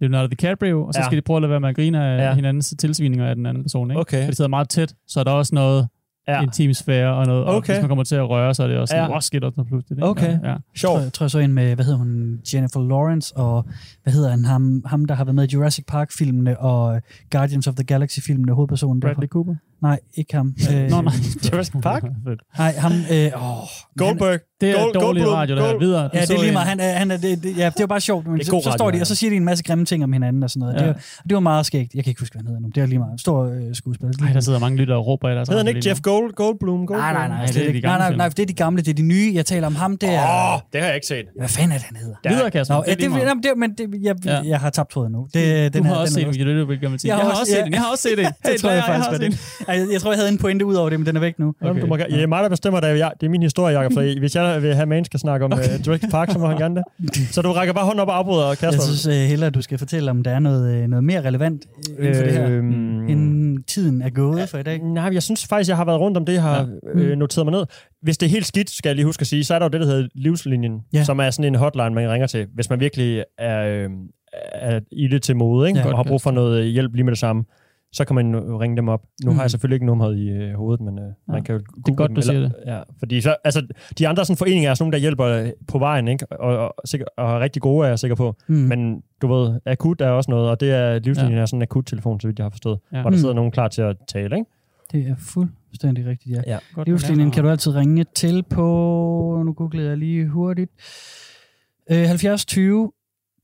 Leonardo 0.00 0.26
DiCaprio, 0.26 0.84
og 0.84 0.94
så 0.94 1.00
skal 1.04 1.16
de 1.16 1.22
prøve 1.22 1.36
at 1.36 1.42
lade 1.42 1.50
være 1.50 1.60
med 1.60 1.68
at 1.68 1.76
grine 1.76 2.04
af 2.04 2.34
hinandens 2.36 2.74
tilsvininger 2.78 3.26
af 3.26 3.34
den 3.34 3.46
anden 3.46 3.64
person, 3.64 3.90
ikke? 3.90 4.00
Okay. 4.00 4.28
De 4.28 4.34
sidder 4.34 4.48
meget 4.48 4.68
tæt, 4.68 4.94
så 5.08 5.20
er 5.20 5.24
der 5.24 5.30
også 5.30 5.54
noget 5.54 5.88
ja. 6.36 6.42
Intim 6.42 6.74
sfære 6.74 7.14
og 7.14 7.26
noget, 7.26 7.44
og 7.44 7.54
Okay. 7.54 7.72
hvis 7.72 7.82
man 7.82 7.88
kommer 7.88 8.04
til 8.04 8.14
at 8.14 8.28
røre, 8.28 8.54
så 8.54 8.62
er 8.62 8.66
det 8.66 8.76
også 8.78 8.92
sådan, 8.92 9.08
Ja. 9.10 9.14
ja. 9.14 9.20
skidt 9.20 9.44
op 9.44 9.52
pludselig. 9.68 9.96
Ikke? 9.98 10.06
Okay. 10.08 10.38
Ja. 10.44 10.54
sjovt. 10.76 10.92
tror, 10.94 11.00
jeg 11.00 11.12
tror 11.12 11.24
jeg 11.24 11.30
så 11.30 11.38
en 11.38 11.52
med, 11.52 11.74
hvad 11.74 11.84
hedder 11.84 11.98
hun, 11.98 12.40
Jennifer 12.54 12.88
Lawrence, 12.88 13.36
og 13.36 13.64
hvad 14.02 14.12
hedder 14.12 14.30
han, 14.30 14.44
ham, 14.44 14.82
ham 14.86 15.04
der 15.04 15.14
har 15.14 15.24
været 15.24 15.34
med 15.34 15.48
i 15.48 15.54
Jurassic 15.54 15.84
Park-filmene 15.88 16.58
og 16.58 17.02
Guardians 17.30 17.66
of 17.66 17.74
the 17.74 17.84
Galaxy-filmene, 17.84 18.52
hovedpersonen. 18.52 19.00
Bradley 19.00 19.28
Cooper. 19.28 19.54
Nej, 19.82 19.98
ikke 20.14 20.34
ham. 20.36 20.54
Øh, 20.74 20.90
Nå, 20.90 21.00
nej. 21.00 21.12
Jurassic 21.52 21.74
Park? 21.82 22.02
Nej, 22.58 22.72
ham... 22.78 22.92
Øh, 22.92 23.26
åh, 23.36 23.58
Goldberg. 23.98 24.40
Det 24.60 24.70
er 24.70 24.74
Gold- 24.74 24.92
dårlig 24.92 25.02
Goldblum. 25.22 25.34
radio, 25.34 25.56
der 25.56 25.62
er 25.62 25.66
Gold- 25.72 25.80
videre. 25.80 26.02
Du 26.04 26.10
Ja, 26.14 26.20
det 26.20 26.30
er 26.30 26.40
lige 26.40 26.52
meget. 26.52 26.68
Han 26.68 26.80
er, 26.80 26.92
han 26.92 27.10
er, 27.10 27.16
det, 27.16 27.42
det, 27.42 27.56
ja, 27.56 27.64
det 27.66 27.66
er 27.66 27.72
jo 27.80 27.86
bare 27.86 28.00
sjovt. 28.00 28.26
Men 28.26 28.34
Det 28.34 28.40
er 28.40 28.44
så, 28.44 28.50
god 28.50 28.62
så 28.62 28.70
står 28.70 28.86
radio, 28.86 28.98
de, 28.98 29.02
og 29.02 29.06
så 29.06 29.14
siger 29.14 29.30
de 29.30 29.36
en 29.36 29.44
masse 29.44 29.64
grimme 29.64 29.84
ting 29.84 30.04
om 30.04 30.12
hinanden 30.12 30.42
og 30.42 30.50
sådan 30.50 30.60
noget. 30.60 30.74
Ja. 30.74 30.78
Det, 30.78 30.86
var, 30.88 30.94
det 31.28 31.34
var 31.34 31.40
meget 31.40 31.66
skægt. 31.66 31.94
Jeg 31.94 32.04
kan 32.04 32.10
ikke 32.10 32.20
huske, 32.20 32.34
hvad 32.34 32.42
han 32.42 32.46
hedder 32.46 32.60
nu. 32.60 32.68
Det 32.74 32.82
er 32.82 32.86
lige 32.86 32.98
meget. 32.98 33.20
Stor 33.20 33.44
øh, 33.44 33.74
skuespiller. 33.74 34.26
Ej, 34.26 34.32
der 34.32 34.40
sidder 34.40 34.58
mange 34.58 34.78
lyttere 34.78 34.98
og 34.98 35.06
råber 35.06 35.28
i 35.28 35.34
deres 35.34 35.48
Hedder 35.48 35.58
han 35.60 35.66
radio 35.66 35.76
ikke 35.76 35.84
lige 35.84 35.90
Jeff 35.90 36.00
Gold, 36.00 36.32
Goldblum? 36.32 36.86
Goldblum? 36.86 36.98
Nej, 36.98 37.12
nej, 37.12 37.28
nej. 37.28 37.36
Nej, 37.36 37.46
det 37.46 37.68
er 37.68 37.72
de 37.72 37.80
nej, 37.80 37.98
nej, 37.98 38.16
nej, 38.16 38.28
det 38.28 38.38
er 38.38 38.46
de 38.46 38.52
gamle. 38.52 38.82
Det 38.82 38.88
er 38.90 38.94
de 38.94 39.02
nye. 39.02 39.32
Jeg 39.34 39.46
taler 39.46 39.66
om 39.66 39.74
ham 39.76 39.96
der. 39.96 40.08
Åh, 40.22 40.54
oh, 40.54 40.60
det 40.72 40.80
har 40.80 40.86
jeg 40.88 40.94
ikke 40.94 41.06
set. 41.06 41.24
Hvad 41.38 41.48
fanden 41.48 41.72
er 41.72 41.76
det, 41.76 41.86
han 41.86 41.96
hedder? 41.96 42.14
nu. 42.24 42.30
Videre, 42.34 42.50
Kasper. 42.50 42.74
Nå, 42.74 42.82
det 42.82 42.88
er 42.88 42.96
ja, 43.10 43.18
det, 43.18 43.26
jamen, 43.28 43.42
det, 43.42 43.50
men 43.56 43.70
det, 43.92 44.02
jeg, 44.02 44.14
Ja. 44.24 44.40
jeg 44.44 44.60
har 44.60 44.70
tabt 44.70 44.90
tråden 44.90 45.12
nu. 45.12 45.26
Det, 45.34 45.74
Du 45.74 45.78
den 45.78 45.86
har 45.86 45.94
her, 45.94 46.00
også 46.00 46.14
den 46.14 46.20
set 46.20 46.40
er 46.40 46.42
en 46.42 46.46
You 46.48 46.54
Little 46.54 46.66
Bit 46.66 46.80
Gammel 46.80 47.00
Jeg 47.04 47.14
har 47.16 47.22
har 47.22 47.30
også- 47.30 47.52
set 47.52 47.64
den. 47.64 47.72
Jeg 47.72 47.80
har 47.80 47.90
også 47.90 48.02
set 48.08 48.18
den. 48.18 48.26
Det 48.52 48.60
tror 48.60 48.70
jeg 48.70 48.82
har 48.82 48.92
faktisk 49.02 49.10
var 49.10 49.28
det. 49.28 49.66
Jeg, 49.72 49.86
jeg 49.92 50.00
tror, 50.00 50.10
jeg 50.10 50.18
havde 50.18 50.32
en 50.32 50.38
pointe 50.38 50.64
ud 50.64 50.74
over 50.74 50.90
det, 50.90 51.00
men 51.00 51.06
den 51.06 51.16
er 51.16 51.20
væk 51.20 51.38
nu. 51.38 51.54
Okay. 51.62 51.80
Du 51.80 51.86
må, 51.86 51.96
ja, 51.96 52.04
det 52.04 52.22
er 52.22 52.26
mig, 52.26 52.42
der 52.42 52.48
bestemmer 52.48 52.80
det. 52.80 52.98
Jeg, 52.98 53.12
det 53.20 53.26
er 53.26 53.30
min 53.30 53.42
historie, 53.42 53.78
Jacob. 53.78 53.92
Så 53.92 54.00
hvis 54.18 54.36
jeg 54.36 54.62
vil 54.62 54.74
have, 54.74 54.86
man 54.86 55.04
skal 55.04 55.20
snakke 55.20 55.44
om 55.44 55.52
okay. 55.52 55.78
uh, 55.78 55.86
Jurassic 55.86 56.10
Park, 56.10 56.30
så 56.30 56.38
må 56.38 56.46
han 56.46 56.56
gerne 56.58 56.76
det. 56.76 57.16
Så 57.34 57.42
du 57.42 57.52
rækker 57.52 57.74
bare 57.74 57.84
hånden 57.84 58.00
op 58.00 58.08
og 58.08 58.16
afbryder, 58.16 58.48
Jeg 58.48 58.58
Kasper. 58.58 58.82
synes 58.82 59.06
uh, 59.06 59.12
hellere, 59.12 59.46
at 59.46 59.54
du 59.54 59.62
skal 59.62 59.78
fortælle, 59.78 60.10
om 60.10 60.22
der 60.22 60.30
er 60.30 60.38
noget, 60.38 60.74
øh, 60.82 60.88
noget 60.88 61.04
mere 61.04 61.20
relevant 61.24 61.62
øh, 61.98 62.06
inden 62.06 62.16
for 62.16 62.24
det 62.24 62.32
her, 62.32 62.48
Øhm, 62.50 63.08
inden 63.08 63.62
tiden 63.62 64.02
er 64.02 64.10
gået 64.10 64.48
for 64.48 64.58
i 64.58 64.62
dag. 64.62 64.78
Nej, 64.78 65.10
jeg 65.12 65.22
synes 65.22 65.46
faktisk, 65.46 65.68
jeg 65.68 65.76
har 65.76 65.84
været 65.84 66.00
rundt 66.00 66.16
om 66.16 66.24
det, 66.24 66.32
jeg 66.32 66.42
har 66.42 66.68
ja. 66.96 67.00
øh, 67.00 67.16
noteret 67.18 67.46
mig 67.46 67.52
ned. 67.52 67.64
Hvis 68.02 68.18
det 68.18 68.26
er 68.26 68.30
helt 68.30 68.46
skidt, 68.46 68.70
skal 68.70 68.88
jeg 68.88 68.96
lige 68.96 69.06
huske 69.06 69.20
at 69.20 69.26
sige, 69.26 69.44
så 69.44 69.54
er 69.54 69.58
der 69.58 69.66
jo 69.66 69.70
det, 69.70 69.80
der 69.80 69.86
hedder 69.86 70.08
livslinjen, 70.14 70.72
Ja. 70.92 70.98
ja. 70.98 71.04
som 71.04 71.18
er 71.18 71.30
sådan 71.30 71.44
en 71.44 71.54
hotline, 71.54 71.90
man 71.90 72.10
ringer 72.10 72.26
til, 72.26 72.46
hvis 72.54 72.70
man 72.70 72.80
virkelig 72.80 73.24
er, 73.38 73.66
øh, 73.66 73.88
er 74.52 74.80
i 74.92 75.08
det 75.08 75.22
til 75.22 75.36
mode, 75.36 75.68
ikke? 75.68 75.78
Ja. 75.80 75.86
Ja, 75.86 75.92
og 75.92 75.98
har 75.98 76.04
brug 76.04 76.22
for 76.22 76.30
noget 76.30 76.66
hjælp 76.72 76.94
lige 76.94 77.04
med 77.04 77.12
det 77.12 77.18
samme. 77.18 77.44
Så 77.92 78.04
kan 78.04 78.14
man 78.16 78.34
jo 78.34 78.60
ringe 78.60 78.76
dem 78.76 78.88
op. 78.88 79.02
Nu 79.24 79.30
Mm. 79.30 79.36
har 79.36 79.42
jeg 79.44 79.50
selvfølgelig 79.50 79.76
ikke 79.76 79.86
nummeret 79.86 80.16
i 80.18 80.28
øh, 80.28 80.54
hovedet, 80.54 80.80
men 80.80 80.98
øh, 80.98 81.04
ja. 81.04 81.32
man 81.32 81.42
kan 81.44 81.54
jo 81.54 81.60
google 81.82 81.96
godt, 81.96 82.08
dem, 82.08 82.14
du 82.14 82.22
siger 82.22 82.34
eller, 82.36 82.50
Ja, 82.66 82.82
fordi 82.98 83.20
så, 83.20 83.36
altså, 83.44 83.66
de 83.98 84.08
andre 84.08 84.24
sådan, 84.24 84.36
foreninger 84.36 84.70
er 84.70 84.74
sådan 84.74 84.84
nogle, 84.84 84.92
der 84.92 84.98
hjælper 84.98 85.26
øh, 85.26 85.50
på 85.68 85.78
vejen, 85.78 86.08
ikke? 86.08 86.26
Og, 86.32 86.56
og, 86.58 86.74
sikker, 86.84 87.06
og 87.16 87.34
er 87.34 87.40
rigtig 87.40 87.62
gode, 87.62 87.84
er 87.84 87.88
jeg 87.88 87.98
sikker 87.98 88.14
på. 88.14 88.36
Mm. 88.48 88.54
Men 88.54 89.02
du 89.22 89.26
ved, 89.34 89.60
akut 89.66 90.00
er 90.00 90.08
også 90.08 90.30
noget, 90.30 90.50
og 90.50 90.60
det 90.60 90.70
er 90.70 90.98
livslinjen 90.98 91.34
ja. 91.36 91.40
er 91.42 91.46
sådan 91.46 91.58
en 91.58 91.62
akut 91.62 91.86
telefon, 91.86 92.20
så 92.20 92.28
vidt 92.28 92.38
jeg 92.38 92.44
har 92.44 92.50
forstået. 92.50 92.78
Ja. 92.92 93.00
Hvor 93.00 93.10
der 93.10 93.16
Mm. 93.16 93.20
sidder 93.20 93.34
nogen 93.34 93.50
klar 93.50 93.68
til 93.68 93.82
at 93.82 93.96
tale, 94.08 94.36
ikke? 94.38 94.50
Det 94.92 95.08
er 95.08 95.16
fuldstændig 95.18 96.06
rigtigt, 96.06 96.36
ja. 96.36 96.42
Ja. 96.46 96.58
Godt, 96.74 96.88
Livslinjen 96.88 97.30
kan 97.30 97.44
du 97.44 97.50
altid 97.50 97.74
ringe 97.74 98.04
til 98.14 98.42
på, 98.50 98.62
nu 99.46 99.52
googlede 99.52 99.88
jeg 99.88 99.96
lige 99.98 100.26
hurtigt, 100.28 100.70
øh, 101.90 102.06
70 102.06 102.44
20 102.44 102.92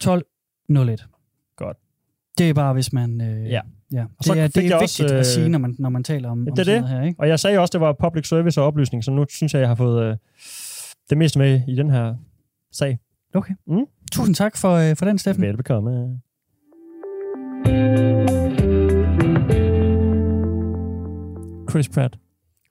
12 0.00 0.24
01. 0.70 1.06
Godt. 1.56 1.76
Det 2.38 2.50
er 2.50 2.54
bare, 2.54 2.72
hvis 2.72 2.92
man... 2.92 3.20
Øh, 3.20 3.50
Ja. 3.50 3.60
Ja. 3.92 4.04
Og 4.18 4.24
så 4.24 4.34
Det 4.34 4.42
er, 4.42 4.48
det 4.48 4.56
er 4.56 4.68
jeg 4.68 4.80
vigtigt 4.80 4.82
også, 4.82 5.04
at 5.04 5.12
øh, 5.18 5.24
sige, 5.24 5.48
når 5.48 5.58
man, 5.58 5.76
når 5.78 5.88
man 5.88 6.04
taler 6.04 6.30
om, 6.30 6.38
om 6.38 6.44
det 6.56 6.66
sådan 6.66 6.74
det. 6.74 6.82
noget 6.82 7.00
her, 7.00 7.06
ikke? 7.08 7.20
Og 7.20 7.28
jeg 7.28 7.40
sagde 7.40 7.58
også, 7.58 7.72
det 7.72 7.80
var 7.80 7.92
public 7.92 8.28
service 8.28 8.60
og 8.60 8.66
oplysning, 8.66 9.04
så 9.04 9.10
nu 9.10 9.26
synes 9.30 9.54
jeg, 9.54 9.60
jeg 9.60 9.68
har 9.68 9.74
fået 9.74 10.04
øh, 10.04 10.16
det 11.10 11.18
meste 11.18 11.38
med 11.38 11.60
i 11.68 11.74
den 11.74 11.90
her 11.90 12.14
sag. 12.72 12.98
Tusind 14.12 14.34
tak 14.34 14.56
for, 14.56 14.72
øh, 14.74 14.96
for 14.96 15.04
den, 15.04 15.18
Steffen. 15.18 15.42
Velbekomme. 15.44 16.20
Chris 21.70 21.88
Pratt. 21.88 22.18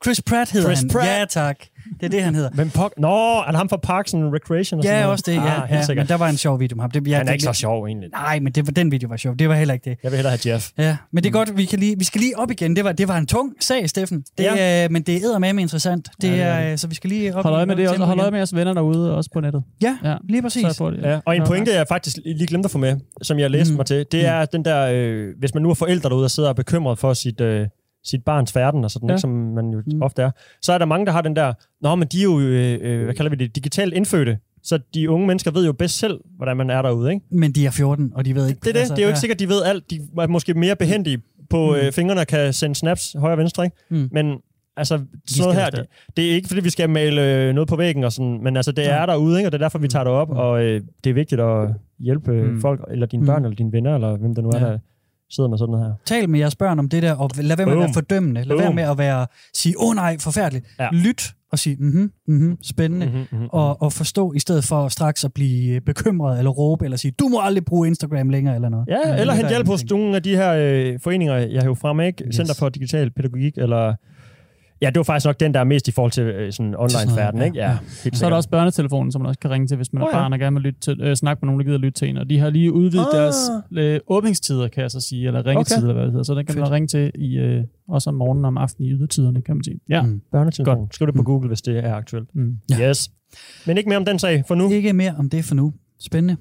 Chris 0.03 0.21
Pratt 0.21 0.51
hedder 0.51 0.67
Chris 0.67 0.79
han. 0.79 0.89
Pratt. 0.89 1.07
Ja, 1.07 1.25
tak. 1.29 1.57
Det 1.99 2.05
er 2.05 2.09
det, 2.09 2.23
han 2.23 2.35
hedder. 2.35 2.49
Men 2.53 2.67
pok- 2.77 2.93
Nå, 2.97 3.07
er 3.39 3.45
det 3.47 3.55
ham 3.55 3.69
fra 3.69 3.77
Parks 3.77 4.13
and 4.13 4.23
Recreation? 4.23 4.79
Og 4.79 4.83
sådan 4.83 4.95
Ja, 4.97 5.01
noget? 5.01 5.11
også 5.11 5.23
det. 5.27 5.33
Ja, 5.35 5.39
Ah, 5.39 5.69
ja, 5.71 5.75
helt 5.77 5.95
men 5.97 6.07
der 6.07 6.15
var 6.17 6.29
en 6.29 6.37
sjov 6.37 6.59
video 6.59 6.75
med 6.75 6.83
ham. 6.83 6.91
Det, 6.91 7.07
ja, 7.07 7.11
Han 7.17 7.21
er 7.21 7.25
det, 7.25 7.33
ikke 7.33 7.43
så 7.43 7.53
sjov, 7.53 7.85
egentlig. 7.85 8.09
Nej, 8.09 8.39
men 8.39 8.53
det 8.53 8.67
var, 8.67 8.71
den 8.71 8.91
video 8.91 9.09
var 9.09 9.17
sjov. 9.17 9.35
Det 9.35 9.49
var 9.49 9.55
heller 9.55 9.73
ikke 9.73 9.89
det. 9.89 9.97
Jeg 10.03 10.11
vil 10.11 10.17
hellere 10.17 10.37
have 10.43 10.53
Jeff. 10.53 10.69
Ja, 10.77 10.97
men 11.13 11.23
det 11.23 11.29
er 11.29 11.33
godt, 11.33 11.57
vi, 11.57 11.65
kan 11.65 11.79
lige, 11.79 11.97
vi 11.97 12.03
skal 12.03 12.21
lige 12.21 12.37
op 12.39 12.51
igen. 12.51 12.75
Det 12.75 12.83
var, 12.83 12.91
det 12.91 13.07
var 13.07 13.17
en 13.17 13.27
tung 13.27 13.53
sag, 13.59 13.89
Steffen. 13.89 14.23
Det, 14.37 14.43
ja. 14.43 14.83
øh, 14.85 14.91
men 14.91 15.01
det 15.01 15.15
er 15.23 15.39
med 15.39 15.49
interessant. 15.49 16.07
Det 16.21 16.27
Ja, 16.27 16.33
det 16.33 16.41
er 16.41 16.71
øh, 16.71 16.77
så 16.77 16.87
vi 16.87 16.95
skal 16.95 17.09
lige 17.09 17.35
op 17.35 17.43
Hold 17.43 17.55
øje 17.55 17.65
med 17.65 17.75
det 17.75 17.89
også, 17.89 18.03
hold 18.05 18.19
øje 18.19 18.31
med 18.31 18.39
jeres 18.39 18.55
venner 18.55 18.73
derude, 18.73 19.15
også 19.15 19.29
på 19.33 19.39
nettet. 19.39 19.63
Ja, 19.83 19.97
Ja. 20.03 20.15
lige 20.29 20.41
præcis. 20.41 20.63
Det. 20.63 20.99
Ja. 21.03 21.19
Og 21.25 21.35
en 21.35 21.41
Ja. 21.41 21.47
pointe, 21.47 21.73
jeg 21.73 21.85
faktisk 21.89 22.17
lige 22.25 22.47
glemte 22.47 22.67
at 22.67 22.71
få 22.71 22.77
med, 22.77 22.95
som 23.21 23.39
jeg 23.39 23.51
læste 23.51 23.71
Mm. 23.71 23.73
mm. 23.73 23.77
mig 23.77 23.85
til, 23.85 24.05
det 24.11 24.25
er 24.25 24.45
den 24.45 24.65
der, 24.65 24.89
øh, 24.93 25.27
hvis 25.39 25.53
man 25.53 25.63
nu 25.63 25.69
er 25.69 25.73
forældre 25.73 26.09
derude 26.09 26.25
og 26.25 26.31
sidder 26.31 26.49
og 26.49 26.51
er 26.51 26.55
bekymret 26.55 26.99
for 26.99 27.13
sit, 27.13 27.41
øh, 27.41 27.67
sit 28.05 28.23
barns 28.23 28.51
færden, 28.53 28.83
og 28.83 28.91
sådan, 28.91 29.09
Ja. 29.09 29.11
ja. 29.11 29.15
ikke, 29.15 29.21
som 29.21 29.29
man 29.29 29.69
jo 29.69 29.77
Mm. 29.85 29.93
mm. 29.95 30.01
ofte 30.01 30.21
er, 30.21 30.31
så 30.61 30.73
er 30.73 30.77
der 30.77 30.85
mange, 30.85 31.05
der 31.05 31.11
har 31.11 31.21
den 31.21 31.35
der, 31.35 31.53
nå, 31.81 31.95
men 31.95 32.07
de 32.07 32.19
er 32.19 32.23
jo, 32.23 32.39
øh, 32.39 32.77
øh, 32.81 33.03
hvad 33.03 33.13
kalder 33.13 33.29
vi 33.29 33.35
det, 33.35 33.55
digitalt 33.55 33.93
indfødte, 33.93 34.37
så 34.63 34.79
de 34.93 35.09
unge 35.09 35.27
mennesker 35.27 35.51
ved 35.51 35.65
jo 35.65 35.73
bedst 35.73 35.99
selv, 35.99 36.19
hvordan 36.37 36.57
man 36.57 36.69
er 36.69 36.81
derude, 36.81 37.13
ikke? 37.13 37.25
Men 37.31 37.51
de 37.51 37.65
er 37.65 37.71
14, 37.71 38.11
og 38.15 38.25
de 38.25 38.35
ved 38.35 38.47
ikke... 38.49 38.59
Det 38.63 38.75
er 38.75 38.81
det. 38.81 38.89
det 38.89 38.97
er 38.99 39.03
jo 39.03 39.07
ikke 39.07 39.19
sikkert, 39.19 39.39
de 39.39 39.47
ved 39.49 39.63
alt. 39.63 39.89
De 39.91 39.95
er 40.19 40.27
måske 40.27 40.53
mere 40.53 40.75
behendige 40.75 41.17
på 41.49 41.65
Mm. 41.65 41.71
mm. 41.71 41.85
øh, 41.85 41.91
fingrene 41.91 42.21
og 42.21 42.27
kan 42.27 42.53
sende 42.53 42.75
snaps 42.75 43.15
højre 43.19 43.33
og 43.33 43.37
venstre, 43.37 43.63
ikke? 43.65 43.77
Mm. 43.89 44.09
Men 44.11 44.37
altså, 44.77 44.95
sådan 45.27 45.41
noget 45.43 45.55
her, 45.55 45.69
det, 45.69 45.85
det 46.17 46.25
er 46.31 46.35
ikke, 46.35 46.47
fordi 46.47 46.61
vi 46.61 46.69
skal 46.69 46.89
male 46.89 47.33
øh, 47.47 47.53
noget 47.53 47.67
på 47.69 47.75
væggen 47.75 48.03
og 48.03 48.11
sådan, 48.11 48.39
men 48.43 48.55
altså, 48.57 48.71
det 48.71 48.81
Ja. 48.83 48.89
er 49.01 49.05
derude, 49.05 49.37
ikke? 49.39 49.47
Og 49.47 49.51
det 49.51 49.57
er 49.57 49.63
derfor, 49.65 49.79
vi 49.79 49.87
tager 49.87 50.03
det 50.03 50.13
op, 50.13 50.29
Mm. 50.29 50.35
og 50.37 50.63
øh, 50.63 50.81
det 51.03 51.09
er 51.09 51.13
vigtigt 51.13 51.41
at 51.41 51.69
hjælpe 51.99 52.31
øh, 52.33 52.53
Mm. 52.53 52.61
folk, 52.61 52.85
eller 52.91 53.05
dine 53.07 53.21
Mm. 53.21 53.27
børn, 53.27 53.43
eller 53.45 53.55
dine 53.55 53.71
venner, 53.71 53.95
eller 53.95 54.17
hvem 54.17 54.35
der 54.35 54.41
nu 54.41 54.49
er, 54.49 54.59
Ja. 54.59 54.65
der 54.65 54.79
sidder 55.29 55.49
med 55.49 55.57
sådan 55.57 55.75
her. 55.75 55.93
Tal 56.05 56.29
med 56.29 56.39
jeres 56.39 56.55
børn 56.55 56.79
om 56.79 56.89
det 56.89 57.03
der, 57.03 57.13
og 57.13 57.29
lad 57.37 57.57
være 57.57 57.65
med 57.65 57.73
at 57.73 57.79
være 57.79 57.93
fordømmende. 57.93 58.43
Lad 58.43 58.57
være 58.57 58.73
med 58.73 58.83
at 58.83 58.97
være, 58.97 59.27
sige, 59.53 59.75
åh 59.79 59.89
oh, 59.89 59.95
nej, 59.95 60.17
forfærdeligt. 60.19 60.65
Ja. 60.79 60.89
Lyt 60.91 61.33
og 61.51 61.59
sige, 61.59 61.75
mhm, 61.79 62.11
mhm, 62.27 62.57
spændende. 62.63 63.05
Mm-hmm, 63.05 63.25
mm-hmm. 63.31 63.47
Og, 63.51 63.81
og 63.81 63.93
forstå, 63.93 64.33
i 64.33 64.39
stedet 64.39 64.63
for 64.63 64.87
straks 64.87 65.25
at 65.25 65.33
blive 65.33 65.81
bekymret, 65.81 66.37
eller 66.37 66.51
råbe, 66.51 66.85
eller 66.85 66.97
sige, 66.97 67.11
du 67.19 67.27
må 67.27 67.39
aldrig 67.41 67.65
bruge 67.65 67.87
Instagram 67.87 68.29
længere, 68.29 68.55
eller 68.55 68.69
noget. 68.69 68.87
Ja, 68.87 69.19
eller 69.19 69.33
er 69.33 69.37
hente 69.37 69.49
hjælp 69.49 69.67
hos 69.67 69.85
nogle 69.89 70.15
af 70.15 70.23
de 70.23 70.35
her 70.35 70.53
øh, 70.53 70.99
foreninger, 71.03 71.35
jeg 71.35 71.61
har 71.61 71.67
jo 71.67 71.73
frem, 71.73 71.99
ikke? 71.99 72.23
Yes. 72.23 72.35
Center 72.35 72.53
for 72.59 72.69
Digital 72.69 73.11
Pædagogik, 73.11 73.57
eller... 73.57 73.93
Ja, 74.85 74.89
det 74.89 74.97
var 74.97 75.03
faktisk 75.03 75.25
nok 75.25 75.39
den, 75.39 75.53
der 75.53 75.59
er 75.59 75.63
mest 75.63 75.87
i 75.87 75.91
forhold 75.91 76.11
til 76.11 76.23
øh, 76.23 76.51
sådan 76.53 76.75
online-færden, 76.77 77.39
ja. 77.39 77.45
ikke? 77.45 77.57
Ja, 77.57 77.69
Ja. 78.05 78.09
Så 78.13 78.25
er 78.25 78.29
der 78.29 78.35
også 78.37 78.49
børnetelefonen, 78.49 79.11
som 79.11 79.21
man 79.21 79.27
også 79.27 79.39
kan 79.39 79.51
ringe 79.51 79.67
til, 79.67 79.77
hvis 79.77 79.93
man 79.93 80.01
er 80.01 80.05
Åh, 80.07 80.09
ja. 80.13 80.17
barn 80.19 80.33
og 80.33 80.39
gerne 80.39 80.53
vil 80.53 80.61
lytte 80.63 80.79
til, 80.79 81.01
øh, 81.01 81.15
snakke 81.15 81.39
med 81.41 81.47
nogen, 81.47 81.59
der 81.59 81.65
gider 81.65 81.77
lytte 81.77 81.99
til 81.99 82.09
en. 82.09 82.17
Og 82.17 82.29
de 82.29 82.39
har 82.39 82.49
lige 82.49 82.71
udvidet 82.73 83.05
Ah. 83.13 83.19
deres 83.19 83.35
øh, 83.73 83.99
åbningstider, 84.07 84.67
kan 84.67 84.81
jeg 84.81 84.91
så 84.91 84.99
sige, 85.01 85.27
eller 85.27 85.45
ringetider, 85.45 85.77
Okay. 85.77 85.81
eller 85.83 85.93
hvad 85.93 86.03
det 86.03 86.11
hedder. 86.11 86.23
Så 86.23 86.35
den 86.35 86.45
kan 86.45 86.55
man 86.55 86.63
Fedt. 86.65 86.71
ringe 86.73 86.87
til 86.87 87.11
i, 87.15 87.37
øh, 87.37 87.63
også 87.89 88.09
om 88.09 88.13
morgenen 88.15 88.45
og 88.45 88.47
om 88.47 88.57
aftenen 88.57 88.89
i 88.89 88.93
ydertiderne, 88.93 89.41
kan 89.41 89.55
man 89.55 89.63
sige. 89.63 89.79
Ja. 89.89 90.01
Mm. 90.01 90.21
Børnetelefon. 90.31 90.87
Skriv 90.91 91.05
det 91.07 91.15
på 91.15 91.21
Mm. 91.21 91.25
Google, 91.25 91.47
hvis 91.47 91.61
det 91.61 91.77
er 91.85 91.93
aktuelt. 91.95 92.35
Mm. 92.35 92.57
Ja. 92.79 92.89
Yes. 92.89 93.11
Men 93.67 93.77
ikke 93.77 93.89
mere 93.89 93.97
om 93.97 94.05
den 94.05 94.19
sag 94.19 94.43
for 94.47 94.55
nu. 94.55 94.69
Ikke 94.71 94.93
mere 94.93 95.15
om 95.17 95.29
det 95.29 95.45
for 95.45 95.55
nu. 95.55 95.73
Spændende. 95.99 96.35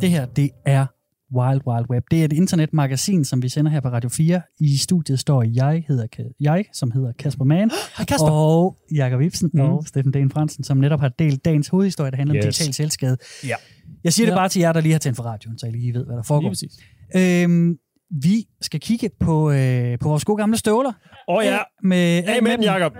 Det 0.00 0.10
her, 0.10 0.26
det 0.26 0.50
er 0.64 0.86
Wild 1.34 1.60
Wild 1.66 1.86
Web. 1.90 2.02
Det 2.10 2.20
er 2.20 2.24
et 2.24 2.32
internetmagasin, 2.32 3.24
som 3.24 3.42
vi 3.42 3.48
sender 3.48 3.70
her 3.70 3.80
på 3.80 3.88
Radio 3.88 4.08
4. 4.08 4.40
I 4.60 4.76
studiet 4.76 5.18
står 5.20 5.42
jeg, 5.54 5.84
hedder, 5.88 6.06
Ka- 6.16 6.36
jeg 6.40 6.64
som 6.72 6.90
hedder 6.90 7.12
Kasper 7.18 7.44
Mann, 7.44 7.70
Hej 7.98 8.04
Kasper. 8.06 8.30
og 8.30 8.76
Jakob 8.94 9.20
Ibsen 9.20 9.50
Mm. 9.54 9.60
og 9.60 9.84
Steffen 9.86 10.12
Den 10.12 10.30
Fransen, 10.30 10.64
som 10.64 10.76
netop 10.76 11.00
har 11.00 11.08
delt 11.08 11.44
dagens 11.44 11.68
hovedhistorie, 11.68 12.10
der 12.10 12.16
handler 12.16 12.36
yes. 12.36 12.44
om 12.44 12.48
digital 12.50 12.74
selvskade. 12.74 13.16
Ja. 13.46 13.54
Jeg 14.04 14.12
siger 14.12 14.26
det 14.26 14.32
Ja. 14.32 14.36
bare 14.38 14.48
til 14.48 14.60
jer, 14.60 14.72
der 14.72 14.80
lige 14.80 14.92
har 14.92 14.98
tændt 14.98 15.16
for 15.16 15.22
radioen, 15.24 15.58
så 15.58 15.66
I 15.66 15.70
lige 15.70 15.94
ved, 15.94 16.04
hvad 16.04 16.14
der 16.16 16.20
Lige 16.22 16.26
foregår. 16.26 16.48
præcis. 16.48 16.72
Øhm, 17.16 17.76
vi 18.22 18.44
skal 18.60 18.80
kigge 18.80 19.10
på, 19.20 19.50
øh, 19.50 19.98
på 19.98 20.08
vores 20.08 20.24
gode 20.24 20.36
gamle 20.38 20.56
støvler. 20.56 20.92
Åh 21.28 21.36
oh, 21.36 21.44
ja. 21.44 21.58
Med, 21.82 22.22
Af 22.26 22.42
med 22.42 22.50
den, 22.50 22.62
Jacob. 22.64 22.92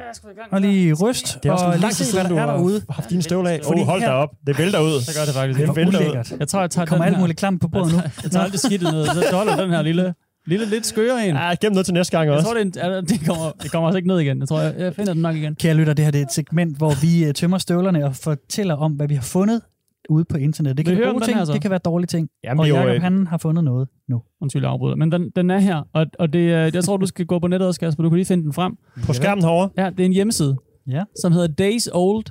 Og 0.50 0.60
lige 0.60 0.92
ryst, 0.92 1.38
Det 1.42 1.48
er 1.48 1.52
også 1.52 1.64
og 1.64 1.78
lang 1.78 1.92
tid 1.94 2.04
siden, 2.04 2.26
du 2.28 2.34
der 2.34 2.40
har 2.40 2.46
derude. 2.56 2.82
haft 2.90 3.10
dine 3.10 3.22
støvler 3.22 3.50
af. 3.50 3.60
Fordi 3.64 3.80
Oh, 3.80 3.86
hold 3.86 4.00
her- 4.00 4.08
da 4.08 4.14
op. 4.14 4.28
Det 4.46 4.58
vælter 4.58 4.80
ud. 4.80 5.00
Så 5.00 5.18
gør 5.18 5.24
det 5.24 5.34
faktisk. 5.34 5.58
Det 5.60 5.68
Det 5.68 5.76
vælter 5.76 5.98
ud. 6.32 6.36
Jeg 6.40 6.48
tror, 6.48 6.60
jeg 6.60 6.70
tager 6.70 6.86
kommer 6.86 7.04
den 7.04 7.14
alt 7.14 7.20
muligt 7.20 7.38
klamt 7.38 7.60
på 7.60 7.68
bordet 7.68 7.92
nu. 7.92 7.98
Jeg 8.22 8.30
tager 8.30 8.44
aldrig 8.44 8.60
skidtet 8.60 8.92
ned. 8.92 9.06
Så 9.06 9.36
holder 9.36 9.56
den 9.56 9.70
her 9.70 9.82
lille, 9.82 10.14
lille 10.46 10.66
lidt 10.66 10.86
skøre 10.86 11.28
en. 11.28 11.34
Ja, 11.36 11.54
gem 11.60 11.72
noget 11.72 11.84
til 11.86 11.94
næste 11.94 12.16
gang 12.16 12.26
Jeg 12.28 12.34
også. 12.34 12.46
tror, 12.46 12.54
det, 12.54 12.76
er 12.76 12.98
en, 12.98 13.04
det, 13.06 13.26
kommer, 13.26 13.50
det 13.62 13.70
kommer 13.70 13.88
altså 13.88 13.96
ikke 13.96 14.08
ned 14.08 14.18
igen. 14.18 14.40
Jeg 14.40 14.48
tror, 14.48 14.60
jeg, 14.60 14.74
jeg 14.78 14.94
finder 14.94 15.12
den 15.12 15.22
nok 15.22 15.36
igen. 15.36 15.54
Kære 15.54 15.74
lytter, 15.74 15.92
det 15.94 16.04
her 16.04 16.12
det 16.12 16.20
er 16.20 16.24
et 16.26 16.32
segment, 16.32 16.76
hvor 16.76 16.92
vi 17.02 17.24
øh, 17.24 17.34
tømmer 17.34 17.58
støvlerne 17.58 18.04
og 18.04 18.16
fortæller 18.16 18.74
om, 18.76 18.92
hvad 18.92 19.08
vi 19.08 19.14
har 19.14 19.22
fundet 19.22 19.60
ude 20.08 20.24
på 20.24 20.36
internettet. 20.36 20.78
Det 20.78 20.86
Vil 20.86 20.94
kan 20.96 21.02
I 21.02 21.04
være 21.04 21.12
gode 21.12 21.24
ting, 21.24 21.38
her 21.38 21.44
så? 21.44 21.52
det 21.52 21.62
kan 21.62 21.70
være 21.70 21.80
dårlige 21.84 22.06
ting. 22.06 22.28
Jamen, 22.44 22.60
og 22.60 22.68
jo, 22.68 22.74
Jacob, 22.76 22.94
øh, 22.94 23.02
han 23.02 23.26
har 23.26 23.38
fundet 23.38 23.64
noget 23.64 23.88
nu. 24.08 24.22
Undskyld, 24.40 24.62
jeg 24.62 24.70
afbryder. 24.70 24.96
Men 24.96 25.12
den, 25.12 25.30
den 25.36 25.50
er 25.50 25.58
her, 25.58 25.82
og, 25.92 26.06
og 26.18 26.32
det, 26.32 26.38
øh, 26.38 26.74
jeg 26.74 26.84
tror, 26.84 26.96
du 26.96 27.06
skal 27.06 27.26
gå 27.26 27.38
på 27.38 27.46
nettet 27.46 27.68
også, 27.68 27.80
Kasper. 27.80 28.02
Du 28.02 28.08
kan 28.10 28.16
lige 28.16 28.26
finde 28.26 28.44
den 28.44 28.52
frem. 28.52 28.76
På 29.06 29.12
skærmen 29.12 29.44
herovre. 29.44 29.70
Ja, 29.84 29.90
det 29.90 30.00
er 30.00 30.04
en 30.04 30.12
hjemmeside, 30.12 30.56
Ja. 30.90 31.02
som 31.22 31.32
hedder 31.32 31.48
Days 31.48 31.88
Old, 31.92 32.24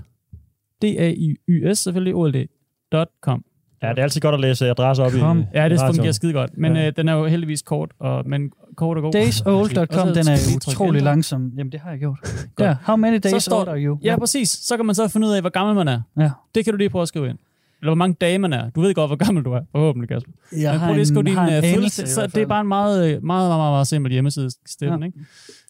D-A-Y-S 0.82 1.78
selvfølgelig, 1.80 2.16
O-L-D.com. 2.16 3.44
Ja, 3.84 3.90
det 3.90 4.00
er 4.00 4.04
altid 4.04 4.22
godt 4.22 4.34
at 4.36 4.40
læse 4.42 4.70
adresser 4.70 5.04
op 5.04 5.12
Kom. 5.12 5.40
i 5.40 5.44
Ja, 5.54 5.70
det 5.70 5.80
fungerer 5.80 6.12
skide 6.12 6.34
godt. 6.34 6.58
Men 6.58 6.76
Ja. 6.76 6.88
øh, 6.88 6.94
den 6.98 7.08
er 7.10 7.14
jo 7.14 7.26
heldigvis 7.26 7.62
kort, 7.62 7.92
og, 8.00 8.30
men 8.30 8.52
kort 8.78 8.98
og 8.98 9.04
god. 9.04 9.12
Daysold.com, 9.12 10.08
den 10.08 10.28
er 10.28 10.56
utrolig 10.56 11.02
langsom. 11.02 11.52
Jamen, 11.58 11.72
det 11.72 11.80
har 11.80 11.90
jeg 11.90 12.00
gjort. 12.00 12.20
Ja, 12.60 12.76
how 12.86 12.96
many 12.96 13.20
days 13.24 13.44
står- 13.44 13.60
old 13.60 13.68
are 13.68 13.80
you? 13.80 14.00
Ja, 14.04 14.20
præcis. 14.20 14.50
Så 14.50 14.76
kan 14.78 14.86
man 14.86 14.96
så 14.96 15.08
finde 15.08 15.28
ud 15.28 15.32
af, 15.34 15.42
hvor 15.42 15.50
gammel 15.50 15.76
man 15.76 15.88
er. 15.88 16.02
ja. 16.20 16.32
Det 16.56 16.64
kan 16.66 16.74
du 16.74 16.78
lige 16.78 16.90
prøve 16.90 17.02
at 17.02 17.08
skrive 17.08 17.30
ind. 17.30 17.38
Eller 17.84 17.90
hvor 17.92 17.96
mange 17.96 18.16
dage 18.22 18.40
man 18.40 18.54
er. 18.54 18.70
Du 18.70 18.82
ved 18.82 18.94
godt, 18.94 19.10
hvor 19.10 19.16
gammel 19.16 19.44
du 19.46 19.52
er. 19.52 19.62
Forhåbentlig, 19.72 20.10
Kasper. 20.10 20.32
Jeg 20.58 20.72
Men 20.72 20.80
har 20.80 20.88
prøv 20.88 20.94
lige 20.94 21.02
at 21.02 21.08
skrive 21.08 21.24
din 21.24 21.38
øh, 21.38 21.76
fødselsdag. 21.76 22.08
Så 22.08 22.28
det 22.28 22.38
er 22.38 22.46
bare 22.48 22.62
en 22.62 22.68
meget, 22.68 22.98
øh, 22.98 23.10
meget, 23.10 23.24
meget, 23.24 23.50
meget, 23.50 23.72
meget 23.74 23.88
simpel 23.88 24.12
hjemmeside, 24.12 24.50
Steffen, 24.68 25.00
Ja. 25.00 25.06
ikke? 25.06 25.20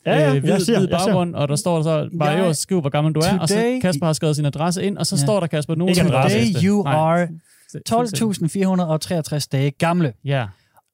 Ja, 0.06 0.12
ja, 0.20 0.28
øh, 0.30 0.34
jeg 0.34 0.42
hvid, 0.42 0.60
ser, 0.60 0.80
hvid 0.80 0.90
jeg 0.90 1.00
ser. 1.00 1.06
baggrund, 1.08 1.36
og 1.36 1.48
der 1.48 1.56
står 1.56 1.76
der 1.76 1.84
så 1.84 2.10
bare, 2.20 2.30
Jeg- 2.30 2.48
jo, 2.48 2.54
skriv, 2.54 2.82
hvor 2.82 2.90
gammel 2.90 3.14
du 3.14 3.20
er, 3.20 3.40
og 3.40 3.48
så 3.50 3.56
Today- 3.56 3.82
Kasper 3.82 4.06
har 4.06 4.14
skrevet 4.14 4.36
sin 4.36 4.46
adresse 4.46 4.84
ind, 4.84 4.98
og 4.98 5.06
så 5.06 5.16
Ja. 5.16 5.22
står 5.26 5.40
der, 5.40 5.48
Kasper, 5.48 5.76
nu 5.76 5.88
Ikke 5.88 6.02
er 6.02 6.06
adresse. 6.06 6.54
Today 6.54 6.68
you 6.68 6.84
are 6.88 7.28
Se- 7.72 7.72
se- 7.72 7.80
12.463 9.40 9.48
dage 9.48 9.72
gamle. 9.72 10.14
Ja, 10.26 10.46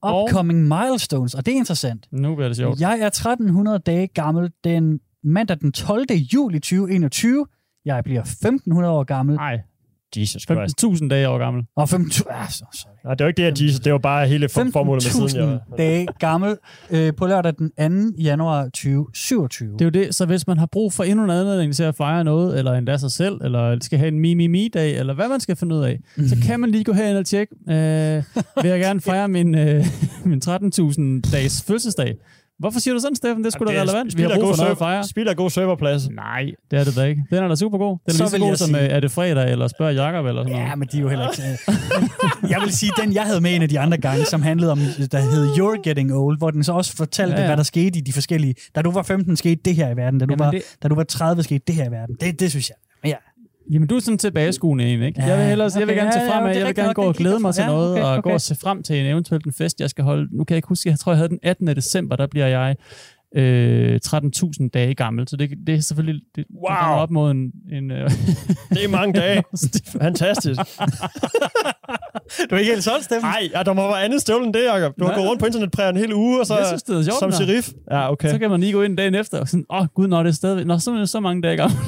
Upcoming 0.05 0.67
milestones, 0.67 1.33
og 1.33 1.45
det 1.45 1.51
er 1.53 1.55
interessant. 1.57 2.07
Nu 2.11 2.35
bliver 2.35 2.47
det 2.47 2.57
sjovt. 2.57 2.79
Jeg 2.81 2.99
er 2.99 3.07
1300 3.09 3.79
dage 3.79 4.07
gammel 4.07 4.51
den 4.63 4.99
mandag 5.23 5.57
den 5.61 5.71
12. 5.71 6.05
juli 6.33 6.59
2021. 6.59 7.45
Jeg 7.85 8.03
bliver 8.03 8.21
1500 8.21 8.93
år 8.93 9.03
gammel. 9.03 9.35
Nej, 9.35 9.59
Jesus 10.17 10.41
Christ. 10.41 10.83
15.000 10.83 11.07
dage 11.07 11.29
år 11.29 11.37
gammel. 11.37 11.63
Og 11.75 11.89
15... 11.89 12.11
Ah, 12.29 12.49
så, 12.49 12.65
sorry. 12.73 12.93
Nej, 13.03 13.13
det 13.13 13.23
var 13.23 13.27
ikke 13.27 13.41
det, 13.41 13.47
at 13.47 13.61
Jesus, 13.61 13.79
det 13.79 13.91
var 13.91 13.99
bare 13.99 14.27
hele 14.27 14.49
for, 14.49 14.67
formålet 14.73 15.03
med 15.05 15.29
siden. 15.29 15.49
Jeg, 15.49 15.59
15.000 15.69 15.77
dage 15.77 16.07
gammel 16.19 16.57
øh, 16.89 17.13
på 17.17 17.27
lørdag 17.27 17.53
den 17.57 18.11
2. 18.13 18.21
januar 18.23 18.63
2027. 18.63 19.73
Det 19.73 19.81
er 19.81 19.85
jo 19.85 19.89
det, 19.89 20.15
så 20.15 20.25
hvis 20.25 20.47
man 20.47 20.57
har 20.57 20.65
brug 20.65 20.93
for 20.93 21.03
endnu 21.03 21.23
en 21.23 21.29
anledning 21.29 21.75
til 21.75 21.83
at 21.83 21.95
fejre 21.95 22.23
noget, 22.23 22.59
eller 22.59 22.73
endda 22.73 22.97
sig 22.97 23.11
selv, 23.11 23.41
eller 23.43 23.77
skal 23.81 23.99
have 23.99 24.07
en 24.07 24.19
mi-mi-mi-dag, 24.19 24.97
eller 24.97 25.13
hvad 25.13 25.29
man 25.29 25.39
skal 25.39 25.55
finde 25.55 25.75
ud 25.75 25.83
af, 25.83 25.99
så 26.27 26.35
kan 26.45 26.59
man 26.59 26.71
lige 26.71 26.83
gå 26.83 26.93
herind 26.93 27.17
og 27.17 27.25
tjekke, 27.25 27.55
øh, 27.69 28.23
vil 28.61 28.69
jeg 28.69 28.79
gerne 28.79 29.01
fejre 29.11 29.27
min, 29.27 29.55
øh, 29.55 29.85
min 30.25 30.41
13.000 30.45 31.31
dages 31.31 31.63
fødselsdag. 31.67 32.15
Hvorfor 32.59 32.79
siger 32.79 32.93
du 32.93 32.99
sådan, 32.99 33.15
Steffen? 33.15 33.43
Det 33.43 33.53
skulle 33.53 33.73
da 33.75 33.81
relevant. 33.81 34.17
Vi 34.17 34.21
har 34.21 34.29
brug 34.35 34.49
for 34.55 34.57
noget 34.57 34.71
at 34.71 34.77
fejre. 34.77 35.03
Spil 35.03 35.27
af 35.27 35.35
god 35.35 35.49
serverplads. 35.49 36.09
Nej, 36.09 36.45
det 36.71 36.79
er 36.79 36.83
det 36.83 36.95
da 36.95 37.03
ikke. 37.03 37.23
Den 37.31 37.43
er 37.43 37.47
da 37.47 37.55
super 37.55 37.77
god. 37.77 37.97
Den 37.97 37.99
er 38.07 38.11
Så 38.13 38.23
lige 38.23 38.29
så 38.29 38.37
god 38.39 38.55
som, 38.55 38.67
sige- 38.67 38.79
øh, 38.85 38.95
er 38.95 38.99
det 38.99 39.11
fredag, 39.11 39.51
eller 39.51 39.67
spørg 39.67 39.95
Jacob, 39.95 40.25
eller 40.25 40.41
sådan 40.43 40.51
noget. 40.55 40.69
Ja, 40.69 40.75
men 40.75 40.87
de 40.91 40.97
er 40.97 41.01
jo 41.01 41.07
heller 41.09 41.27
ikke... 41.29 41.43
jeg 42.53 42.61
vil 42.63 42.73
sige, 42.73 42.91
den 43.03 43.13
jeg 43.13 43.23
havde 43.23 43.41
med 43.41 43.55
en 43.55 43.61
af 43.61 43.69
de 43.69 43.79
andre 43.79 43.97
gange, 43.97 44.25
som 44.25 44.41
handlede 44.41 44.71
om, 44.71 44.79
der 45.11 45.19
hed 45.19 45.47
You're 45.47 45.81
Getting 45.83 46.13
Old, 46.13 46.37
hvor 46.37 46.51
den 46.51 46.63
så 46.63 46.73
også 46.73 46.95
fortalte, 46.95 47.31
Ja, 47.33 47.35
ja, 47.35 47.41
ja. 47.41 47.43
ja. 47.43 47.49
hvad 47.49 47.57
der 47.57 47.63
skete 47.63 47.99
i 47.99 48.01
de 48.01 48.13
forskellige... 48.13 48.55
Da 48.75 48.81
du 48.81 48.91
var 48.91 49.01
15, 49.03 49.35
skete 49.37 49.61
det 49.65 49.75
her 49.75 49.89
i 49.89 49.97
verden. 49.97 50.19
Da 50.19 50.25
du, 50.25 50.31
Jamen, 50.33 50.45
var, 50.45 50.51
det- 50.51 50.61
da 50.83 50.87
du 50.87 50.95
var 50.95 51.03
30, 51.03 51.43
skete 51.43 51.63
det 51.67 51.75
her 51.75 51.85
i 51.85 51.91
verden. 51.91 52.15
Det, 52.21 52.39
det 52.39 52.49
synes 52.49 52.69
jeg. 52.69 52.75
Men 53.69 53.73
ja. 53.73 53.75
Jamen, 53.75 53.87
du 53.87 53.95
er 53.95 53.99
sådan 53.99 54.17
tilbageskuende 54.17 54.83
en, 54.93 55.01
ikke? 55.03 55.21
Ja, 55.21 55.27
jeg 55.27 55.37
vil, 55.37 55.45
hellere, 55.45 55.69
jeg 55.73 55.87
vil 55.87 55.93
okay, 55.93 55.95
gerne 55.95 56.19
ja, 56.19 56.23
ja, 56.23 56.31
frem 56.31 56.45
af, 56.45 56.55
jeg 56.55 56.65
vil 56.65 56.75
gerne 56.75 56.93
gå 56.93 57.01
og 57.01 57.15
glæde 57.15 57.39
mig 57.39 57.53
til 57.53 57.61
ja, 57.61 57.67
noget, 57.67 57.91
okay, 57.91 58.03
og 58.03 58.23
gå 58.23 58.29
okay. 58.29 58.33
og 58.33 58.41
se 58.41 58.55
frem 58.55 58.83
til 58.83 58.99
en 58.99 59.05
eventuelt 59.05 59.45
en 59.45 59.53
fest, 59.53 59.79
jeg 59.79 59.89
skal 59.89 60.03
holde. 60.03 60.37
Nu 60.37 60.43
kan 60.43 60.53
jeg 60.53 60.57
ikke 60.57 60.67
huske, 60.67 60.89
jeg 60.89 60.99
tror, 60.99 61.11
jeg 61.11 61.17
havde 61.17 61.29
den 61.29 61.39
18. 61.43 61.67
december, 61.67 62.15
der 62.15 62.27
bliver 62.27 62.47
jeg 62.47 62.75
øh, 63.35 63.99
13.000 64.05 64.69
dage 64.73 64.95
gammel, 64.95 65.27
så 65.27 65.35
det, 65.35 65.49
det 65.67 65.75
er 65.75 65.79
selvfølgelig 65.79 66.21
det, 66.35 66.45
Wow. 66.53 66.93
det 66.93 67.01
op 67.01 67.11
mod 67.11 67.31
en... 67.31 67.51
en 67.71 67.91
øh, 67.91 68.09
Det 68.69 68.83
er 68.83 68.87
mange 68.87 69.19
dage. 69.19 69.43
Fantastisk. 70.01 70.59
Du 72.49 72.55
er 72.55 72.59
ikke 72.59 72.71
helt 72.71 72.83
solgt, 72.83 73.03
Steffen? 73.03 73.29
Nej, 73.29 73.49
ja, 73.55 73.63
der 73.63 73.73
må 73.73 73.81
være 73.81 74.03
andet 74.03 74.21
støvle 74.21 74.45
end 74.45 74.53
det, 74.53 74.63
Jacob. 74.65 74.93
Du 74.99 75.05
har 75.05 75.15
gået 75.15 75.27
rundt 75.27 75.39
på 75.39 75.45
internetpræger 75.45 75.89
en 75.89 75.97
hel 75.97 76.13
uge, 76.13 76.39
og 76.39 76.45
så 76.45 76.57
Jeg 76.57 76.67
synes, 76.67 76.83
det 76.83 76.97
er 76.97 77.03
sjovt, 77.03 77.19
som 77.19 77.31
sheriff. 77.31 77.69
Ja, 77.91 78.11
okay. 78.11 78.29
så 78.29 78.39
kan 78.39 78.49
man 78.49 78.59
lige 78.59 78.73
gå 78.73 78.81
ind 78.81 78.97
dagen 78.97 79.15
efter 79.15 79.39
og 79.39 79.47
sådan, 79.47 79.65
åh 79.69 79.81
oh, 79.81 79.87
gud, 79.95 80.07
nå, 80.07 80.19
det 80.19 80.27
er 80.27 80.31
stadigvæk, 80.31 80.65
nå, 80.65 80.77
så 80.77 80.91
er 80.91 80.97
det 80.97 81.09
så 81.09 81.19
mange 81.19 81.41
dage 81.41 81.57
gammel. 81.57 81.77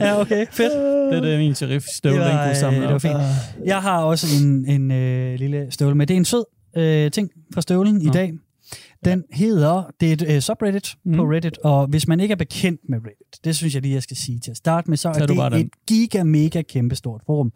Ja, 0.00 0.20
okay. 0.20 0.46
Fedt. 0.50 0.72
Det 1.12 1.16
er 1.16 1.20
det, 1.20 1.38
min 1.38 1.54
sheriff 1.54 1.84
støvle, 1.86 2.24
den 2.24 2.36
kunne 2.44 2.54
samle 2.54 2.78
øh, 2.78 2.82
det 2.84 2.92
var 2.92 2.98
fint. 2.98 3.16
Jeg 3.64 3.82
har 3.82 3.98
også 4.02 4.26
en, 4.44 4.66
en 4.68 4.90
øh, 4.90 5.38
lille 5.38 5.66
støvle 5.70 5.94
med. 5.94 6.06
Det 6.06 6.14
er 6.14 6.18
en 6.18 6.24
sød 6.24 6.44
øh, 6.76 7.10
ting 7.10 7.30
fra 7.54 7.60
støvlen 7.60 7.94
Nå. 7.94 8.10
i 8.10 8.12
dag. 8.12 8.32
Den 9.04 9.24
hedder, 9.32 9.90
det 10.00 10.08
er 10.08 10.12
et 10.12 10.34
øh, 10.34 10.40
subreddit 10.40 10.96
mm. 11.04 11.16
på. 11.16 11.22
Reddit, 11.22 11.58
og 11.58 11.86
hvis 11.86 12.08
man 12.08 12.20
ikke 12.20 12.32
er 12.32 12.36
bekendt 12.36 12.80
med 12.88 12.98
Reddit, 12.98 13.44
det 13.44 13.56
synes 13.56 13.74
jeg 13.74 13.82
lige, 13.82 13.94
jeg 13.94 14.02
skal 14.02 14.16
sige 14.16 14.38
til 14.38 14.50
at 14.50 14.56
starte 14.56 14.90
med, 14.90 14.96
så 14.96 15.08
er 15.08 15.48
det 15.48 15.60
et 15.60 15.70
giga, 15.86 16.22
mega 16.22 16.62
kæmpe 16.62 16.94
stort 16.94 17.22
forum. 17.26 17.52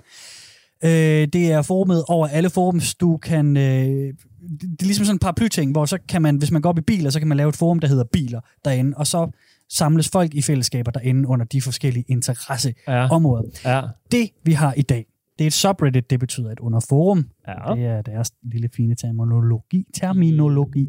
Øh, 0.84 1.28
det 1.32 1.52
er 1.52 1.62
forumet 1.62 2.04
over 2.08 2.26
alle 2.26 2.50
forums, 2.50 2.94
du 2.94 3.16
kan... 3.16 3.56
Øh, 3.56 3.62
det 3.62 4.82
er 4.82 4.84
ligesom 4.84 5.04
sådan 5.04 5.14
en 5.14 5.18
paraply-ting, 5.18 5.72
hvor 5.72 5.84
så 5.84 5.98
kan 6.08 6.22
man, 6.22 6.36
hvis 6.36 6.50
man 6.50 6.62
går 6.62 6.68
op 6.68 6.78
i 6.78 6.80
biler, 6.80 7.10
så 7.10 7.18
kan 7.18 7.28
man 7.28 7.36
lave 7.36 7.48
et 7.48 7.56
forum, 7.56 7.78
der 7.78 7.88
hedder 7.88 8.04
biler 8.04 8.40
derinde, 8.64 8.96
og 8.96 9.06
så 9.06 9.30
samles 9.70 10.08
folk 10.08 10.34
i 10.34 10.42
fællesskaber 10.42 10.90
derinde 10.90 11.28
under 11.28 11.46
de 11.46 11.62
forskellige 11.62 12.04
interesseområder. 12.08 13.42
Ja. 13.64 13.82
Det, 14.12 14.30
vi 14.44 14.52
har 14.52 14.74
i 14.76 14.82
dag, 14.82 15.06
det 15.38 15.44
er 15.44 15.46
et 15.46 15.52
subreddit, 15.52 16.10
det 16.10 16.20
betyder 16.20 16.50
et 16.50 16.60
underforum. 16.60 17.24
Ja. 17.48 17.74
Det 17.74 17.84
er 17.86 18.02
deres 18.02 18.32
lille 18.52 18.68
fine 18.76 18.94
terminologi. 18.94 19.84
terminologi. 19.94 20.86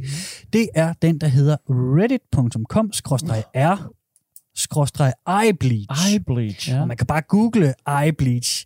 Det 0.53 0.69
er 0.75 0.93
den, 1.01 1.17
der 1.21 1.27
hedder 1.27 1.57
reddit.com-r 1.69 3.91
eyebleach. 5.27 6.11
Eye 6.11 6.19
bleach. 6.19 6.69
Ja. 6.69 6.81
Og 6.81 6.87
man 6.87 6.97
kan 6.97 7.07
bare 7.07 7.21
google 7.21 7.73
eyebleach. 8.03 8.65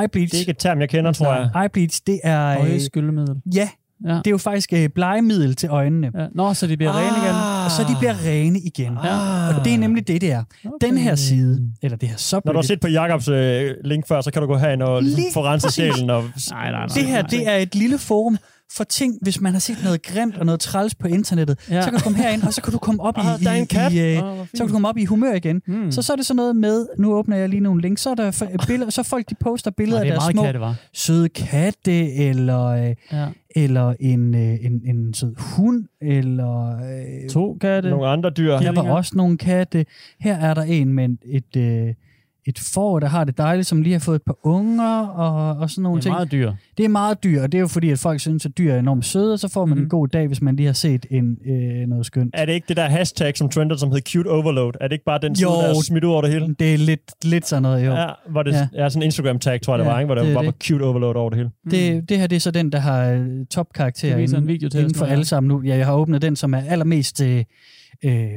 Eyebleach, 0.00 0.30
Det 0.30 0.36
er 0.36 0.40
ikke 0.40 0.50
et 0.50 0.58
term, 0.58 0.80
jeg 0.80 0.88
kender, 0.88 1.12
tror 1.12 1.34
jeg. 1.34 1.50
eyebleach, 1.62 2.00
det 2.06 2.20
er... 2.24 2.48
øh, 2.58 2.60
Øje 2.60 2.80
skyldemiddel. 2.80 3.36
Ja, 3.54 3.68
Ja. 4.04 4.14
det 4.14 4.26
er 4.26 4.30
jo 4.30 4.38
faktisk 4.38 4.72
øh, 4.72 4.88
blegemiddel 4.88 5.54
til 5.54 5.68
øjnene. 5.68 6.10
ja. 6.14 6.26
Nå, 6.34 6.54
så 6.54 6.66
de 6.66 6.76
bliver 6.76 6.90
ah. 6.92 6.96
rene 6.96 7.16
igen. 7.24 7.34
Og 7.66 7.72
så 7.72 7.82
de 7.82 7.96
bliver 7.98 8.14
rene 8.24 8.58
igen. 8.58 8.98
Ja. 9.04 9.16
Og 9.48 9.64
det 9.64 9.74
er 9.74 9.78
nemlig 9.78 10.08
det, 10.08 10.20
det 10.20 10.32
er. 10.32 10.42
Den 10.80 10.98
her 10.98 11.14
side, 11.14 11.70
eller 11.82 11.96
det 11.96 12.08
her 12.08 12.16
Når 12.44 12.52
du 12.52 12.58
har 12.58 12.62
subreddit, 12.62 12.68
set 12.68 12.80
på 12.80 12.88
Jakobs 12.88 13.28
øh, 13.28 13.74
link 13.84 14.08
før, 14.08 14.20
så 14.20 14.30
kan 14.30 14.42
du 14.42 14.48
gå 14.48 14.56
herind 14.56 14.82
og 14.82 15.02
ligesom 15.02 15.20
Lige 15.20 15.32
få 15.32 15.44
renset 15.44 15.72
sjælen. 15.72 16.10
Og... 16.10 16.22
Nej, 16.50 16.70
nej, 16.70 16.70
nej. 16.70 16.86
Det 16.86 17.06
her, 17.06 17.22
det 17.22 17.48
er 17.48 17.56
et 17.56 17.74
lille 17.74 17.98
forum 17.98 18.38
for 18.72 18.84
ting, 18.84 19.18
hvis 19.22 19.40
man 19.40 19.52
har 19.52 19.60
set 19.60 19.76
noget 19.84 20.02
grimt 20.02 20.36
og 20.38 20.46
noget 20.46 20.60
træls 20.60 20.94
på 20.94 21.08
internettet, 21.08 21.58
Ja. 21.70 21.82
så 21.82 21.90
kan 21.90 21.98
du 21.98 22.02
komme 22.02 22.18
herind, 22.18 22.42
og 22.42 22.52
så 22.54 22.62
kan 22.62 22.72
du 22.72 22.78
komme 22.78 23.02
op 23.02 23.16
i, 23.18 23.20
Ah, 23.20 23.40
der 23.44 23.50
er 23.50 23.54
en 23.54 23.62
i, 23.62 23.66
kat. 23.66 23.92
i 23.92 23.98
øh, 24.00 24.18
så 24.18 24.58
kan 24.58 24.66
du 24.66 24.72
komme 24.72 24.88
op 24.88 24.96
i 24.98 25.04
humør 25.04 25.32
igen. 25.34 25.62
Hmm. 25.66 25.92
Så 25.92 26.02
så 26.02 26.12
er 26.12 26.16
det 26.16 26.26
sådan 26.26 26.36
noget 26.36 26.56
med, 26.56 26.86
nu 26.98 27.14
åbner 27.14 27.36
jeg 27.36 27.48
lige 27.48 27.60
nogle 27.60 27.80
links, 27.82 28.02
så 28.02 28.10
er 28.10 28.14
der 28.14 28.30
f- 28.32 28.66
billeder, 28.68 28.90
så 28.90 29.02
folk 29.02 29.30
de 29.30 29.34
poster 29.40 29.70
billeder 29.70 29.98
Nå, 29.98 30.04
af 30.04 30.08
er 30.10 30.18
deres 30.18 30.32
små 30.32 30.42
katte, 30.42 30.60
var. 30.60 30.74
søde 30.92 31.28
katte, 31.28 32.12
eller, 32.14 32.64
øh, 32.64 32.94
Ja. 33.12 33.26
eller 33.56 33.94
en, 34.00 34.34
øh, 34.34 34.64
en, 34.64 34.80
en 34.84 35.14
sød 35.14 35.34
hund, 35.38 35.84
eller 36.02 36.76
øh, 37.24 37.30
To 37.30 37.58
katte. 37.60 37.90
Nogle 37.90 38.06
andre 38.08 38.30
dyr. 38.30 38.56
her 38.58 38.72
var 38.72 38.82
også 38.82 39.12
nogle 39.14 39.38
katte. 39.38 39.86
Her 40.20 40.36
er 40.36 40.54
der 40.54 40.62
en 40.62 40.92
med 40.92 41.08
et, 41.24 41.56
øh, 41.56 41.94
et 42.48 42.58
får, 42.74 42.98
der 42.98 43.06
har 43.06 43.24
det 43.24 43.38
dejligt, 43.38 43.66
som 43.66 43.82
lige 43.82 43.92
har 43.92 44.00
fået 44.00 44.16
et 44.16 44.22
par 44.22 44.36
unger, 44.42 45.06
og, 45.06 45.56
og 45.58 45.70
sådan 45.70 45.82
nogle 45.82 45.96
Det 45.96 46.00
er 46.00 46.10
ting. 46.10 46.14
meget 46.14 46.32
dyr. 46.32 46.52
Det 46.78 46.84
er 46.84 46.88
meget 46.88 47.24
dyr, 47.24 47.42
og 47.42 47.52
det 47.52 47.58
er 47.58 47.60
jo 47.60 47.66
fordi, 47.66 47.90
at 47.90 47.98
folk 47.98 48.20
synes, 48.20 48.46
at 48.46 48.58
dyr 48.58 48.72
er 48.72 48.78
enormt 48.78 49.04
søde, 49.04 49.32
og 49.32 49.38
så 49.38 49.48
får 49.48 49.64
man 49.66 49.74
mm. 49.74 49.78
Mhm. 49.78 49.84
en 49.84 49.88
god 49.88 50.08
dag, 50.08 50.26
hvis 50.26 50.42
man 50.42 50.56
lige 50.56 50.66
har 50.66 50.72
set 50.72 51.06
en, 51.10 51.38
øh, 51.46 51.88
noget 51.88 52.06
skønt. 52.06 52.30
Er 52.34 52.44
det 52.44 52.52
ikke 52.52 52.64
det 52.68 52.76
der 52.76 52.84
hashtag, 52.88 53.36
som 53.36 53.48
trendede, 53.48 53.78
som 53.78 53.90
hed 53.90 54.00
cute 54.00 54.28
overload? 54.28 54.72
Er 54.80 54.88
det 54.88 54.92
ikke 54.92 55.04
bare 55.04 55.18
den 55.22 55.36
side, 55.36 55.48
Jo. 55.50 55.54
der 55.56 55.68
er 55.68 55.74
smidt 55.84 56.04
ud 56.04 56.10
over 56.10 56.22
det 56.22 56.30
hele? 56.32 56.54
Det 56.58 56.74
er 56.74 56.78
lidt, 56.78 57.24
lidt 57.24 57.46
sådan 57.48 57.62
noget, 57.62 57.86
jo. 57.86 57.92
Ja. 57.94 58.06
Hvor 58.30 58.42
det 58.42 58.52
Ja. 58.52 58.68
ja. 58.74 58.84
er 58.84 58.88
sådan 58.88 59.02
en 59.02 59.06
Instagram-tag, 59.06 59.60
tror 59.62 59.74
jeg, 59.74 59.78
det 59.78 59.84
Ja, 59.84 59.90
var, 59.92 59.98
ikke? 60.00 60.06
hvor 60.06 60.14
det 60.14 60.24
der 60.24 60.30
er 60.30 60.34
var 60.34 60.42
det. 60.42 60.54
bare 60.54 60.66
cute 60.68 60.82
overload 60.82 61.14
over 61.14 61.30
det 61.30 61.36
hele. 61.38 61.50
Det, 61.70 62.08
det 62.08 62.18
her 62.18 62.26
det 62.26 62.36
er 62.36 62.40
så 62.40 62.50
den, 62.50 62.72
der 62.72 62.78
har 62.78 63.10
øh, 63.10 63.26
topkarakter 63.50 64.16
viser 64.16 64.36
en 64.36 64.42
inden, 64.42 64.48
video 64.54 64.68
til 64.68 64.80
inden 64.80 64.94
for 64.94 65.06
ja. 65.06 65.12
alle 65.12 65.24
sammen 65.24 65.48
nu. 65.48 65.62
Ja, 65.62 65.76
jeg 65.76 65.86
har 65.86 65.94
åbnet 65.94 66.22
den, 66.22 66.36
som 66.36 66.54
er 66.54 66.62
allermest 66.68 67.22
øh, 67.22 67.44
øh, 68.04 68.28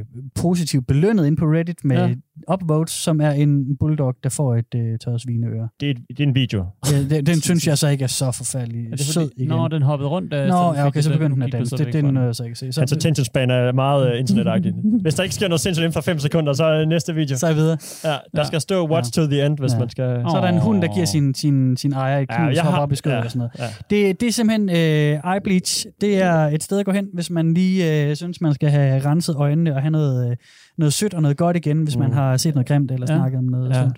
positivt 0.41 0.87
belønnet 0.87 1.27
ind 1.27 1.37
på 1.37 1.45
Reddit 1.45 1.77
med 1.83 1.97
Ja. 1.97 2.07
ja. 2.07 2.53
upvotes, 2.53 2.93
som 2.93 3.21
er 3.21 3.31
en 3.31 3.77
bulldog, 3.79 4.13
der 4.23 4.29
får 4.29 4.55
et 4.55 4.75
øh, 4.75 4.97
tørret 4.99 5.21
svineøre. 5.21 5.69
Det 5.79 5.89
er, 5.89 5.93
det 6.09 6.19
er 6.19 6.23
en 6.27 6.35
video. 6.35 6.65
Ja, 6.91 7.15
den, 7.15 7.25
den 7.25 7.41
synes 7.47 7.67
jeg 7.67 7.77
så 7.77 7.87
ikke 7.87 8.03
er 8.03 8.07
så 8.07 8.31
forfærdelig 8.31 8.85
Er 8.85 8.95
det 8.95 8.99
sød 9.05 9.29
igen. 9.37 9.47
Nå, 9.49 9.67
den 9.67 9.81
hoppede 9.81 10.09
rundt. 10.09 10.31
Da, 10.31 10.47
Nå, 10.47 10.73
ja, 10.73 10.87
okay, 10.87 11.01
så 11.01 11.11
begyndte 11.11 11.35
den 11.35 11.43
at 11.43 11.51
danse. 11.51 11.77
Det, 11.77 11.87
det 11.93 11.95
er 11.95 12.11
noget, 12.11 12.27
jeg 12.27 12.35
så 12.35 12.43
ikke 12.43 12.55
se. 12.55 12.71
Så, 12.71 12.81
Hans 12.81 12.91
attention 12.93 13.25
span 13.25 13.49
er 13.49 13.71
meget 13.71 14.13
uh, 14.13 14.19
internetagtigt. 14.19 14.75
Hvis 15.01 15.13
der 15.15 15.23
ikke 15.23 15.35
sker 15.35 15.47
noget 15.47 15.61
sindssygt 15.61 15.83
inden 15.83 15.93
for 15.93 16.01
5 16.01 16.19
sekunder, 16.19 16.53
så 16.53 16.63
er 16.65 16.85
næste 16.85 17.15
video. 17.15 17.37
så 17.37 17.45
er 17.45 17.49
jeg 17.49 17.57
videre. 17.57 17.77
Ja, 18.03 18.09
der 18.09 18.17
Ja. 18.37 18.43
skal 18.43 18.61
stå 18.61 18.89
watch 18.89 19.11
to 19.13 19.25
the 19.25 19.45
end, 19.45 19.57
hvis 19.57 19.73
Ja. 19.73 19.79
man 19.79 19.89
skal... 19.89 20.21
Så 20.29 20.37
er 20.37 20.41
der 20.41 20.47
en 20.47 20.61
hund, 20.61 20.81
der 20.81 20.93
giver 20.93 21.05
sin, 21.05 21.33
sin, 21.33 21.77
sin 21.77 21.93
ejer 21.93 22.19
et 22.19 22.29
knus, 22.29 22.55
ja, 22.55 22.63
hopper 22.63 22.79
op 22.79 22.91
i 22.91 22.95
skødet 22.95 23.15
ja, 23.17 23.23
og 23.23 23.31
sådan 23.31 23.49
noget. 23.59 23.71
Ja. 23.91 23.97
Det, 24.07 24.21
det 24.21 24.27
er 24.27 24.31
simpelthen 24.31 24.69
øh, 24.69 25.33
eye 25.33 25.41
bleach. 25.43 25.85
Det 26.01 26.21
er 26.21 26.33
et 26.35 26.63
sted 26.63 26.79
at 26.79 26.85
gå 26.85 26.91
hen, 26.91 27.05
hvis 27.13 27.29
man 27.29 27.53
lige 27.53 28.09
øh, 28.09 28.15
synes, 28.15 28.41
man 28.41 28.53
skal 28.53 28.69
have 28.69 29.05
renset 29.05 29.35
øjnene 29.35 29.48
og 29.51 29.81
have 29.81 29.91
noget, 29.91 30.31
øh, 30.31 30.35
noget 30.77 30.93
sødt 30.93 31.13
og 31.13 31.21
noget 31.21 31.37
godt 31.37 31.57
igen, 31.57 31.83
hvis 31.83 31.95
mm. 31.95 31.99
man 32.01 32.09
Mm. 32.09 32.15
har 32.15 32.37
set 32.37 32.55
noget 32.55 32.67
grimt 32.67 32.91
eller 32.91 33.07
Ja. 33.09 33.17
snakket 33.17 33.37
om 33.37 33.43
noget 33.45 33.69
Ja. 33.69 33.81
sundt. 33.81 33.97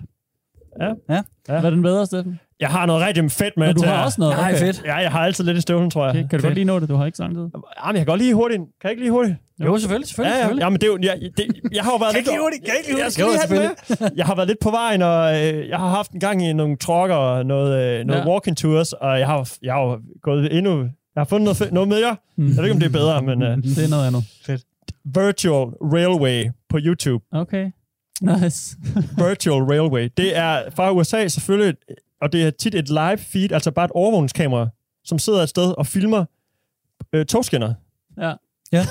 Hvad 1.46 1.64
er 1.64 1.70
den 1.70 1.82
bedre, 1.82 2.06
Steffen? 2.06 2.40
Jeg 2.60 2.68
har 2.68 2.86
noget 2.86 3.06
rigtig 3.06 3.30
fedt 3.30 3.56
med 3.56 3.66
Men 3.66 3.76
du 3.76 3.82
har 3.84 3.94
jer. 3.94 4.04
også 4.04 4.20
noget. 4.20 4.36
Nej, 4.36 4.50
okay. 4.52 4.58
fedt. 4.60 4.82
Ja, 4.84 4.94
jeg 4.96 5.10
har 5.12 5.20
altid 5.20 5.44
lidt 5.44 5.58
i 5.58 5.60
støvlen, 5.60 5.90
tror 5.90 6.02
jeg. 6.06 6.10
Okay, 6.10 6.28
kan 6.28 6.38
du 6.38 6.42
godt 6.44 6.54
lige 6.54 6.64
nå 6.64 6.80
det? 6.80 6.88
Du 6.88 6.94
har 6.94 7.06
ikke 7.06 7.18
lang 7.18 7.34
tid. 7.34 7.40
Jamen, 7.42 7.56
jeg 7.86 7.94
kan 7.96 8.06
godt 8.06 8.20
lige 8.20 8.34
hurtigt. 8.34 8.58
Kan 8.58 8.68
jeg 8.84 8.90
ikke 8.90 9.02
lige 9.02 9.10
hurtigt? 9.12 9.36
Jo, 9.64 9.78
selvfølgelig, 9.78 10.08
selvfølgelig. 10.08 10.30
Ja, 10.32 10.36
ja. 10.36 10.40
selvfølgelig. 10.42 10.62
Jamen, 10.62 10.80
det 10.80 10.86
er 10.86 10.92
jo, 10.92 10.98
jeg, 11.02 11.30
det, 11.36 11.44
jeg 11.72 11.82
har 11.84 11.90
jo 11.92 11.96
været 11.96 12.12
lidt... 12.14 12.18
ikke 12.20 12.30
lige 12.30 12.40
hurtigt? 12.40 12.64
Kan 12.64 12.70
jeg 12.72 12.78
ikke 12.80 12.90
lige 12.90 12.98
Jeg 12.98 13.04
hurtigt? 13.04 13.14
skal 13.14 13.54
Jo, 13.56 13.62
lige 13.62 13.68
have 13.98 14.08
med. 14.08 14.10
Jeg 14.20 14.26
har 14.26 14.34
været 14.34 14.48
lidt 14.48 14.58
på 14.66 14.70
vejen, 14.70 15.02
og 15.02 15.20
øh, 15.40 15.68
jeg 15.68 15.78
har 15.78 15.88
haft 15.88 16.10
en 16.12 16.20
gang 16.20 16.46
i 16.46 16.52
nogle 16.52 16.76
trucker 16.76 17.16
og 17.16 17.46
noget, 17.46 17.70
øh, 17.82 18.04
noget 18.06 18.20
Ja. 18.20 18.24
ja. 18.26 18.30
walking 18.32 18.56
tours, 18.56 18.92
og 18.92 19.18
jeg 19.18 19.26
har, 19.26 19.50
jeg 19.62 19.72
har 19.74 19.82
jo 19.82 20.00
gået 20.22 20.56
endnu... 20.58 20.74
Jeg 21.14 21.20
har 21.20 21.24
fundet 21.24 21.44
noget, 21.60 21.72
noget 21.72 21.88
mere. 21.88 22.16
Jeg 22.38 22.56
ved 22.56 22.62
ikke, 22.64 22.72
om 22.74 22.80
det 22.80 22.86
er 22.86 22.96
bedre, 23.00 23.22
men 23.22 23.42
øh, 23.42 23.56
Det 23.56 23.84
er 23.84 23.90
noget 23.90 24.06
andet. 24.06 24.22
Virtual 25.04 25.66
Railway 25.66 26.50
på 26.68 26.78
YouTube. 26.80 27.24
Okay. 27.32 27.70
Nice. 28.20 28.76
Virtual 29.28 29.62
Railway. 29.62 30.08
Det 30.16 30.36
er 30.36 30.70
fra 30.70 30.92
USA 30.92 31.28
selvfølgelig, 31.28 31.76
og 32.20 32.32
det 32.32 32.42
er 32.46 32.50
tit 32.50 32.74
et 32.74 32.88
live 32.88 33.18
feed, 33.18 33.52
altså 33.52 33.70
bare 33.70 33.84
et 33.84 33.90
overvågningskamera, 33.90 34.68
som 35.04 35.18
sidder 35.18 35.42
et 35.42 35.48
sted 35.48 35.74
og 35.78 35.86
filmer 35.86 36.24
øh, 37.12 37.26
togskinner. 37.26 37.74
Ja. 38.18 38.32
Ja. 38.72 38.86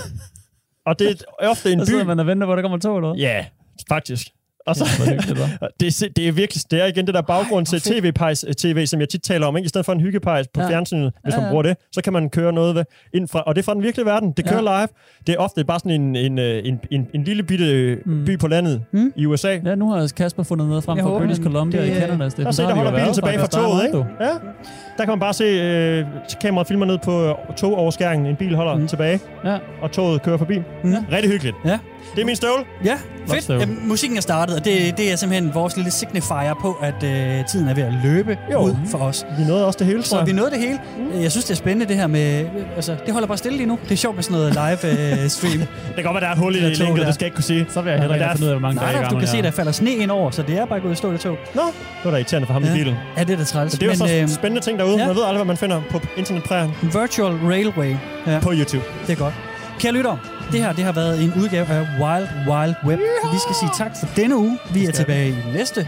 Og 0.85 0.99
det 0.99 1.23
er 1.39 1.47
ofte 1.47 1.71
en 1.71 1.79
by... 1.81 1.83
sidder 1.83 2.03
man 2.03 2.19
og 2.19 2.27
venter 2.27 2.47
på, 2.47 2.51
at 2.53 2.57
der 2.57 2.61
kommer 2.61 2.77
tog 2.77 2.97
eller 2.97 3.09
hvad? 3.09 3.19
Ja, 3.19 3.45
faktisk. 3.89 4.27
Og 4.67 4.75
så, 4.75 4.83
hva'? 4.83 5.67
det, 5.79 5.87
er, 5.87 6.09
det 6.15 6.27
er 6.27 6.31
virkelig, 6.31 6.63
det 6.71 6.81
er 6.81 6.85
igen 6.85 7.05
det 7.07 7.13
der 7.15 7.21
baggrund 7.21 7.67
Ej, 7.73 7.79
til 7.79 7.91
hvor 7.93 8.01
tv-pejs-tv, 8.01 8.85
som 8.85 8.99
jeg 8.99 9.09
tit 9.09 9.21
taler 9.23 9.47
om. 9.47 9.57
Ikke? 9.57 9.65
I 9.65 9.69
stedet 9.69 9.85
for 9.85 9.93
en 9.93 9.99
hyggepejs 10.01 10.47
på 10.53 10.61
Ja. 10.61 10.69
fjernsynet, 10.69 11.13
hvis 11.23 11.33
Ja, 11.33 11.37
man 11.39 11.45
ja. 11.45 11.49
bruger 11.51 11.63
det, 11.63 11.77
så 11.91 12.01
kan 12.01 12.13
man 12.13 12.29
køre 12.29 12.53
noget 12.53 12.75
ved, 12.75 12.83
ind 13.13 13.27
fra, 13.27 13.41
og 13.41 13.55
det 13.55 13.61
er 13.61 13.63
fra 13.65 13.73
den 13.73 13.83
virkelige 13.83 14.05
verden. 14.05 14.31
Det 14.37 14.45
kører 14.49 14.61
live. 14.61 14.87
Det 15.27 15.33
er 15.35 15.37
ofte 15.39 15.63
bare 15.63 15.79
sådan 15.79 16.01
en, 16.01 16.15
en, 16.15 16.39
øh, 16.39 16.61
en, 16.67 16.79
en, 16.91 17.07
en 17.13 17.23
lille 17.23 17.43
bitte 17.43 17.97
Mm. 18.05 18.25
by 18.25 18.39
på 18.39 18.47
landet 18.47 18.81
Mm. 18.91 19.13
i 19.15 19.25
USA. 19.25 19.59
Ja, 19.65 19.75
nu 19.75 19.89
har 19.91 20.11
Kasper 20.17 20.43
fundet 20.43 20.67
noget 20.67 20.83
frem 20.83 20.97
Jeg 20.97 21.03
fra 21.05 21.17
British 21.19 21.41
Columbia 21.43 21.81
det- 21.81 21.87
i 21.97 21.99
Canada. 21.99 22.29
Steffen. 22.29 22.45
Der 22.45 22.51
se, 22.51 22.63
der 22.63 22.75
holder 22.75 22.91
bilen 22.91 23.13
tilbage 23.13 23.39
fra 23.39 23.47
toget, 23.47 23.85
ikke? 23.85 23.97
Ja. 24.19 24.25
Der 24.97 25.05
kan 25.05 25.07
man 25.07 25.19
bare 25.19 25.33
se, 25.33 25.43
øh, 25.43 26.05
kameraet 26.41 26.67
filmer 26.67 26.85
ned 26.85 26.97
på 27.03 27.23
øh, 27.29 27.35
togoverskæringen. 27.57 28.27
En 28.27 28.35
bil 28.35 28.55
holder 28.55 28.75
Mm. 28.77 28.87
tilbage, 28.87 29.19
Ja. 29.45 29.57
og 29.81 29.91
toget 29.91 30.21
kører 30.21 30.37
forbi. 30.37 30.57
Mm. 30.83 30.93
Rigtig 31.11 31.31
hyggeligt. 31.31 31.55
Ja. 31.65 31.79
Det 32.15 32.21
er 32.21 32.25
min 32.25 32.35
støvle. 32.35 32.63
Ja, 32.85 32.97
fedt. 33.29 33.43
støv. 33.43 33.59
Jamen, 33.59 33.87
musikken 33.87 34.17
er 34.17 34.21
startet, 34.21 34.55
og 34.55 34.65
det, 34.65 34.97
det 34.97 35.11
er 35.11 35.15
simpelthen 35.15 35.53
vores 35.53 35.75
lille 35.75 35.91
signifier 35.91 36.53
på, 36.61 36.77
at 36.81 37.03
øh, 37.03 37.45
tiden 37.45 37.67
er 37.67 37.73
ved 37.73 37.83
at 37.83 37.93
løbe 38.03 38.37
Jo. 38.51 38.59
ud 38.59 38.75
for 38.91 38.97
os. 38.97 39.25
Vi 39.39 39.43
nåede 39.43 39.65
også 39.67 39.79
det 39.79 39.87
hele, 39.87 40.03
Så 40.03 40.17
jeg. 40.17 40.27
vi 40.27 40.31
nåede 40.33 40.51
det 40.51 40.59
hele. 40.59 40.79
Jeg 41.21 41.31
synes, 41.31 41.45
det 41.45 41.51
er 41.51 41.55
spændende 41.57 41.85
det 41.85 41.95
her 41.95 42.07
med... 42.07 42.39
øh, 42.41 42.47
Altså, 42.75 42.95
det 43.05 43.13
holder 43.13 43.27
bare 43.27 43.37
stille 43.37 43.57
lige 43.57 43.67
nu. 43.67 43.79
Det 43.83 43.91
er 43.91 43.95
sjovt 43.95 44.15
med 44.15 44.23
sådan 44.23 44.37
noget 44.37 44.53
live 44.81 45.21
øh, 45.23 45.29
stream. 45.37 45.57
Det 45.59 45.67
kan 45.95 46.03
godt 46.03 46.13
være, 46.13 46.21
der 46.21 46.27
er 46.27 46.31
et 46.31 46.37
hul 46.37 46.55
i 46.55 46.59
Det 46.65 46.77
linket, 46.77 47.05
det 47.05 47.13
skal 47.15 47.23
jeg 47.25 47.27
ikke 47.27 47.35
kunne 47.35 47.43
sige. 47.43 47.65
Så 47.69 47.81
vil 47.81 47.91
jeg 47.91 47.99
hellere 47.99 48.19
Ja, 48.19 48.31
finde 48.33 48.43
ud 48.45 48.49
af, 48.49 48.53
hvor 48.53 48.61
mange 48.67 48.81
Nej, 48.81 48.91
dage 48.91 49.09
du 49.09 49.19
kan 49.19 49.27
se, 49.27 49.37
der 49.37 49.41
der 49.43 49.51
falder 49.51 49.71
sne 49.71 49.91
ind 49.91 50.11
over, 50.11 50.31
så 50.31 50.41
det 50.41 50.57
er 50.57 50.65
bare 50.65 50.79
gået 50.79 50.91
i 50.91 50.95
stå, 50.95 51.11
det 51.11 51.19
tog. 51.19 51.37
Nå, 51.55 51.61
det 51.61 51.71
var 52.05 52.11
da 52.11 52.17
irriterende 52.17 52.45
for 52.45 52.53
ham 52.53 52.63
Ja. 52.63 52.69
i 52.73 52.77
bilen. 52.77 52.95
Ja, 53.17 53.23
det 53.23 53.33
er 53.33 53.37
da 53.37 53.43
træls. 53.43 53.73
Men 53.73 53.79
det 53.79 54.01
er 54.01 54.05
jo 54.07 54.07
så 54.13 54.17
øhm, 54.19 54.27
spændende 54.27 54.65
ting 54.65 54.79
derude. 54.79 54.97
ja. 54.99 55.05
Man 55.07 55.15
ved 55.15 55.23
aldrig, 55.23 55.37
hvad 55.37 55.45
man 55.45 55.57
finder 55.57 55.81
på 55.91 56.01
internetprægen 56.17 56.71
Virtual 56.81 57.33
Railway. 57.33 57.95
Ja, 58.27 58.39
på 58.39 58.51
YouTube. 58.53 58.83
det 59.07 59.13
er 59.13 59.17
godt. 59.17 59.33
Kære 59.79 59.91
lytter, 59.93 60.17
det 60.51 60.59
her 60.63 60.73
det 60.73 60.83
har 60.83 60.91
været 60.91 61.23
en 61.23 61.33
udgave 61.33 61.67
af 61.67 61.81
Wild 61.81 62.27
Wild 62.49 62.75
Web. 62.85 62.99
Vi 63.33 63.39
skal 63.45 63.55
sige 63.59 63.69
tak 63.77 63.91
for 63.99 64.07
denne 64.15 64.37
uge. 64.37 64.59
Vi 64.73 64.85
er 64.85 64.91
tilbage 64.91 65.29
i 65.29 65.51
næste. 65.53 65.87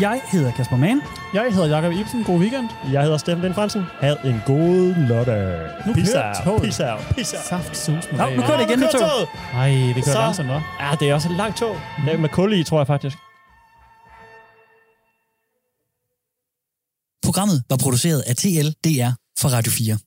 Jeg 0.00 0.20
hedder 0.32 0.52
Kasper 0.52 0.76
Mann. 0.76 1.00
Jeg 1.34 1.44
hedder 1.52 1.68
Jakob 1.68 1.92
Ibsen. 1.92 2.24
God 2.24 2.38
weekend. 2.38 2.68
Jeg 2.92 3.02
hedder 3.02 3.18
Steffen 3.18 3.42
Lind 3.42 3.54
Fransen. 3.54 3.82
Had 4.00 4.16
en 4.24 4.40
god 4.46 4.94
lørdag. 5.08 5.70
Nu 5.86 5.92
Peace 5.94 6.12
kører 6.12 6.26
out. 6.28 6.44
toget. 6.44 6.62
Peace 6.62 6.92
out. 6.92 7.00
Peace 7.14 7.36
out. 7.36 7.44
Saft 7.46 7.76
sus 7.76 7.86
med 7.86 8.18
Nå, 8.20 8.30
nu 8.36 8.42
kører 8.42 8.56
det 8.56 8.66
igen 8.70 8.80
med 8.80 8.88
kører 8.88 9.00
tog. 9.02 9.10
toget. 9.10 9.28
Ej, 9.54 9.68
det 9.94 10.04
kører 10.04 10.14
Så- 10.14 10.20
langsomt, 10.20 10.48
hva'? 10.50 10.84
Ja, 10.84 10.94
det 11.00 11.10
er 11.10 11.14
også 11.14 11.28
et 11.28 11.36
langt 11.36 11.56
tog. 11.56 11.76
Det 12.04 12.14
er 12.14 12.18
med 12.18 12.28
kul 12.28 12.52
i, 12.52 12.64
tror 12.64 12.78
jeg 12.80 12.86
faktisk. 12.86 13.16
Programmet 17.24 17.62
var 17.70 17.76
produceret 17.76 18.20
af 18.20 18.36
TLDR 18.36 19.10
for 19.38 19.48
Radio 19.48 19.72
4. 19.72 19.98